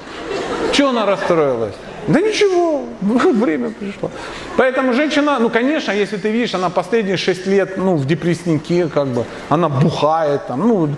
Чего 0.73 0.91
она 0.91 1.07
расстроилась? 1.07 1.75
Да 2.09 2.21
ничего, 2.21 2.85
время 3.01 3.71
пришло. 3.71 4.11
Поэтому 4.57 4.93
женщина, 4.93 5.39
ну 5.41 5.51
конечно, 5.51 5.93
если 5.93 6.19
ты 6.19 6.31
видишь, 6.31 6.55
она 6.55 6.71
последние 6.71 7.17
шесть 7.17 7.47
лет, 7.47 7.77
ну, 7.77 7.97
в 7.97 8.07
депресснике, 8.07 8.89
как 8.89 9.09
бы, 9.09 9.25
она 9.49 9.69
бухает, 9.69 10.47
там, 10.47 10.69
ну, 10.69 10.89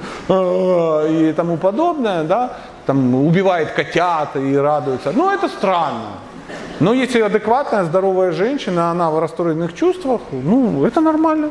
и 1.06 1.32
тому 1.32 1.56
подобное, 1.56 2.24
да, 2.24 2.58
там, 2.86 3.14
убивает 3.14 3.70
котят 3.70 4.36
и 4.36 4.56
радуется. 4.56 5.12
Ну, 5.14 5.30
это 5.30 5.48
странно. 5.48 6.18
Но 6.80 6.92
если 6.92 7.20
адекватная, 7.20 7.84
здоровая 7.84 8.32
женщина, 8.32 8.90
она 8.90 9.10
в 9.10 9.18
расстроенных 9.18 9.74
чувствах, 9.74 10.20
ну, 10.30 10.84
это 10.84 11.00
нормально. 11.00 11.50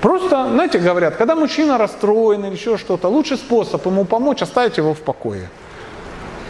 Просто, 0.00 0.48
знаете, 0.52 0.78
говорят, 0.78 1.16
когда 1.16 1.34
мужчина 1.34 1.78
расстроен 1.78 2.44
или 2.44 2.52
еще 2.52 2.76
что-то, 2.76 3.08
лучший 3.08 3.36
способ 3.36 3.84
ему 3.86 4.04
помочь, 4.04 4.42
оставить 4.42 4.78
его 4.78 4.94
в 4.94 5.00
покое. 5.00 5.48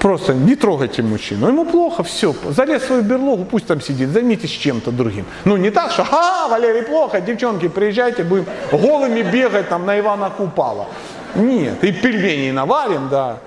Просто 0.01 0.35
не 0.35 0.55
трогайте 0.55 1.03
мужчину. 1.03 1.49
Ему 1.49 1.65
плохо, 1.65 2.03
все. 2.03 2.35
Залез 2.45 2.83
в 2.83 2.87
свою 2.87 3.03
берлогу, 3.03 3.45
пусть 3.45 3.67
там 3.67 3.81
сидит, 3.81 4.11
займитесь 4.11 4.51
чем-то 4.51 4.93
другим. 4.93 5.25
Ну 5.45 5.57
не 5.57 5.71
так, 5.71 5.91
что 5.91 6.05
ха, 6.05 6.49
Валерий, 6.49 6.83
плохо, 6.83 7.21
девчонки, 7.21 7.69
приезжайте, 7.69 8.23
будем 8.23 8.47
голыми 8.71 9.23
бегать 9.23 9.69
там 9.69 9.87
на 9.87 9.99
Ивана 9.99 10.31
Купала. 10.31 10.87
Нет, 11.35 11.83
и 11.83 11.93
пельмени 11.93 12.53
наварим, 12.53 13.09
да, 13.09 13.39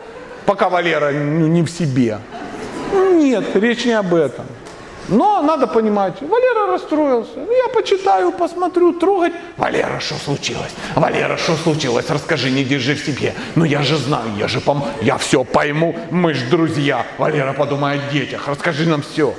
пока 0.46 0.70
Валера 0.70 1.12
ну, 1.12 1.48
не 1.48 1.64
в 1.64 1.70
себе. 1.70 2.20
Нет, 3.14 3.56
речь 3.56 3.86
не 3.86 3.94
об 3.94 4.14
этом. 4.14 4.46
Но 5.08 5.42
надо 5.42 5.68
понимать, 5.68 6.22
Валера 6.22 6.68
расстроился. 6.68 7.32
Ну, 7.36 7.52
я 7.52 7.68
почитаю, 7.74 8.32
посмотрю, 8.32 8.94
трогать. 8.94 9.34
Валера, 9.58 10.00
что 10.00 10.16
случилось? 10.16 10.72
Валера, 10.96 11.38
что 11.38 11.56
случилось? 11.56 12.10
Расскажи, 12.10 12.50
не 12.52 12.64
держи 12.64 12.96
в 12.96 13.04
себе. 13.04 13.34
Ну 13.56 13.66
я 13.66 13.82
же 13.82 13.98
знаю, 13.98 14.30
я 14.38 14.48
же 14.48 14.62
пом... 14.62 14.86
я 15.02 15.18
все 15.18 15.44
пойму. 15.44 15.96
Мы 16.12 16.34
же 16.34 16.46
друзья. 16.46 17.06
Валера, 17.18 17.54
подумай 17.54 17.96
о 17.96 18.12
детях. 18.12 18.48
Расскажи 18.48 18.88
нам 18.88 19.02
все. 19.02 19.34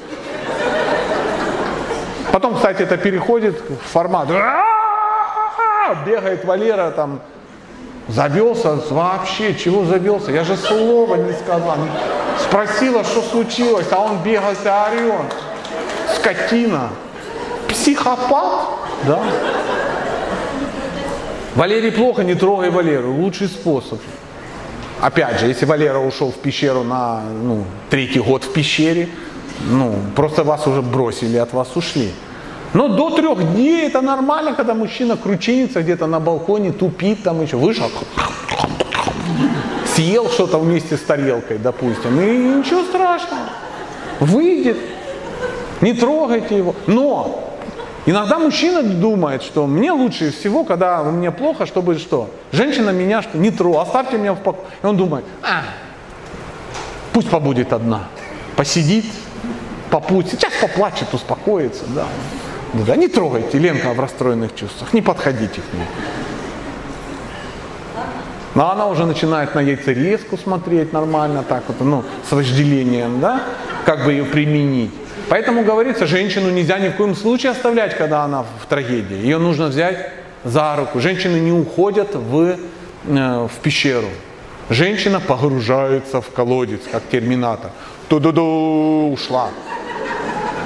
Потом, 2.33 2.55
кстати, 2.55 2.83
это 2.83 2.97
переходит 2.97 3.61
в 3.61 3.93
формат. 3.93 4.29
Бегает 6.07 6.45
Валера 6.45 6.91
там, 6.91 7.21
завелся 8.09 8.79
вообще, 8.91 9.55
чего 9.55 9.85
завелся? 9.85 10.33
Я 10.33 10.45
же 10.45 10.57
слова 10.57 11.17
не 11.17 11.33
сказал. 11.33 11.77
Спросила, 12.39 13.05
что 13.05 13.23
случилось, 13.23 13.87
а 13.91 14.01
он 14.01 14.23
бегался, 14.23 14.87
орет 14.87 15.35
скотина, 16.23 16.91
психопат, 17.69 18.69
да? 19.07 19.21
Валерий 21.55 21.91
плохо, 21.91 22.23
не 22.23 22.35
трогай 22.35 22.71
Валеру, 22.71 23.13
лучший 23.13 23.49
способ. 23.49 24.01
Опять 25.01 25.41
же, 25.41 25.47
если 25.47 25.67
Валера 25.67 25.99
ушел 25.99 26.31
в 26.31 26.37
пещеру 26.37 26.85
на 26.85 27.23
ну, 27.43 27.65
третий 27.91 28.21
год 28.21 28.45
в 28.45 28.53
пещере, 28.53 29.09
ну, 29.69 29.97
просто 30.15 30.45
вас 30.45 30.67
уже 30.67 30.81
бросили, 30.81 31.37
от 31.37 31.53
вас 31.53 31.77
ушли. 31.77 32.13
Но 32.73 32.89
до 32.89 33.11
трех 33.11 33.55
дней 33.55 33.87
это 33.87 34.01
нормально, 34.01 34.55
когда 34.55 34.75
мужчина 34.75 35.17
кручинится 35.17 35.83
где-то 35.83 36.07
на 36.07 36.21
балконе, 36.21 36.73
тупит 36.73 37.23
там 37.23 37.43
еще, 37.43 37.57
вышел, 37.57 37.91
съел 39.95 40.31
что-то 40.31 40.59
вместе 40.59 40.97
с 40.97 41.01
тарелкой, 41.01 41.59
допустим, 41.59 42.19
и 42.21 42.59
ничего 42.59 42.85
страшного. 42.85 43.43
Выйдет, 44.21 44.79
не 45.83 45.93
трогайте 45.93 46.57
его. 46.57 46.75
Но 46.87 47.45
иногда 48.07 48.39
мужчина 48.39 48.83
думает, 48.83 49.43
что 49.43 49.67
мне 49.67 49.93
лучше 49.93 50.31
всего, 50.31 50.65
когда 50.65 51.03
мне 51.03 51.31
плохо, 51.31 51.67
чтобы 51.67 51.99
что? 51.99 52.31
Женщина 52.53 52.91
меня 52.91 53.21
что? 53.21 53.37
Не 53.37 53.51
трогай, 53.51 53.83
оставьте 53.83 54.17
меня 54.17 54.33
в 54.33 54.41
покое. 54.41 54.67
И 54.83 54.87
он 54.87 54.97
думает, 54.97 55.25
а, 55.43 55.65
пусть 57.13 57.29
побудет 57.29 57.73
одна, 57.73 58.09
посидит, 58.57 59.05
попутит, 59.91 60.41
сейчас 60.41 60.55
поплачет, 60.61 61.13
успокоится, 61.13 61.85
да. 61.89 62.07
Да, 62.73 62.97
не 62.97 63.09
трогайте 63.09 63.59
Ленка 63.59 63.93
в 63.93 64.01
расстроенных 64.01 64.55
чувствах, 64.55 64.95
не 64.95 65.03
подходите 65.03 65.61
к 65.61 65.75
ней. 65.75 65.87
Но 68.55 68.71
она 68.71 68.87
уже 68.87 69.05
начинает 69.05 69.55
на 69.55 69.61
яйцерезку 69.61 70.39
смотреть 70.39 70.93
нормально, 70.93 71.43
так 71.47 71.65
вот, 71.69 71.81
ну, 71.81 72.03
с 72.29 72.33
вожделением, 72.33 73.21
да, 73.21 73.43
как 73.85 74.05
бы 74.05 74.13
ее 74.13 74.25
применить. 74.25 74.91
Поэтому 75.29 75.65
говорится, 75.65 76.07
женщину 76.07 76.51
нельзя 76.51 76.79
ни 76.79 76.89
в 76.89 76.97
коем 76.97 77.15
случае 77.15 77.53
оставлять, 77.53 77.97
когда 77.97 78.25
она 78.25 78.43
в 78.43 78.67
трагедии. 78.69 79.17
Ее 79.17 79.39
нужно 79.39 79.67
взять 79.67 80.11
за 80.45 80.77
руку. 80.77 81.01
Женщины 81.01 81.39
не 81.39 81.53
уходят 81.53 82.15
в, 82.15 82.57
э, 83.07 83.49
в 83.49 83.63
пещеру. 83.63 84.09
Женщина 84.71 85.21
погружается 85.21 86.21
в 86.21 86.31
колодец, 86.31 86.81
как 86.91 87.03
терминатор. 87.11 87.71
Ту-ду-ду, 88.09 89.11
ушла. 89.13 89.49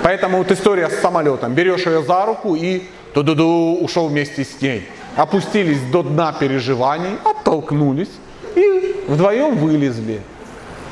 Поэтому 0.02 0.38
вот 0.38 0.52
история 0.52 0.88
с 0.88 1.00
самолетом. 1.00 1.54
Берешь 1.54 1.86
ее 1.86 2.02
за 2.02 2.26
руку 2.26 2.54
и 2.54 2.82
ту-ду-ду, 3.14 3.78
ушел 3.80 4.08
вместе 4.08 4.44
с 4.44 4.60
ней. 4.60 4.86
Опустились 5.16 5.80
до 5.90 6.02
дна 6.02 6.32
переживаний, 6.32 7.18
оттолкнулись 7.24 8.10
и 8.54 8.94
вдвоем 9.08 9.56
вылезли. 9.56 10.20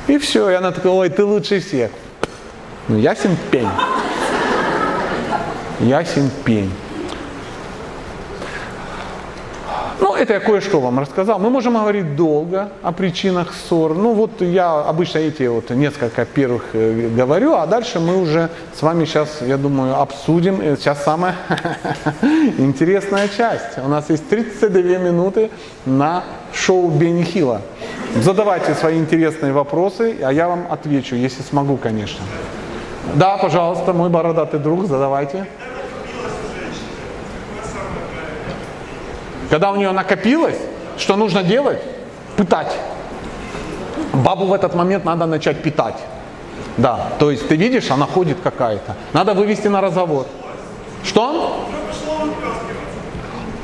И 0.07 0.17
все, 0.17 0.49
и 0.49 0.53
она 0.53 0.71
такая, 0.71 0.91
ой, 0.91 1.09
ты 1.09 1.23
лучше 1.23 1.59
всех. 1.59 1.91
Ну, 2.87 2.99
ясен 2.99 3.35
пень. 3.49 3.67
Ясен 5.79 6.29
пень. 6.43 6.71
Ну, 9.99 10.13
это 10.13 10.33
я 10.33 10.39
кое-что 10.39 10.79
вам 10.79 10.99
рассказал. 10.99 11.39
Мы 11.39 11.49
можем 11.49 11.73
говорить 11.73 12.15
долго 12.15 12.69
о 12.83 12.91
причинах 12.91 13.53
ссор. 13.53 13.95
Ну, 13.95 14.13
вот 14.13 14.39
я 14.41 14.81
обычно 14.81 15.17
эти 15.17 15.47
вот 15.47 15.71
несколько 15.71 16.25
первых 16.25 16.63
э, 16.73 17.09
говорю, 17.09 17.55
а 17.55 17.65
дальше 17.65 17.99
мы 17.99 18.21
уже 18.21 18.49
с 18.77 18.83
вами 18.83 19.05
сейчас, 19.05 19.41
я 19.41 19.57
думаю, 19.57 19.99
обсудим. 19.99 20.61
Э, 20.61 20.75
сейчас 20.77 21.03
самая 21.03 21.35
интересная 22.59 23.27
часть. 23.29 23.79
У 23.83 23.87
нас 23.87 24.11
есть 24.11 24.29
32 24.29 24.81
минуты 24.99 25.49
на 25.87 26.23
шоу 26.53 26.89
Бенни 26.91 27.23
Хилла. 27.23 27.61
Задавайте 28.21 28.75
свои 28.75 28.99
интересные 28.99 29.53
вопросы, 29.53 30.17
а 30.23 30.31
я 30.31 30.47
вам 30.47 30.67
отвечу, 30.69 31.15
если 31.15 31.41
смогу, 31.41 31.77
конечно. 31.77 32.23
Да, 33.13 33.37
пожалуйста, 33.37 33.93
мой 33.93 34.09
бородатый 34.09 34.59
друг, 34.59 34.87
задавайте. 34.87 35.45
Когда 39.49 39.71
у 39.71 39.75
нее 39.75 39.91
накопилось, 39.91 40.57
что 40.97 41.15
нужно 41.15 41.43
делать? 41.43 41.81
Пытать. 42.35 42.75
Бабу 44.13 44.45
в 44.45 44.53
этот 44.53 44.75
момент 44.75 45.05
надо 45.05 45.25
начать 45.25 45.61
питать. 45.61 45.95
Да, 46.77 47.07
то 47.19 47.31
есть 47.31 47.47
ты 47.47 47.55
видишь, 47.55 47.89
она 47.91 48.05
ходит 48.05 48.37
какая-то. 48.43 48.95
Надо 49.13 49.33
вывести 49.33 49.67
на 49.67 49.81
разговор. 49.81 50.25
Что? 51.03 51.65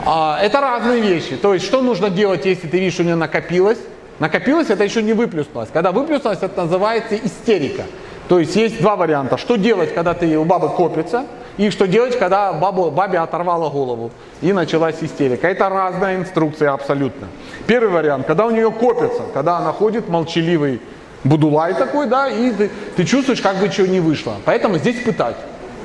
А, 0.05 0.39
это 0.41 0.61
разные 0.61 1.01
вещи. 1.01 1.35
То 1.35 1.53
есть 1.53 1.65
что 1.65 1.81
нужно 1.81 2.09
делать, 2.09 2.45
если 2.45 2.68
ты 2.68 2.80
видишь, 2.80 2.99
у 2.99 3.03
нее 3.03 3.15
накопилось? 3.15 3.80
Накопилось, 4.19 4.69
это 4.69 4.84
еще 4.84 5.01
не 5.01 5.13
выплюснулось. 5.13 5.69
Когда 5.73 5.91
выплюснулось, 5.91 6.39
это 6.41 6.63
называется 6.63 7.15
истерика. 7.15 7.84
То 8.31 8.39
есть 8.39 8.55
есть 8.55 8.79
два 8.79 8.95
варианта. 8.95 9.35
Что 9.35 9.57
делать, 9.57 9.93
когда 9.93 10.13
ты, 10.13 10.37
у 10.37 10.45
бабы 10.45 10.69
копится, 10.69 11.25
И 11.57 11.69
что 11.69 11.85
делать, 11.85 12.17
когда 12.17 12.53
бабу, 12.53 12.89
бабе 12.89 13.19
оторвала 13.19 13.69
голову 13.69 14.09
и 14.41 14.53
началась 14.53 14.95
истерика. 15.01 15.49
Это 15.49 15.67
разная 15.67 16.15
инструкция 16.15 16.71
абсолютно. 16.71 17.27
Первый 17.67 17.89
вариант, 17.89 18.25
когда 18.25 18.45
у 18.45 18.51
нее 18.51 18.71
копится, 18.71 19.23
когда 19.33 19.57
она 19.57 19.73
ходит 19.73 20.07
молчаливый 20.07 20.79
будулай 21.25 21.73
такой, 21.73 22.07
да, 22.07 22.29
и 22.29 22.51
ты, 22.51 22.71
ты 22.95 23.03
чувствуешь, 23.03 23.41
как 23.41 23.57
бы 23.57 23.67
чего 23.67 23.87
не 23.87 23.99
вышло. 23.99 24.35
Поэтому 24.45 24.77
здесь 24.77 25.03
пытать. 25.03 25.35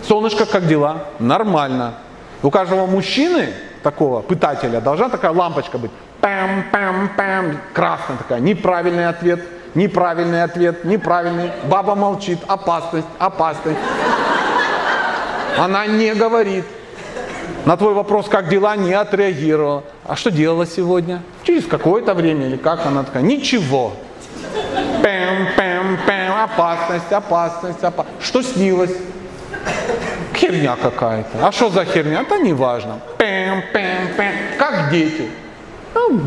Солнышко, 0.06 0.47
как 0.47 0.68
дела? 0.68 1.06
Нормально. 1.18 1.94
У 2.44 2.51
каждого 2.52 2.86
мужчины, 2.86 3.48
такого 3.82 4.23
пытателя, 4.23 4.81
должна 4.81 5.09
такая 5.09 5.32
лампочка 5.32 5.78
быть. 5.78 5.90
Пам, 6.20 6.62
пам, 6.70 7.10
пам, 7.16 7.59
красная 7.73 8.18
такая. 8.18 8.39
Неправильный 8.39 9.09
ответ, 9.09 9.40
неправильный 9.77 10.43
ответ, 10.43 10.85
неправильный. 10.85 11.51
Баба 11.65 11.94
молчит, 11.94 12.39
опасность, 12.48 13.07
опасность. 13.19 13.78
Она 15.57 15.86
не 15.86 16.15
говорит. 16.15 16.65
На 17.65 17.77
твой 17.77 17.94
вопрос, 17.94 18.28
как 18.28 18.48
дела, 18.48 18.77
не 18.77 18.93
отреагировала. 18.93 19.82
А 20.05 20.15
что 20.15 20.31
делала 20.31 20.66
сегодня? 20.66 21.23
Через 21.43 21.66
какое-то 21.66 22.15
время 22.15 22.47
или 22.47 22.57
как 22.57 22.86
она 22.86 23.03
такая? 23.03 23.23
Ничего. 23.23 23.93
Пэм, 25.03 25.48
пэм, 25.57 25.98
пэм, 26.07 26.32
опасность, 26.44 27.12
опасность, 27.12 27.82
опасность. 27.82 28.16
Что 28.20 28.43
снилось? 28.43 28.94
Херня 30.35 30.77
какая-то. 30.81 31.47
А 31.47 31.51
что 31.51 31.70
за 31.70 31.85
херня? 31.85 32.20
Это 32.20 32.39
не 32.39 32.53
важно. 32.53 33.01
Пэм, 33.19 33.62
пэм, 33.73 34.15
пэм. 34.16 34.32
Как 34.59 34.90
дети. 34.90 35.28
Ну, 35.94 36.20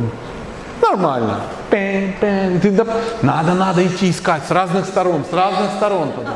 нормально. 0.81 1.41
Пэм, 1.69 2.13
пэм. 2.19 2.59
Ты, 2.61 2.71
да, 2.71 2.85
надо, 3.21 3.53
надо 3.53 3.85
идти 3.85 4.09
искать 4.09 4.43
с 4.47 4.51
разных 4.51 4.85
сторон, 4.85 5.23
с 5.29 5.33
разных 5.33 5.71
сторон. 5.77 6.11
Потом. 6.11 6.33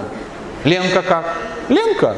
Ленка 0.64 1.02
как? 1.02 1.26
Ленка? 1.70 2.16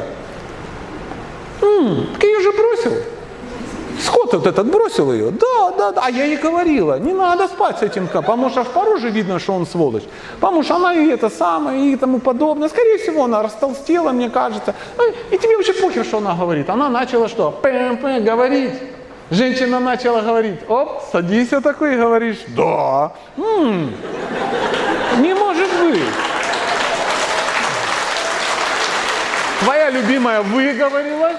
М, 1.62 2.06
так 2.12 2.22
я 2.24 2.40
же 2.40 2.52
бросил. 2.52 2.92
Скот 4.04 4.34
вот 4.34 4.46
этот 4.46 4.70
бросил 4.70 5.10
ее. 5.12 5.30
Да, 5.30 5.70
да, 5.78 5.92
да. 5.92 6.02
А 6.04 6.10
я 6.10 6.24
ей 6.24 6.36
говорила, 6.36 6.98
не 6.98 7.14
надо 7.14 7.48
спать 7.48 7.78
с 7.78 7.82
этим, 7.82 8.06
ка- 8.08 8.20
потому 8.20 8.50
что 8.50 8.62
в 8.62 8.68
пару 8.68 8.98
же 8.98 9.08
видно, 9.08 9.38
что 9.38 9.54
он 9.54 9.66
сволочь. 9.66 10.02
Потому 10.38 10.62
что 10.62 10.76
она 10.76 10.94
и 10.94 11.08
это 11.08 11.30
самое, 11.30 11.92
и 11.92 11.96
тому 11.96 12.18
подобное. 12.18 12.68
Скорее 12.68 12.98
всего, 12.98 13.24
она 13.24 13.42
растолстела, 13.42 14.12
мне 14.12 14.28
кажется. 14.28 14.74
Ну, 14.98 15.04
И 15.30 15.38
тебе 15.38 15.56
вообще 15.56 15.72
похер, 15.72 16.04
что 16.04 16.18
она 16.18 16.34
говорит. 16.34 16.68
Она 16.68 16.90
начала 16.90 17.28
что? 17.28 17.50
Пэм, 17.62 17.96
пэм, 17.96 18.22
говорить. 18.24 18.74
Женщина 19.30 19.80
начала 19.80 20.22
говорить. 20.22 20.60
Оп, 20.68 21.02
садись 21.10 21.50
вот 21.50 21.64
такой 21.64 21.94
и 21.94 21.96
говоришь. 21.96 22.38
Да. 22.48 23.12
М, 23.36 23.92
не 25.18 25.34
может 25.34 25.68
быть. 25.80 26.02
Твоя 29.60 29.90
любимая 29.90 30.42
выговорилась, 30.42 31.38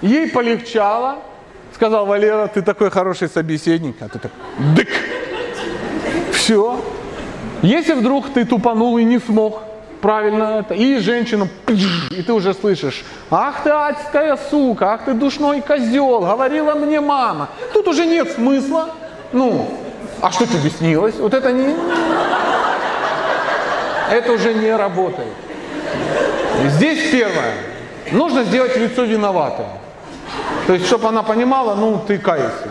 ей 0.00 0.28
полегчало. 0.28 1.18
Сказал 1.74 2.06
Валера, 2.06 2.46
ты 2.46 2.62
такой 2.62 2.90
хороший 2.90 3.28
собеседник, 3.28 3.96
а 4.00 4.08
ты 4.08 4.18
так, 4.18 4.32
дык. 4.74 4.88
Все. 6.32 6.80
Если 7.62 7.92
вдруг 7.92 8.32
ты 8.32 8.44
тупанул 8.44 8.96
и 8.96 9.04
не 9.04 9.18
смог 9.18 9.62
правильно 10.00 10.60
это, 10.60 10.74
и 10.74 10.98
женщину, 10.98 11.48
и 12.10 12.22
ты 12.22 12.32
уже 12.32 12.54
слышишь, 12.54 13.04
ах 13.30 13.62
ты 13.62 13.70
адская 13.70 14.38
сука, 14.50 14.94
ах 14.94 15.04
ты 15.04 15.14
душной 15.14 15.60
козел, 15.60 16.20
говорила 16.20 16.74
мне 16.74 17.00
мама. 17.00 17.48
Тут 17.72 17.88
уже 17.88 18.06
нет 18.06 18.30
смысла. 18.32 18.90
Ну, 19.32 19.68
а 20.20 20.30
что 20.30 20.46
тебе 20.46 20.70
снилось? 20.70 21.16
Вот 21.16 21.34
это 21.34 21.52
не... 21.52 21.74
Это 24.10 24.32
уже 24.32 24.54
не 24.54 24.74
работает. 24.74 25.28
Здесь 26.64 27.10
первое. 27.10 27.54
Нужно 28.10 28.44
сделать 28.44 28.76
лицо 28.76 29.04
виноватое. 29.04 29.68
То 30.66 30.74
есть, 30.74 30.86
чтобы 30.86 31.08
она 31.08 31.22
понимала, 31.22 31.74
ну, 31.74 32.02
ты 32.06 32.18
каешься. 32.18 32.70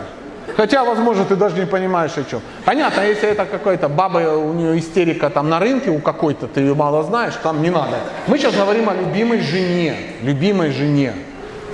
Хотя, 0.58 0.82
возможно, 0.82 1.24
ты 1.24 1.36
даже 1.36 1.56
не 1.56 1.66
понимаешь, 1.66 2.10
о 2.16 2.24
чем. 2.24 2.40
Понятно, 2.64 3.02
если 3.02 3.28
это 3.28 3.44
какая-то 3.44 3.88
баба, 3.88 4.18
у 4.18 4.52
нее 4.54 4.76
истерика 4.76 5.30
там 5.30 5.48
на 5.48 5.60
рынке 5.60 5.90
у 5.90 6.00
какой-то, 6.00 6.48
ты 6.48 6.62
ее 6.62 6.74
мало 6.74 7.04
знаешь, 7.04 7.34
там 7.42 7.62
не 7.62 7.70
надо. 7.70 7.98
Мы 8.26 8.38
сейчас 8.38 8.56
говорим 8.56 8.88
о 8.88 8.94
любимой 8.94 9.40
жене. 9.40 9.94
Любимой 10.20 10.72
жене. 10.72 11.12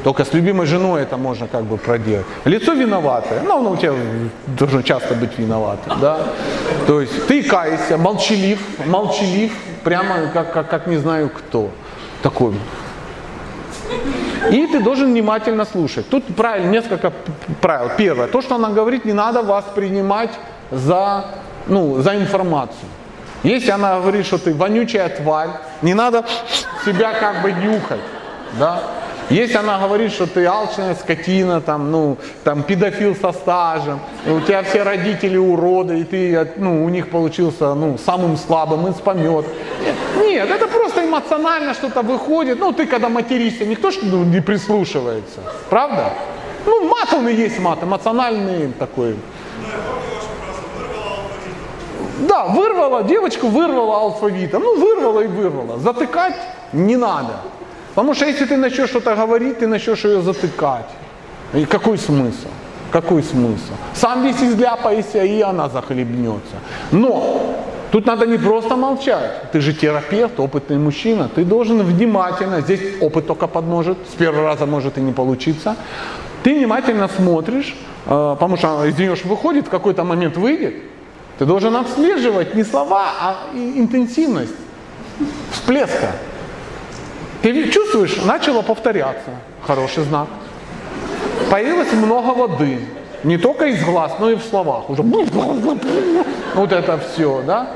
Только 0.03 0.27
с 0.27 0.35
любимой 0.35 0.67
женой 0.67 1.01
это 1.01 1.17
можно 1.17 1.49
как 1.49 1.65
бы 1.65 1.79
проделать. 1.79 2.27
Лицо 2.45 2.75
виноватое. 2.75 3.41
Ну, 3.43 3.57
оно 3.57 3.71
у 3.71 3.77
тебя 3.77 3.95
должно 4.47 4.83
часто 4.83 5.15
быть 5.15 5.39
виноватым, 5.39 5.99
да. 6.01 6.19
То 6.87 7.01
есть 7.01 7.27
ты 7.27 7.43
каешься, 7.43 7.97
молчалив, 7.97 8.61
молчалив, 8.87 9.53
прямо 9.83 10.29
как, 10.35 10.53
как, 10.53 10.69
как 10.69 10.87
не 10.87 10.99
знаю 10.99 11.31
кто. 11.31 11.71
Такой. 12.23 12.53
И 14.51 14.67
ты 14.67 14.81
должен 14.81 15.13
внимательно 15.13 15.65
слушать. 15.65 16.09
Тут 16.09 16.25
правильно, 16.37 16.71
несколько 16.71 17.13
правил. 17.61 17.91
Первое, 17.97 18.27
то, 18.27 18.43
что 18.43 18.55
она 18.55 18.71
говорит, 18.71 19.05
не 19.05 19.13
надо 19.13 19.43
воспринимать 19.43 20.31
за, 20.71 21.27
ну, 21.67 22.01
за 22.01 22.17
информацию. 22.17 22.89
Если 23.43 23.71
она 23.71 24.01
говорит, 24.01 24.27
что 24.27 24.39
ты 24.39 24.55
вонючая 24.55 25.09
тварь, 25.09 25.51
не 25.83 25.95
надо 25.95 26.25
себя 26.85 27.13
как 27.13 27.43
бы 27.43 27.53
нюхать. 27.53 28.01
Да? 28.59 28.83
Если 29.31 29.57
она 29.57 29.79
говорит, 29.79 30.13
что 30.13 30.27
ты 30.27 30.45
алчная 30.45 30.95
скотина, 30.95 31.61
там, 31.61 31.91
ну, 31.91 32.19
там, 32.43 32.63
педофил 32.63 33.17
со 33.17 33.33
стажем, 33.33 34.01
у 34.27 34.41
тебя 34.41 34.63
все 34.63 34.83
родители 34.83 35.39
уроды, 35.39 36.01
и 36.01 36.05
ты 36.05 36.53
ну, 36.57 36.85
у 36.85 36.89
них 36.89 37.11
получился 37.11 37.75
ну, 37.75 37.97
самым 37.99 38.37
слабым, 38.37 38.87
из 38.89 38.97
помет. 38.97 39.47
Нет, 40.19 40.51
это 40.51 40.69
просто 40.69 41.05
эмоционально 41.05 41.75
что-то 41.75 42.03
выходит. 42.03 42.59
Ну, 42.59 42.73
ты 42.73 42.87
когда 42.87 43.09
материшься, 43.09 43.65
никто 43.65 43.91
ж 43.91 43.99
ну, 44.03 44.25
не 44.25 44.41
прислушивается. 44.41 45.41
Правда? 45.71 46.13
Ну, 46.67 46.89
мат 46.89 47.13
он 47.13 47.29
и 47.29 47.35
есть 47.35 47.59
мат, 47.59 47.83
эмоциональный 47.83 48.73
такой. 48.79 49.17
Да, 52.29 52.47
вырвала, 52.47 53.03
девочку 53.03 53.49
вырвала 53.49 54.01
алфавитом. 54.01 54.63
Ну, 54.63 54.79
вырвала 54.79 55.21
и 55.21 55.27
вырвала. 55.27 55.79
Затыкать 55.79 56.37
не 56.73 56.97
надо. 56.97 57.41
Потому 57.95 58.15
что 58.15 58.27
если 58.27 58.47
ты 58.47 58.57
начнешь 58.57 58.89
что-то 58.89 59.15
говорить, 59.15 59.59
ты 59.59 59.67
начнешь 59.67 60.05
ее 60.05 60.21
затыкать. 60.21 60.89
И 61.55 61.65
какой 61.65 61.99
смысл? 61.99 62.49
Какой 62.91 63.23
смысл? 63.23 63.73
Сам 63.95 64.25
весь 64.25 64.43
изляпайся, 64.43 65.25
и 65.25 65.41
она 65.41 65.69
захлебнется. 65.69 66.57
Но 66.93 67.57
тут 67.93 68.07
надо 68.07 68.27
не 68.27 68.39
просто 68.39 68.77
молчать. 68.77 69.51
Ты 69.53 69.61
же 69.61 69.73
терапевт, 69.73 70.41
опытный 70.41 70.79
мужчина. 70.79 71.29
Ты 71.35 71.45
должен 71.45 71.83
внимательно, 71.83 72.61
здесь 72.61 72.81
опыт 73.01 73.27
только 73.27 73.47
подможет, 73.47 73.97
с 74.13 74.15
первого 74.15 74.45
раза 74.45 74.67
может 74.67 74.99
и 74.99 75.01
не 75.01 75.13
получиться. 75.13 75.77
Ты 76.43 76.55
внимательно 76.55 77.09
смотришь, 77.09 77.75
э, 78.07 78.37
потому 78.39 78.57
что 78.57 78.85
из 78.85 78.99
нее 78.99 79.15
выходит, 79.25 79.67
в 79.67 79.71
какой-то 79.71 80.05
момент 80.05 80.37
выйдет. 80.37 80.75
Ты 81.39 81.47
должен 81.47 81.75
отслеживать 81.77 82.55
не 82.55 82.65
слова, 82.65 83.07
а 83.21 83.37
интенсивность 83.55 84.55
всплеска. 85.53 86.13
Ты 87.45 87.71
чувствуешь, 87.71 88.17
начало 88.25 88.63
повторяться. 88.63 89.29
Хороший 89.67 90.05
знак. 90.05 90.29
Появилось 91.51 91.93
много 91.93 92.29
воды. 92.29 92.79
Не 93.23 93.37
только 93.37 93.67
из 93.67 93.85
глаз, 93.85 94.13
но 94.19 94.31
и 94.31 94.35
в 94.35 94.43
словах. 94.43 94.89
Уже 94.89 95.03
вот 96.55 96.73
это 96.73 96.99
все, 96.99 97.43
да? 97.47 97.69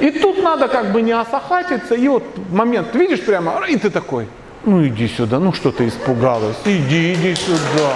И 0.00 0.10
тут 0.10 0.42
надо 0.42 0.66
как 0.66 0.90
бы 0.90 1.00
не 1.00 1.12
осахатиться. 1.12 1.94
И 1.94 2.08
вот 2.08 2.24
момент, 2.50 2.92
видишь 2.96 3.24
прямо, 3.24 3.62
и 3.68 3.76
ты 3.76 3.88
такой, 3.88 4.26
ну 4.64 4.84
иди 4.84 5.06
сюда, 5.06 5.38
ну 5.38 5.52
что 5.52 5.70
ты 5.70 5.86
испугалась, 5.86 6.56
иди, 6.64 7.14
иди 7.14 7.36
сюда. 7.36 7.92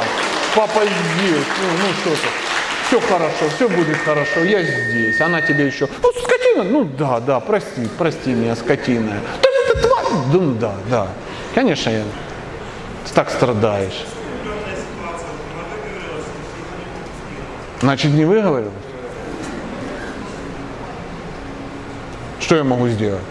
Папа 0.54 0.82
здесь, 0.84 1.46
ну, 1.62 1.68
ну 1.82 1.94
что 2.00 2.10
ты. 2.10 2.28
Все 2.86 3.00
хорошо, 3.00 3.56
все 3.56 3.68
будет 3.68 3.96
хорошо, 4.04 4.44
я 4.44 4.62
здесь. 4.62 5.20
Она 5.20 5.40
тебе 5.40 5.66
еще, 5.66 5.88
ну 6.00 6.12
скотина, 6.12 6.62
ну 6.62 6.84
да, 6.84 7.18
да, 7.18 7.40
прости, 7.40 7.88
прости 7.98 8.30
меня, 8.30 8.54
скотина. 8.54 9.14
Ну 10.32 10.54
да, 10.54 10.74
да. 10.90 11.08
Конечно, 11.54 11.90
я, 11.90 12.02
ты 13.06 13.14
так 13.14 13.30
страдаешь. 13.30 14.04
Значит, 17.80 18.12
не 18.12 18.24
выговорилась? 18.24 18.72
Что 22.40 22.56
я 22.56 22.64
могу 22.64 22.88
сделать? 22.88 23.22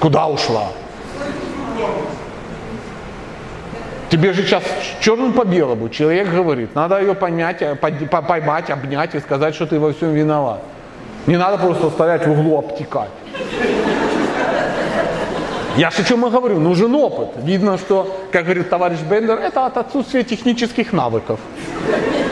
Куда 0.00 0.26
ушла? 0.26 0.68
Тебе 4.10 4.32
же 4.32 4.42
сейчас 4.42 4.62
черным 5.00 5.32
по 5.32 5.44
белому 5.44 5.88
человек 5.88 6.30
говорит, 6.30 6.74
надо 6.74 7.00
ее 7.00 7.14
понять, 7.14 7.62
э, 7.62 7.74
поймать, 7.74 8.70
обнять 8.70 9.14
и 9.14 9.20
сказать, 9.20 9.54
что 9.54 9.66
ты 9.66 9.80
во 9.80 9.92
всем 9.92 10.12
виноват. 10.12 10.60
Не 11.26 11.36
надо 11.36 11.58
просто 11.58 11.90
стоять 11.90 12.26
в 12.26 12.30
углу 12.30 12.58
обтекать. 12.58 13.10
Я 15.76 15.90
же 15.90 16.02
о 16.02 16.04
чем 16.04 16.24
и 16.26 16.30
говорю, 16.30 16.60
нужен 16.60 16.94
опыт. 16.94 17.30
Видно, 17.42 17.78
что, 17.78 18.16
как 18.30 18.44
говорит 18.44 18.70
товарищ 18.70 18.98
Бендер, 19.00 19.38
это 19.38 19.66
от 19.66 19.76
отсутствия 19.76 20.22
технических 20.22 20.92
навыков. 20.92 21.40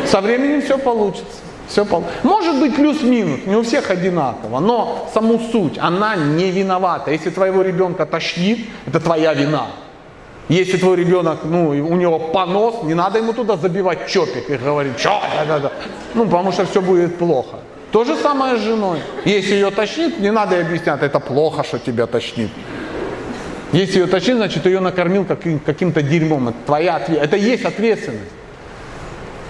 Со 0.06 0.20
временем 0.20 0.62
все 0.62 0.78
получится. 0.78 1.24
Все 1.68 1.84
пол... 1.84 2.04
Может 2.22 2.60
быть 2.60 2.76
плюс-минус, 2.76 3.40
не 3.46 3.56
у 3.56 3.62
всех 3.62 3.90
одинаково, 3.90 4.60
но 4.60 5.08
саму 5.14 5.40
суть, 5.50 5.78
она 5.78 6.16
не 6.16 6.50
виновата. 6.50 7.10
Если 7.10 7.30
твоего 7.30 7.62
ребенка 7.62 8.04
тошнит, 8.04 8.68
это 8.86 9.00
твоя 9.00 9.32
вина. 9.32 9.68
Если 10.48 10.76
твой 10.76 10.96
ребенок, 10.96 11.38
ну, 11.44 11.70
у 11.70 11.96
него 11.96 12.18
понос, 12.18 12.82
не 12.82 12.94
надо 12.94 13.18
ему 13.18 13.32
туда 13.32 13.56
забивать 13.56 14.06
чопик 14.06 14.50
и 14.50 14.56
говорить, 14.56 14.98
что 14.98 15.22
да, 15.48 15.58
да. 15.58 15.72
Ну, 16.14 16.26
потому 16.26 16.52
что 16.52 16.66
все 16.66 16.82
будет 16.82 17.16
плохо. 17.16 17.56
То 17.92 18.04
же 18.04 18.16
самое 18.16 18.56
с 18.56 18.60
женой. 18.60 19.00
Если 19.24 19.54
ее 19.54 19.70
тошнит, 19.70 20.18
не 20.18 20.30
надо 20.32 20.56
ей 20.56 20.62
объяснять, 20.64 21.02
это 21.02 21.20
плохо, 21.20 21.62
что 21.62 21.78
тебя 21.78 22.06
тошнит. 22.06 22.50
Если 23.72 24.00
ее 24.00 24.06
тошнит, 24.06 24.36
значит, 24.36 24.66
ее 24.66 24.80
накормил 24.80 25.24
каким- 25.24 25.58
каким-то 25.58 26.02
дерьмом. 26.02 26.48
Это 26.48 26.58
твоя 26.66 26.96
отве- 26.96 27.18
Это 27.18 27.36
есть 27.36 27.64
ответственность. 27.64 28.30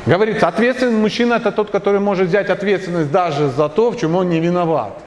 Говорится, 0.06 0.48
ответственный 0.48 0.96
мужчина 0.98 1.34
это 1.34 1.52
тот, 1.52 1.70
который 1.70 2.00
может 2.00 2.28
взять 2.28 2.50
ответственность 2.50 3.10
даже 3.12 3.48
за 3.50 3.68
то, 3.68 3.90
в 3.92 3.96
чем 3.96 4.16
он 4.16 4.28
не 4.28 4.40
виноват. 4.40 4.98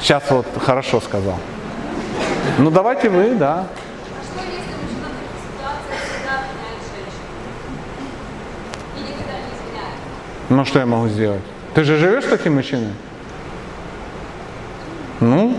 Сейчас 0.00 0.22
вот 0.30 0.46
хорошо 0.64 1.00
сказал. 1.00 1.38
Ну 2.58 2.70
давайте 2.70 3.08
вы, 3.08 3.34
да. 3.34 3.66
А 3.66 4.22
что 4.24 4.44
если 4.46 4.72
мужчина 4.80 5.08
в 5.08 5.18
таких 5.18 5.38
ситуациях 5.42 6.00
всегда 6.04 6.32
обвиняет 6.38 6.82
женщину? 6.94 7.34
И 8.96 9.00
никогда 9.00 9.34
не 9.34 9.50
извиняет? 9.54 9.98
Ну 10.48 10.64
что 10.64 10.78
я 10.78 10.86
могу 10.86 11.08
сделать? 11.08 11.42
Ты 11.74 11.84
же 11.84 11.96
живешь 11.96 12.24
с 12.24 12.28
таким 12.28 12.54
мужчиной? 12.54 12.92
Ну, 15.20 15.56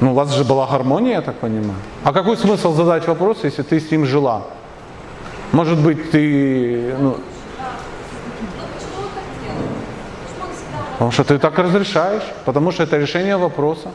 ну 0.00 0.12
у 0.12 0.14
вас 0.14 0.32
же 0.34 0.44
была 0.44 0.66
гармония, 0.66 1.14
я 1.14 1.22
так 1.22 1.36
понимаю. 1.36 1.78
А 2.04 2.12
какой 2.12 2.36
смысл 2.36 2.74
задать 2.74 3.06
вопрос, 3.08 3.38
если 3.44 3.62
ты 3.62 3.80
с 3.80 3.90
ним 3.90 4.06
жила? 4.06 4.42
Может 5.52 5.78
быть, 5.78 6.10
ты, 6.10 6.94
ну, 6.98 7.16
Потому 10.92 11.10
что 11.10 11.24
ты 11.24 11.38
так 11.38 11.58
разрешаешь, 11.58 12.22
потому 12.44 12.70
что 12.70 12.84
это 12.84 12.96
решение 12.98 13.36
вопроса. 13.36 13.90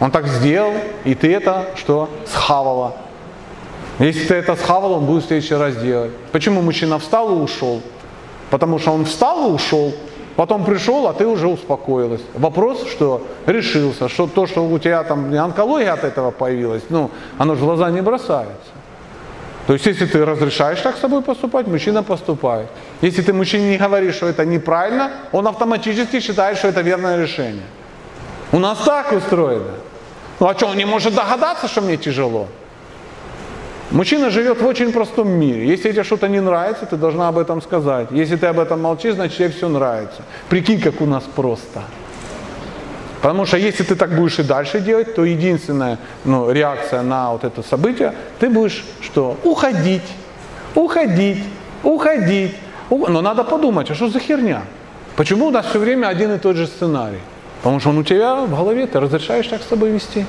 Он 0.00 0.10
так 0.10 0.26
сделал, 0.26 0.74
и 1.04 1.14
ты 1.14 1.32
это 1.32 1.70
что? 1.76 2.10
Схавала. 2.26 2.94
Если 3.98 4.26
ты 4.26 4.34
это 4.34 4.54
схавал, 4.56 4.92
он 4.92 5.06
будет 5.06 5.24
в 5.24 5.26
следующий 5.28 5.54
раз 5.54 5.76
делать. 5.76 6.12
Почему 6.32 6.60
мужчина 6.60 6.98
встал 6.98 7.30
и 7.30 7.42
ушел? 7.42 7.80
Потому 8.50 8.78
что 8.78 8.92
он 8.92 9.04
встал 9.04 9.48
и 9.48 9.52
ушел, 9.52 9.94
потом 10.36 10.64
пришел, 10.64 11.08
а 11.08 11.12
ты 11.12 11.26
уже 11.26 11.48
успокоилась. 11.48 12.20
Вопрос, 12.34 12.86
что 12.88 13.26
решился, 13.46 14.08
что 14.08 14.26
то, 14.26 14.46
что 14.46 14.64
у 14.64 14.78
тебя 14.78 15.02
там 15.02 15.32
онкология 15.34 15.92
от 15.92 16.04
этого 16.04 16.30
появилась, 16.30 16.84
ну, 16.88 17.10
оно 17.38 17.54
же 17.54 17.62
в 17.62 17.64
глаза 17.64 17.90
не 17.90 18.02
бросается. 18.02 18.70
То 19.66 19.72
есть, 19.72 19.86
если 19.86 20.06
ты 20.06 20.24
разрешаешь 20.24 20.80
так 20.80 20.96
с 20.96 21.00
собой 21.00 21.22
поступать, 21.22 21.66
мужчина 21.66 22.04
поступает. 22.04 22.68
Если 23.00 23.22
ты 23.22 23.32
мужчине 23.32 23.70
не 23.70 23.78
говоришь, 23.78 24.14
что 24.14 24.26
это 24.26 24.44
неправильно, 24.44 25.10
он 25.32 25.48
автоматически 25.48 26.20
считает, 26.20 26.56
что 26.56 26.68
это 26.68 26.82
верное 26.82 27.20
решение. 27.20 27.64
У 28.52 28.60
нас 28.60 28.78
так 28.78 29.10
устроено. 29.10 29.74
Ну 30.38 30.46
а 30.46 30.54
что, 30.54 30.66
он 30.66 30.76
не 30.76 30.84
может 30.84 31.14
догадаться, 31.14 31.66
что 31.66 31.80
мне 31.80 31.96
тяжело? 31.96 32.46
Мужчина 33.90 34.30
живет 34.30 34.60
в 34.60 34.66
очень 34.66 34.92
простом 34.92 35.28
мире. 35.28 35.66
Если 35.66 35.92
тебе 35.92 36.02
что-то 36.02 36.28
не 36.28 36.40
нравится, 36.40 36.86
ты 36.86 36.96
должна 36.96 37.28
об 37.28 37.38
этом 37.38 37.62
сказать. 37.62 38.08
Если 38.10 38.36
ты 38.36 38.46
об 38.46 38.58
этом 38.58 38.82
молчишь, 38.82 39.14
значит 39.14 39.38
тебе 39.38 39.48
все 39.48 39.68
нравится. 39.68 40.22
Прикинь, 40.48 40.80
как 40.80 41.00
у 41.00 41.06
нас 41.06 41.22
просто. 41.36 41.82
Потому 43.22 43.46
что 43.46 43.56
если 43.56 43.84
ты 43.84 43.94
так 43.94 44.14
будешь 44.14 44.38
и 44.38 44.42
дальше 44.42 44.80
делать, 44.80 45.14
то 45.14 45.24
единственная 45.24 45.98
ну, 46.24 46.50
реакция 46.50 47.02
на 47.02 47.32
вот 47.32 47.44
это 47.44 47.62
событие, 47.62 48.12
ты 48.40 48.48
будешь 48.50 48.84
что? 49.00 49.36
Уходить, 49.44 50.02
уходить, 50.74 51.44
уходить. 51.82 52.54
У- 52.90 53.06
Но 53.06 53.20
надо 53.20 53.44
подумать, 53.44 53.90
а 53.90 53.94
что 53.94 54.08
за 54.08 54.18
херня? 54.18 54.62
Почему 55.16 55.46
у 55.46 55.50
нас 55.50 55.66
все 55.66 55.78
время 55.78 56.08
один 56.08 56.32
и 56.34 56.38
тот 56.38 56.56
же 56.56 56.66
сценарий? 56.66 57.20
Потому 57.62 57.80
что 57.80 57.90
он 57.90 57.98
у 57.98 58.02
тебя 58.02 58.34
в 58.34 58.50
голове, 58.50 58.86
ты 58.86 59.00
разрешаешь 59.00 59.46
так 59.46 59.62
с 59.62 59.66
тобой 59.66 59.90
вести. 59.90 60.26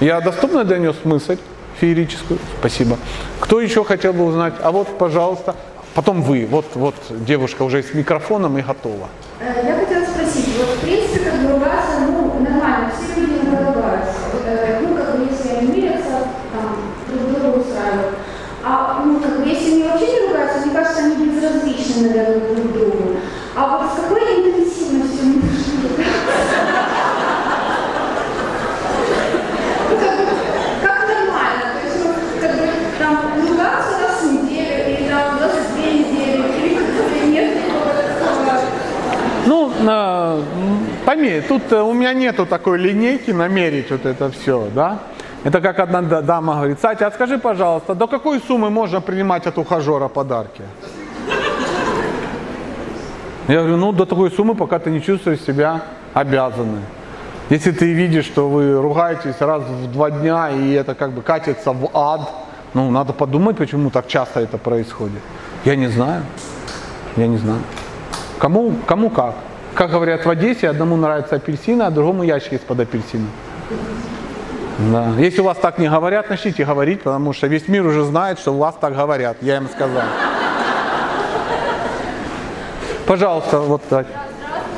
Я 0.00 0.20
доступно 0.20 0.64
донес 0.64 0.96
мысль 1.04 1.36
феерическую? 1.80 2.38
Спасибо. 2.60 2.96
Кто 3.40 3.60
еще 3.60 3.84
хотел 3.84 4.12
бы 4.12 4.24
узнать? 4.24 4.54
А 4.62 4.70
вот, 4.72 4.88
пожалуйста. 4.98 5.54
Потом 5.94 6.22
вы. 6.22 6.46
Вот, 6.50 6.64
вот 6.74 6.94
девушка 7.10 7.62
уже 7.64 7.82
с 7.82 7.92
микрофоном 7.92 8.56
и 8.56 8.62
готова. 8.62 9.08
Э, 9.40 9.62
Я 9.66 9.74
хотела 9.76 10.04
спросить, 10.06 10.48
вот 10.56 10.68
в 10.76 10.80
принципе, 10.80 11.30
как 11.30 11.40
бы 11.42 11.52
ругаться, 11.52 12.00
ну, 12.06 12.40
нормально, 12.40 12.90
все 12.96 13.20
люди 13.20 13.40
иногда 13.46 13.72
ругаются. 13.74 14.14
Э, 14.46 14.80
Ну, 14.80 14.96
как 14.96 15.18
бы, 15.18 15.26
если 15.30 15.56
они 15.58 15.66
мирятся, 15.72 16.28
там, 16.52 16.76
друг 17.08 17.30
друга 17.42 17.58
устраивают. 17.58 18.14
А, 18.64 19.02
ну, 19.04 19.20
как 19.20 19.40
бы, 19.42 19.48
если 19.48 19.72
они 19.72 19.82
вообще 19.82 20.06
не 20.12 20.28
ругаются, 20.28 20.60
мне 20.64 20.74
кажется, 20.74 21.00
они 21.02 21.26
безразличны, 21.26 22.08
наверное, 22.08 22.54
друг 22.54 22.72
другу. 22.72 23.16
А 23.54 23.76
вот 23.76 23.92
с 23.92 24.00
какой 24.00 24.20
интенсивностью 24.20 25.20
они 25.20 25.40
должны 25.40 25.82
ругаться? 25.82 26.12
Ну, 29.90 29.96
как 29.98 30.16
бы, 30.16 30.24
как 30.82 30.98
нормально, 31.08 31.64
то 31.74 31.86
есть, 31.86 31.98
ну, 32.04 32.14
как 32.40 32.52
бы, 32.56 32.66
там, 32.98 33.48
ругаться 33.48 33.98
раз 34.00 34.22
в 34.22 34.32
неделю, 34.32 34.98
или 34.98 35.08
там, 35.08 35.38
раз 35.40 35.52
в 35.52 35.74
две 35.74 35.92
недели, 35.92 36.42
или 36.58 36.74
как 36.76 36.84
бы 36.86 37.26
нет 37.26 37.56
никакого 37.56 37.92
такого 37.94 38.58
Померь. 41.04 41.42
Тут 41.48 41.72
э, 41.72 41.80
у 41.80 41.92
меня 41.92 42.14
нету 42.14 42.46
такой 42.46 42.78
линейки 42.78 43.32
намерить 43.32 43.90
вот 43.90 44.06
это 44.06 44.30
все, 44.30 44.68
да? 44.74 44.98
Это 45.44 45.60
как 45.60 45.80
одна 45.80 46.02
да- 46.02 46.22
дама 46.22 46.54
говорит, 46.54 46.80
Сатя, 46.80 47.06
а 47.06 47.10
скажи, 47.10 47.38
пожалуйста, 47.38 47.94
до 47.94 48.06
какой 48.06 48.40
суммы 48.40 48.70
можно 48.70 49.00
принимать 49.00 49.46
от 49.46 49.58
ухажера 49.58 50.08
подарки? 50.08 50.62
Я 53.48 53.58
говорю, 53.58 53.76
ну 53.76 53.92
до 53.92 54.06
такой 54.06 54.30
суммы, 54.30 54.54
пока 54.54 54.78
ты 54.78 54.90
не 54.90 55.02
чувствуешь 55.02 55.40
себя 55.40 55.82
обязанной. 56.14 56.82
Если 57.50 57.72
ты 57.72 57.92
видишь, 57.92 58.24
что 58.24 58.48
вы 58.48 58.80
ругаетесь 58.80 59.40
раз 59.40 59.64
в 59.64 59.92
два 59.92 60.10
дня, 60.10 60.50
и 60.50 60.72
это 60.72 60.94
как 60.94 61.10
бы 61.10 61.22
катится 61.22 61.72
в 61.72 61.90
ад, 61.92 62.20
ну 62.72 62.90
надо 62.90 63.12
подумать, 63.12 63.56
почему 63.56 63.90
так 63.90 64.06
часто 64.06 64.40
это 64.40 64.58
происходит. 64.58 65.20
Я 65.64 65.74
не 65.76 65.88
знаю. 65.88 66.22
Я 67.16 67.26
не 67.26 67.36
знаю. 67.36 67.60
Кому, 68.38 68.72
кому 68.86 69.10
как. 69.10 69.34
Как 69.74 69.90
говорят 69.90 70.26
в 70.26 70.30
Одессе, 70.30 70.68
одному 70.68 70.96
нравятся 70.96 71.36
апельсины, 71.36 71.82
а 71.82 71.90
другому 71.90 72.22
ящик 72.22 72.52
из-под 72.54 72.80
апельсина. 72.80 73.26
Да. 74.78 75.12
Если 75.18 75.40
у 75.40 75.44
вас 75.44 75.56
так 75.58 75.78
не 75.78 75.88
говорят, 75.88 76.28
начните 76.28 76.64
говорить, 76.64 77.02
потому 77.02 77.32
что 77.32 77.46
весь 77.46 77.68
мир 77.68 77.86
уже 77.86 78.04
знает, 78.04 78.38
что 78.38 78.52
у 78.52 78.58
вас 78.58 78.74
так 78.80 78.94
говорят. 78.94 79.36
Я 79.40 79.56
им 79.56 79.68
сказал. 79.68 80.02
Пожалуйста, 83.06 83.60
вот 83.60 83.82
так. 83.88 84.06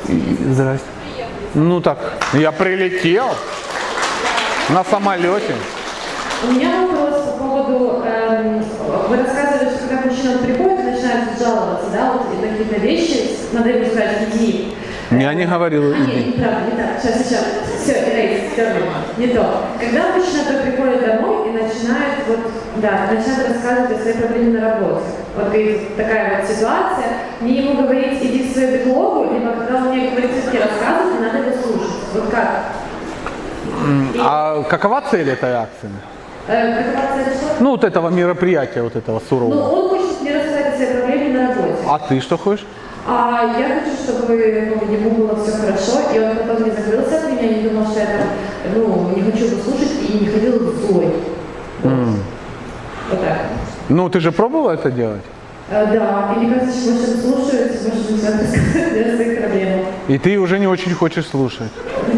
Здрасте. 0.07 0.85
Ну 1.53 1.81
так, 1.81 1.97
я 2.33 2.51
прилетел 2.51 3.27
на 4.69 4.83
самолете. 4.83 5.55
У 6.43 6.51
меня 6.51 6.85
вопрос 6.85 7.23
по 7.23 7.37
поводу, 7.37 8.03
эм, 8.05 8.63
вы 9.07 9.17
рассказывали, 9.17 9.69
что 9.69 9.87
когда 9.87 10.09
мужчина 10.09 10.37
приходит 10.39 10.85
начинает 10.85 11.39
жаловаться, 11.39 11.89
да, 11.91 12.13
вот 12.13 12.27
и 12.33 12.45
на 12.45 12.51
какие-то 12.51 12.79
вещи, 12.81 13.37
надо 13.53 13.69
ему 13.69 13.85
сказать, 13.85 14.27
иди. 14.33 14.74
Я 15.19 15.33
не 15.33 15.45
говорил, 15.45 15.93
А, 15.93 15.97
нет, 15.97 16.09
иди. 16.09 16.33
неправда, 16.37 16.59
не 16.71 16.77
так, 16.77 16.99
сейчас, 17.01 17.27
сейчас, 17.27 17.43
все, 17.81 17.93
Рейс, 18.15 18.51
все, 18.53 18.65
не 19.17 19.27
то. 19.27 19.65
Когда 19.79 20.15
мужчина 20.15 20.43
только 20.47 20.63
приходит 20.71 21.05
домой 21.05 21.49
и 21.49 21.51
начинает, 21.51 22.25
вот, 22.27 22.39
да, 22.77 23.07
начинает 23.11 23.49
рассказывать 23.49 23.91
о 23.91 24.01
своей 24.01 24.17
проблеме 24.17 24.59
на 24.59 24.69
работе. 24.71 25.05
Вот 25.35 25.45
говорит, 25.45 25.95
такая 25.97 26.39
вот 26.39 26.49
ситуация, 26.49 27.07
мне 27.41 27.59
ему 27.61 27.81
говорить, 27.83 28.21
иди 28.21 28.49
в 28.49 28.53
свою 28.53 28.71
бедлогу, 28.79 29.33
либо 29.33 29.51
когда 29.53 29.75
он 29.77 29.89
мне 29.89 30.09
говорит, 30.09 30.31
все-таки 30.31 30.57
рассказывать, 30.63 31.21
надо 31.21 31.37
его 31.49 31.61
слушать. 31.61 31.91
Вот 32.13 32.29
как? 32.31 32.49
А 34.19 34.63
какова 34.63 35.03
цель 35.11 35.29
этой 35.29 35.51
акции? 35.53 35.89
Э, 36.47 36.83
какова 36.83 37.15
цель 37.15 37.33
что? 37.35 37.55
Ну, 37.63 37.71
вот 37.71 37.83
этого 37.83 38.09
мероприятия, 38.09 38.81
вот 38.81 38.95
этого 38.95 39.19
Ну, 39.19 39.25
сурового. 39.29 39.69
он 39.69 39.89
хочет 39.89 40.21
мне 40.21 40.33
рассказать 40.35 40.73
о 40.73 40.77
своей 40.77 40.93
проблеме 41.01 41.39
на 41.39 41.47
работе. 41.49 41.73
А 41.87 41.99
ты 41.99 42.19
что 42.21 42.37
хочешь? 42.37 42.65
А 43.07 43.55
я 43.59 43.81
хочу, 43.81 43.95
чтобы 43.97 44.33
ну, 44.33 44.91
ему 44.91 45.09
было 45.11 45.35
все 45.35 45.51
хорошо, 45.57 46.11
и 46.13 46.19
он 46.19 46.37
потом 46.37 46.63
не 46.63 46.71
закрылся 46.71 47.17
от 47.17 47.31
меня, 47.31 47.55
не 47.55 47.69
думал, 47.69 47.85
что 47.85 47.99
я 47.99 48.05
там, 48.07 48.73
ну, 48.73 49.15
не 49.15 49.21
хочу 49.21 49.45
его 49.45 49.61
слушать 49.61 49.91
и 50.09 50.23
не 50.23 50.27
ходил 50.27 50.73
злой. 50.73 51.13
Вот. 51.83 51.93
Вот 53.11 53.21
так. 53.21 53.37
Ну, 53.89 54.09
ты 54.09 54.19
же 54.19 54.31
пробовала 54.31 54.71
это 54.71 54.89
делать? 54.89 55.21
Э, 55.69 55.85
да, 55.91 56.33
и 56.35 56.39
мне 56.39 56.55
кажется, 56.55 56.79
что 56.79 56.91
больше 56.91 57.11
он 57.11 57.17
слушает, 57.21 57.81
больше 57.83 58.11
начинает 58.11 58.41
рассказывать 58.41 58.91
мне 58.91 59.01
о 59.01 59.15
своих 59.15 59.39
проблемах. 59.39 59.85
И 60.07 60.17
ты 60.17 60.37
уже 60.39 60.59
не 60.59 60.67
очень 60.67 60.93
хочешь 60.93 61.27
слушать. 61.27 61.71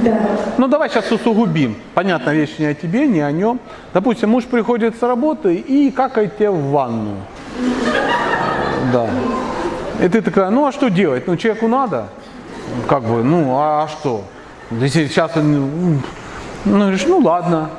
Да. 0.03 0.19
Ну, 0.57 0.67
давай 0.67 0.89
сейчас 0.89 1.11
усугубим. 1.11 1.75
Понятно, 1.93 2.31
вещь 2.31 2.55
не 2.59 2.65
о 2.65 2.73
тебе, 2.73 3.07
не 3.07 3.21
о 3.21 3.31
нем. 3.31 3.59
Допустим, 3.93 4.29
муж 4.29 4.45
приходит 4.45 4.95
с 4.97 5.01
работы 5.01 5.55
и 5.55 5.91
какает 5.91 6.37
тебе 6.37 6.49
в 6.49 6.71
ванну. 6.71 7.15
Да. 8.93 9.09
И 9.99 10.07
ты 10.07 10.21
такая, 10.21 10.49
ну 10.49 10.65
а 10.65 10.71
что 10.71 10.89
делать? 10.89 11.27
Ну, 11.27 11.37
человеку 11.37 11.67
надо. 11.67 12.07
Как 12.87 13.03
бы, 13.03 13.23
ну, 13.23 13.57
а, 13.57 13.83
а 13.83 13.87
что? 13.87 14.23
Если 14.71 15.07
сейчас 15.07 15.31
ну, 15.35 15.99
говоришь, 16.65 17.05
ну 17.07 17.19
ладно. 17.19 17.69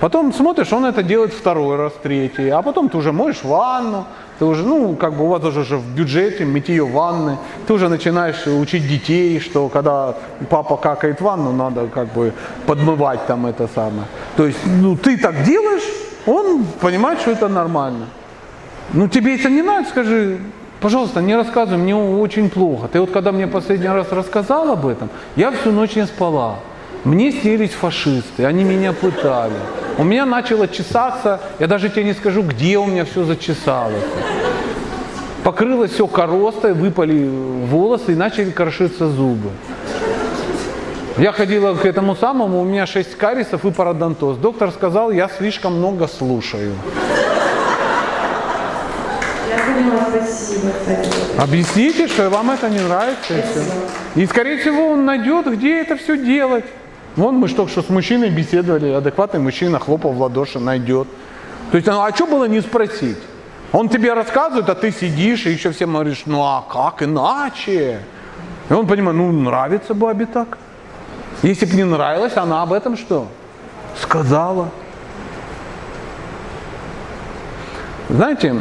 Потом 0.00 0.32
смотришь, 0.32 0.72
он 0.72 0.84
это 0.84 1.02
делает 1.02 1.32
второй 1.32 1.76
раз, 1.76 1.92
третий. 2.02 2.48
А 2.50 2.62
потом 2.62 2.88
ты 2.88 2.98
уже 2.98 3.12
моешь 3.12 3.42
ванну, 3.42 4.04
ты 4.38 4.44
уже, 4.44 4.62
ну, 4.62 4.96
как 4.96 5.14
бы 5.14 5.24
у 5.24 5.28
вас 5.28 5.42
уже 5.44 5.64
же 5.64 5.76
в 5.78 5.94
бюджете 5.94 6.44
мытье 6.44 6.84
ванны. 6.84 7.38
Ты 7.66 7.72
уже 7.72 7.88
начинаешь 7.88 8.46
учить 8.46 8.86
детей, 8.86 9.40
что 9.40 9.68
когда 9.68 10.14
папа 10.50 10.76
какает 10.76 11.20
ванну, 11.20 11.52
надо 11.52 11.86
как 11.86 12.12
бы 12.12 12.32
подмывать 12.66 13.26
там 13.26 13.46
это 13.46 13.68
самое. 13.74 14.06
То 14.36 14.46
есть, 14.46 14.58
ну, 14.66 14.96
ты 14.96 15.16
так 15.16 15.42
делаешь, 15.44 15.84
он 16.26 16.64
понимает, 16.80 17.20
что 17.20 17.30
это 17.30 17.48
нормально. 17.48 18.06
Ну, 18.92 19.08
тебе 19.08 19.36
это 19.36 19.48
не 19.48 19.62
надо, 19.62 19.88
скажи, 19.88 20.38
пожалуйста, 20.84 21.22
не 21.22 21.34
рассказывай, 21.34 21.78
мне 21.78 21.96
очень 21.96 22.50
плохо. 22.50 22.88
Ты 22.88 23.00
вот 23.00 23.10
когда 23.10 23.32
мне 23.32 23.46
последний 23.46 23.88
раз 23.88 24.12
рассказал 24.12 24.70
об 24.70 24.86
этом, 24.86 25.08
я 25.34 25.50
всю 25.50 25.72
ночь 25.72 25.96
не 25.96 26.04
спала. 26.04 26.56
Мне 27.04 27.32
снились 27.32 27.70
фашисты, 27.70 28.44
они 28.44 28.64
меня 28.64 28.92
пытали. 28.92 29.54
У 29.96 30.04
меня 30.04 30.26
начало 30.26 30.68
чесаться, 30.68 31.40
я 31.58 31.68
даже 31.68 31.88
тебе 31.88 32.04
не 32.04 32.12
скажу, 32.12 32.42
где 32.42 32.76
у 32.76 32.84
меня 32.84 33.06
все 33.06 33.24
зачесалось. 33.24 34.04
Покрылось 35.42 35.92
все 35.92 36.06
коростой, 36.06 36.74
выпали 36.74 37.30
волосы 37.66 38.12
и 38.12 38.14
начали 38.14 38.50
крошиться 38.50 39.08
зубы. 39.08 39.48
Я 41.16 41.32
ходила 41.32 41.72
к 41.72 41.86
этому 41.86 42.14
самому, 42.14 42.60
у 42.60 42.64
меня 42.64 42.84
6 42.86 43.16
карисов 43.16 43.64
и 43.64 43.70
пародонтоз. 43.70 44.36
Доктор 44.36 44.70
сказал, 44.70 45.10
я 45.12 45.30
слишком 45.38 45.78
много 45.78 46.08
слушаю. 46.08 46.74
Я 49.48 49.58
поняла, 49.64 50.10
спасибо. 50.58 51.42
Объясните, 51.42 52.08
что 52.08 52.30
вам 52.30 52.50
это 52.50 52.68
не 52.68 52.80
нравится. 52.80 53.38
И, 53.38 53.42
все. 53.42 54.22
и 54.22 54.26
скорее 54.26 54.58
всего 54.58 54.90
он 54.90 55.04
найдет, 55.04 55.46
где 55.46 55.80
это 55.80 55.96
все 55.96 56.16
делать. 56.16 56.64
Вон 57.16 57.36
мы 57.36 57.48
только 57.48 57.70
что 57.70 57.82
с 57.82 57.88
мужчиной 57.88 58.30
беседовали, 58.30 58.90
адекватный 58.90 59.40
мужчина 59.40 59.78
хлопал 59.78 60.12
в 60.12 60.20
ладоши, 60.20 60.58
найдет. 60.58 61.06
То 61.70 61.76
есть, 61.76 61.86
ну, 61.86 62.02
а 62.02 62.10
что 62.14 62.26
было 62.26 62.46
не 62.46 62.60
спросить? 62.60 63.18
Он 63.72 63.88
тебе 63.88 64.14
рассказывает, 64.14 64.68
а 64.68 64.74
ты 64.74 64.92
сидишь 64.92 65.46
и 65.46 65.50
еще 65.50 65.72
всем 65.72 65.92
говоришь, 65.92 66.22
ну 66.26 66.42
а 66.42 66.64
как 66.70 67.02
иначе? 67.02 68.00
И 68.70 68.72
он 68.72 68.86
понимает, 68.86 69.16
ну 69.16 69.32
нравится 69.32 69.94
бабе 69.94 70.26
так. 70.26 70.58
Если 71.42 71.66
бы 71.66 71.74
не 71.74 71.84
нравилось, 71.84 72.36
она 72.36 72.62
об 72.62 72.72
этом 72.72 72.96
что? 72.96 73.26
Сказала. 74.00 74.70
Знаете, 78.08 78.60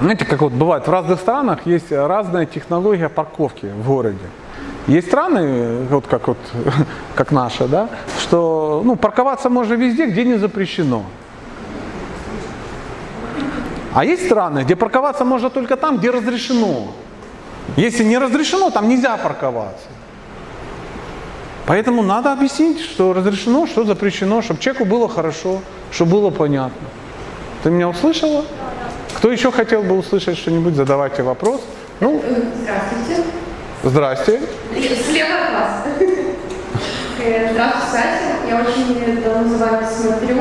знаете, 0.00 0.24
как 0.24 0.40
вот 0.40 0.52
бывает, 0.52 0.86
в 0.86 0.90
разных 0.90 1.20
странах 1.20 1.66
есть 1.66 1.92
разная 1.92 2.46
технология 2.46 3.08
парковки 3.08 3.66
в 3.66 3.86
городе. 3.86 4.18
Есть 4.88 5.08
страны, 5.08 5.84
вот 5.90 6.06
как, 6.06 6.28
вот, 6.28 6.38
как 7.14 7.30
наша, 7.30 7.68
да, 7.68 7.88
что 8.18 8.82
ну, 8.84 8.96
парковаться 8.96 9.48
можно 9.48 9.74
везде, 9.74 10.06
где 10.06 10.24
не 10.24 10.34
запрещено. 10.34 11.04
А 13.94 14.04
есть 14.04 14.24
страны, 14.24 14.60
где 14.60 14.74
парковаться 14.74 15.24
можно 15.24 15.50
только 15.50 15.76
там, 15.76 15.98
где 15.98 16.10
разрешено. 16.10 16.92
Если 17.76 18.04
не 18.04 18.18
разрешено, 18.18 18.70
там 18.70 18.88
нельзя 18.88 19.16
парковаться. 19.16 19.86
Поэтому 21.66 22.02
надо 22.02 22.32
объяснить, 22.32 22.80
что 22.80 23.12
разрешено, 23.12 23.66
что 23.66 23.84
запрещено, 23.84 24.42
чтобы 24.42 24.60
человеку 24.60 24.84
было 24.84 25.08
хорошо, 25.08 25.60
чтобы 25.92 26.12
было 26.12 26.30
понятно. 26.30 26.88
Ты 27.62 27.70
меня 27.70 27.88
услышала? 27.88 28.44
Кто 29.22 29.30
еще 29.30 29.52
хотел 29.52 29.84
бы 29.84 29.96
услышать 29.96 30.36
что-нибудь, 30.36 30.74
задавайте 30.74 31.22
вопрос. 31.22 31.60
Ну, 32.00 32.20
Здравствуйте. 32.60 33.22
здрасте. 33.84 34.40
Слева 35.08 35.28
от 35.46 35.52
вас. 35.54 35.70
Э, 37.22 37.52
Здравствуйте, 37.52 37.92
Катя. 37.92 38.48
Я 38.48 38.60
очень 38.62 39.22
давно 39.22 39.48
за 39.48 39.64
вами 39.64 39.86
смотрю. 39.96 40.34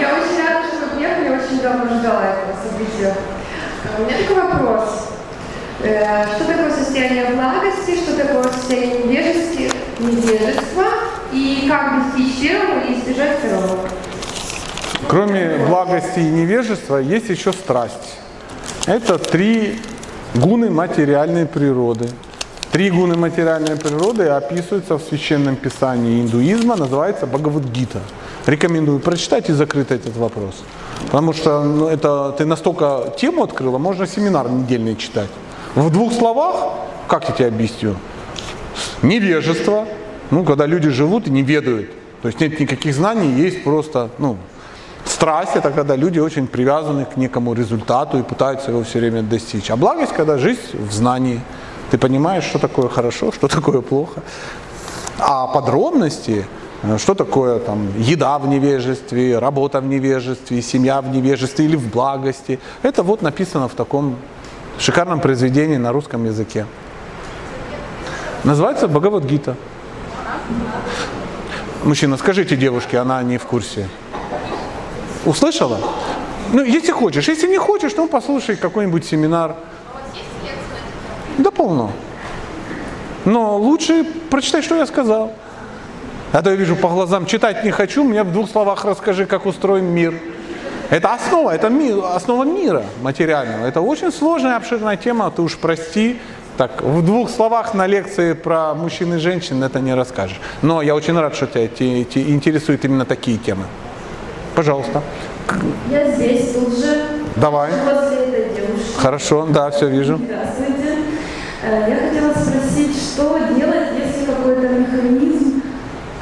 Я 0.00 0.08
очень 0.14 0.38
рада, 0.42 0.68
что 0.68 0.86
вы 0.86 0.96
приехали, 0.96 1.28
очень 1.28 1.60
давно 1.60 1.84
ждала 1.98 2.22
этого 2.24 2.56
события. 2.66 3.14
Э, 3.84 4.00
У 4.00 4.04
меня 4.06 4.16
такой 4.26 4.42
вопрос. 4.42 5.08
Э, 5.82 6.24
Что 6.34 6.44
такое 6.46 6.70
состояние 6.70 7.26
благости, 7.26 7.94
что 8.02 8.16
такое 8.16 8.44
состояние 8.44 9.02
невежества, 9.04 9.76
невежества 10.00 10.84
и 11.30 11.68
как 11.68 12.06
достичь 12.06 12.40
первого 12.40 12.80
и 12.88 12.94
избежать 12.94 13.36
второго? 13.40 13.80
Кроме 15.08 15.58
благости 15.68 16.20
и 16.20 16.30
невежества, 16.30 16.96
есть 16.96 17.28
еще 17.28 17.52
страсть. 17.52 18.18
Это 18.86 19.18
три 19.18 19.80
гуны 20.34 20.70
материальной 20.70 21.46
природы. 21.46 22.08
Три 22.72 22.90
гуны 22.90 23.14
материальной 23.16 23.76
природы 23.76 24.24
описываются 24.24 24.98
в 24.98 25.02
священном 25.02 25.56
писании 25.56 26.22
индуизма, 26.22 26.76
называется 26.76 27.26
Бхагавадгита. 27.26 28.00
Рекомендую 28.46 28.98
прочитать 28.98 29.48
и 29.48 29.52
закрыть 29.52 29.90
этот 29.90 30.16
вопрос. 30.16 30.64
Потому 31.06 31.32
что 31.32 31.62
ну, 31.62 31.86
это 31.88 32.34
ты 32.36 32.46
настолько 32.46 33.12
тему 33.16 33.44
открыла, 33.44 33.78
можно 33.78 34.06
семинар 34.06 34.50
недельный 34.50 34.96
читать. 34.96 35.30
В 35.74 35.90
двух 35.90 36.12
словах, 36.12 36.56
как 37.06 37.28
я 37.28 37.34
тебе 37.34 37.48
объясню? 37.48 37.94
Невежество, 39.02 39.86
ну, 40.30 40.44
когда 40.44 40.66
люди 40.66 40.88
живут 40.88 41.26
и 41.28 41.30
не 41.30 41.42
ведают. 41.42 41.90
То 42.22 42.28
есть 42.28 42.40
нет 42.40 42.58
никаких 42.58 42.94
знаний, 42.94 43.30
есть 43.32 43.62
просто, 43.64 44.08
ну, 44.18 44.36
Страсть– 45.04 45.52
это 45.54 45.70
когда 45.70 45.96
люди 45.96 46.18
очень 46.18 46.46
привязаны 46.46 47.04
к 47.04 47.16
некому 47.16 47.54
результату 47.54 48.18
и 48.18 48.22
пытаются 48.22 48.70
его 48.70 48.82
все 48.82 48.98
время 48.98 49.22
достичь. 49.22 49.70
А 49.70 49.76
благость– 49.76 50.12
когда 50.16 50.38
жизнь 50.38 50.60
в 50.72 50.92
знании. 50.92 51.40
Ты 51.90 51.98
понимаешь, 51.98 52.44
что 52.44 52.58
такое 52.58 52.88
хорошо, 52.88 53.30
что 53.32 53.48
такое 53.48 53.80
плохо. 53.80 54.22
А 55.18 55.46
подробности, 55.46 56.46
э, 56.82 56.98
что 56.98 57.14
такое 57.14 57.58
там, 57.58 57.88
еда 57.98 58.38
в 58.38 58.48
невежестве, 58.48 59.38
работа 59.38 59.80
в 59.80 59.86
невежестве, 59.86 60.62
семья 60.62 61.00
в 61.00 61.08
невежестве 61.08 61.66
или 61.66 61.76
в 61.76 61.88
благости, 61.90 62.58
это 62.82 63.02
вот 63.02 63.22
написано 63.22 63.68
в 63.68 63.74
таком 63.74 64.16
шикарном 64.78 65.20
произведении 65.20 65.76
на 65.76 65.92
русском 65.92 66.24
языке. 66.24 66.66
Называется 68.42 68.88
Бхагавадгита. 68.88 69.56
Мужчина, 71.84 72.16
скажите 72.16 72.56
девушке, 72.56 72.98
она 72.98 73.22
не 73.22 73.38
в 73.38 73.44
курсе. 73.44 73.88
Услышала? 75.26 75.78
Ну, 76.52 76.62
если 76.62 76.92
хочешь. 76.92 77.28
Если 77.28 77.48
не 77.48 77.58
хочешь, 77.58 77.92
ну 77.96 78.06
послушай 78.08 78.56
какой-нибудь 78.56 79.04
семинар. 79.04 79.56
Да 81.38 81.50
полно. 81.50 81.90
Но 83.24 83.56
лучше 83.56 84.04
прочитай, 84.30 84.62
что 84.62 84.76
я 84.76 84.86
сказал. 84.86 85.32
А 86.32 86.42
то 86.42 86.50
я 86.50 86.56
вижу 86.56 86.76
по 86.76 86.88
глазам, 86.88 87.26
читать 87.26 87.64
не 87.64 87.70
хочу, 87.70 88.04
мне 88.04 88.22
в 88.24 88.32
двух 88.32 88.50
словах 88.50 88.84
расскажи, 88.84 89.24
как 89.24 89.46
устроен 89.46 89.84
мир. 89.86 90.14
Это 90.90 91.14
основа, 91.14 91.52
это 91.54 91.70
ми, 91.70 91.92
основа 92.14 92.44
мира 92.44 92.82
материального. 93.02 93.66
Это 93.66 93.80
очень 93.80 94.12
сложная, 94.12 94.56
обширная 94.56 94.96
тема, 94.96 95.30
ты 95.30 95.42
уж 95.42 95.56
прости. 95.56 96.18
Так, 96.56 96.82
в 96.82 97.04
двух 97.04 97.30
словах 97.30 97.74
на 97.74 97.86
лекции 97.86 98.32
про 98.32 98.74
мужчин 98.74 99.14
и 99.14 99.18
женщин 99.18 99.62
это 99.62 99.80
не 99.80 99.94
расскажешь. 99.94 100.40
Но 100.62 100.82
я 100.82 100.94
очень 100.94 101.18
рад, 101.18 101.34
что 101.34 101.46
тебя 101.46 101.66
те- 101.68 102.04
те 102.04 102.20
интересуют 102.30 102.84
именно 102.84 103.04
такие 103.04 103.38
темы. 103.38 103.64
Пожалуйста. 104.54 105.02
Я 105.90 106.10
здесь 106.12 106.52
тут 106.52 106.78
же, 106.78 107.02
Давай. 107.36 107.70
Хорошо, 108.96 109.46
да, 109.46 109.70
все 109.70 109.88
вижу. 109.88 110.18
Здравствуйте. 110.24 110.98
Э, 111.62 111.86
Я 111.88 111.96
хотела 112.08 112.32
спросить, 112.32 112.96
что 112.96 113.38
делать, 113.56 113.88
если 113.98 114.24
какой-то 114.26 114.68
механизм 114.68 115.62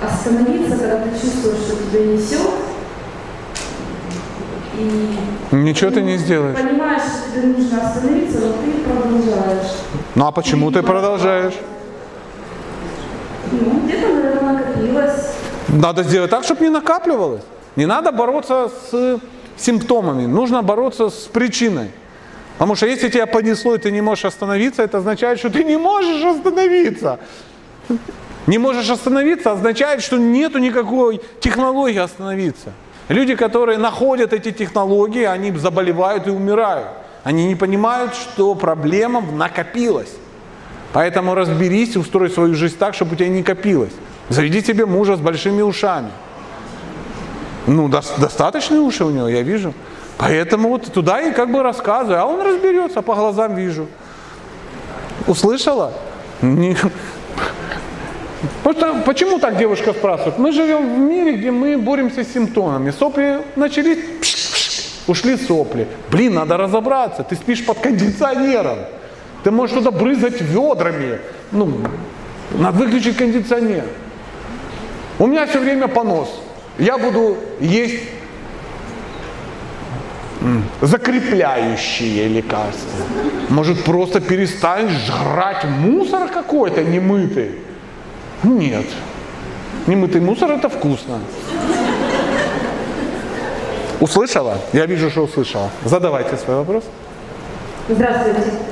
остановиться, 0.02 0.76
когда 0.78 0.96
ты 1.02 1.10
чувствуешь, 1.20 1.58
что 1.58 1.76
тебя 1.76 2.06
несет, 2.06 2.40
и 4.78 5.54
Ничего 5.54 5.90
ты 5.90 6.00
не 6.00 6.16
сделаешь. 6.16 6.56
понимаешь, 6.56 7.02
что 7.02 7.30
тебе 7.40 7.48
нужно 7.58 7.86
остановиться, 7.86 8.38
но 8.40 8.52
ты 8.52 8.80
продолжаешь. 8.82 9.72
Ну 10.14 10.26
а 10.26 10.32
почему 10.32 10.70
ты 10.70 10.82
продолжаешь? 10.82 11.54
Ну, 13.52 13.80
где-то, 13.84 14.14
наверное, 14.14 14.52
накопилось. 14.54 15.26
Надо 15.68 16.02
сделать 16.04 16.30
так, 16.30 16.44
чтобы 16.44 16.62
не 16.64 16.70
накапливалось. 16.70 17.42
Не 17.76 17.86
надо 17.86 18.12
бороться 18.12 18.70
с 18.90 19.20
симптомами, 19.56 20.26
нужно 20.26 20.62
бороться 20.62 21.08
с 21.08 21.28
причиной. 21.32 21.90
Потому 22.58 22.74
что 22.76 22.86
если 22.86 23.08
тебя 23.08 23.26
понесло 23.26 23.74
и 23.74 23.78
ты 23.78 23.90
не 23.90 24.00
можешь 24.00 24.24
остановиться, 24.26 24.82
это 24.82 24.98
означает, 24.98 25.38
что 25.38 25.50
ты 25.50 25.64
не 25.64 25.76
можешь 25.76 26.22
остановиться. 26.22 27.18
Не 28.46 28.58
можешь 28.58 28.90
остановиться 28.90 29.52
означает, 29.52 30.02
что 30.02 30.18
нету 30.18 30.58
никакой 30.58 31.20
технологии 31.40 31.98
остановиться. 31.98 32.72
Люди, 33.08 33.34
которые 33.34 33.78
находят 33.78 34.32
эти 34.32 34.52
технологии, 34.52 35.24
они 35.24 35.50
заболевают 35.52 36.26
и 36.26 36.30
умирают. 36.30 36.88
Они 37.24 37.46
не 37.46 37.54
понимают, 37.54 38.14
что 38.14 38.54
проблема 38.54 39.20
накопилась. 39.20 40.10
Поэтому 40.92 41.34
разберись 41.34 41.96
устрой 41.96 42.30
свою 42.30 42.54
жизнь 42.54 42.76
так, 42.78 42.94
чтобы 42.94 43.14
у 43.14 43.16
тебя 43.16 43.28
не 43.28 43.42
копилось. 43.42 43.92
Заведи 44.28 44.60
себе 44.60 44.86
мужа 44.86 45.16
с 45.16 45.20
большими 45.20 45.62
ушами. 45.62 46.10
Ну, 47.66 47.88
дос- 47.88 48.18
достаточные 48.20 48.80
уши 48.80 49.04
у 49.04 49.10
него, 49.10 49.28
я 49.28 49.42
вижу. 49.42 49.72
Поэтому 50.18 50.68
вот 50.68 50.92
туда 50.92 51.20
и 51.20 51.32
как 51.32 51.50
бы 51.50 51.62
рассказываю, 51.62 52.20
а 52.20 52.26
он 52.26 52.40
разберется, 52.42 53.02
по 53.02 53.14
глазам 53.14 53.54
вижу. 53.54 53.86
Услышала? 55.26 55.92
Не- 56.42 56.76
что, 58.72 59.02
почему 59.06 59.38
так 59.38 59.56
девушка 59.56 59.92
спрашивает? 59.92 60.38
Мы 60.38 60.52
живем 60.52 60.94
в 60.94 60.98
мире, 60.98 61.36
где 61.36 61.50
мы 61.50 61.76
боремся 61.78 62.24
с 62.24 62.32
симптомами. 62.32 62.90
Сопли 62.90 63.40
начались, 63.56 63.98
пш, 64.20 64.34
пш, 64.34 64.88
ушли 65.06 65.36
сопли. 65.36 65.86
Блин, 66.10 66.34
надо 66.34 66.56
разобраться. 66.56 67.22
Ты 67.22 67.36
спишь 67.36 67.64
под 67.64 67.78
кондиционером. 67.78 68.78
Ты 69.44 69.50
можешь 69.50 69.76
туда 69.76 69.90
брызгать 69.90 70.40
ведрами. 70.40 71.20
Ну, 71.52 71.72
надо 72.52 72.78
выключить 72.78 73.16
кондиционер. 73.16 73.84
У 75.18 75.26
меня 75.26 75.46
все 75.46 75.60
время 75.60 75.86
понос. 75.88 76.41
Я 76.82 76.98
буду 76.98 77.36
есть 77.60 78.02
закрепляющие 80.80 82.26
лекарства. 82.26 83.04
Может 83.50 83.84
просто 83.84 84.20
перестань 84.20 84.88
жрать 84.88 85.62
мусор 85.62 86.28
какой-то 86.28 86.82
немытый? 86.82 87.52
Нет. 88.42 88.86
Немытый 89.86 90.20
мусор 90.20 90.50
это 90.50 90.68
вкусно. 90.68 91.20
Услышала? 94.00 94.58
Я 94.72 94.86
вижу, 94.86 95.08
что 95.08 95.22
услышала. 95.22 95.70
Задавайте 95.84 96.36
свой 96.36 96.56
вопрос. 96.56 96.82
Здравствуйте. 97.88 98.71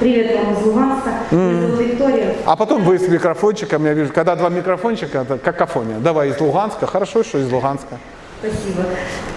Привет 0.00 0.32
вам 0.36 0.52
из 0.54 0.62
Луганска. 0.64 1.10
Меня 1.32 1.60
зовут 1.66 1.80
Виктория. 1.80 2.34
А 2.46 2.54
потом 2.54 2.84
вы 2.84 2.98
с 3.00 3.08
микрофончиком, 3.08 3.84
я 3.84 3.94
вижу, 3.94 4.12
когда 4.12 4.36
два 4.36 4.48
микрофончика, 4.48 5.18
это 5.18 5.38
какофония. 5.38 5.98
Давай 5.98 6.28
из 6.30 6.40
Луганска. 6.40 6.86
Хорошо, 6.86 7.24
что 7.24 7.38
из 7.38 7.50
Луганска. 7.50 7.98
Спасибо. 8.40 8.84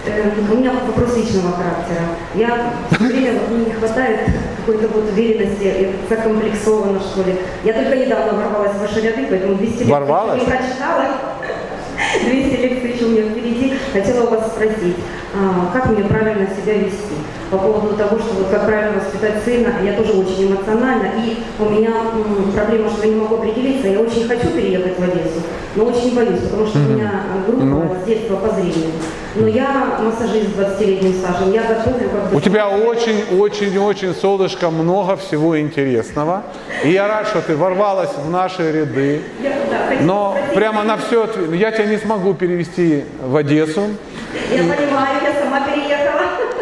Э, 0.06 0.30
У 0.52 0.56
меня 0.56 0.72
вопрос 0.74 1.18
личного 1.18 1.54
характера. 1.54 2.02
Я 2.36 2.74
все 2.92 3.04
время 3.04 3.40
мне 3.50 3.66
не 3.66 3.72
хватает 3.72 4.20
какой-то 4.60 4.88
вот 4.90 5.10
уверенности, 5.10 5.64
я 5.64 6.16
закомплексована, 6.16 7.00
что 7.00 7.24
ли. 7.24 7.36
Я 7.64 7.74
только 7.74 7.96
недавно 7.96 8.34
ворвалась 8.34 8.74
в 8.76 8.82
ваши 8.82 9.02
ряды, 9.02 9.26
поэтому 9.28 9.56
200 9.56 9.72
лекций 9.80 9.92
Ворвалась? 9.92 10.42
не 10.42 10.46
прочитала. 10.46 11.06
200 12.24 12.56
лекций 12.62 12.92
еще 12.92 13.06
у 13.06 13.10
меня 13.10 13.24
впереди. 13.24 13.74
Хотела 13.94 14.30
вас 14.30 14.48
спросить, 14.52 14.98
а, 15.34 15.72
как 15.74 15.88
мне 15.90 16.04
правильно 16.04 16.48
себя 16.56 16.74
вести? 16.76 17.16
По 17.52 17.58
поводу 17.58 17.98
того, 17.98 18.18
что 18.18 18.34
вот 18.36 18.48
как 18.50 18.66
правильно 18.66 18.94
воспитать 19.02 19.44
сына, 19.44 19.74
я 19.84 19.92
тоже 19.94 20.14
очень 20.14 20.48
эмоциональна, 20.48 21.10
и 21.18 21.36
у 21.60 21.66
меня 21.70 21.90
м, 22.14 22.50
проблема, 22.54 22.90
что 22.90 23.06
я 23.06 23.14
не 23.14 23.20
могу 23.20 23.36
определиться, 23.36 23.90
я 23.90 24.00
очень 24.00 24.26
хочу 24.26 24.48
переехать 24.52 24.98
в 24.98 25.04
Одессу, 25.04 25.42
но 25.76 25.84
очень 25.84 26.16
боюсь, 26.16 26.40
потому 26.40 26.66
что 26.66 26.80
у 26.80 26.82
меня 26.84 27.12
группа 27.46 27.64
Ну. 27.66 27.96
с 28.02 28.08
детства 28.08 28.38
по 28.38 28.54
зрению. 28.56 28.92
Но 29.36 29.48
я 29.48 29.98
массажист 30.02 30.56
с 30.56 30.60
20-летним 30.60 31.14
стажем, 31.14 31.52
я 31.52 31.64
готовлю 31.64 32.10
как 32.10 32.32
бы... 32.32 32.38
У 32.38 32.40
тебя 32.40 32.70
очень-очень-очень, 32.70 34.14
солнышко, 34.16 34.70
много 34.70 35.18
всего 35.18 35.60
интересного. 35.60 36.44
И 36.86 36.92
я 36.92 37.08
рад, 37.10 37.28
что 37.28 37.42
ты 37.42 37.56
ворвалась 37.58 38.12
в 38.18 38.30
наши 38.30 38.72
ряды. 38.72 39.22
Я, 39.44 39.50
да, 39.70 40.04
Но 40.04 40.32
спросить. 40.38 40.56
прямо 40.56 40.84
на 40.84 40.98
все, 40.98 41.28
я 41.54 41.72
тебя 41.72 41.86
не 41.86 41.98
смогу 41.98 42.34
перевести 42.34 43.04
в 43.26 43.36
Одессу. 43.36 43.82
Я 44.52 44.58
понимаю, 44.64 45.18
я 45.24 45.44
сама 45.44 45.62
переехала. 45.68 45.91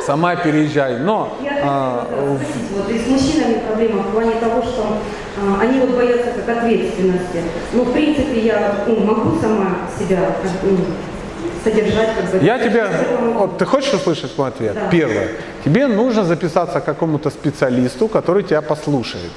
Сама 0.10 0.36
переезжай. 0.36 0.98
Но 0.98 1.38
Я 1.44 1.60
а, 1.62 2.08
хотела 2.10 2.36
спросить, 2.36 2.72
вот 2.76 2.90
и 2.90 2.98
с 2.98 3.08
мужчинами 3.08 3.60
проблема 3.60 4.02
в 4.02 4.12
плане 4.12 4.32
того, 4.40 4.64
что 4.64 4.98
а, 5.38 5.62
они 5.62 5.80
вот 5.82 5.92
боятся 5.92 6.32
как 6.32 6.58
ответственности. 6.58 7.44
Ну, 7.74 7.84
в 7.84 7.94
принципе, 7.94 8.40
я 8.40 8.86
ну, 8.88 8.96
могу 9.02 9.40
сама 9.40 9.82
себя 10.00 10.36
ну, 10.64 10.78
содержать 11.64 12.10
как 12.16 12.26
бы. 12.42 12.44
я 12.44 12.58
тебе... 12.58 12.88
Вот, 13.36 13.60
ты 13.60 13.66
хочешь 13.66 13.94
услышать 13.94 14.36
мой 14.36 14.48
ответ? 14.48 14.74
Да. 14.74 14.90
Первое. 14.90 15.28
Тебе 15.64 15.86
нужно 15.86 16.24
записаться 16.24 16.80
к 16.80 16.86
какому-то 16.86 17.30
специалисту, 17.30 18.08
который 18.08 18.42
тебя 18.42 18.62
послушает. 18.62 19.32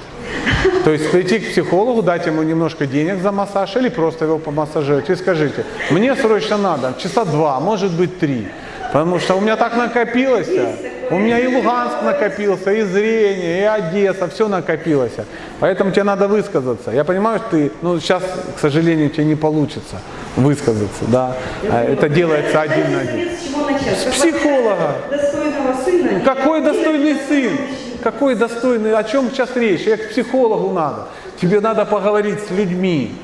То 0.83 0.91
есть 0.91 1.11
прийти 1.11 1.37
к 1.37 1.51
психологу, 1.51 2.01
дать 2.01 2.25
ему 2.25 2.41
немножко 2.41 2.87
денег 2.87 3.21
за 3.21 3.31
массаж 3.31 3.75
или 3.75 3.89
просто 3.89 4.25
его 4.25 4.39
помассажировать. 4.39 5.07
И 5.11 5.15
скажите, 5.15 5.65
мне 5.91 6.15
срочно 6.15 6.57
надо 6.57 6.95
часа 6.97 7.25
два, 7.25 7.59
может 7.59 7.91
быть 7.91 8.17
три. 8.17 8.47
Потому 8.93 9.19
что 9.19 9.33
у 9.33 9.41
меня 9.41 9.55
так 9.55 9.75
накопилось. 9.75 10.47
У 11.09 11.17
меня 11.17 11.39
и 11.39 11.47
Луганск 11.47 12.03
накопился, 12.03 12.71
и 12.71 12.83
зрение, 12.83 13.61
и 13.61 13.63
Одесса, 13.63 14.27
все 14.27 14.47
накопилось. 14.47 15.13
Поэтому 15.59 15.91
тебе 15.91 16.03
надо 16.03 16.27
высказаться. 16.27 16.91
Я 16.91 17.03
понимаю, 17.03 17.39
что 17.39 17.49
ты, 17.49 17.71
ну 17.81 17.99
сейчас, 17.99 18.21
к 18.55 18.59
сожалению, 18.59 19.09
тебе 19.09 19.25
не 19.25 19.35
получится 19.35 19.95
высказаться, 20.35 21.05
да. 21.07 21.35
А 21.67 21.83
Это 21.83 22.07
делается 22.07 22.61
один 22.61 22.91
на 22.91 22.99
один. 22.99 23.29
С 23.31 24.13
психолога. 24.13 24.95
воспитать 25.09 25.21
Достойного 25.21 25.83
сына. 25.83 26.19
Какой 26.23 26.61
достойный 26.61 27.17
сын? 27.27 27.57
Какой 28.03 28.35
достойный? 28.35 28.95
О 28.95 29.03
чем 29.03 29.31
сейчас 29.31 29.55
речь? 29.55 29.81
Я 29.81 29.97
к 29.97 30.09
психологу 30.09 30.71
надо. 30.71 31.07
Тебе 31.41 31.61
надо 31.61 31.85
поговорить 31.85 32.39
с 32.47 32.51
людьми. 32.51 33.15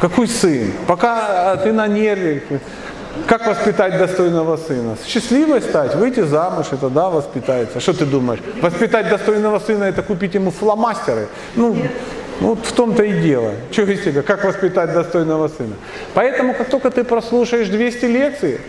Какой 0.00 0.28
сын? 0.28 0.72
Пока 0.86 1.52
а, 1.52 1.56
ты 1.56 1.72
на 1.72 1.86
нерве. 1.86 2.42
Как 3.26 3.46
воспитать 3.46 3.98
достойного 3.98 4.56
сына? 4.56 4.96
Счастливой 5.06 5.60
стать, 5.60 5.94
выйти 5.94 6.20
замуж, 6.20 6.66
и 6.72 6.76
тогда 6.76 7.08
воспитается. 7.08 7.80
Что 7.80 7.92
ты 7.92 8.06
думаешь? 8.06 8.40
Воспитать 8.60 9.08
достойного 9.08 9.58
сына– 9.58 9.84
это 9.84 10.02
купить 10.02 10.34
ему 10.34 10.50
фломастеры? 10.50 11.28
Ну, 11.56 11.76
ну, 12.40 12.48
вот 12.48 12.66
в 12.66 12.72
том-то 12.72 13.02
и 13.02 13.20
дело. 13.22 13.52
Чего 13.70 13.92
из 13.92 14.02
тебя? 14.02 14.22
Как 14.22 14.44
воспитать 14.44 14.92
достойного 14.92 15.48
сына? 15.48 15.74
Поэтому, 16.14 16.54
как 16.54 16.68
только 16.68 16.90
ты 16.90 17.02
прослушаешь 17.04 17.68
200 17.68 18.04
лекций, 18.04 18.60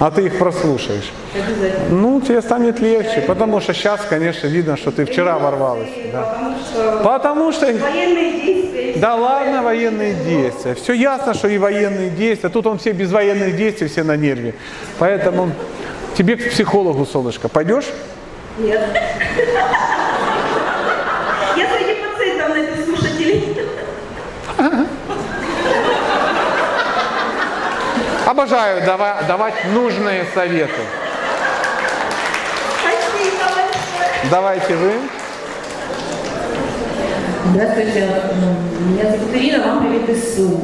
а 0.00 0.10
ты 0.10 0.26
их 0.26 0.38
прослушаешь, 0.38 1.10
ну, 1.90 2.20
тебе 2.20 2.40
станет 2.40 2.80
легче, 2.80 3.20
потому 3.26 3.60
что 3.60 3.74
сейчас, 3.74 4.00
конечно, 4.08 4.46
видно, 4.46 4.76
что 4.76 4.90
ты 4.92 5.04
вчера 5.04 5.38
ворвалась. 5.38 5.88
да. 6.12 6.54
Потому 7.02 7.52
что 7.52 7.66
военные 7.66 8.32
действия. 8.40 8.94
да 8.96 9.16
ладно, 9.16 9.62
военные 9.62 10.14
действия. 10.14 10.74
Все 10.74 10.92
ясно, 10.92 11.34
что 11.34 11.48
и 11.48 11.58
военные 11.58 12.10
действия. 12.10 12.48
Тут 12.48 12.66
он 12.66 12.78
все 12.78 12.92
без 12.92 13.10
военных 13.10 13.56
действий, 13.56 13.88
все 13.88 14.04
на 14.04 14.16
нерве. 14.16 14.54
Поэтому 14.98 15.50
тебе 16.16 16.36
к 16.36 16.50
психологу, 16.50 17.04
солнышко, 17.04 17.48
пойдешь? 17.48 17.86
Нет. 18.58 18.80
Я 21.56 21.66
среди 21.76 21.94
пациентов 22.00 22.48
найду 22.50 22.72
слушателей. 22.84 23.56
Обожаю 28.28 28.84
дава- 28.84 29.22
давать 29.26 29.54
нужные 29.72 30.26
советы. 30.34 30.82
Спасибо 32.78 33.36
большое. 33.46 34.30
Давайте 34.30 34.76
вы. 34.76 34.92
Здравствуйте, 37.54 38.08
меня 38.80 39.10
зовут 39.12 39.34
Ирина, 39.34 39.64
вам 39.66 39.80
привет 39.80 40.10
из 40.10 40.36
Сумы. 40.36 40.60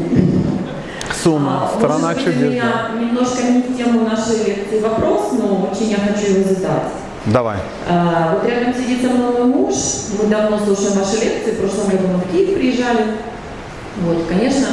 Сумма, 1.23 1.71
А, 1.73 1.79
страна 1.79 2.09
может 2.09 2.17
быть, 2.19 2.27
у 2.27 2.33
чудес. 2.33 2.51
меня 2.53 2.91
немножко 3.01 3.43
не 3.45 3.63
в 3.63 3.77
тему 3.79 4.07
нашей 4.11 4.45
лекции 4.45 4.81
вопрос, 4.81 5.31
но 5.33 5.71
очень 5.73 5.87
я 5.89 5.97
хочу 5.97 6.33
его 6.41 6.47
задать. 6.47 6.93
Давай. 7.25 7.57
А, 7.89 8.35
вот 8.35 8.47
рядом 8.47 8.75
сидит 8.75 9.01
со 9.01 9.09
мной 9.09 9.33
мой 9.39 9.45
муж, 9.45 9.75
мы 10.21 10.27
давно 10.29 10.59
слушаем 10.59 10.99
ваши 10.99 11.15
лекции, 11.25 11.53
в 11.53 11.61
прошлом 11.61 11.89
году 11.89 12.09
мы 12.09 12.19
в 12.19 12.31
Киев 12.31 12.59
приезжали. 12.59 13.05
Вот, 14.03 14.27
конечно, 14.29 14.67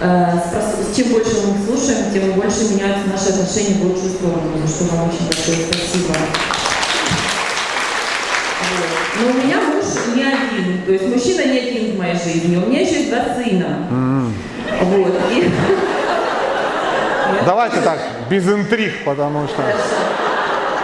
чем 0.00 1.08
больше 1.08 1.30
мы 1.44 1.54
их 1.58 1.66
слушаем, 1.66 2.12
тем 2.12 2.32
больше 2.32 2.64
меняются 2.72 3.08
наши 3.10 3.28
отношения 3.30 3.74
в 3.80 3.84
лучшую 3.86 4.10
сторону, 4.10 4.52
за 4.64 4.68
что 4.68 4.84
вам 4.94 5.08
очень 5.08 5.26
большое 5.26 5.56
спасибо. 5.66 6.14
Но 9.20 9.26
у 9.30 9.32
меня 9.44 9.56
муж 9.60 9.84
не 10.14 10.22
один, 10.22 10.82
то 10.86 10.92
есть 10.92 11.08
мужчина 11.08 11.44
не 11.52 11.58
один 11.58 11.94
в 11.94 11.98
моей 11.98 12.14
жизни, 12.14 12.56
у 12.56 12.66
меня 12.68 12.80
еще 12.82 13.00
есть 13.00 13.10
два 13.10 13.24
сына. 13.34 13.88
Вот. 14.82 15.14
И- 15.32 15.50
Давайте 17.44 17.80
так, 17.80 17.98
без 18.30 18.46
интриг, 18.48 19.04
потому 19.04 19.46
что... 19.48 19.62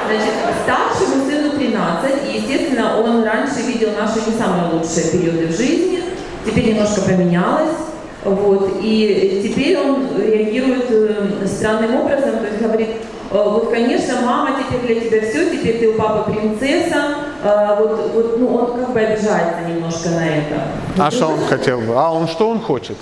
Значит, 0.06 0.34
старшему 0.64 1.24
сыну 1.30 1.50
13, 1.52 2.10
и, 2.28 2.38
естественно, 2.40 3.00
он 3.00 3.24
раньше 3.24 3.62
видел 3.66 3.90
наши 3.98 4.18
не 4.28 4.36
самые 4.36 4.72
лучшие 4.72 5.10
периоды 5.12 5.46
в 5.46 5.56
жизни, 5.56 6.02
теперь 6.44 6.66
немножко 6.74 7.00
поменялось, 7.02 7.76
вот, 8.24 8.78
и 8.82 9.40
теперь 9.42 9.78
он 9.78 10.06
реагирует 10.18 10.86
э, 10.90 11.46
странным 11.46 11.96
образом, 11.96 12.38
то 12.38 12.46
есть 12.46 12.60
говорит, 12.62 12.88
«Э, 13.30 13.42
вот, 13.44 13.70
конечно, 13.70 14.14
мама 14.24 14.50
теперь 14.58 15.00
для 15.00 15.08
тебя 15.08 15.28
все, 15.30 15.50
теперь 15.50 15.78
ты 15.78 15.88
у 15.88 15.94
папы 15.94 16.32
принцесса, 16.32 17.16
Э, 17.44 17.76
вот, 17.78 18.10
вот, 18.14 18.38
ну, 18.38 18.54
он 18.54 18.66
как 18.78 18.94
бы 18.94 19.00
обижается 19.00 19.68
немножко 19.68 20.08
на 20.08 20.26
это. 20.26 20.62
А 20.96 21.10
что 21.10 21.26
он 21.26 21.40
хотел 21.46 21.78
бы? 21.82 21.92
А 21.94 22.10
он 22.10 22.26
что 22.26 22.48
он 22.48 22.58
хочет? 22.58 22.96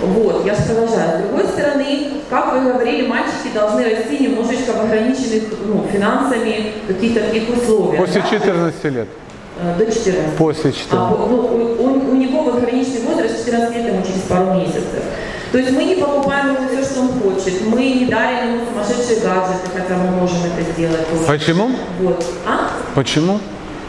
Вот, 0.00 0.46
я 0.46 0.54
же 0.54 0.62
продолжаю. 0.62 1.18
С 1.18 1.22
другой 1.26 1.46
стороны, 1.48 2.08
как 2.30 2.52
вы 2.52 2.60
говорили, 2.72 3.08
мальчики 3.08 3.52
должны 3.52 3.82
расти 3.82 4.18
немножечко 4.22 4.70
в 4.72 4.80
ограниченных 4.84 5.44
ну, 5.66 5.84
финансами 5.92 6.74
каких-то 6.86 7.20
таких 7.22 7.48
условиях. 7.56 8.04
После 8.04 8.20
да? 8.20 8.28
14 8.38 8.84
лет. 8.84 9.08
Э, 9.60 9.74
До 9.78 9.84
14. 9.86 10.36
После 10.38 10.70
А, 10.70 10.72
14. 10.72 11.18
ну, 11.28 11.36
у, 11.36 11.82
у- 11.82 12.10
у 12.12 12.14
него 12.14 12.42
вот 12.42 12.62
граничный 13.50 13.56
возраст 13.62 13.72
14 13.72 13.76
лет, 13.76 13.86
ему 13.86 14.02
через 14.02 14.22
пару 14.22 14.54
месяцев. 14.54 15.02
То 15.52 15.58
есть 15.58 15.70
мы 15.72 15.84
не 15.84 15.94
покупаем 15.96 16.54
ему 16.54 16.68
все, 16.68 16.82
что 16.82 17.00
он 17.02 17.08
хочет. 17.20 17.66
Мы 17.66 17.80
не 17.92 18.06
дарим 18.06 18.54
ему 18.54 18.66
сумасшедшие 18.66 19.20
гаджеты, 19.20 19.70
хотя 19.74 19.94
мы 19.96 20.10
можем 20.10 20.38
это 20.44 20.70
сделать 20.72 21.08
тоже. 21.08 21.24
Почему? 21.26 21.70
Вот. 22.00 22.24
А? 22.46 22.70
Почему? 22.94 23.38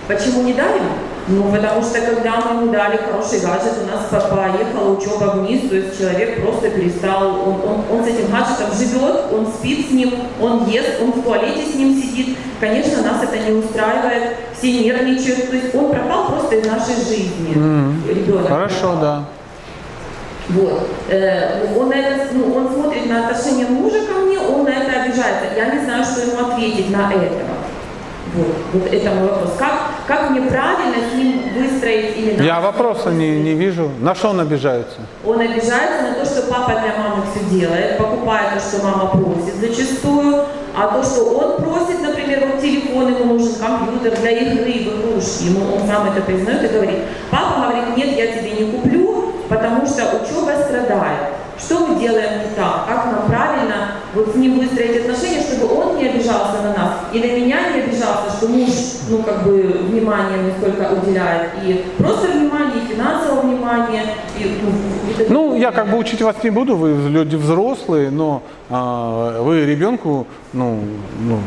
Почему 0.07 0.43
не 0.43 0.53
дарим? 0.53 0.83
Ну, 1.29 1.43
потому 1.51 1.81
что 1.83 1.99
когда 1.99 2.37
мы 2.39 2.61
ему 2.61 2.71
дали 2.71 2.95
хороший 2.95 3.39
гаджет, 3.41 3.73
у 3.83 3.87
нас 3.91 4.05
по- 4.09 4.33
поехала 4.33 4.95
учеба 4.95 5.33
вниз, 5.35 5.67
то 5.69 5.75
есть 5.75 5.99
человек 5.99 6.41
просто 6.41 6.69
перестал, 6.69 7.27
он, 7.27 7.55
он, 7.67 7.81
он 7.99 8.05
с 8.05 8.07
этим 8.07 8.31
гаджетом 8.31 8.71
живет, 8.77 9.25
он 9.33 9.45
спит 9.47 9.89
с 9.89 9.91
ним, 9.91 10.13
он 10.39 10.65
ест, 10.69 11.01
он 11.01 11.11
в 11.11 11.21
туалете 11.23 11.69
с 11.69 11.75
ним 11.75 12.01
сидит. 12.01 12.37
Конечно, 12.61 13.01
нас 13.01 13.21
это 13.21 13.37
не 13.39 13.57
устраивает, 13.57 14.37
все 14.57 14.71
нервничают, 14.85 15.49
то 15.49 15.55
есть 15.57 15.75
он 15.75 15.91
пропал 15.91 16.27
просто 16.29 16.55
из 16.55 16.65
нашей 16.65 16.95
жизни, 16.95 17.51
ребенок. 18.07 18.47
Хорошо, 18.47 18.95
да. 19.01 19.25
Вот. 20.49 20.87
Э, 21.09 21.65
он, 21.77 21.91
это, 21.91 22.27
ну, 22.33 22.53
он 22.55 22.73
смотрит 22.73 23.07
на 23.07 23.27
отношение 23.27 23.67
мужа 23.67 23.99
ко 24.05 24.19
мне, 24.21 24.39
он 24.39 24.63
на 24.63 24.69
это 24.69 25.01
обижается. 25.01 25.45
Я 25.55 25.75
не 25.75 25.83
знаю, 25.83 26.03
что 26.05 26.21
ему 26.21 26.47
ответить 26.47 26.89
на 26.89 27.11
это. 27.11 27.43
Вот, 28.33 28.55
вот 28.73 28.93
это 28.93 29.11
мой 29.11 29.29
вопрос. 29.29 29.53
Как, 29.57 29.73
как 30.05 30.29
мне 30.29 30.41
правильно 30.41 30.95
с 31.11 31.15
ним 31.15 31.41
выстроить 31.55 32.17
или 32.17 32.43
Я 32.43 32.59
вопроса 32.59 33.09
не, 33.09 33.39
не 33.39 33.53
вижу. 33.53 33.89
На 33.99 34.15
что 34.15 34.29
он 34.29 34.39
обижается? 34.39 34.99
Он 35.25 35.39
обижается 35.39 36.03
на 36.03 36.13
то, 36.13 36.25
что 36.25 36.43
папа 36.43 36.71
для 36.71 36.95
мамы 36.97 37.23
все 37.31 37.43
делает, 37.49 37.97
покупает 37.97 38.53
то, 38.53 38.59
что 38.59 38.85
мама 38.85 39.09
просит 39.09 39.55
зачастую, 39.59 40.45
а 40.75 40.87
то, 40.89 41.03
что 41.03 41.23
он 41.23 41.63
просит, 41.63 42.01
например, 42.01 42.47
вот 42.51 42.61
телефон 42.61 43.07
ему 43.07 43.33
нужен, 43.33 43.55
компьютер 43.55 44.19
для 44.19 44.31
игры, 44.31 44.63
в 44.63 44.67
игрушки, 44.67 45.45
ему 45.45 45.75
он 45.75 45.87
сам 45.87 46.07
это 46.07 46.21
признает 46.21 46.63
и 46.63 46.67
говорит, 46.67 46.99
папа 47.31 47.61
говорит, 47.61 47.97
нет, 47.97 48.15
я 48.15 48.27
тебе 48.27 48.51
не 48.51 48.71
куплю, 48.71 48.96
потому 49.49 49.85
что 49.85 50.03
учеба 50.03 50.51
страдает. 50.63 51.33
Что 51.59 51.87
мы 51.87 51.99
делаем 51.99 52.39
не 52.43 52.55
так? 52.55 52.85
Как 52.87 53.05
нам 53.05 53.25
правильно 53.27 53.93
вот 54.13 54.31
с 54.31 54.35
ним 54.35 54.59
выстроить 54.59 55.01
отношения, 55.01 55.41
чтобы 55.41 55.73
он 55.73 55.97
не 55.97 56.07
обижался 56.07 56.61
на 56.61 56.73
нас, 56.73 56.91
и 57.11 57.19
на 57.19 57.25
меня 57.25 57.71
не 57.73 57.81
обижался, 57.81 58.29
что 58.37 58.47
муж, 58.47 58.69
ну, 59.09 59.23
как 59.23 59.43
бы, 59.43 59.79
внимание 59.89 60.37
мне 60.37 60.53
сколько 60.57 60.93
уделяет, 60.93 61.51
и 61.63 61.83
просто 61.97 62.27
внимание, 62.27 62.83
и 62.83 62.93
финансового 62.93 63.41
внимания, 63.41 64.03
и, 64.37 64.59
ну, 64.61 65.25
Ну, 65.29 65.57
я 65.57 65.71
как 65.71 65.89
бы 65.89 65.97
учить 65.97 66.21
вас 66.21 66.35
не 66.43 66.51
буду, 66.51 66.75
вы 66.75 67.09
люди 67.09 67.35
взрослые, 67.35 68.11
но 68.11 68.43
а, 68.69 69.41
вы 69.41 69.65
ребенку, 69.65 70.27
ну, 70.53 70.79
ну, 71.19 71.39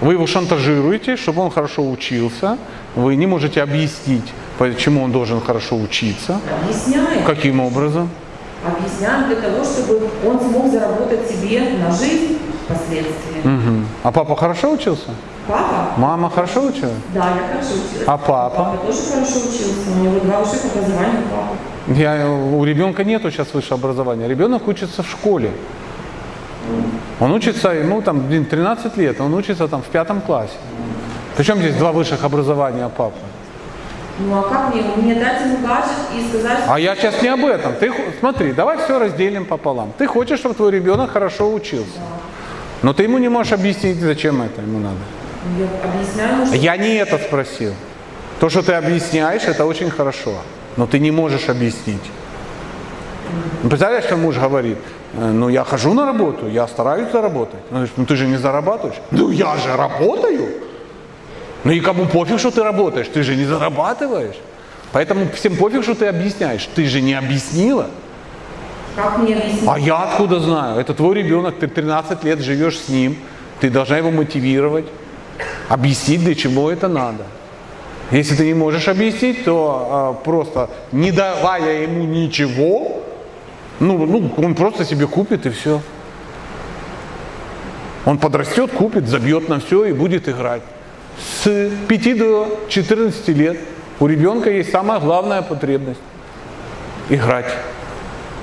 вы 0.00 0.12
его 0.12 0.26
шантажируете, 0.26 1.16
чтобы 1.16 1.42
он 1.42 1.50
хорошо 1.50 1.90
учился, 1.90 2.56
вы 2.94 3.16
не 3.16 3.26
можете 3.26 3.62
объяснить, 3.62 4.32
почему 4.58 5.02
он 5.02 5.12
должен 5.12 5.40
хорошо 5.40 5.76
учиться, 5.76 6.40
объясняем. 6.62 7.24
каким 7.24 7.60
образом. 7.60 8.08
Объясняем 8.66 9.26
для 9.28 9.36
того, 9.36 9.64
чтобы 9.64 10.08
он 10.26 10.40
смог 10.40 10.70
заработать 10.72 11.28
себе 11.30 11.60
на 11.78 11.92
жизнь 11.92 12.38
впоследствии. 12.64 13.42
Мгм. 13.44 13.86
А 14.02 14.10
папа 14.10 14.34
хорошо 14.34 14.72
учился? 14.72 15.10
Папа? 15.46 15.92
Мама 15.96 16.28
хорошо 16.30 16.64
училась? 16.66 16.94
Да, 17.14 17.28
я 17.28 17.48
хорошо 17.48 17.74
училась. 17.74 18.06
А 18.06 18.16
папа? 18.16 18.56
Папа 18.56 18.86
тоже 18.86 18.98
хорошо 19.12 19.38
учился. 19.38 19.90
У 19.94 20.02
него 20.02 20.20
два 20.20 20.40
высших 20.40 20.64
образования 20.74 21.20
у 21.20 21.36
папы. 21.36 22.00
Я, 22.00 22.28
у 22.28 22.64
ребенка 22.64 23.04
нету 23.04 23.30
сейчас 23.30 23.54
высшего 23.54 23.76
образования. 23.76 24.26
Ребенок 24.26 24.66
учится 24.66 25.02
в 25.04 25.08
школе. 25.08 25.52
Он 27.20 27.32
учится, 27.32 27.68
ему 27.68 28.02
там 28.02 28.26
блин, 28.26 28.44
13 28.44 28.96
лет, 28.96 29.20
он 29.20 29.32
учится 29.34 29.68
там 29.68 29.82
в 29.82 29.86
пятом 29.86 30.20
классе. 30.20 30.56
Причем 31.36 31.58
здесь 31.58 31.76
два 31.76 31.92
высших 31.92 32.24
образования 32.24 32.88
папы? 32.88 33.18
Ну 34.18 34.38
а 34.38 34.42
как 34.42 34.74
мне? 34.74 34.82
Мне 34.96 35.14
дать 35.14 35.42
ему 35.42 35.58
гаджет 35.58 35.96
и 36.14 36.28
сказать... 36.28 36.60
А 36.66 36.80
я 36.80 36.96
сейчас 36.96 37.20
не 37.22 37.28
об 37.28 37.44
этом. 37.44 37.74
Ты 37.74 37.92
смотри, 38.18 38.52
давай 38.52 38.78
все 38.78 38.98
разделим 38.98 39.44
пополам. 39.44 39.92
Ты 39.98 40.06
хочешь, 40.06 40.38
чтобы 40.38 40.54
твой 40.54 40.70
ребенок 40.70 41.10
хорошо 41.10 41.52
учился. 41.52 42.00
Но 42.82 42.92
ты 42.92 43.02
ему 43.02 43.18
не 43.18 43.28
можешь 43.28 43.52
объяснить, 43.52 44.00
зачем 44.00 44.40
это 44.42 44.62
ему 44.62 44.78
надо. 44.78 44.96
Ну, 45.44 45.64
Я 45.64 45.88
объясняю 45.88 46.36
ему, 46.36 46.46
что... 46.46 46.56
Я 46.56 46.76
не 46.76 46.94
это 46.94 47.18
спросил. 47.18 47.74
То, 48.40 48.48
что 48.48 48.62
ты 48.62 48.72
объясняешь, 48.72 49.42
это 49.44 49.66
очень 49.66 49.90
хорошо. 49.90 50.34
Но 50.76 50.86
ты 50.86 50.98
не 50.98 51.10
можешь 51.10 51.48
объяснить. 51.48 52.02
Ну, 53.62 53.68
Представляешь, 53.68 54.04
что 54.04 54.16
муж 54.16 54.36
говорит, 54.36 54.78
«Э, 55.14 55.30
ну 55.30 55.48
я 55.48 55.64
хожу 55.64 55.94
на 55.94 56.06
работу, 56.06 56.48
я 56.48 56.66
стараюсь 56.66 57.10
заработать. 57.10 57.60
Он 57.70 57.76
говорит, 57.76 57.92
ну 57.96 58.06
ты 58.06 58.16
же 58.16 58.26
не 58.26 58.36
зарабатываешь. 58.36 58.96
Ну 59.10 59.30
я 59.30 59.56
же 59.56 59.76
работаю. 59.76 60.48
Ну 61.66 61.72
и 61.72 61.80
кому 61.80 62.06
пофиг, 62.06 62.38
что 62.38 62.52
ты 62.52 62.62
работаешь, 62.62 63.08
ты 63.12 63.24
же 63.24 63.34
не 63.34 63.44
зарабатываешь. 63.44 64.36
Поэтому 64.92 65.28
всем 65.34 65.56
пофиг, 65.56 65.82
что 65.82 65.96
ты 65.96 66.06
объясняешь. 66.06 66.68
Ты 66.76 66.86
же 66.86 67.00
не 67.00 67.14
объяснила. 67.14 67.88
Как 68.94 69.18
мне 69.18 69.34
объяснить? 69.34 69.64
А 69.66 69.76
я 69.76 69.96
откуда 70.04 70.38
знаю? 70.38 70.78
Это 70.78 70.94
твой 70.94 71.16
ребенок, 71.16 71.58
ты 71.58 71.66
13 71.66 72.22
лет 72.22 72.38
живешь 72.38 72.78
с 72.78 72.88
ним, 72.88 73.16
ты 73.60 73.68
должна 73.68 73.96
его 73.96 74.12
мотивировать, 74.12 74.84
объяснить, 75.68 76.22
для 76.22 76.36
чего 76.36 76.70
это 76.70 76.86
надо. 76.86 77.24
Если 78.12 78.36
ты 78.36 78.46
не 78.46 78.54
можешь 78.54 78.86
объяснить, 78.86 79.44
то 79.44 79.88
а, 79.90 80.12
просто 80.12 80.70
не 80.92 81.10
давая 81.10 81.82
ему 81.82 82.04
ничего, 82.04 83.02
ну, 83.80 84.06
ну, 84.06 84.32
он 84.36 84.54
просто 84.54 84.84
себе 84.84 85.08
купит 85.08 85.46
и 85.46 85.50
все. 85.50 85.80
Он 88.04 88.18
подрастет, 88.18 88.70
купит, 88.70 89.08
забьет 89.08 89.48
на 89.48 89.58
все 89.58 89.86
и 89.86 89.92
будет 89.92 90.28
играть. 90.28 90.62
С 91.18 91.70
5 91.88 92.18
до 92.18 92.60
14 92.68 93.28
лет 93.28 93.58
у 94.00 94.06
ребенка 94.06 94.50
есть 94.50 94.70
самая 94.70 95.00
главная 95.00 95.42
потребность– 95.42 96.00
играть. 97.08 97.52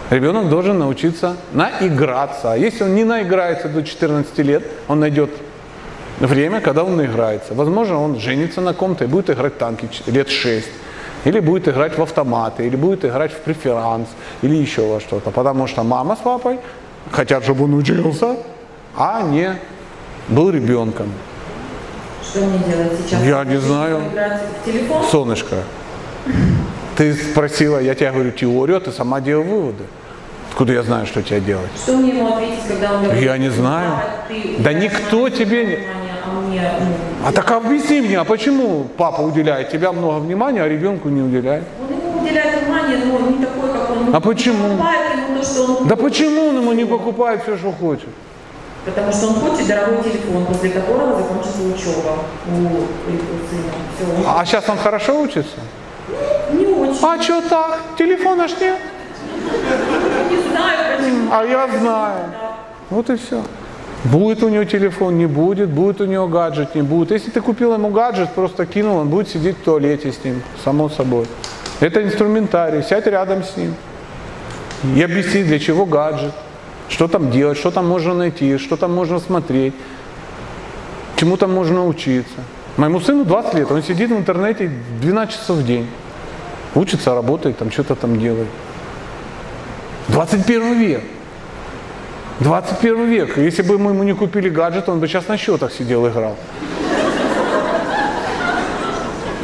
Ребенок 0.10 0.50
должен 0.50 0.80
научиться 0.80 1.38
наиграться. 1.54 2.54
А 2.54 2.58
если 2.58 2.84
он 2.84 2.95
не 2.95 3.04
наиграется 3.04 3.70
до 3.70 3.84
14 3.84 4.38
лет, 4.40 4.64
он 4.88 5.00
найдет 5.00 5.30
время, 6.20 6.62
когда 6.62 6.84
он 6.84 6.98
наиграется. 6.98 7.54
Возможно, 7.54 8.02
он 8.02 8.20
женится 8.20 8.62
на 8.62 8.74
ком-то 8.74 9.06
и 9.06 9.08
будет 9.08 9.30
играть 9.30 9.54
в 9.54 9.58
танки 9.58 9.90
лет 10.08 10.30
6. 10.30 10.68
Или 11.26 11.40
будет 11.40 11.68
играть 11.68 11.98
в 11.98 12.02
автоматы, 12.02 12.68
или 12.68 12.76
будет 12.76 13.06
играть 13.06 13.32
в 13.32 13.38
преферанс, 13.38 14.08
или 14.41 14.56
еще 14.56 14.82
во 14.82 15.00
что-то. 15.00 15.32
Потому 15.32 15.68
что 15.68 15.84
мама 15.84 16.16
с 16.16 16.20
папой 16.20 16.60
хотят, 17.12 17.44
чтобы 17.44 17.64
он 17.64 17.74
учился, 17.76 18.38
а 18.95 19.22
не 19.22 19.56
был 20.28 20.50
ребенком. 20.50 21.12
Что 22.26 22.40
мне 22.45 22.60
делать 22.60 22.91
сейчас? 23.06 23.24
Я 23.24 23.44
не 23.44 23.58
знаю. 23.58 24.02
В 24.62 24.66
телефон? 24.66 25.04
Солнышко, 25.12 25.56
ты 26.95 27.14
спросила, 27.14 27.80
я 27.80 27.95
тебе 27.95 28.12
говорю 28.12 28.32
теорию, 28.32 28.78
а 28.78 28.80
ты 28.80 28.91
сама 28.91 29.20
делай 29.22 29.44
выводы. 29.44 29.84
Откуда 30.52 30.74
я 30.74 30.84
знаю, 30.84 31.06
что 31.08 31.22
тебе 31.24 31.40
делать? 31.41 31.70
Что 31.76 31.94
мне 31.98 32.10
ему 32.10 32.34
ответить, 32.36 32.60
когда 32.68 32.94
он 32.94 33.04
говорит? 33.04 33.24
Я 33.24 33.38
не 33.40 33.50
знаю. 33.50 33.90
«Да, 33.90 34.04
ты 34.28 34.56
Да 34.60 34.70
уделяешь 34.70 34.84
никто 34.94 35.30
тебе 35.30 35.66
не- 35.66 35.74
А 35.76 36.40
мне, 36.41 36.62
ну, 36.80 37.28
А 37.28 37.32
так 37.32 37.50
объясни 37.52 38.02
мне, 38.02 38.20
а 38.20 38.24
почему 38.24 38.88
папа 38.98 39.22
уделяет 39.22 39.72
тебя 39.72 39.91
много 39.91 40.20
внимания, 40.20 40.62
а 40.62 40.68
ребенку 40.70 41.10
не 41.10 41.22
уделяет? 41.22 41.64
Он 41.82 41.98
ему 41.98 42.22
уделяет 42.24 42.64
внимание, 42.64 42.98
но 43.06 43.20
не 43.32 43.44
такой, 43.45 43.70
как 43.74 43.90
он. 43.90 44.06
ну, 44.06 44.16
А 44.16 44.20
почему? 44.22 44.68
Не 44.68 44.78
покупает 44.78 45.18
ему 45.28 45.40
то, 45.40 45.44
что 45.45 45.64
он 45.82 45.88
Да 45.88 45.95
почему 45.95 46.45
он 46.50 46.56
ему 46.58 46.74
не 46.74 46.86
покупает 46.86 47.41
все, 47.44 47.58
что 47.58 47.72
хочет? 47.72 48.10
Потому 48.86 49.12
что 49.12 49.28
он 49.28 49.34
хочет 49.36 49.68
дорогой 49.68 50.04
телефон, 50.04 50.46
после 50.46 50.70
которого 50.72 51.16
закончится 51.16 51.62
учеба 51.64 52.20
у, 52.48 52.52
у 52.52 53.18
сына. 53.50 53.72
Все. 53.96 54.28
А 54.28 54.46
сейчас 54.46 54.68
он 54.70 54.78
хорошо 54.78 55.22
учится? 55.22 55.60
Не 56.52 56.66
очень. 56.66 57.00
А 57.02 57.22
что 57.22 57.42
так? 57.50 57.80
Телефона 57.98 58.48
ж 58.48 58.52
нет. 58.60 58.78
Не 60.30 60.52
знаю, 60.52 60.98
почему. 60.98 61.30
А 61.32 61.44
я 61.46 61.68
знаю. 61.80 62.20
Вот 62.90 63.10
и 63.10 63.16
все. 63.16 63.42
Будет 64.04 64.44
у 64.44 64.50
него 64.50 64.66
телефон, 64.66 65.18
не 65.18 65.28
будет, 65.28 65.70
будет 65.70 66.02
у 66.02 66.06
него 66.06 66.28
гаджет, 66.28 66.76
не 66.76 66.82
будет. 66.82 67.12
Если 67.12 67.32
ты 67.32 67.40
купил 67.40 67.74
ему 67.74 67.90
гаджет, 67.90 68.30
просто 68.32 68.66
кинул, 68.66 68.98
он 68.98 69.08
будет 69.08 69.30
сидеть 69.30 69.58
в 69.58 69.64
туалете 69.64 70.12
с 70.12 70.22
ним, 70.26 70.44
само 70.64 70.90
собой. 70.90 71.26
Это 71.80 72.04
инструментарий, 72.04 72.84
сядь 72.84 73.08
рядом 73.08 73.44
с 73.44 73.56
ним 73.56 73.74
и 74.96 75.02
объясни, 75.02 75.44
для 75.44 75.60
чего 75.60 75.86
гаджет, 75.86 76.34
что 76.90 77.08
там 77.08 77.32
делать, 77.32 77.58
что 77.58 77.72
там 77.72 77.88
можно 77.88 78.14
найти, 78.14 78.58
что 78.58 78.78
там 78.78 78.94
можно 78.94 79.20
смотреть, 79.20 79.74
чему 81.16 81.38
там 81.38 81.54
можно 81.54 81.86
учиться. 81.86 82.44
Моему 82.78 83.00
сыну 83.00 83.24
20 83.24 83.54
лет, 83.54 83.72
он 83.72 83.84
сидит 83.84 84.10
в 84.10 84.18
интернете 84.18 84.72
12 85.02 85.36
часов 85.36 85.58
в 85.58 85.66
день. 85.66 85.88
Учится, 86.76 87.14
работает, 87.14 87.58
там 87.58 87.72
что-то 87.72 87.96
там 87.96 88.20
делает. 88.20 88.48
21 90.08 90.80
век. 90.80 91.04
21 92.40 93.10
век. 93.10 93.38
Если 93.38 93.62
бы 93.62 93.78
мы 93.78 93.92
ему 93.92 94.04
не 94.04 94.14
купили 94.14 94.50
гаджет, 94.50 94.90
он 94.90 95.00
бы 95.00 95.08
сейчас 95.08 95.28
на 95.28 95.38
счетах 95.38 95.72
сидел 95.72 96.08
играл. 96.08 96.36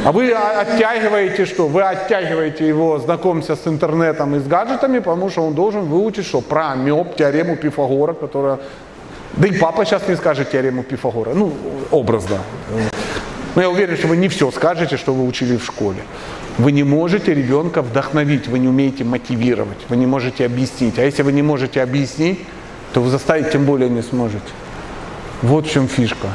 А 0.02 0.12
вы 0.12 0.32
оттягиваете 0.32 1.44
что? 1.44 1.68
Вы 1.68 1.82
оттягиваете 1.82 2.66
его 2.66 2.98
знакомиться 2.98 3.54
с 3.54 3.66
интернетом 3.66 4.34
и 4.34 4.38
с 4.38 4.46
гаджетами, 4.46 4.98
потому 4.98 5.28
что 5.28 5.42
он 5.42 5.54
должен 5.54 5.82
выучить 5.82 6.26
что? 6.26 6.40
Про 6.40 6.72
амеб, 6.72 7.16
теорему 7.16 7.56
Пифагора, 7.56 8.14
которая... 8.14 8.58
Да 9.34 9.46
и 9.46 9.52
папа 9.52 9.84
сейчас 9.84 10.08
не 10.08 10.16
скажет 10.16 10.50
теорему 10.50 10.82
Пифагора. 10.82 11.34
Ну, 11.34 11.52
образно. 11.90 12.38
Но 13.54 13.62
я 13.62 13.68
уверен, 13.68 13.96
что 13.96 14.08
вы 14.08 14.16
не 14.16 14.28
все 14.28 14.50
скажете, 14.50 14.96
что 14.96 15.12
вы 15.12 15.26
учили 15.26 15.56
в 15.56 15.64
школе. 15.64 16.02
Вы 16.56 16.72
не 16.72 16.82
можете 16.82 17.34
ребенка 17.34 17.82
вдохновить, 17.82 18.48
вы 18.48 18.58
не 18.58 18.68
умеете 18.68 19.04
мотивировать, 19.04 19.78
вы 19.88 19.96
не 19.96 20.06
можете 20.06 20.46
объяснить. 20.46 20.98
А 20.98 21.02
если 21.02 21.22
вы 21.22 21.32
не 21.32 21.42
можете 21.42 21.82
объяснить, 21.82 22.40
то 22.92 23.02
вы 23.02 23.10
заставить 23.10 23.50
тем 23.52 23.66
более 23.66 23.90
не 23.90 24.02
сможете. 24.02 24.40
Вот 25.42 25.66
в 25.66 25.70
чем 25.70 25.88
фишка. 25.88 26.28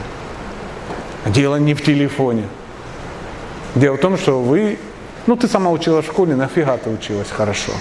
Дело 1.25 1.55
не 1.55 1.73
в 1.73 1.83
телефоне. 1.83 2.43
Дело 3.75 3.97
в 3.97 3.99
том, 3.99 4.17
что 4.17 4.41
вы, 4.41 4.79
ну 5.27 5.35
ты 5.35 5.47
сама 5.47 5.69
училась 5.69 6.05
в 6.05 6.07
школе, 6.09 6.35
нафига 6.35 6.77
ты 6.77 6.89
училась 6.89 7.29
хорошо? 7.29 7.73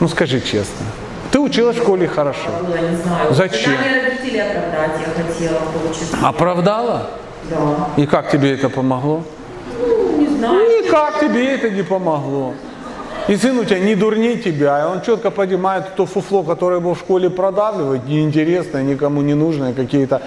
Ну 0.00 0.08
скажи 0.08 0.40
честно. 0.40 0.86
Ты 1.30 1.38
училась 1.38 1.76
в 1.76 1.82
школе 1.82 2.08
хорошо. 2.08 2.50
Было, 2.66 2.76
не 2.76 2.96
знаю. 2.96 3.32
Зачем? 3.32 3.72
Родителей 3.72 4.40
оправдать 4.40 5.00
я 5.00 5.24
хотела 5.24 5.58
получить. 5.58 6.08
Оправдала? 6.20 7.10
Да. 7.48 7.88
И 7.96 8.06
как 8.06 8.30
тебе 8.32 8.52
это 8.52 8.68
помогло? 8.68 9.22
Ну, 9.78 10.18
не 10.18 10.26
знаю. 10.26 10.84
Никак 10.84 11.20
тебе 11.20 11.54
это 11.54 11.70
не 11.70 11.82
помогло. 11.82 12.54
И 13.28 13.36
сын 13.36 13.56
у 13.58 13.64
тебя 13.64 13.78
не 13.78 13.94
дурней 13.94 14.38
тебя, 14.38 14.80
и 14.80 14.84
он 14.86 15.02
четко 15.02 15.30
понимает 15.30 15.94
то 15.94 16.04
фуфло, 16.04 16.42
которое 16.42 16.80
его 16.80 16.94
в 16.94 16.98
школе 16.98 17.30
продавливает, 17.30 18.08
неинтересное, 18.08 18.82
никому 18.82 19.22
не 19.22 19.34
нужное, 19.34 19.72
какие-то 19.72 20.22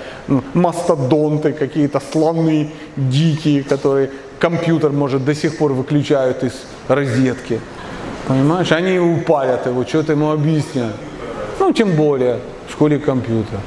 мастодонты, 0.53 1.52
какие-то 1.52 2.02
слоны 2.11 2.72
дикие, 2.95 3.64
которые 3.64 4.10
компьютер, 4.44 4.91
может, 4.91 5.24
до 5.24 5.34
сих 5.34 5.57
пор 5.57 5.72
выключают 5.72 6.44
из 6.44 6.52
розетки. 6.90 7.61
Понимаешь, 8.28 8.72
они 8.74 8.99
упалят 8.99 9.65
его, 9.65 9.86
что 9.86 10.03
ты 10.03 10.11
ему 10.11 10.32
объясняешь. 10.32 10.95
Ну, 11.60 11.72
тем 11.72 11.91
более 11.91 12.40
в 12.68 12.72
школе 12.74 12.99
компьютер. 12.99 13.60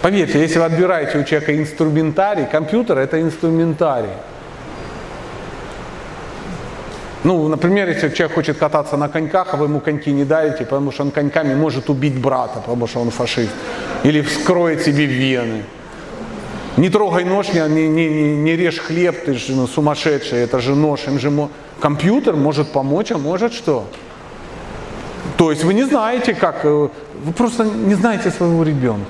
Поверьте, 0.00 0.40
если 0.40 0.58
вы 0.58 0.64
отбираете 0.64 1.18
у 1.18 1.24
человека 1.24 1.54
инструментарий, 1.54 2.46
компьютер 2.46 2.96
это 2.98 3.20
инструментарий. 3.20 4.16
Ну, 7.24 7.48
например, 7.48 7.88
если 7.88 8.08
человек 8.08 8.34
хочет 8.34 8.56
кататься 8.56 8.96
на 8.96 9.08
коньках, 9.08 9.48
а 9.52 9.56
вы 9.56 9.66
ему 9.66 9.80
коньки 9.80 10.12
не 10.12 10.24
даете, 10.24 10.64
потому 10.64 10.92
что 10.92 11.02
он 11.02 11.10
коньками 11.10 11.54
может 11.54 11.90
убить 11.90 12.18
брата, 12.18 12.60
потому 12.60 12.86
что 12.86 13.00
он 13.00 13.10
фашист. 13.10 13.52
Или 14.04 14.22
вскроет 14.22 14.82
себе 14.82 15.04
вены. 15.04 15.62
Не 16.76 16.90
трогай 16.90 17.24
нож, 17.24 17.48
не, 17.52 17.60
не, 17.68 17.88
не, 17.88 18.36
не 18.36 18.56
режь 18.56 18.78
хлеб, 18.78 19.24
ты 19.24 19.34
же 19.34 19.52
ну, 19.54 19.66
сумасшедший, 19.66 20.40
это 20.40 20.60
же 20.60 20.74
нож. 20.74 21.06
Им 21.06 21.18
же 21.18 21.30
мо- 21.30 21.50
компьютер 21.80 22.36
может 22.36 22.72
помочь, 22.72 23.12
а 23.12 23.18
может 23.18 23.54
что? 23.54 23.86
То 25.36 25.50
есть 25.50 25.64
вы 25.64 25.74
не 25.74 25.84
знаете, 25.84 26.34
как, 26.34 26.64
э, 26.64 26.88
вы 27.24 27.32
просто 27.32 27.64
не 27.64 27.94
знаете 27.94 28.30
своего 28.30 28.62
ребенка. 28.62 29.06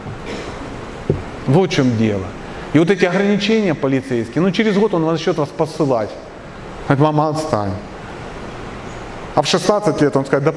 Вот 1.46 1.70
в 1.70 1.74
чем 1.74 1.96
дело. 1.96 2.24
И 2.72 2.78
вот 2.78 2.90
эти 2.90 3.04
ограничения 3.04 3.74
полицейские, 3.74 4.42
ну 4.42 4.50
через 4.50 4.76
год 4.76 4.94
он 4.94 5.04
начнет 5.04 5.36
вас 5.36 5.48
посылать. 5.48 6.10
Говорит, 6.88 7.04
мама, 7.04 7.28
отстань. 7.30 7.72
А 9.34 9.42
в 9.42 9.46
16 9.46 10.00
лет 10.00 10.16
он 10.16 10.24
скажет, 10.24 10.44
да 10.44 10.54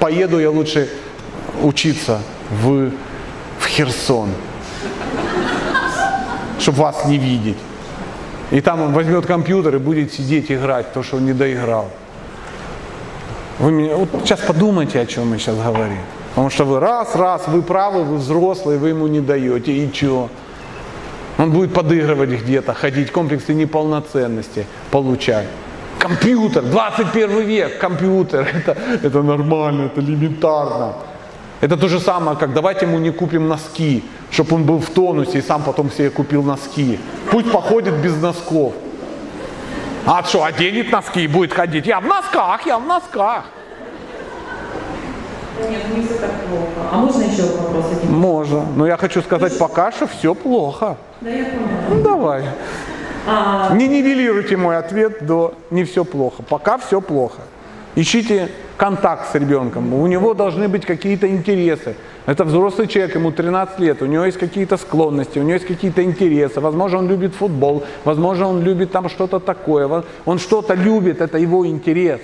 поеду 0.00 0.40
я 0.40 0.50
лучше 0.50 0.88
учиться 1.62 2.20
в, 2.50 2.90
в 3.58 3.66
Херсон, 3.66 4.30
чтобы 6.62 6.78
вас 6.78 7.04
не 7.06 7.18
видеть. 7.18 7.58
И 8.50 8.60
там 8.60 8.80
он 8.82 8.92
возьмет 8.92 9.26
компьютер 9.26 9.76
и 9.76 9.78
будет 9.78 10.12
сидеть 10.12 10.50
играть, 10.50 10.92
то, 10.92 11.02
что 11.02 11.16
он 11.16 11.26
не 11.26 11.32
доиграл. 11.32 11.88
Вы 13.58 13.72
меня, 13.72 13.96
вот 13.96 14.08
сейчас 14.24 14.40
подумайте, 14.40 15.00
о 15.00 15.06
чем 15.06 15.30
мы 15.30 15.38
сейчас 15.38 15.56
говорим. 15.56 15.98
Потому 16.30 16.50
что 16.50 16.64
вы 16.64 16.80
раз, 16.80 17.14
раз, 17.16 17.48
вы 17.48 17.62
правы, 17.62 18.04
вы 18.04 18.16
взрослые, 18.16 18.78
вы 18.78 18.90
ему 18.90 19.06
не 19.06 19.20
даете, 19.20 19.72
и 19.72 19.92
что? 19.92 20.28
Он 21.38 21.50
будет 21.50 21.74
подыгрывать 21.74 22.30
где-то, 22.30 22.74
ходить, 22.74 23.10
комплексы 23.10 23.54
неполноценности 23.54 24.66
получать. 24.90 25.48
Компьютер, 25.98 26.62
21 26.62 27.40
век, 27.42 27.78
компьютер, 27.78 28.48
это, 28.54 28.76
это 29.02 29.22
нормально, 29.22 29.86
это 29.86 30.00
элементарно. 30.00 30.94
Это 31.62 31.76
то 31.76 31.86
же 31.86 32.00
самое, 32.00 32.36
как 32.36 32.54
давайте 32.54 32.86
ему 32.86 32.98
не 32.98 33.12
купим 33.12 33.46
носки, 33.46 34.02
чтобы 34.32 34.56
он 34.56 34.64
был 34.64 34.80
в 34.80 34.90
тонусе 34.90 35.38
и 35.38 35.42
сам 35.42 35.62
потом 35.62 35.92
себе 35.92 36.10
купил 36.10 36.42
носки. 36.42 36.98
Пусть 37.30 37.52
походит 37.52 37.94
без 37.94 38.16
носков. 38.16 38.72
А 40.04 40.24
что, 40.24 40.42
оденет 40.42 40.90
носки 40.90 41.22
и 41.22 41.28
будет 41.28 41.52
ходить? 41.52 41.86
Я 41.86 42.00
в 42.00 42.04
носках, 42.04 42.66
я 42.66 42.80
в 42.80 42.84
носках. 42.84 43.44
Нет, 45.70 45.82
не 45.96 46.04
все 46.04 46.14
так 46.14 46.32
плохо. 46.48 46.88
А 46.90 46.96
можно 46.96 47.22
еще 47.22 47.42
вопрос 47.44 47.84
один? 47.92 48.12
Можно. 48.12 48.66
Но 48.74 48.84
я 48.88 48.96
хочу 48.96 49.22
сказать 49.22 49.56
пока 49.56 49.92
что 49.92 50.08
все 50.08 50.34
плохо. 50.34 50.96
Да, 51.20 51.30
я 51.30 51.44
поняла. 51.44 51.68
Ну 51.90 52.02
давай. 52.02 52.44
А, 53.24 53.72
Не 53.72 53.86
нивелируйте 53.86 54.56
мой 54.56 54.76
ответ 54.76 55.24
до 55.24 55.54
не 55.70 55.84
все 55.84 56.04
плохо. 56.04 56.42
Пока 56.42 56.76
все 56.78 57.00
плохо. 57.00 57.42
Ищите 57.94 58.48
контакт 58.76 59.32
с 59.32 59.34
ребенком. 59.34 59.94
У 59.94 60.06
него 60.06 60.34
должны 60.34 60.68
быть 60.68 60.86
какие-то 60.86 61.26
интересы. 61.26 61.94
Это 62.26 62.44
взрослый 62.44 62.86
человек, 62.86 63.16
ему 63.16 63.32
13 63.32 63.80
лет, 63.80 64.02
у 64.02 64.06
него 64.06 64.24
есть 64.24 64.38
какие-то 64.38 64.76
склонности, 64.76 65.38
у 65.38 65.42
него 65.42 65.54
есть 65.54 65.66
какие-то 65.66 66.02
интересы. 66.02 66.60
Возможно, 66.60 66.98
он 66.98 67.08
любит 67.08 67.34
футбол, 67.34 67.82
возможно, 68.04 68.48
он 68.48 68.62
любит 68.62 68.92
там 68.92 69.08
что-то 69.08 69.40
такое. 69.40 70.04
Он 70.24 70.38
что-то 70.38 70.74
любит, 70.74 71.20
это 71.20 71.38
его 71.38 71.66
интерес. 71.66 72.20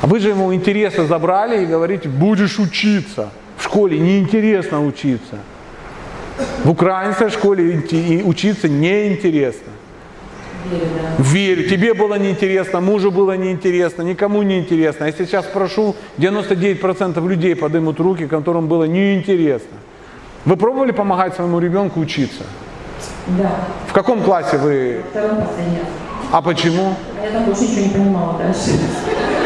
А 0.00 0.06
вы 0.06 0.18
же 0.20 0.30
ему 0.30 0.52
интересы 0.52 1.04
забрали 1.06 1.62
и 1.62 1.66
говорите, 1.66 2.08
будешь 2.08 2.58
учиться. 2.58 3.30
В 3.56 3.64
школе 3.64 3.98
неинтересно 3.98 4.84
учиться. 4.84 5.38
В 6.64 6.70
украинской 6.70 7.30
школе 7.30 7.82
учиться 8.24 8.68
неинтересно. 8.68 9.71
Верю, 11.18 11.68
тебе 11.68 11.94
было 11.94 12.14
неинтересно, 12.18 12.80
мужу 12.80 13.10
было 13.10 13.36
неинтересно, 13.36 14.02
никому 14.02 14.42
не 14.42 14.58
интересно. 14.58 15.04
Я 15.04 15.12
сейчас 15.12 15.44
спрошу, 15.46 15.94
99% 16.18 17.28
людей 17.28 17.54
поднимут 17.56 18.00
руки, 18.00 18.26
которым 18.26 18.68
было 18.68 18.84
неинтересно. 18.84 19.78
Вы 20.44 20.56
пробовали 20.56 20.90
помогать 20.92 21.34
своему 21.34 21.58
ребенку 21.60 22.00
учиться? 22.00 22.42
Да, 23.38 23.50
В 23.88 23.92
каком 23.92 24.22
классе 24.22 24.56
вы? 24.58 25.02
втором 25.10 25.38
раз. 25.38 25.48
А 26.32 26.40
почему? 26.42 26.94
Я 27.22 27.30
там 27.30 27.44
больше 27.44 27.62
ничего 27.62 27.80
не 27.84 27.88
понимала 27.90 28.38
дальше. 28.38 28.70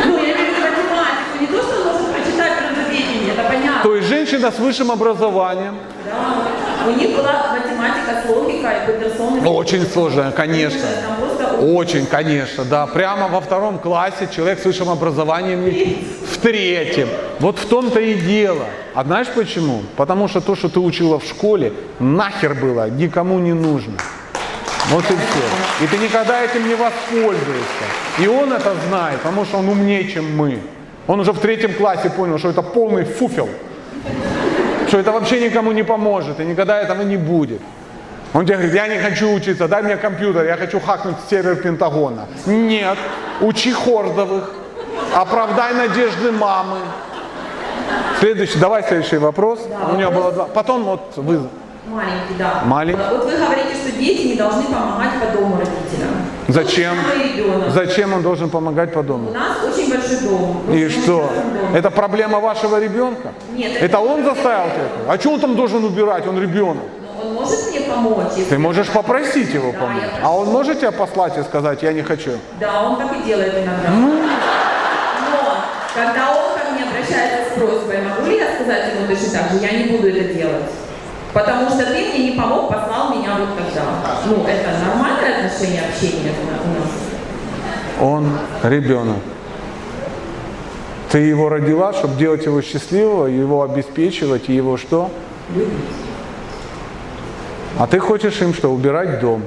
Ну, 0.06 0.16
я 0.16 0.22
имею 0.34 0.36
в 0.36 0.56
виду 0.56 0.60
математику. 0.62 1.40
Не 1.40 1.46
то, 1.48 1.62
что 1.62 2.12
прочитать 2.12 2.52
природоведение, 2.58 3.32
это 3.34 3.42
понятно. 3.48 3.82
То 3.82 3.96
есть 3.96 4.08
женщина 4.08 4.50
с 4.52 4.58
высшим 4.58 4.90
образованием, 4.92 5.74
Да. 6.04 6.88
У 6.88 6.90
них 6.96 7.16
была 7.16 7.32
математика 7.52 7.75
с 8.22 8.28
логикой, 8.28 8.86
Петерсон. 8.86 9.46
очень 9.46 9.86
сложная, 9.86 10.30
конечно. 10.30 10.86
Очень, 11.60 12.06
конечно, 12.06 12.64
да. 12.64 12.86
Прямо 12.86 13.28
во 13.28 13.40
втором 13.40 13.78
классе 13.78 14.28
человек 14.34 14.60
с 14.60 14.64
высшим 14.64 14.90
образованием 14.90 15.64
в 16.30 16.38
третьем. 16.38 17.08
Вот 17.40 17.58
в 17.58 17.66
том-то 17.66 18.00
и 18.00 18.14
дело. 18.14 18.66
А 18.94 19.04
знаешь 19.04 19.28
почему? 19.34 19.82
Потому 19.96 20.28
что 20.28 20.40
то, 20.40 20.54
что 20.54 20.68
ты 20.68 20.80
учила 20.80 21.18
в 21.18 21.24
школе, 21.24 21.72
нахер 21.98 22.54
было 22.54 22.90
никому 22.90 23.38
не 23.38 23.54
нужно. 23.54 23.94
Вот 24.90 25.04
и 25.04 25.14
все. 25.14 25.84
И 25.84 25.86
ты 25.88 25.98
никогда 25.98 26.44
этим 26.44 26.68
не 26.68 26.74
воспользуешься. 26.74 27.84
И 28.18 28.26
он 28.28 28.52
это 28.52 28.74
знает, 28.88 29.20
потому 29.20 29.44
что 29.44 29.58
он 29.58 29.68
умнее, 29.68 30.08
чем 30.08 30.36
мы. 30.36 30.60
Он 31.06 31.20
уже 31.20 31.32
в 31.32 31.38
третьем 31.38 31.74
классе 31.74 32.10
понял, 32.10 32.38
что 32.38 32.50
это 32.50 32.62
полный 32.62 33.04
фуфел. 33.04 33.48
Что 34.88 34.98
это 34.98 35.10
вообще 35.10 35.40
никому 35.40 35.72
не 35.72 35.82
поможет 35.82 36.38
и 36.40 36.44
никогда 36.44 36.80
этого 36.80 37.02
не 37.02 37.16
будет. 37.16 37.60
Он 38.36 38.44
тебе 38.44 38.56
говорит, 38.56 38.74
я 38.74 38.86
не 38.86 38.98
хочу 38.98 39.32
учиться, 39.32 39.66
дай 39.66 39.82
мне 39.82 39.96
компьютер, 39.96 40.44
я 40.44 40.56
хочу 40.58 40.78
хакнуть 40.78 41.16
сервер 41.30 41.56
Пентагона. 41.56 42.26
Нет, 42.44 42.98
учи 43.40 43.72
Хордовых, 43.72 44.50
оправдай 45.14 45.72
надежды 45.72 46.32
мамы. 46.32 46.76
Следующий, 48.20 48.58
давай 48.58 48.82
следующий 48.82 49.16
вопрос. 49.16 49.60
У 49.90 49.96
нее 49.96 50.10
было 50.10 50.32
два. 50.32 50.44
Потом 50.44 50.84
вот 50.84 51.00
вы. 51.16 51.48
маленький, 51.88 52.34
да. 52.38 52.62
Маленький. 52.66 53.00
Вот 53.10 53.24
вы 53.24 53.38
говорите, 53.38 53.74
что 53.74 53.92
дети 53.92 54.26
не 54.26 54.34
должны 54.34 54.64
помогать 54.64 55.12
по 55.18 55.38
дому 55.38 55.56
родителям. 55.56 56.10
Зачем? 56.48 56.94
Зачем 57.70 58.12
он 58.12 58.22
должен 58.22 58.50
помогать 58.50 58.92
по 58.92 58.98
У 58.98 59.02
дому? 59.02 59.30
нас 59.32 59.56
очень 59.64 59.88
большой 59.90 60.18
дом. 60.28 60.62
И 60.74 60.88
что? 60.90 61.20
дом. 61.20 61.74
Это 61.74 61.90
проблема 61.90 62.40
вашего 62.40 62.78
ребенка? 62.78 63.30
Нет, 63.52 63.72
Это 63.80 63.98
он 63.98 64.24
заставил 64.24 64.66
тебя? 64.74 64.88
А 65.14 65.18
что 65.18 65.30
он 65.32 65.40
там 65.40 65.56
должен 65.56 65.82
убирать? 65.84 66.26
Он 66.26 66.38
ребенок. 66.38 66.84
Но 67.02 67.28
Он 67.30 67.34
может 67.34 67.70
мне 67.70 67.75
помочь? 67.88 68.32
Ты 68.48 68.58
можешь 68.58 68.88
попросить 68.88 69.52
его 69.52 69.72
Да, 69.72 69.78
помочь. 69.78 70.02
А 70.22 70.34
он 70.34 70.48
может 70.48 70.80
тебя 70.80 70.92
послать 70.92 71.36
и 71.38 71.42
сказать, 71.42 71.82
я 71.82 71.92
не 71.92 72.02
хочу? 72.02 72.32
Да, 72.60 72.82
он 72.82 72.96
так 72.96 73.16
и 73.16 73.22
делает 73.22 73.54
иногда. 73.54 73.88
Ну. 73.90 74.22
Но 75.30 75.56
когда 75.94 76.30
он 76.30 76.58
ко 76.58 76.70
мне 76.72 76.84
обращается 76.84 77.50
с 77.50 77.54
просьбой, 77.58 77.98
могу 78.02 78.30
ли 78.30 78.38
я 78.38 78.54
сказать 78.54 78.94
ему 78.94 79.06
точно 79.06 79.38
так 79.38 79.52
же, 79.52 79.58
я 79.58 79.72
не 79.72 79.96
буду 79.96 80.08
это 80.08 80.34
делать? 80.34 80.70
Потому 81.32 81.68
что 81.68 81.84
ты 81.84 81.92
мне 81.92 82.30
не 82.30 82.38
помог, 82.38 82.68
послал 82.72 83.14
меня 83.14 83.36
вот 83.38 83.50
тогда. 83.58 83.82
Ну, 84.24 84.46
это 84.46 84.70
нормальное 84.84 85.46
отношение 85.46 85.82
общения 85.82 86.32
у 86.32 86.80
нас? 86.80 86.90
Он 88.00 88.38
ребенок. 88.62 89.18
Ты 91.10 91.18
его 91.18 91.48
родила, 91.48 91.92
чтобы 91.92 92.16
делать 92.16 92.44
его 92.44 92.60
счастливого, 92.62 93.26
его 93.26 93.62
обеспечивать 93.62 94.48
и 94.48 94.54
его 94.54 94.76
что? 94.76 95.10
А 97.78 97.86
ты 97.86 97.98
хочешь 97.98 98.40
им 98.40 98.54
что? 98.54 98.68
Убирать 98.68 99.20
дом. 99.20 99.42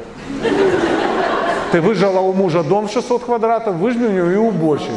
Ты 1.71 1.81
выжила 1.81 2.19
у 2.19 2.33
мужа 2.33 2.63
дом 2.63 2.87
в 2.87 2.91
600 2.91 3.25
квадратов, 3.25 3.75
выжми 3.75 4.07
у 4.07 4.11
него 4.11 4.29
и 4.29 4.35
уборщика. 4.35 4.91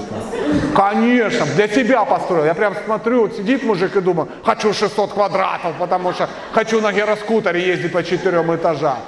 Конечно, 0.74 1.46
для 1.54 1.68
себя 1.68 2.04
построил. 2.04 2.44
Я 2.44 2.54
прям 2.54 2.74
смотрю, 2.84 3.22
вот 3.22 3.36
сидит 3.36 3.62
мужик 3.62 3.94
и 3.96 4.00
думает, 4.00 4.30
хочу 4.44 4.72
600 4.72 5.12
квадратов, 5.12 5.74
потому 5.78 6.12
что 6.12 6.28
хочу 6.52 6.80
на 6.80 6.92
гироскутере 6.92 7.66
ездить 7.66 7.92
по 7.92 8.02
четырем 8.02 8.54
этажам. 8.54 8.98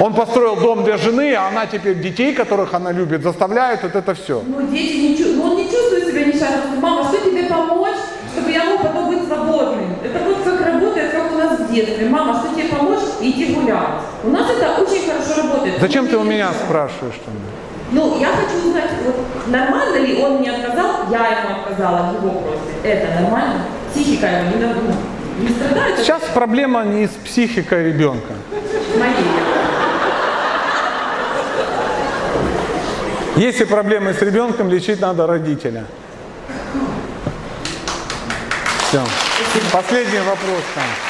Он 0.00 0.14
построил 0.14 0.54
дом 0.54 0.84
для 0.84 0.96
жены, 0.96 1.34
а 1.34 1.48
она 1.48 1.66
теперь 1.66 2.00
детей, 2.00 2.32
которых 2.32 2.72
она 2.74 2.92
любит, 2.92 3.22
заставляет 3.24 3.82
вот 3.82 3.96
это 3.96 4.14
все. 4.14 4.40
Ну, 4.46 4.68
дети 4.68 4.96
не 4.96 5.16
чувствуют, 5.16 5.36
ну, 5.36 5.50
он 5.50 5.56
не 5.56 5.64
чувствует 5.64 6.06
себя 6.06 6.24
несчастным. 6.24 6.80
Мама, 6.80 7.04
что 7.04 7.18
тебе 7.18 7.44
помочь, 7.44 7.96
чтобы 8.32 8.52
я 8.52 8.64
мог 8.64 8.82
потом 8.82 9.08
быть 9.08 9.26
свободным? 9.26 9.96
Это 10.04 10.24
вот 10.24 10.36
как 10.44 10.57
детстве. 11.70 12.08
Мама, 12.08 12.40
что 12.40 12.54
тебе 12.54 12.68
помочь? 12.68 13.00
Иди 13.20 13.54
гулять. 13.54 14.02
У 14.24 14.30
нас 14.30 14.50
это 14.50 14.82
очень 14.82 15.06
хорошо 15.06 15.42
работает. 15.42 15.80
Зачем 15.80 16.08
ты 16.08 16.16
у 16.16 16.24
меня 16.24 16.50
спрашиваешь 16.52 17.14
что 17.14 17.30
Ну, 17.92 18.20
я 18.20 18.28
хочу 18.28 18.68
узнать, 18.68 18.90
вот, 19.04 19.16
нормально 19.48 19.96
ли 19.98 20.22
он 20.22 20.38
мне 20.38 20.50
отказал, 20.50 21.10
я 21.10 21.40
ему 21.40 21.60
отказала 21.60 22.10
в 22.10 22.14
его 22.16 22.40
просьбе. 22.40 22.74
Это 22.82 23.20
нормально? 23.20 23.64
Психика 23.92 24.26
его 24.26 24.56
не, 24.56 24.64
ну, 24.66 24.92
не 25.40 25.48
страдает? 25.48 25.98
Сейчас 25.98 26.22
проблема 26.34 26.84
не 26.84 27.06
с 27.06 27.10
психикой 27.10 27.84
ребенка. 27.84 28.34
моей? 28.98 29.58
Если 33.36 33.64
проблемы 33.64 34.14
с 34.14 34.20
ребенком, 34.20 34.68
лечить 34.68 35.00
надо 35.00 35.28
родителя. 35.28 35.84
Все. 38.88 39.00
Последний 39.70 40.18
вопрос 40.18 40.62
там. 40.74 41.07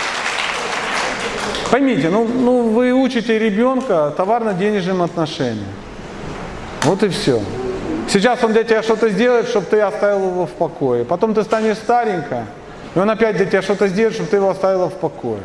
Поймите, 1.70 2.08
ну, 2.08 2.26
ну 2.26 2.68
вы 2.68 2.92
учите 2.92 3.38
ребенка 3.38 4.12
товарно-денежным 4.16 5.02
отношениям. 5.02 5.66
Вот 6.82 7.02
и 7.02 7.08
все. 7.08 7.42
Сейчас 8.08 8.42
он 8.42 8.52
для 8.52 8.64
тебя 8.64 8.82
что-то 8.82 9.10
сделает, 9.10 9.48
чтобы 9.48 9.66
ты 9.66 9.80
оставил 9.80 10.30
его 10.30 10.46
в 10.46 10.52
покое. 10.52 11.04
Потом 11.04 11.34
ты 11.34 11.42
станешь 11.42 11.76
старенько, 11.76 12.46
и 12.94 12.98
он 12.98 13.10
опять 13.10 13.36
для 13.36 13.44
тебя 13.44 13.60
что-то 13.60 13.88
сделает, 13.88 14.14
чтобы 14.14 14.30
ты 14.30 14.36
его 14.36 14.48
оставила 14.48 14.88
в 14.88 14.94
покое. 14.94 15.40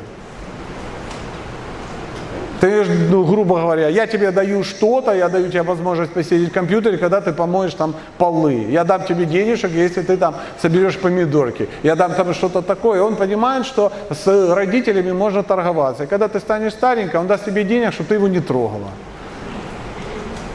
Ты, 2.64 2.86
ну, 3.10 3.26
грубо 3.26 3.60
говоря, 3.60 3.90
я 3.90 4.08
тебе 4.08 4.32
даю 4.32 4.64
что-то, 4.64 5.12
я 5.12 5.28
даю 5.28 5.50
тебе 5.50 5.64
возможность 5.64 6.14
посидеть 6.14 6.50
в 6.50 6.54
компьютере, 6.54 6.98
когда 6.98 7.20
ты 7.20 7.34
помоешь 7.34 7.74
там 7.74 7.94
полы. 8.18 8.54
Я 8.70 8.86
дам 8.86 9.04
тебе 9.04 9.26
денежек, 9.26 9.72
если 9.72 10.02
ты 10.02 10.16
там 10.16 10.36
соберешь 10.62 10.98
помидорки. 10.98 11.68
Я 11.84 11.98
дам 11.98 12.14
там 12.14 12.34
что-то 12.34 12.62
такое. 12.62 13.02
Он 13.02 13.18
понимает, 13.18 13.66
что 13.66 13.92
с 14.10 14.56
родителями 14.56 15.12
можно 15.12 15.44
торговаться. 15.44 16.06
И 16.06 16.08
когда 16.08 16.30
ты 16.30 16.40
станешь 16.40 16.72
старенько, 16.72 17.20
он 17.20 17.28
даст 17.28 17.44
тебе 17.44 17.66
денег, 17.66 17.92
чтобы 17.92 18.08
ты 18.08 18.16
его 18.16 18.30
не 18.30 18.40
трогала. 18.40 18.92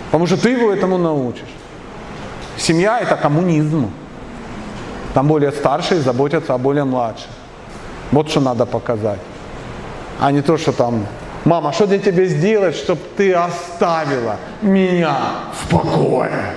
Потому 0.06 0.26
что 0.26 0.38
ты 0.38 0.48
его 0.48 0.72
этому 0.72 0.96
научишь. 0.96 1.52
Семья– 2.56 3.00
это 3.02 3.16
коммунизм. 3.16 3.90
Там 5.12 5.28
более 5.28 5.52
старшие 5.52 6.00
заботятся 6.00 6.54
о 6.54 6.58
более 6.58 6.84
младших. 6.84 7.28
Вот 8.12 8.30
что 8.30 8.40
надо 8.40 8.64
показать. 8.64 9.20
А 10.18 10.32
не 10.32 10.40
то, 10.40 10.56
что 10.56 10.72
там, 10.72 11.06
мама, 11.45 11.73
что 11.73 11.87
для 11.87 11.99
тебя 11.99 12.25
сделать, 12.25 12.75
чтобы 12.75 13.01
ты 13.17 13.33
оставила 13.33 14.37
меня 14.61 15.17
в 15.53 15.69
покое? 15.69 16.53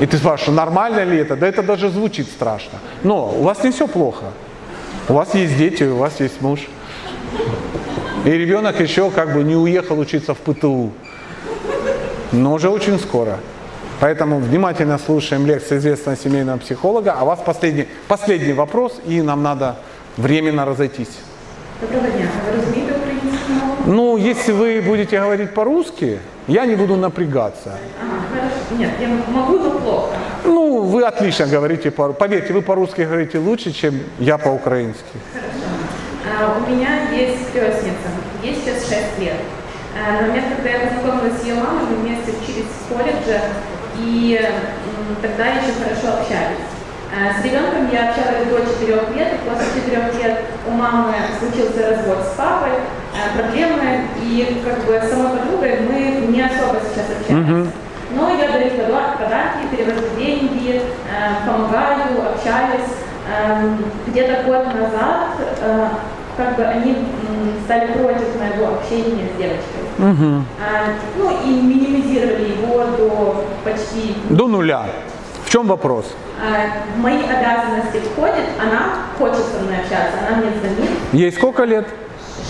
И 0.00 0.06
ты 0.06 0.16
спрашиваешь, 0.16 0.56
нормально 0.56 1.04
ли 1.04 1.18
это? 1.18 1.36
Да 1.36 1.46
это 1.46 1.62
даже 1.62 1.88
звучит 1.88 2.28
страшно. 2.28 2.78
Но 3.02 3.28
у 3.28 3.42
вас 3.42 3.62
не 3.62 3.70
все 3.70 3.86
плохо. 3.86 4.26
У 5.08 5.12
вас 5.12 5.34
есть 5.34 5.56
дети, 5.56 5.84
у 5.84 5.96
вас 5.96 6.20
есть 6.20 6.40
муж. 6.40 6.60
И 8.24 8.30
ребенок 8.30 8.80
еще 8.80 9.10
как 9.10 9.34
бы 9.34 9.44
не 9.44 9.54
уехал 9.54 9.98
учиться 9.98 10.34
в 10.34 10.38
ПТУ. 10.38 10.90
Но 12.32 12.54
уже 12.54 12.68
очень 12.68 12.98
скоро. 12.98 13.38
Поэтому 14.00 14.38
внимательно 14.38 14.98
слушаем 14.98 15.46
лекции 15.46 15.76
известного 15.78 16.16
семейного 16.16 16.58
психолога. 16.58 17.14
А 17.18 17.22
у 17.22 17.26
вас 17.26 17.38
последний, 17.44 17.86
последний 18.08 18.52
вопрос, 18.52 19.00
и 19.06 19.22
нам 19.22 19.42
надо 19.42 19.76
временно 20.16 20.64
разойтись. 20.64 21.18
Доброго 21.80 22.06
дня. 22.08 22.28
А 22.38 22.50
ви 22.50 22.56
розумієте 22.56 22.92
українську 22.92 22.97
мову? 22.97 22.97
ну, 23.89 24.17
если 24.17 24.51
вы 24.51 24.81
будете 24.85 25.19
говорить 25.19 25.51
по-русски, 25.55 26.19
я 26.47 26.65
не 26.67 26.75
буду 26.75 26.95
напрягаться. 26.95 27.71
Хорошо. 28.31 28.77
Нет, 28.77 28.91
я 29.01 29.07
могу, 29.33 29.57
но 29.57 29.71
плохо. 29.79 30.13
Ну, 30.45 30.81
вы 30.83 31.01
отлично 31.03 31.47
говорите, 31.47 31.89
по- 31.89 32.13
поверьте, 32.13 32.53
вы 32.53 32.61
по-русски 32.61 33.01
говорите 33.01 33.39
лучше, 33.39 33.71
чем 33.71 33.99
я 34.19 34.37
по-украински. 34.37 35.17
А, 36.23 36.55
У 36.59 36.69
меня 36.71 37.09
есть 37.11 37.51
крестница, 37.51 38.09
ей 38.43 38.53
сейчас 38.63 38.83
6 38.87 39.19
лет. 39.19 39.37
А, 39.97 40.21
На 40.21 40.27
момент, 40.27 40.45
когда 40.55 40.69
я 40.69 40.79
познакомилась 40.85 41.41
с 41.41 41.45
ее 41.45 41.55
мамой, 41.55 41.81
мы 41.89 41.95
вместе 41.95 42.31
учились 42.43 42.69
в 42.69 42.93
колледже, 42.93 43.41
и 43.97 44.37
м, 44.39 45.15
тогда 45.19 45.47
еще 45.47 45.73
хорошо 45.81 46.19
общались. 46.21 46.61
А, 47.09 47.41
С 47.41 47.43
ребенком 47.43 47.89
я 47.91 48.09
общалась 48.11 48.45
до 48.45 48.59
4 48.69 49.17
лет, 49.17 49.39
после 49.49 49.81
4 49.81 50.13
лет 50.21 50.41
у 50.67 50.71
мамы 50.77 51.11
случился 51.39 51.89
развод 51.89 52.19
с 52.31 52.37
папой, 52.37 52.77
проблемы, 53.35 54.01
и 54.21 54.61
как 54.63 54.85
бы 54.85 54.99
с 54.99 55.09
самой 55.11 55.37
подругой 55.37 55.79
мы 55.89 56.27
не 56.31 56.41
особо 56.41 56.79
сейчас 56.81 57.05
общаемся. 57.19 57.71
Но 58.15 58.29
я 58.29 58.47
пода- 58.47 59.15
подарки, 59.19 59.67
перевожу 59.75 60.01
деньги, 60.17 60.81
э, 60.81 61.45
помогаю, 61.45 62.31
общаюсь. 62.33 62.89
Эм, 63.31 63.85
Где-то 64.07 64.41
год 64.43 64.65
назад 64.73 65.27
э, 65.61 65.87
как 66.35 66.55
бы 66.55 66.63
они 66.63 66.95
стали 67.65 67.91
против 67.91 68.35
моего 68.39 68.73
общения 68.75 69.27
с 69.31 69.37
девочкой. 69.37 69.83
А, 70.59 70.95
Ну 71.17 71.29
и 71.45 71.49
минимизировали 71.61 72.57
его 72.57 72.85
до 72.97 73.45
почти... 73.63 74.15
До 74.29 74.47
нуля. 74.47 74.85
В 75.45 75.49
чем 75.51 75.67
вопрос? 75.67 76.05
а, 76.41 76.95
В 76.95 76.99
мои 76.99 77.17
обязанности 77.17 77.99
входит, 78.09 78.45
она 78.59 79.05
хочет 79.19 79.45
со 79.45 79.59
мной 79.63 79.75
общаться, 79.81 80.17
она 80.27 80.37
мне 80.37 80.51
звонит. 80.59 80.89
Ей 81.11 81.31
сколько 81.31 81.65
лет? 81.65 81.85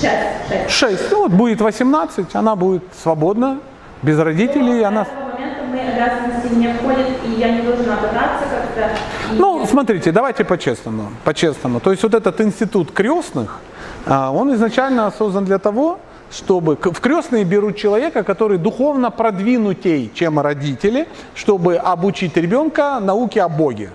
Шесть, 0.02 0.50
шесть. 0.70 0.70
6. 1.00 1.12
Ну, 1.12 1.18
вот 1.24 1.32
будет 1.32 1.62
18, 1.62 2.36
она 2.36 2.56
будет 2.56 2.84
свободна, 3.02 3.60
без 4.02 4.18
родителей, 4.20 4.82
До 4.82 4.88
она... 4.88 5.02
обязанности 5.02 6.54
не 6.56 6.74
входит, 6.74 7.08
и 7.26 7.32
я 7.40 7.52
не 7.52 7.62
должна 7.62 7.96
пытаться 7.98 8.46
как-то... 8.50 8.90
и- 9.36 9.38
Ну, 9.40 9.66
смотрите, 9.66 10.12
давайте 10.12 10.44
по-честному. 10.46 11.10
По-честному. 11.24 11.80
То 11.80 11.92
есть 11.92 12.04
вот 12.04 12.14
этот 12.14 12.40
институт 12.42 12.92
крестных, 12.92 13.58
а, 14.06 14.32
он 14.32 14.54
изначально 14.56 15.12
создан 15.18 15.46
для 15.46 15.58
того, 15.60 16.00
чтобы 16.32 16.76
в 16.76 17.00
крестные 17.02 17.44
берут 17.44 17.76
человека, 17.76 18.24
который 18.24 18.58
духовно 18.58 19.12
продвинутей, 19.12 20.12
чем 20.14 20.40
родители, 20.40 21.08
чтобы 21.36 21.76
обучить 21.76 22.38
ребенка 22.38 23.00
науке 23.00 23.42
о 23.42 23.50
Боге. 23.50 23.90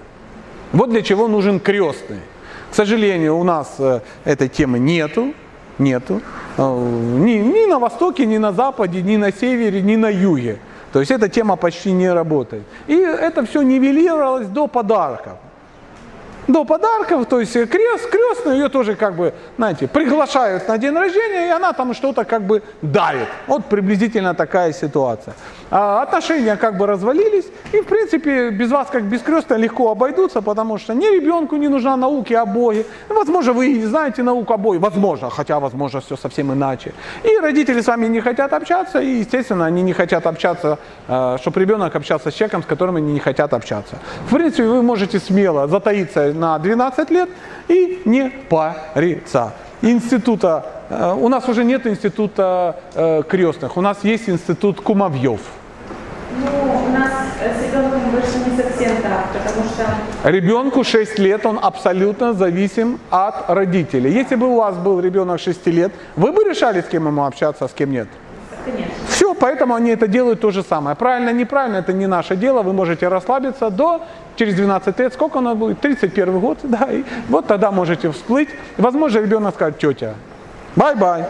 Вот 0.73 0.91
для 0.91 1.03
чего 1.03 1.29
нужен 1.29 1.61
крестный. 1.61 2.19
К 2.71 2.75
сожалению, 2.75 3.37
у 3.39 3.45
нас 3.45 3.75
э, 3.79 4.01
этой 4.25 4.49
темы 4.49 4.81
нету, 4.81 5.33
нету. 5.79 6.21
Э, 6.57 6.63
Ни, 6.63 7.39
ни 7.39 7.67
на 7.67 7.79
востоке, 7.79 8.27
ни 8.27 8.39
на 8.39 8.53
западе, 8.53 9.03
ни 9.03 9.17
на 9.17 9.33
севере, 9.33 9.83
ни 9.83 9.97
на 9.97 10.11
юге. 10.11 10.59
То 10.93 11.01
есть 11.01 11.11
эта 11.11 11.29
тема 11.29 11.57
почти 11.57 11.93
не 11.93 12.13
работает. 12.13 12.63
И 12.87 12.95
это 12.95 13.45
все 13.45 13.63
нивелировалось 13.63 14.47
до 14.47 14.69
подарков. 14.69 15.33
До 16.47 16.65
подарков, 16.65 17.27
то 17.27 17.41
есть 17.41 17.53
крест, 17.53 18.11
крестную 18.11 18.59
ее 18.59 18.69
тоже 18.69 18.95
как 18.97 19.15
бы, 19.17 19.33
знаете, 19.57 19.89
приглашают 19.89 20.69
на 20.69 20.77
день 20.79 20.95
рождения, 20.95 21.47
и 21.47 21.51
она 21.51 21.73
там 21.73 21.95
что-то 21.95 22.25
как 22.25 22.43
бы 22.43 22.63
дарит. 22.83 23.29
Вот 23.47 23.65
приблизительно 23.65 24.35
такая 24.35 24.73
ситуация. 24.73 25.35
А 25.77 26.03
отношения 26.03 26.55
как 26.57 26.77
бы 26.77 26.87
развалились, 26.87 27.47
и 27.73 27.81
в 27.81 27.87
принципе 27.87 28.51
без 28.51 28.71
вас 28.71 28.87
как 28.93 29.03
без 29.03 29.23
крестной 29.23 29.59
легко 29.59 29.91
обойдутся, 29.91 30.41
потому 30.41 30.79
что 30.79 30.95
ни 30.95 31.05
ребенку 31.05 31.57
не 31.57 31.67
нужна 31.67 31.97
науки 31.97 32.33
о 32.33 32.47
Боге. 32.47 32.87
Возможно, 33.09 33.53
вы 33.53 33.73
и 33.73 33.79
не 33.81 33.87
знаете 33.87 34.23
науку 34.23 34.53
о 34.53 34.57
Боге, 34.57 34.79
возможно, 34.79 35.31
хотя 35.31 35.59
возможно 35.59 36.01
все 36.01 36.17
совсем 36.17 36.53
иначе. 36.53 36.93
И 37.25 37.41
родители 37.43 37.81
с 37.81 37.89
вами 37.89 38.07
не 38.07 38.21
хотят 38.21 38.53
общаться, 38.53 39.01
и 39.01 39.19
естественно 39.19 39.67
они 39.67 39.83
не 39.83 39.93
хотят 39.93 40.29
общаться, 40.29 40.79
чтобы 41.41 41.61
ребенок 41.61 41.97
общался 41.97 42.31
с 42.31 42.35
человеком, 42.35 42.63
с 42.63 42.67
которым 42.67 42.95
они 42.95 43.13
не 43.13 43.19
хотят 43.21 43.53
общаться. 43.53 43.97
В 44.29 44.35
принципе, 44.35 44.69
вы 44.69 44.81
можете 44.81 45.19
смело 45.19 45.67
затаиться 45.67 46.33
на 46.33 46.57
12 46.57 47.11
лет 47.11 47.29
и 47.67 48.01
не 48.05 48.31
париться. 48.49 49.53
Института, 49.83 50.65
э, 50.89 51.15
у 51.21 51.29
нас 51.29 51.49
уже 51.49 51.65
нет 51.65 51.85
института 51.87 52.77
э, 52.95 53.23
крестных, 53.29 53.77
у 53.77 53.81
нас 53.81 54.05
есть 54.05 54.29
институт 54.29 54.81
кумовьев. 54.81 55.41
Ну, 56.41 56.87
у 56.87 56.91
нас 56.91 57.13
э, 57.41 57.53
с 57.55 57.63
ребенком 57.63 58.11
больше 58.11 58.39
не 58.39 58.57
совсем 58.57 59.03
так, 59.03 59.27
потому 59.33 59.65
что 59.69 60.29
Ребенку 60.31 60.85
6 60.85 61.19
лет, 61.19 61.47
он 61.47 61.59
абсолютно 61.63 62.33
зависим 62.33 62.99
от 63.11 63.51
родителей. 63.51 64.11
Если 64.11 64.37
бы 64.37 64.49
у 64.49 64.57
вас 64.57 64.77
был 64.77 65.01
ребенок 65.01 65.41
6 65.41 65.67
лет, 65.67 65.93
вы 66.17 66.33
бы 66.33 66.45
решали, 66.45 66.81
с 66.81 66.87
кем 66.87 67.07
ему 67.07 67.25
общаться, 67.25 67.65
а 67.65 67.69
с 67.69 67.73
кем 67.73 67.93
нет? 67.93 68.09
Конечно. 68.65 68.95
Все, 69.09 69.35
поэтому 69.35 69.75
они 69.75 69.91
это 69.91 70.09
делают 70.09 70.41
то 70.41 70.51
же 70.51 70.63
самое. 70.63 70.97
Правильно, 70.97 71.31
неправильно, 71.31 71.77
это 71.77 71.93
не 71.93 72.07
наше 72.07 72.37
дело. 72.37 72.63
Вы 72.63 72.73
можете 72.73 73.09
расслабиться 73.09 73.71
до, 73.71 74.01
через 74.37 74.55
12 74.55 74.99
лет, 74.99 75.13
сколько 75.13 75.39
оно 75.39 75.55
будет? 75.55 75.81
31 75.81 76.41
год, 76.41 76.59
да, 76.63 76.89
и 76.91 77.05
вот 77.29 77.47
тогда 77.47 77.71
можете 77.71 78.11
всплыть. 78.11 78.49
Возможно, 78.79 79.21
ребенок 79.21 79.55
скажет, 79.55 79.79
тетя, 79.79 80.15
bye-bye. 80.75 81.25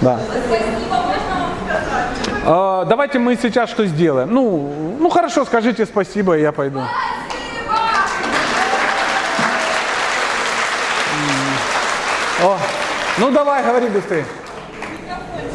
Да. 0.00 0.18
А, 0.90 2.35
давайте 2.46 3.18
мы 3.18 3.36
сейчас 3.36 3.70
что 3.70 3.86
сделаем? 3.86 4.32
Ну, 4.32 4.96
ну 5.00 5.08
хорошо, 5.08 5.44
скажите 5.44 5.84
спасибо, 5.86 6.36
и 6.38 6.42
я 6.42 6.52
пойду. 6.52 6.80
О, 12.42 12.58
ну 13.18 13.30
давай, 13.30 13.64
говори 13.64 13.88
быстрее. 13.88 14.24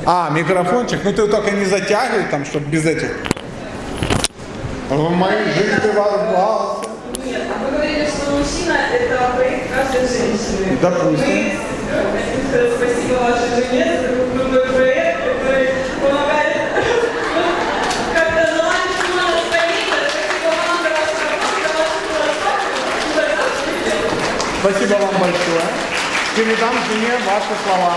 А, 0.05 0.29
микрофончик. 0.31 0.99
Ну 1.03 1.13
ты 1.13 1.27
только 1.27 1.51
не 1.51 1.65
затягивай 1.65 2.25
там, 2.31 2.43
чтобы 2.43 2.65
без 2.65 2.85
этих. 2.85 3.11
В 4.89 5.09
моей 5.11 5.45
жизни 5.45 5.91
ворвался. 5.95 6.89
Нет, 7.23 7.43
а 7.49 7.63
вы 7.63 7.71
говорили, 7.71 8.07
что 8.07 8.31
мужчина– 8.31 8.77
это 8.93 9.31
проект 9.35 9.73
каждой 9.73 10.07
женщины. 10.07 10.77
Допустим. 10.81 11.59
Вы, 12.51 12.71
спасибо 12.75 13.13
вашей 13.19 13.49
жене 13.55 13.83
за 14.01 14.07
такой 14.09 14.27
крутой 14.31 14.65
проект, 14.73 15.17
который 15.23 15.67
помогает 16.01 16.55
ну, 17.35 17.43
как-то 18.13 18.41
наладить 18.57 18.97
сама 18.99 19.25
настроение. 19.31 20.01
Спасибо 20.09 20.49
вам 20.49 20.77
за 20.83 20.89
вашу 20.89 21.23
работу, 21.29 21.63
за 23.15 23.21
вашу 23.21 23.59
философию. 23.83 24.50
Спасибо 24.61 24.93
вам 24.93 25.09
большое. 25.19 25.65
Передам 26.35 26.75
жене 26.87 27.17
ваши 27.25 27.49
слова. 27.65 27.95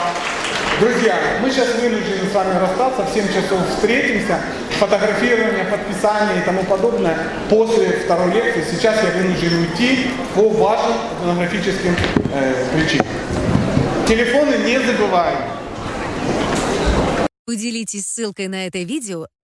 Друзья, 0.80 1.14
мы 1.42 1.50
сейчас 1.50 1.74
вынуждены 1.74 2.26
с 2.30 2.34
вами 2.34 2.58
расстаться. 2.58 3.02
В 3.02 3.12
7 3.12 3.28
часов 3.28 3.68
встретимся. 3.68 4.40
Фотографирование, 4.78 5.64
подписание 5.64 6.40
и 6.40 6.44
тому 6.46 6.64
подобное 6.64 7.18
после 7.50 7.88
второй 8.04 8.32
лекции. 8.32 8.64
Сейчас 8.70 8.96
я 9.04 9.10
вынужден 9.10 9.58
уйти 9.58 10.10
по 10.34 10.48
вашим 10.48 10.96
этнографическим 11.20 11.94
э, 12.32 12.66
причинам. 12.72 13.06
Телефоны 14.08 14.54
не 14.64 14.80
забываем. 14.80 15.38
Поделитесь 17.44 18.06
ссылкой 18.06 18.48
на 18.48 18.66
это 18.66 18.78
видео 18.78 19.26